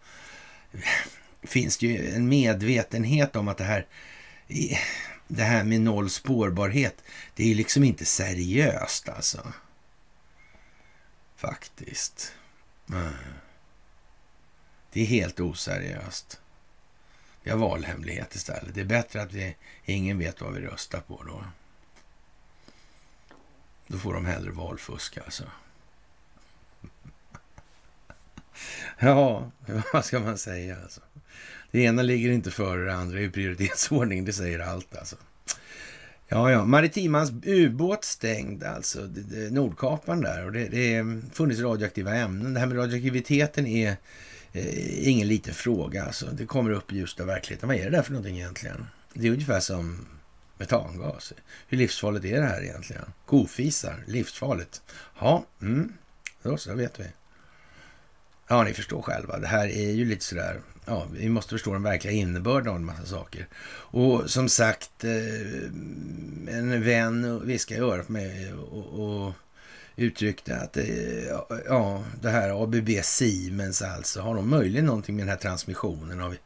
finns 1.43 1.79
det 1.79 1.87
ju 1.87 2.15
en 2.15 2.29
medvetenhet 2.29 3.37
om 3.37 3.49
att 3.49 3.59
det 3.59 3.65
här 3.65 3.87
det 5.29 5.43
här 5.43 5.65
med 5.65 5.81
noll 5.81 6.11
spårbarhet, 6.11 7.05
det 7.35 7.51
är 7.51 7.55
liksom 7.55 7.85
inte 7.85 8.05
seriöst 8.05 9.09
alltså. 9.09 9.53
Faktiskt. 11.37 12.35
Det 14.93 15.01
är 15.01 15.07
helt 15.07 15.41
oseriöst. 15.41 16.42
Vi 17.43 17.51
har 17.51 17.59
valhemlighet 17.59 18.35
istället. 18.35 18.75
Det 18.75 18.81
är 18.81 18.85
bättre 18.85 19.23
att 19.23 19.33
vi, 19.33 19.57
ingen 19.85 20.19
vet 20.19 20.41
vad 20.41 20.55
vi 20.55 20.61
röstar 20.61 21.01
på 21.01 21.23
då. 21.27 21.45
Då 23.87 23.99
får 23.99 24.15
de 24.15 24.27
hellre 24.27 24.51
valfuska 24.51 25.23
alltså. 25.23 25.45
Ja, 28.99 29.51
vad 29.93 30.05
ska 30.05 30.21
man 30.21 30.39
säga 30.39 30.77
alltså? 30.83 31.01
Det 31.71 31.81
ena 31.81 32.03
ligger 32.03 32.31
inte 32.31 32.51
före 32.51 32.85
det 32.85 32.95
andra 32.95 33.21
i 33.21 33.31
prioritetsordning, 33.31 34.25
det 34.25 34.33
säger 34.33 34.59
allt 34.59 34.97
alltså. 34.97 35.17
Ja, 36.29 36.51
ja, 36.51 36.65
Maritimans 36.65 37.33
ubåt 37.45 38.05
stängd 38.05 38.65
alltså, 38.65 39.09
Nordkapan 39.51 40.21
där 40.21 40.45
och 40.45 40.53
det, 40.53 40.69
det 40.69 41.21
funnits 41.33 41.61
radioaktiva 41.61 42.15
ämnen. 42.15 42.55
Det 42.55 42.61
här 42.61 42.67
med 42.67 42.79
radioaktiviteten 42.79 43.67
är 43.67 43.97
eh, 44.53 45.09
ingen 45.09 45.29
liten 45.29 45.55
fråga 45.55 46.05
alltså. 46.05 46.27
Det 46.27 46.47
kommer 46.47 46.71
upp 46.71 46.93
i 46.93 46.97
ljuset 46.97 47.21
av 47.21 47.27
verkligheten. 47.27 47.69
Vad 47.69 47.79
är 47.79 47.85
det 47.85 47.91
där 47.97 48.03
för 48.03 48.13
någonting 48.13 48.39
egentligen? 48.39 48.87
Det 49.15 49.27
är 49.27 49.33
ungefär 49.33 49.61
som 49.61 50.07
metangas. 50.59 51.33
Hur 51.69 51.79
livsfarligt 51.79 52.25
är 52.25 52.41
det 52.41 52.47
här 52.47 52.63
egentligen? 52.63 53.05
Kofisar, 53.27 54.05
livsfarligt. 54.07 54.83
Ja, 55.21 55.47
mm, 55.61 55.93
då 56.43 56.57
så 56.57 56.75
vet 56.75 57.01
vi. 57.01 57.05
Ja, 58.49 58.65
ni 58.65 58.73
förstår 58.73 59.03
själva. 59.03 59.39
Det 59.39 59.47
här 59.47 59.69
är 59.69 59.91
ju 59.91 60.05
lite 60.05 60.25
sådär 60.25 60.61
ja, 60.87 61.07
vi 61.13 61.29
måste 61.29 61.51
förstå 61.51 61.73
den 61.73 61.83
verkliga 61.83 62.15
innebörden 62.15 62.69
av 62.69 62.77
en 62.77 62.85
massa 62.85 63.07
saker. 63.07 63.47
Och 63.69 64.31
som 64.31 64.49
sagt, 64.49 65.05
eh, 65.05 65.11
en 66.49 66.83
vän 66.85 67.47
viskade 67.47 67.81
i 67.81 67.85
örat 67.85 68.07
på 68.07 68.13
mig 68.13 68.53
och, 68.53 69.25
och 69.27 69.33
uttryckte 69.97 70.57
att 70.57 70.77
eh, 70.77 71.25
ja, 71.67 72.05
det 72.21 72.31
här 72.31 72.63
ABB 72.63 72.89
Siemens 73.03 73.83
alltså, 73.83 74.21
har 74.21 74.35
de 74.35 74.51
möjligen 74.51 74.87
någonting 74.87 75.17
med 75.17 75.23
den 75.23 75.31
här 75.31 75.37
transmissionen 75.37 76.21
av 76.21 76.37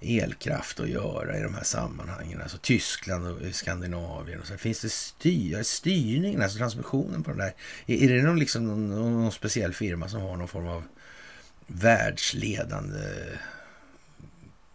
elkraft 0.00 0.80
att 0.80 0.88
göra 0.88 1.38
i 1.38 1.42
de 1.42 1.54
här 1.54 1.64
sammanhangen? 1.64 2.42
Alltså 2.42 2.58
Tyskland 2.58 3.26
och 3.26 3.54
Skandinavien 3.54 4.40
och 4.40 4.46
så. 4.46 4.56
Finns 4.56 4.80
det 4.80 4.92
styr, 4.92 5.62
styrningen, 5.62 6.42
alltså 6.42 6.58
transmissionen 6.58 7.22
på 7.22 7.30
den 7.30 7.38
där? 7.38 7.54
Är, 7.86 8.02
är 8.02 8.16
det 8.16 8.22
någon, 8.22 8.38
liksom, 8.38 8.66
någon, 8.66 8.90
någon 8.90 9.32
speciell 9.32 9.74
firma 9.74 10.08
som 10.08 10.20
har 10.20 10.36
någon 10.36 10.48
form 10.48 10.68
av 10.68 10.82
världsledande 11.66 12.98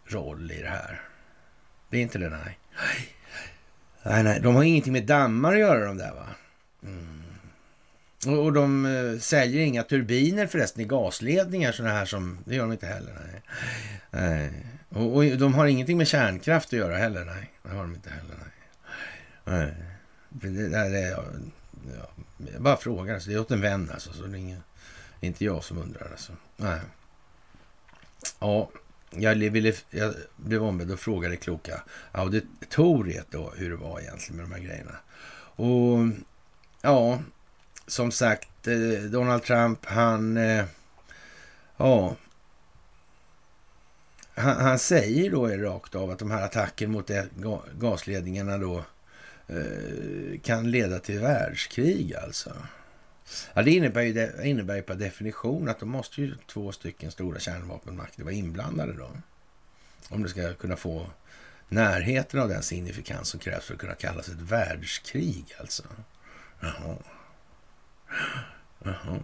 roll 0.05 0.51
i 0.51 0.61
det 0.61 0.69
här. 0.69 1.01
Det 1.89 1.97
är 1.97 2.01
inte 2.01 2.17
det, 2.17 2.29
nej. 2.29 2.59
Nej, 4.03 4.23
nej, 4.23 4.39
de 4.41 4.55
har 4.55 4.63
ingenting 4.63 4.93
med 4.93 5.05
dammar 5.05 5.53
att 5.53 5.59
göra 5.59 5.85
de 5.85 5.97
där 5.97 6.11
va. 6.11 6.27
Mm. 6.84 7.26
Och, 8.27 8.53
de 8.53 8.85
eh, 8.85 9.19
säljer 9.19 9.61
inga 9.61 9.83
turbiner 9.83 10.47
förresten 10.47 10.81
i 10.81 10.85
gasledningar 10.85 11.71
sådana 11.71 11.93
här 11.93 12.05
som, 12.05 12.37
det 12.45 12.55
gör 12.55 12.63
de 12.63 12.71
inte 12.71 12.85
heller. 12.85 13.13
Nej. 13.25 13.41
nej. 14.11 14.65
Och, 14.89 15.15
och, 15.15 15.37
de 15.37 15.53
har 15.53 15.65
ingenting 15.65 15.97
med 15.97 16.07
kärnkraft 16.07 16.67
att 16.67 16.79
göra 16.79 16.97
heller, 16.97 17.25
nej. 17.25 17.51
Det 17.63 17.69
har 17.69 17.81
de 17.81 17.95
inte 17.95 18.09
heller, 18.09 18.35
nej. 18.39 19.59
nej. 19.59 19.73
Det, 20.29 20.49
det, 20.49 20.89
det, 20.89 20.99
jag, 20.99 21.25
jag 22.53 22.61
bara 22.61 22.77
frågar, 22.77 23.13
alltså. 23.13 23.29
det 23.29 23.35
är 23.35 23.39
åt 23.39 23.51
en 23.51 23.61
vän 23.61 23.89
alltså, 23.93 24.13
så 24.13 24.25
det 24.25 24.37
är 24.37 24.39
ingen, 24.39 24.63
inte 25.19 25.45
jag 25.45 25.63
som 25.63 25.77
undrar 25.77 26.07
alltså. 26.11 26.33
Nej. 26.57 26.79
Ja, 28.39 28.69
jag, 29.09 29.35
ville, 29.35 29.73
jag 29.89 30.13
blev 30.35 30.63
ombedd 30.63 30.91
att 30.91 30.99
fråga 30.99 31.29
det 31.29 31.37
kloka 31.37 31.83
auditoriet 32.11 33.27
då 33.29 33.53
hur 33.55 33.69
det 33.69 33.75
var 33.75 33.99
egentligen 33.99 34.35
med 34.35 34.45
de 34.45 34.51
här 34.51 34.61
grejerna. 34.61 34.95
Och 35.55 35.97
ja, 36.81 37.19
som 37.88 38.11
sagt, 38.11 38.68
eh, 38.68 39.01
Donald 39.09 39.43
Trump, 39.43 39.85
han... 39.85 40.38
Eh, 40.38 40.65
ja, 41.77 42.15
han, 44.35 44.57
han, 44.57 44.80
säger 44.80 45.31
då 45.31 45.47
rakt 45.47 45.95
av 45.95 46.11
att 46.11 46.19
de 46.19 46.31
här 46.31 46.41
attackerna 46.41 46.93
mot 46.93 47.11
gasledningarna 47.80 48.57
då 48.57 48.85
eh, 49.47 50.39
kan 50.43 50.72
leda 50.72 50.99
till 50.99 51.19
världskrig 51.19 52.15
alltså. 52.15 52.53
Ja, 53.53 53.61
det 53.61 53.72
innebär 53.72 54.01
ju, 54.01 54.14
det 54.14 54.47
innebär 54.47 54.76
ju 54.76 54.81
per 54.81 54.95
definition 54.95 55.69
att 55.69 55.80
då 55.80 55.85
måste 55.85 56.22
ju 56.22 56.35
två 56.47 56.72
stycken 56.72 57.11
stora 57.11 57.39
kärnvapenmakter 57.39 58.23
vara 58.23 58.34
inblandade 58.34 58.93
då. 58.93 59.09
Om 60.09 60.23
det 60.23 60.30
ska 60.30 60.53
kunna 60.53 60.76
få 60.76 61.07
närheten 61.69 62.39
av 62.39 62.49
den 62.49 62.64
signifikans 62.64 63.30
som 63.30 63.39
krävs 63.39 63.65
för 63.65 63.73
att 63.73 63.80
kunna 63.80 63.95
kallas 63.95 64.27
ett 64.27 64.41
världskrig 64.41 65.45
alltså. 65.59 65.84
Jaha. 66.59 66.97
Jaha. 68.84 69.19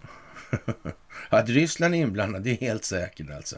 Att 1.29 1.49
Ryssland 1.49 1.95
är 1.95 1.99
inblandad, 1.99 2.43
det 2.43 2.51
är 2.51 2.55
helt 2.55 2.85
säkert 2.85 3.29
alltså. 3.29 3.55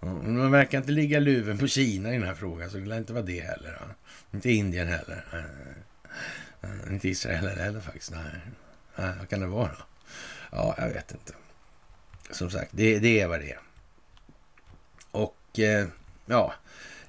De 0.00 0.38
man 0.38 0.50
verkar 0.50 0.78
inte 0.78 0.90
ligga 0.92 1.20
luven 1.20 1.58
på 1.58 1.66
Kina 1.66 2.10
i 2.10 2.12
den 2.12 2.26
här 2.26 2.34
frågan, 2.34 2.70
så 2.70 2.76
det 2.76 2.86
lär 2.86 2.98
inte 2.98 3.12
vara 3.12 3.24
det 3.24 3.40
heller. 3.40 3.78
Inte 4.30 4.50
Indien 4.50 4.88
heller. 4.88 5.24
Eh, 6.62 6.92
inte 6.92 7.08
Israel 7.08 7.58
heller 7.58 7.80
faktiskt. 7.80 8.10
Nej. 8.10 9.14
Vad 9.18 9.28
kan 9.28 9.40
det 9.40 9.46
vara? 9.46 9.76
Ja, 10.52 10.74
jag 10.78 10.88
vet 10.88 11.12
inte. 11.12 11.32
Som 12.30 12.50
sagt, 12.50 12.70
det, 12.74 12.98
det 12.98 13.20
är 13.20 13.28
vad 13.28 13.40
det 13.40 13.50
är. 13.50 13.58
Och 15.10 15.58
eh, 15.58 15.86
ja, 16.26 16.54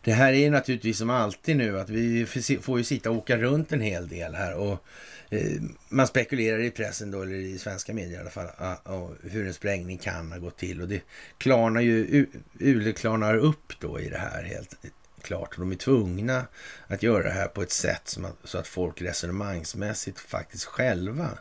det 0.03 0.13
här 0.13 0.33
är 0.33 0.51
naturligtvis 0.51 0.97
som 0.97 1.09
alltid 1.09 1.57
nu 1.57 1.79
att 1.79 1.89
vi 1.89 2.25
får 2.61 2.77
ju 2.77 2.83
sitta 2.83 3.09
och 3.09 3.17
åka 3.17 3.37
runt 3.37 3.71
en 3.71 3.81
hel 3.81 4.07
del 4.07 4.35
här 4.35 4.55
och 4.55 4.85
Eh, 5.29 5.61
man 5.89 6.07
spekulerar 6.07 6.59
i 6.59 6.71
pressen 6.71 7.11
då, 7.11 7.21
eller 7.21 7.35
i 7.35 7.57
svenska 7.57 7.93
medier 7.93 8.17
i 8.17 8.21
alla 8.21 8.29
fall, 8.29 8.47
ah, 8.57 8.75
ah, 8.83 9.09
hur 9.23 9.47
en 9.47 9.53
sprängning 9.53 9.97
kan 9.97 10.31
ha 10.31 10.39
gått 10.39 10.57
till 10.57 10.81
och 10.81 10.87
det 10.87 11.01
klarnar 11.37 11.81
ju, 11.81 12.27
UD 12.59 12.97
klarnar 12.97 13.37
upp 13.37 13.73
då 13.79 13.99
i 13.99 14.09
det 14.09 14.17
här 14.17 14.43
helt 14.43 14.75
klart. 15.21 15.53
Och 15.53 15.59
de 15.59 15.71
är 15.71 15.75
tvungna 15.75 16.47
att 16.87 17.03
göra 17.03 17.23
det 17.23 17.29
här 17.29 17.47
på 17.47 17.61
ett 17.61 17.71
sätt 17.71 18.07
som 18.07 18.25
att, 18.25 18.35
så 18.43 18.57
att 18.57 18.67
folk 18.67 19.01
resonemangsmässigt 19.01 20.19
faktiskt 20.19 20.65
själva 20.65 21.39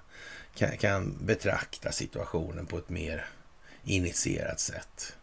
kan, 0.54 0.76
kan 0.76 1.26
betrakta 1.26 1.92
situationen 1.92 2.66
på 2.66 2.78
ett 2.78 2.88
mer 2.88 3.26
initierat 3.84 4.60
sätt. 4.60 5.16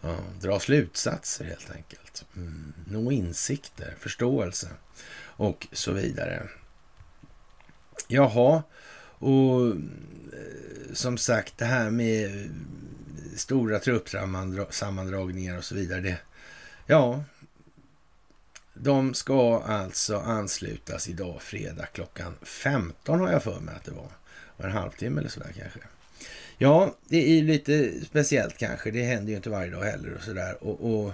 Ja, 0.00 0.16
dra 0.40 0.60
slutsatser 0.60 1.44
helt 1.44 1.70
enkelt. 1.70 2.24
Mm, 2.36 2.72
nå 2.86 3.12
insikter, 3.12 3.94
förståelse 4.00 4.68
och 5.36 5.66
så 5.72 5.92
vidare. 5.92 6.48
Jaha, 8.08 8.62
och 9.18 9.66
eh, 9.68 9.74
som 10.92 11.18
sagt 11.18 11.58
det 11.58 11.64
här 11.64 11.90
med 11.90 12.24
eh, 12.24 12.50
stora 13.36 13.78
truppsammandragningar 13.78 15.58
och 15.58 15.64
så 15.64 15.74
vidare. 15.74 16.00
Det, 16.00 16.18
ja, 16.86 17.24
de 18.74 19.14
ska 19.14 19.62
alltså 19.62 20.16
anslutas 20.18 21.08
idag 21.08 21.42
fredag 21.42 21.86
klockan 21.86 22.34
15 22.42 23.20
har 23.20 23.32
jag 23.32 23.42
för 23.42 23.60
mig 23.60 23.74
att 23.74 23.84
det 23.84 23.90
var. 23.92 24.08
var 24.56 24.66
en 24.66 24.72
halvtimme 24.72 25.20
eller 25.20 25.30
sådär 25.30 25.52
kanske. 25.58 25.80
Ja, 26.58 26.94
det 27.08 27.38
är 27.38 27.42
lite 27.42 27.92
speciellt 28.04 28.58
kanske. 28.58 28.90
Det 28.90 29.02
händer 29.02 29.30
ju 29.30 29.36
inte 29.36 29.50
varje 29.50 29.70
dag 29.70 29.84
heller 29.84 30.14
och 30.14 30.22
sådär. 30.22 30.64
Och, 30.64 30.94
och, 30.94 31.12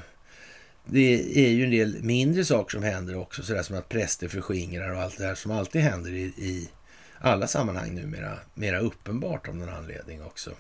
det 0.93 1.39
är 1.47 1.51
ju 1.51 1.65
en 1.65 1.71
del 1.71 2.03
mindre 2.03 2.45
saker 2.45 2.71
som 2.71 2.83
händer 2.83 3.17
också, 3.17 3.43
sådär 3.43 3.63
som 3.63 3.77
att 3.77 3.89
präster 3.89 4.29
förskingrar 4.29 4.91
och 4.91 5.03
allt 5.03 5.19
det 5.19 5.25
här 5.25 5.35
som 5.35 5.51
alltid 5.51 5.83
händer 5.83 6.11
i, 6.11 6.23
i 6.23 6.69
alla 7.19 7.47
sammanhang 7.47 7.95
numera. 7.95 8.39
Mera 8.55 8.79
uppenbart 8.79 9.49
av 9.49 9.57
någon 9.57 9.69
anledning 9.69 10.23
också. 10.23 10.51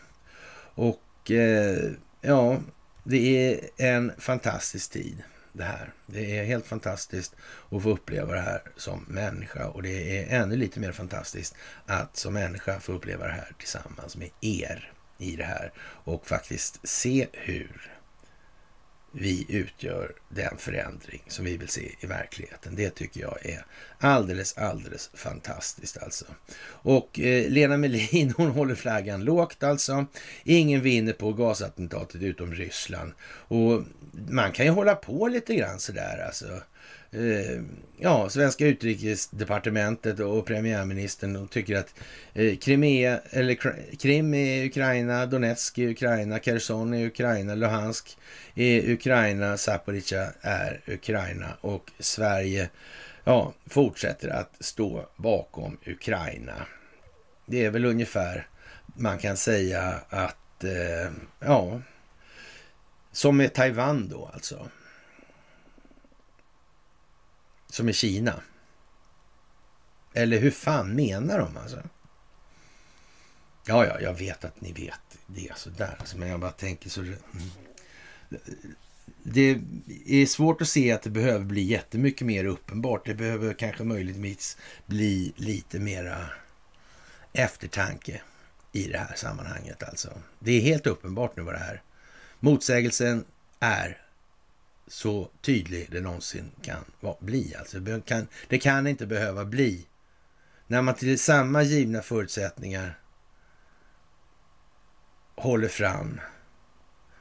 Och 0.75 1.31
eh, 1.31 1.91
ja, 2.21 2.61
det 3.05 3.47
är 3.47 3.61
en 3.77 4.13
fantastisk 4.19 4.93
tid 4.93 5.23
det 5.53 5.65
här. 5.65 5.93
Det 6.07 6.39
är 6.39 6.45
helt 6.45 6.67
fantastiskt 6.67 7.37
att 7.71 7.83
få 7.83 7.91
uppleva 7.91 8.35
det 8.35 8.41
här 8.41 8.63
som 8.77 9.05
människa 9.09 9.67
och 9.67 9.83
det 9.83 10.19
är 10.19 10.41
ännu 10.43 10.57
lite 10.57 10.81
mer 10.81 10.93
fantastiskt 10.93 11.55
att 11.87 12.17
som 12.17 12.35
människa 12.35 12.81
få 12.81 12.93
uppleva 12.93 13.27
det 13.27 13.33
här 13.33 13.53
tillsammans 13.59 14.17
med 14.17 14.31
er 14.41 14.93
i 15.19 15.37
det 15.37 15.45
här 15.45 15.73
och 16.05 16.27
faktiskt 16.27 16.89
se 16.89 17.27
hur 17.33 18.00
vi 19.13 19.47
utgör 19.49 20.13
den 20.29 20.57
förändring 20.59 21.23
som 21.29 21.45
vi 21.45 21.57
vill 21.57 21.69
se 21.69 21.95
i 22.01 22.07
verkligheten. 22.07 22.77
Det 22.77 22.91
tycker 22.91 23.21
jag 23.21 23.47
är 23.47 23.65
alldeles, 23.99 24.59
alldeles 24.59 25.11
fantastiskt 25.15 25.99
alltså. 26.03 26.25
Och 26.63 27.21
eh, 27.21 27.51
Lena 27.51 27.77
Melin, 27.77 28.35
hon 28.37 28.51
håller 28.51 28.75
flaggan 28.75 29.25
lågt 29.25 29.63
alltså. 29.63 30.07
Ingen 30.45 30.81
vinner 30.81 31.13
på 31.13 31.33
gasattentatet 31.33 32.23
utom 32.23 32.55
Ryssland. 32.55 33.13
Och 33.23 33.83
man 34.29 34.53
kan 34.53 34.67
ju 34.67 34.73
hålla 34.73 34.95
på 34.95 35.29
lite 35.29 35.55
grann 35.55 35.79
sådär 35.81 36.25
alltså. 36.27 36.47
Eh, 37.13 37.63
ja, 37.97 38.29
svenska 38.29 38.67
utrikesdepartementet 38.67 40.21
och 40.21 40.47
premiärministern 40.47 41.49
tycker 41.49 41.77
att 41.77 41.95
eh, 42.35 42.57
Krimea, 42.57 43.21
eller 43.31 43.55
Krim 43.97 44.35
är 44.35 44.65
Ukraina, 44.65 45.27
Donetsk 45.27 45.79
är 45.79 45.89
Ukraina, 45.89 46.39
Kherson 46.39 46.95
är 46.95 47.07
Ukraina, 47.07 47.55
Luhansk 47.55 48.19
är 48.55 48.91
Ukraina, 48.91 49.57
Zaporizjzja 49.57 50.33
är 50.41 50.81
Ukraina 50.87 51.57
och 51.61 51.91
Sverige 51.99 52.71
ja, 53.25 53.55
fortsätter 53.67 54.29
att 54.29 54.57
stå 54.61 55.09
bakom 55.17 55.79
Ukraina. 55.87 56.67
Det 57.47 57.65
är 57.65 57.71
väl 57.71 57.85
ungefär 57.85 58.47
man 58.97 59.19
kan 59.19 59.37
säga 59.37 59.95
att, 60.09 60.65
eh, 60.65 61.13
ja, 61.41 61.81
som 63.13 63.37
med 63.37 63.55
Taiwan 63.55 64.09
då 64.09 64.31
alltså. 64.35 64.69
Som 67.71 67.89
i 67.89 67.93
Kina. 67.93 68.43
Eller 70.13 70.39
hur 70.39 70.51
fan 70.51 70.95
menar 70.95 71.39
de 71.39 71.57
alltså? 71.57 71.83
Ja, 73.67 73.87
ja, 73.87 74.01
jag 74.01 74.15
vet 74.15 74.45
att 74.45 74.61
ni 74.61 74.73
vet 74.73 75.19
det 75.27 75.51
alltså, 75.51 75.71
sådär. 75.71 75.97
Alltså, 75.99 76.19
men 76.19 76.29
jag 76.29 76.41
bara 76.41 76.51
tänker 76.51 76.91
så... 76.91 77.01
Mm. 77.01 77.17
Det 79.23 79.61
är 80.07 80.27
svårt 80.27 80.63
att 80.63 80.69
se 80.69 80.93
att 80.93 81.03
det 81.03 81.11
behöver 81.11 81.45
bli 81.45 81.63
jättemycket 81.63 82.27
mer 82.27 82.45
uppenbart. 82.45 83.07
Det 83.07 83.15
behöver 83.15 83.55
kanske 83.55 83.85
möjligtvis 83.85 84.57
bli 84.87 85.33
lite 85.37 85.79
mera 85.79 86.27
eftertanke 87.33 88.23
i 88.73 88.87
det 88.87 88.99
här 88.99 89.15
sammanhanget 89.17 89.83
alltså. 89.83 90.11
Det 90.39 90.53
är 90.53 90.61
helt 90.61 90.87
uppenbart 90.87 91.37
nu 91.37 91.43
vad 91.43 91.55
det 91.55 91.59
här. 91.59 91.83
Motsägelsen 92.41 93.25
är 93.61 94.03
så 94.91 95.31
tydlig 95.41 95.89
det 95.91 96.01
någonsin 96.01 96.51
kan 96.63 96.85
bli. 97.21 97.55
Alltså, 97.59 97.81
det, 98.49 98.59
kan, 98.59 98.87
inte 98.87 99.07
behöva 99.07 99.45
bli 99.45 99.87
när 100.67 100.83
man 100.83 100.95
till 100.95 101.19
samma 101.19 101.63
givna 101.63 102.03
förutsättningar 102.03 102.99
håller 105.35 105.69
fram 105.69 106.21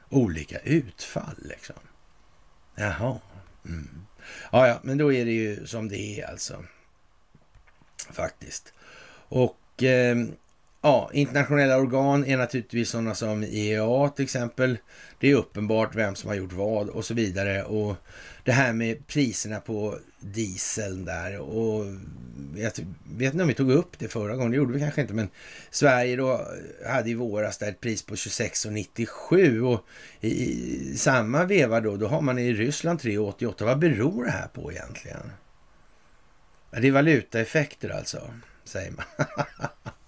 olika 0.08 0.58
utfall. 0.58 1.36
Liksom. 1.38 1.76
Jaha. 2.74 3.20
Mm. 3.64 4.06
Ja, 4.52 4.68
ja, 4.68 4.80
men 4.82 4.98
då 4.98 5.12
är 5.12 5.24
det 5.24 5.32
ju 5.32 5.66
som 5.66 5.88
det 5.88 6.20
är 6.20 6.30
alltså. 6.30 6.64
Faktiskt. 8.10 8.72
Och 9.28 9.82
eh, 9.82 10.16
Ja, 10.82 11.10
internationella 11.12 11.76
organ 11.76 12.24
är 12.24 12.36
naturligtvis 12.36 12.90
sådana 12.90 13.14
som 13.14 13.42
IEA 13.42 14.08
till 14.08 14.24
exempel. 14.24 14.78
Det 15.18 15.30
är 15.30 15.34
uppenbart 15.34 15.94
vem 15.94 16.14
som 16.14 16.28
har 16.28 16.34
gjort 16.34 16.52
vad 16.52 16.88
och 16.88 17.04
så 17.04 17.14
vidare. 17.14 17.62
Och 17.62 17.96
det 18.44 18.52
här 18.52 18.72
med 18.72 19.06
priserna 19.06 19.60
på 19.60 19.98
dieseln 20.20 21.04
där 21.04 21.38
och 21.38 21.86
jag 22.56 22.72
vet 23.04 23.32
inte 23.32 23.42
om 23.42 23.48
vi 23.48 23.54
tog 23.54 23.70
upp 23.70 23.98
det 23.98 24.08
förra 24.08 24.36
gången, 24.36 24.50
det 24.50 24.56
gjorde 24.56 24.72
vi 24.72 24.80
kanske 24.80 25.00
inte, 25.00 25.14
men 25.14 25.28
Sverige 25.70 26.16
då 26.16 26.46
hade 26.86 27.10
i 27.10 27.14
våras 27.14 27.58
där 27.58 27.68
ett 27.68 27.80
pris 27.80 28.02
på 28.02 28.14
26,97 28.14 29.60
och 29.60 29.86
i 30.20 30.96
samma 30.96 31.44
veva 31.44 31.80
då, 31.80 31.96
då 31.96 32.06
har 32.06 32.20
man 32.20 32.38
i 32.38 32.52
Ryssland 32.52 33.00
3,88. 33.00 33.64
Vad 33.64 33.78
beror 33.78 34.24
det 34.24 34.30
här 34.30 34.48
på 34.48 34.72
egentligen? 34.72 35.32
Det 36.70 36.88
är 36.88 36.92
valutaeffekter 36.92 37.88
alltså, 37.88 38.30
säger 38.64 38.90
man. 38.90 39.04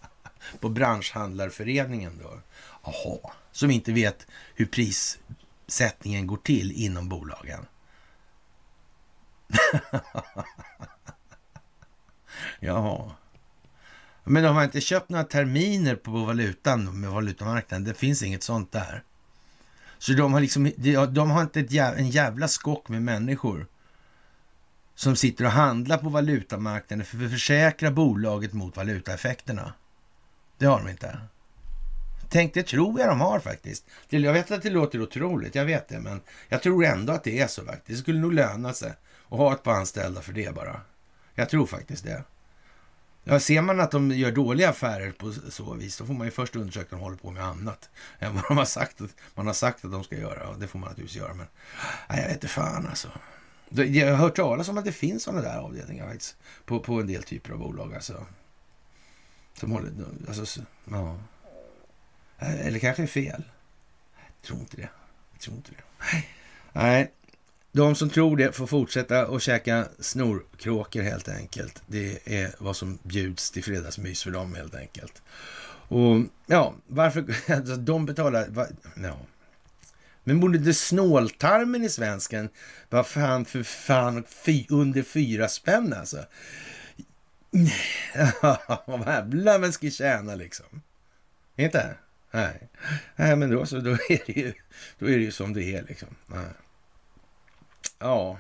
på 0.60 0.68
branschhandlarföreningen 0.68 2.20
då. 2.22 2.40
Jaha, 2.84 3.32
som 3.52 3.70
inte 3.70 3.92
vet 3.92 4.26
hur 4.54 4.66
prissättningen 4.66 6.26
går 6.26 6.36
till 6.36 6.72
inom 6.72 7.08
bolagen. 7.08 7.66
Jaha. 12.60 13.10
Men 14.24 14.42
de 14.42 14.56
har 14.56 14.64
inte 14.64 14.80
köpt 14.80 15.08
några 15.08 15.24
terminer 15.24 15.96
på 15.96 16.10
valutan 16.10 17.00
med 17.00 17.10
valutamarknaden. 17.10 17.84
Det 17.84 17.94
finns 17.94 18.22
inget 18.22 18.42
sånt 18.42 18.72
där. 18.72 19.02
Så 19.98 20.12
de 20.12 20.32
har 20.32 20.40
liksom, 20.40 20.72
de 21.10 21.30
har 21.30 21.42
inte 21.42 21.60
jävla, 21.60 21.98
en 21.98 22.10
jävla 22.10 22.48
skock 22.48 22.88
med 22.88 23.02
människor 23.02 23.66
som 24.94 25.16
sitter 25.16 25.44
och 25.44 25.50
handlar 25.50 25.98
på 25.98 26.08
valutamarknaden 26.08 27.06
för 27.06 27.24
att 27.24 27.30
försäkra 27.30 27.90
bolaget 27.90 28.52
mot 28.52 28.76
valutaeffekterna. 28.76 29.74
Det 30.62 30.68
har 30.68 30.78
de 30.78 30.88
inte. 30.88 31.18
Tänk, 32.28 32.54
det 32.54 32.62
tror 32.62 33.00
jag 33.00 33.08
de 33.08 33.20
har 33.20 33.40
faktiskt. 33.40 33.84
Jag 34.08 34.32
vet 34.32 34.50
att 34.50 34.62
det 34.62 34.70
låter 34.70 35.02
otroligt, 35.02 35.54
jag 35.54 35.64
vet 35.64 35.88
det, 35.88 36.00
men 36.00 36.20
jag 36.48 36.62
tror 36.62 36.84
ändå 36.84 37.12
att 37.12 37.24
det 37.24 37.40
är 37.40 37.46
så 37.46 37.64
faktiskt. 37.64 37.86
Det 37.86 37.96
skulle 37.96 38.20
nog 38.20 38.32
löna 38.32 38.72
sig 38.72 38.90
att 39.28 39.38
ha 39.38 39.52
ett 39.52 39.62
par 39.62 39.72
anställda 39.72 40.20
för 40.20 40.32
det 40.32 40.54
bara. 40.54 40.80
Jag 41.34 41.48
tror 41.48 41.66
faktiskt 41.66 42.04
det. 42.04 42.24
Ja, 43.24 43.40
ser 43.40 43.62
man 43.62 43.80
att 43.80 43.90
de 43.90 44.10
gör 44.10 44.32
dåliga 44.32 44.70
affärer 44.70 45.12
på 45.12 45.32
så 45.50 45.74
vis, 45.74 45.98
då 45.98 46.06
får 46.06 46.14
man 46.14 46.26
ju 46.26 46.30
först 46.30 46.56
undersöka 46.56 46.96
om 46.96 47.00
de 47.00 47.04
håller 47.04 47.16
på 47.16 47.30
med 47.30 47.44
annat 47.44 47.90
än 48.18 48.34
vad 48.34 48.44
de 48.48 48.56
har 48.56 48.64
sagt 48.64 49.00
att, 49.00 49.10
man 49.34 49.46
har 49.46 49.54
sagt 49.54 49.84
att 49.84 49.92
de 49.92 50.04
ska 50.04 50.16
göra. 50.16 50.48
Och 50.48 50.58
det 50.58 50.66
får 50.66 50.78
man 50.78 50.88
naturligtvis 50.88 51.22
göra, 51.22 51.34
men 51.34 51.46
nej, 52.08 52.18
jag 52.20 52.26
vet 52.26 52.34
inte 52.34 52.48
fan 52.48 52.86
alltså. 52.86 53.08
Jag 53.68 54.10
har 54.10 54.16
hört 54.16 54.36
talas 54.36 54.68
om 54.68 54.78
att 54.78 54.84
det 54.84 54.92
finns 54.92 55.22
sådana 55.22 55.42
där 55.42 55.58
avdelningar 55.58 56.06
faktiskt, 56.06 56.36
på, 56.64 56.80
på 56.80 57.00
en 57.00 57.06
del 57.06 57.22
typer 57.22 57.52
av 57.52 57.58
bolag. 57.58 57.94
Alltså. 57.94 58.26
Som 59.62 59.72
håller... 59.72 59.92
Alltså, 60.28 60.60
ja. 60.90 61.18
Eh, 62.38 62.66
eller 62.66 62.78
kanske 62.78 63.02
är 63.02 63.06
fel. 63.06 63.42
Jag 64.16 64.46
tror 64.46 64.60
inte 64.60 64.76
det. 64.76 64.88
Jag 65.32 65.40
tror 65.40 65.56
inte 65.56 65.70
det. 65.70 66.22
Nej. 66.72 67.12
De 67.72 67.94
som 67.94 68.10
tror 68.10 68.36
det 68.36 68.52
får 68.52 68.66
fortsätta 68.66 69.26
att 69.26 69.42
käka 69.42 69.88
snorkråkor 69.98 71.02
helt 71.02 71.28
enkelt. 71.28 71.82
Det 71.86 72.18
är 72.24 72.54
vad 72.58 72.76
som 72.76 72.98
bjuds 73.02 73.50
till 73.50 73.64
fredagsmys 73.64 74.22
för 74.22 74.30
dem 74.30 74.54
helt 74.54 74.74
enkelt. 74.74 75.22
Och 75.88 76.22
ja, 76.46 76.74
varför... 76.86 77.36
Alltså, 77.52 77.76
de 77.76 78.06
betalar... 78.06 78.48
Va, 78.48 78.66
ja. 79.02 79.16
Men 80.24 80.40
borde 80.40 80.58
inte 80.58 80.74
snåltarmen 80.74 81.84
i 81.84 81.88
svensken, 81.88 82.48
vara 82.90 83.04
fan 83.04 83.44
för 83.44 83.62
fan, 83.62 84.24
fy, 84.28 84.66
under 84.68 85.02
fyra 85.02 85.48
spänn 85.48 85.92
alltså. 85.92 86.24
Vad 88.86 89.06
jävlar 89.06 89.58
man 89.58 89.72
ska 89.72 89.90
tjäna 89.90 90.34
liksom. 90.34 90.82
Inte? 91.56 91.94
Nej. 92.30 92.68
Nej, 93.16 93.36
men 93.36 93.50
då 93.50 93.66
så, 93.66 93.80
då 93.80 93.90
är 93.90 94.26
det 94.26 94.36
ju, 94.36 94.52
då 94.98 95.06
är 95.06 95.16
det 95.16 95.24
ju 95.24 95.32
som 95.32 95.52
det 95.52 95.76
är 95.76 95.84
liksom. 95.88 96.08
Nej. 96.26 96.46
Ja, 97.98 98.38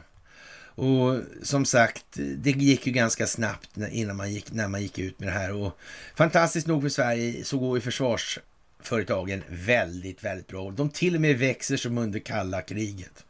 och 0.74 1.20
som 1.42 1.64
sagt, 1.64 2.04
det 2.14 2.50
gick 2.50 2.86
ju 2.86 2.92
ganska 2.92 3.26
snabbt 3.26 3.70
innan 3.90 4.16
man 4.16 4.32
gick, 4.32 4.52
när 4.52 4.68
man 4.68 4.82
gick 4.82 4.98
ut 4.98 5.18
med 5.18 5.28
det 5.28 5.32
här. 5.32 5.52
Och 5.52 5.78
fantastiskt 6.14 6.66
nog 6.66 6.82
för 6.82 6.88
Sverige 6.88 7.44
så 7.44 7.58
går 7.58 7.76
ju 7.76 7.80
försvarsföretagen 7.80 9.42
väldigt, 9.48 10.24
väldigt 10.24 10.48
bra. 10.48 10.70
De 10.70 10.90
till 10.90 11.14
och 11.14 11.20
med 11.20 11.38
växer 11.38 11.76
som 11.76 11.98
under 11.98 12.18
kalla 12.18 12.62
kriget. 12.62 13.24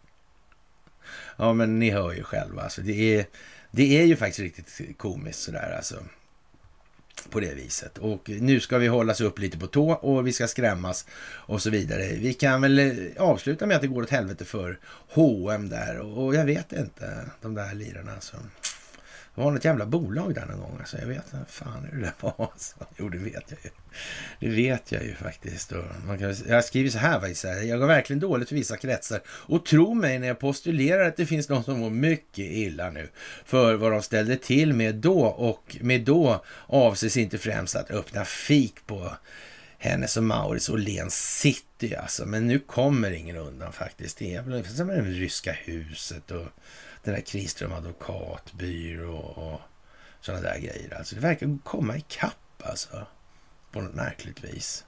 Ja, 1.37 1.53
men 1.53 1.79
ni 1.79 1.91
hör 1.91 2.13
ju 2.13 2.23
själva. 2.23 2.63
Alltså, 2.63 2.83
det 2.83 3.17
är 3.17 3.27
det 3.75 4.01
är 4.01 4.05
ju 4.05 4.17
faktiskt 4.17 4.39
riktigt 4.39 4.99
komiskt 4.99 5.39
sådär 5.39 5.75
alltså. 5.77 5.97
på 7.31 7.41
det 7.41 7.55
viset. 7.55 7.99
Och 7.99 8.29
nu 8.29 8.61
ska 8.61 8.79
vi 8.79 8.87
hållas 8.87 9.21
upp 9.21 9.39
lite 9.39 9.59
på 9.59 9.67
tå 9.67 9.93
och 9.93 10.27
vi 10.27 10.33
ska 10.33 10.49
skrämmas 10.49 11.07
och 11.25 11.63
så 11.63 11.71
vidare. 11.71 12.13
Vi 12.13 12.35
kan 12.35 12.61
väl 12.61 12.79
eh, 12.79 12.93
avsluta 13.19 13.67
med 13.67 13.77
att 13.77 13.83
det 13.83 13.89
går 13.89 14.03
åt 14.03 14.11
helvete 14.11 14.45
för 14.45 14.79
H&M 15.09 15.69
där 15.69 15.99
och 15.99 16.35
jag 16.35 16.45
vet 16.45 16.73
inte, 16.73 17.31
de 17.41 17.55
där 17.55 17.75
lirarna 17.75 18.15
alltså. 18.15 18.37
Det 19.35 19.41
var 19.41 19.51
något 19.51 19.65
jävla 19.65 19.87
bolag 19.87 20.35
där 20.35 20.47
någon 20.47 20.61
gång. 20.61 20.77
Alltså, 20.81 20.99
jag 20.99 21.07
vet 21.07 21.25
inte 21.35 21.53
fan 21.53 21.89
hur 21.93 21.99
det 21.99 22.05
där 22.05 22.13
var. 22.21 22.49
Alltså. 22.53 22.77
Jo, 22.97 23.09
det 23.09 23.19
vet 23.19 23.45
jag 23.49 23.59
ju. 23.65 23.71
Det 24.41 24.49
vet 24.49 24.93
jag 24.93 25.05
ju 25.05 25.15
faktiskt. 25.15 25.73
Och 25.73 25.85
man 26.07 26.19
kan, 26.19 26.35
jag 26.49 26.65
skriver 26.65 26.91
så 26.91 26.99
här 26.99 27.21
faktiskt. 27.21 27.45
Jag 27.45 27.79
går 27.79 27.87
verkligen 27.87 28.21
dåligt 28.21 28.49
för 28.49 28.57
vissa 28.57 28.77
kretsar. 28.77 29.21
Och 29.27 29.67
tro 29.67 29.95
mig 29.95 30.19
när 30.19 30.27
jag 30.27 30.39
postulerar 30.39 31.09
att 31.09 31.17
det 31.17 31.27
finns 31.27 31.49
någon 31.49 31.65
som 31.65 31.79
mår 31.79 31.91
mycket 31.91 32.45
illa 32.45 32.91
nu. 32.91 33.09
För 33.45 33.75
vad 33.75 33.93
de 33.93 34.03
ställde 34.03 34.37
till 34.37 34.73
med 34.73 34.95
då. 34.95 35.21
Och 35.25 35.77
med 35.81 36.01
då 36.01 36.45
avses 36.67 37.17
inte 37.17 37.39
främst 37.39 37.77
att 37.77 37.91
öppna 37.91 38.25
fik 38.25 38.87
på 38.87 39.13
hennes 39.79 40.17
och 40.17 40.25
Maurits 40.25 40.69
Åhléns 40.69 41.39
city 41.41 41.95
alltså. 41.95 42.27
Men 42.27 42.47
nu 42.47 42.59
kommer 42.59 43.11
ingen 43.11 43.37
undan 43.37 43.73
faktiskt. 43.73 44.19
Det 44.19 44.35
är 44.35 44.43
väl 44.43 44.67
som 44.67 44.87
det 44.87 45.01
ryska 45.01 45.53
huset 45.53 46.31
och 46.31 46.47
den 47.03 47.15
där 47.15 47.21
Kriström 47.21 47.73
advokatbyrå 47.73 49.17
och 49.17 49.61
sådana 50.21 50.43
där 50.43 50.59
grejer. 50.59 50.95
Alltså 50.95 51.15
det 51.15 51.21
verkar 51.21 51.59
komma 51.65 51.97
ikapp 51.97 52.63
alltså. 52.65 53.07
På 53.71 53.81
något 53.81 53.95
märkligt 53.95 54.45
vis. 54.45 54.85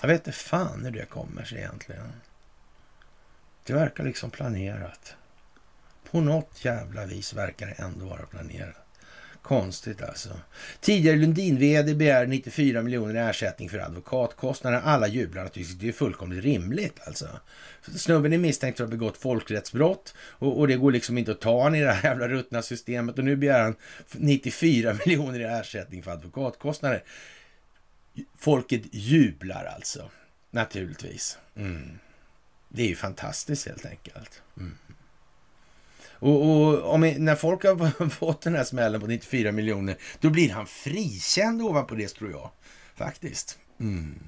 Jag 0.00 0.08
vet 0.08 0.20
inte 0.20 0.32
fan 0.32 0.84
hur 0.84 0.90
det 0.90 1.04
kommer 1.04 1.44
sig 1.44 1.58
egentligen. 1.58 2.12
Det 3.64 3.72
verkar 3.72 4.04
liksom 4.04 4.30
planerat. 4.30 5.14
På 6.10 6.20
något 6.20 6.64
jävla 6.64 7.06
vis 7.06 7.34
verkar 7.34 7.66
det 7.66 7.72
ändå 7.72 8.06
vara 8.06 8.26
planerat. 8.26 8.89
Konstigt 9.42 10.02
alltså. 10.02 10.28
Tidigare 10.80 11.16
Lundin-VD 11.16 11.94
begär 11.94 12.26
94 12.26 12.82
miljoner 12.82 13.14
i 13.14 13.18
ersättning 13.18 13.68
för 13.68 13.78
advokatkostnader. 13.78 14.80
Alla 14.84 15.08
jublar 15.08 15.42
naturligtvis. 15.42 15.78
Det 15.78 15.88
är 15.88 15.92
fullkomligt 15.92 16.44
rimligt 16.44 17.00
alltså. 17.06 17.28
Snubben 17.96 18.32
är 18.32 18.38
misstänkt 18.38 18.76
för 18.76 18.84
att 18.84 18.90
ha 18.90 18.96
begått 18.96 19.16
folkrättsbrott 19.16 20.14
och, 20.18 20.58
och, 20.58 20.68
det 20.68 20.76
går 20.76 20.92
liksom 20.92 21.18
inte 21.18 21.30
att 21.30 21.40
ta 21.40 21.62
han 21.62 21.74
i 21.74 21.80
det 21.80 21.92
här 21.92 22.10
jävla 22.10 22.28
ruttna 22.28 22.62
systemet 22.62 23.18
och 23.18 23.24
nu 23.24 23.36
begär 23.36 23.62
han 23.62 23.74
94 24.12 24.96
miljoner 25.06 25.40
i 25.40 25.44
ersättning 25.44 26.02
för 26.02 26.10
advokatkostnader. 26.10 27.04
Folket 28.38 28.82
jublar 28.92 29.64
alltså, 29.64 30.10
naturligtvis. 30.50 31.38
Mm. 31.56 31.98
Det 32.68 32.82
är 32.82 32.88
ju 32.88 32.96
fantastiskt 32.96 33.66
helt 33.66 33.86
enkelt. 33.86 34.42
Mm. 34.56 34.76
Och, 36.20 36.50
och 36.50 36.94
om, 36.94 37.00
när 37.00 37.36
folk 37.36 37.64
har 37.64 38.08
fått 38.10 38.42
den 38.42 38.54
här 38.54 38.64
smällen 38.64 39.00
på 39.00 39.06
94 39.06 39.52
miljoner, 39.52 39.96
då 40.20 40.30
blir 40.30 40.50
han 40.50 40.66
frikänd 40.66 41.62
ovanpå 41.62 41.94
det, 41.94 42.08
tror 42.08 42.30
jag. 42.30 42.50
Faktiskt. 42.94 43.58
Mm. 43.80 44.20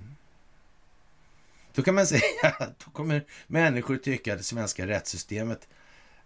Då 1.74 1.82
kan 1.82 1.94
man 1.94 2.06
säga 2.06 2.22
att 2.58 2.78
då 2.84 2.90
kommer 2.90 3.24
människor 3.46 3.96
tycka 3.96 4.32
att 4.32 4.38
det 4.38 4.44
svenska 4.44 4.86
rättssystemet, 4.86 5.68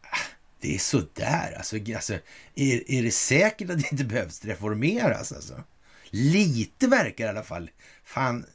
ah, 0.02 0.16
det 0.60 0.74
är 0.74 0.78
sådär. 0.78 1.54
Alltså, 1.56 1.76
alltså, 1.94 2.14
är, 2.54 2.90
är 2.90 3.02
det 3.02 3.10
säkert 3.10 3.70
att 3.70 3.78
det 3.78 3.92
inte 3.92 4.04
behövs 4.04 4.44
reformeras? 4.44 5.32
Alltså? 5.32 5.62
Lite 6.10 6.86
verkar 6.88 7.26
i 7.26 7.28
alla 7.28 7.42
fall. 7.42 7.70
Fan, 8.04 8.46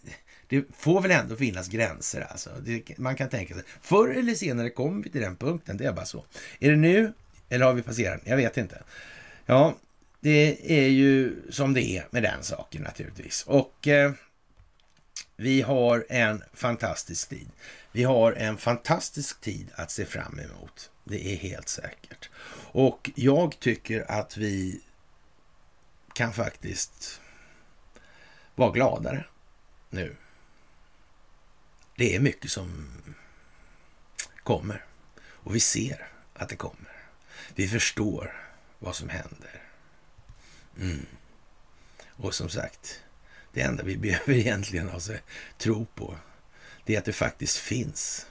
det 0.51 0.65
får 0.77 1.01
väl 1.01 1.11
ändå 1.11 1.35
finnas 1.35 1.67
gränser 1.67 2.27
alltså. 2.31 2.49
Det, 2.65 2.97
man 2.97 3.15
kan 3.15 3.29
tänka 3.29 3.53
sig. 3.53 3.63
Förr 3.81 4.09
eller 4.09 4.35
senare 4.35 4.69
kommer 4.69 5.03
vi 5.03 5.09
till 5.09 5.21
den 5.21 5.35
punkten, 5.35 5.77
det 5.77 5.85
är 5.85 5.93
bara 5.93 6.05
så. 6.05 6.25
Är 6.59 6.69
det 6.69 6.77
nu 6.77 7.13
eller 7.49 7.65
har 7.65 7.73
vi 7.73 7.81
passerat? 7.81 8.21
Jag 8.23 8.37
vet 8.37 8.57
inte. 8.57 8.83
Ja, 9.45 9.75
det 10.19 10.57
är 10.81 10.87
ju 10.87 11.41
som 11.49 11.73
det 11.73 11.81
är 11.81 12.07
med 12.09 12.23
den 12.23 12.43
saken 12.43 12.81
naturligtvis. 12.81 13.43
Och 13.47 13.87
eh, 13.87 14.11
vi 15.35 15.61
har 15.61 16.05
en 16.09 16.43
fantastisk 16.53 17.29
tid. 17.29 17.49
Vi 17.91 18.03
har 18.03 18.31
en 18.31 18.57
fantastisk 18.57 19.41
tid 19.41 19.67
att 19.75 19.91
se 19.91 20.05
fram 20.05 20.39
emot. 20.39 20.91
Det 21.03 21.33
är 21.33 21.35
helt 21.35 21.69
säkert. 21.69 22.29
Och 22.71 23.11
jag 23.15 23.59
tycker 23.59 24.11
att 24.11 24.37
vi 24.37 24.81
kan 26.13 26.33
faktiskt 26.33 27.21
vara 28.55 28.71
gladare 28.71 29.25
nu 29.89 30.15
det 32.01 32.15
är 32.15 32.19
mycket 32.19 32.51
som 32.51 32.87
kommer 34.43 34.85
och 35.23 35.55
vi 35.55 35.59
ser 35.59 36.07
att 36.33 36.49
det 36.49 36.55
kommer. 36.55 37.05
Vi 37.55 37.67
förstår 37.67 38.51
vad 38.79 38.95
som 38.95 39.09
händer. 39.09 39.63
Mm. 40.79 41.05
Och 42.09 42.35
som 42.35 42.49
sagt, 42.49 43.01
det 43.53 43.61
enda 43.61 43.83
vi 43.83 43.97
behöver 44.07 44.33
egentligen 44.33 44.89
alltså 44.89 45.13
tro 45.57 45.85
på, 45.85 46.17
det 46.85 46.95
är 46.95 46.99
att 46.99 47.05
det 47.05 47.13
faktiskt 47.13 47.57
finns 47.57 48.27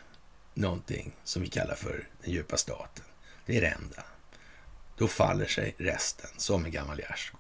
någonting 0.55 1.13
som 1.25 1.43
vi 1.43 1.49
kallar 1.49 1.75
för 1.75 2.09
den 2.23 2.33
djupa 2.33 2.57
staten. 2.57 3.05
Det 3.47 3.57
är 3.57 3.61
det 3.61 3.69
enda. 3.69 4.05
Då 4.97 5.09
faller 5.09 5.47
sig 5.47 5.75
resten 5.79 6.31
som 6.37 6.65
en 6.65 6.71
gammal 6.71 6.99
gärdsgård. 6.99 7.40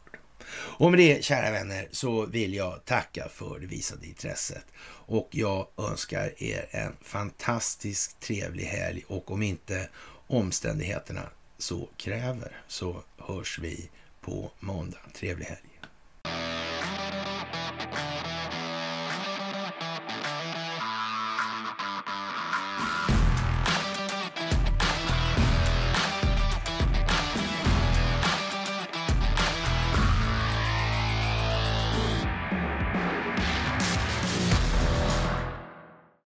Och 0.52 0.90
med 0.90 1.01
det, 1.01 1.24
kära 1.24 1.51
vänner, 1.51 1.89
så 1.90 2.27
vill 2.27 2.55
jag 2.55 2.85
tacka 2.85 3.28
för 3.28 3.59
det 3.59 3.66
visade 3.66 4.06
intresset. 4.06 4.64
Och 5.06 5.28
jag 5.31 5.66
önskar 5.77 6.43
er 6.43 6.68
en 6.70 6.97
fantastiskt 7.02 8.20
trevlig 8.20 8.64
helg 8.64 9.05
och 9.06 9.31
om 9.31 9.43
inte 9.43 9.89
omständigheterna 10.27 11.31
så 11.59 11.89
kräver 11.97 12.62
så 12.68 13.02
hörs 13.16 13.59
vi 13.59 13.90
på 14.20 14.51
måndag. 14.60 14.98
Trevlig 15.14 15.47
helg! 15.47 15.69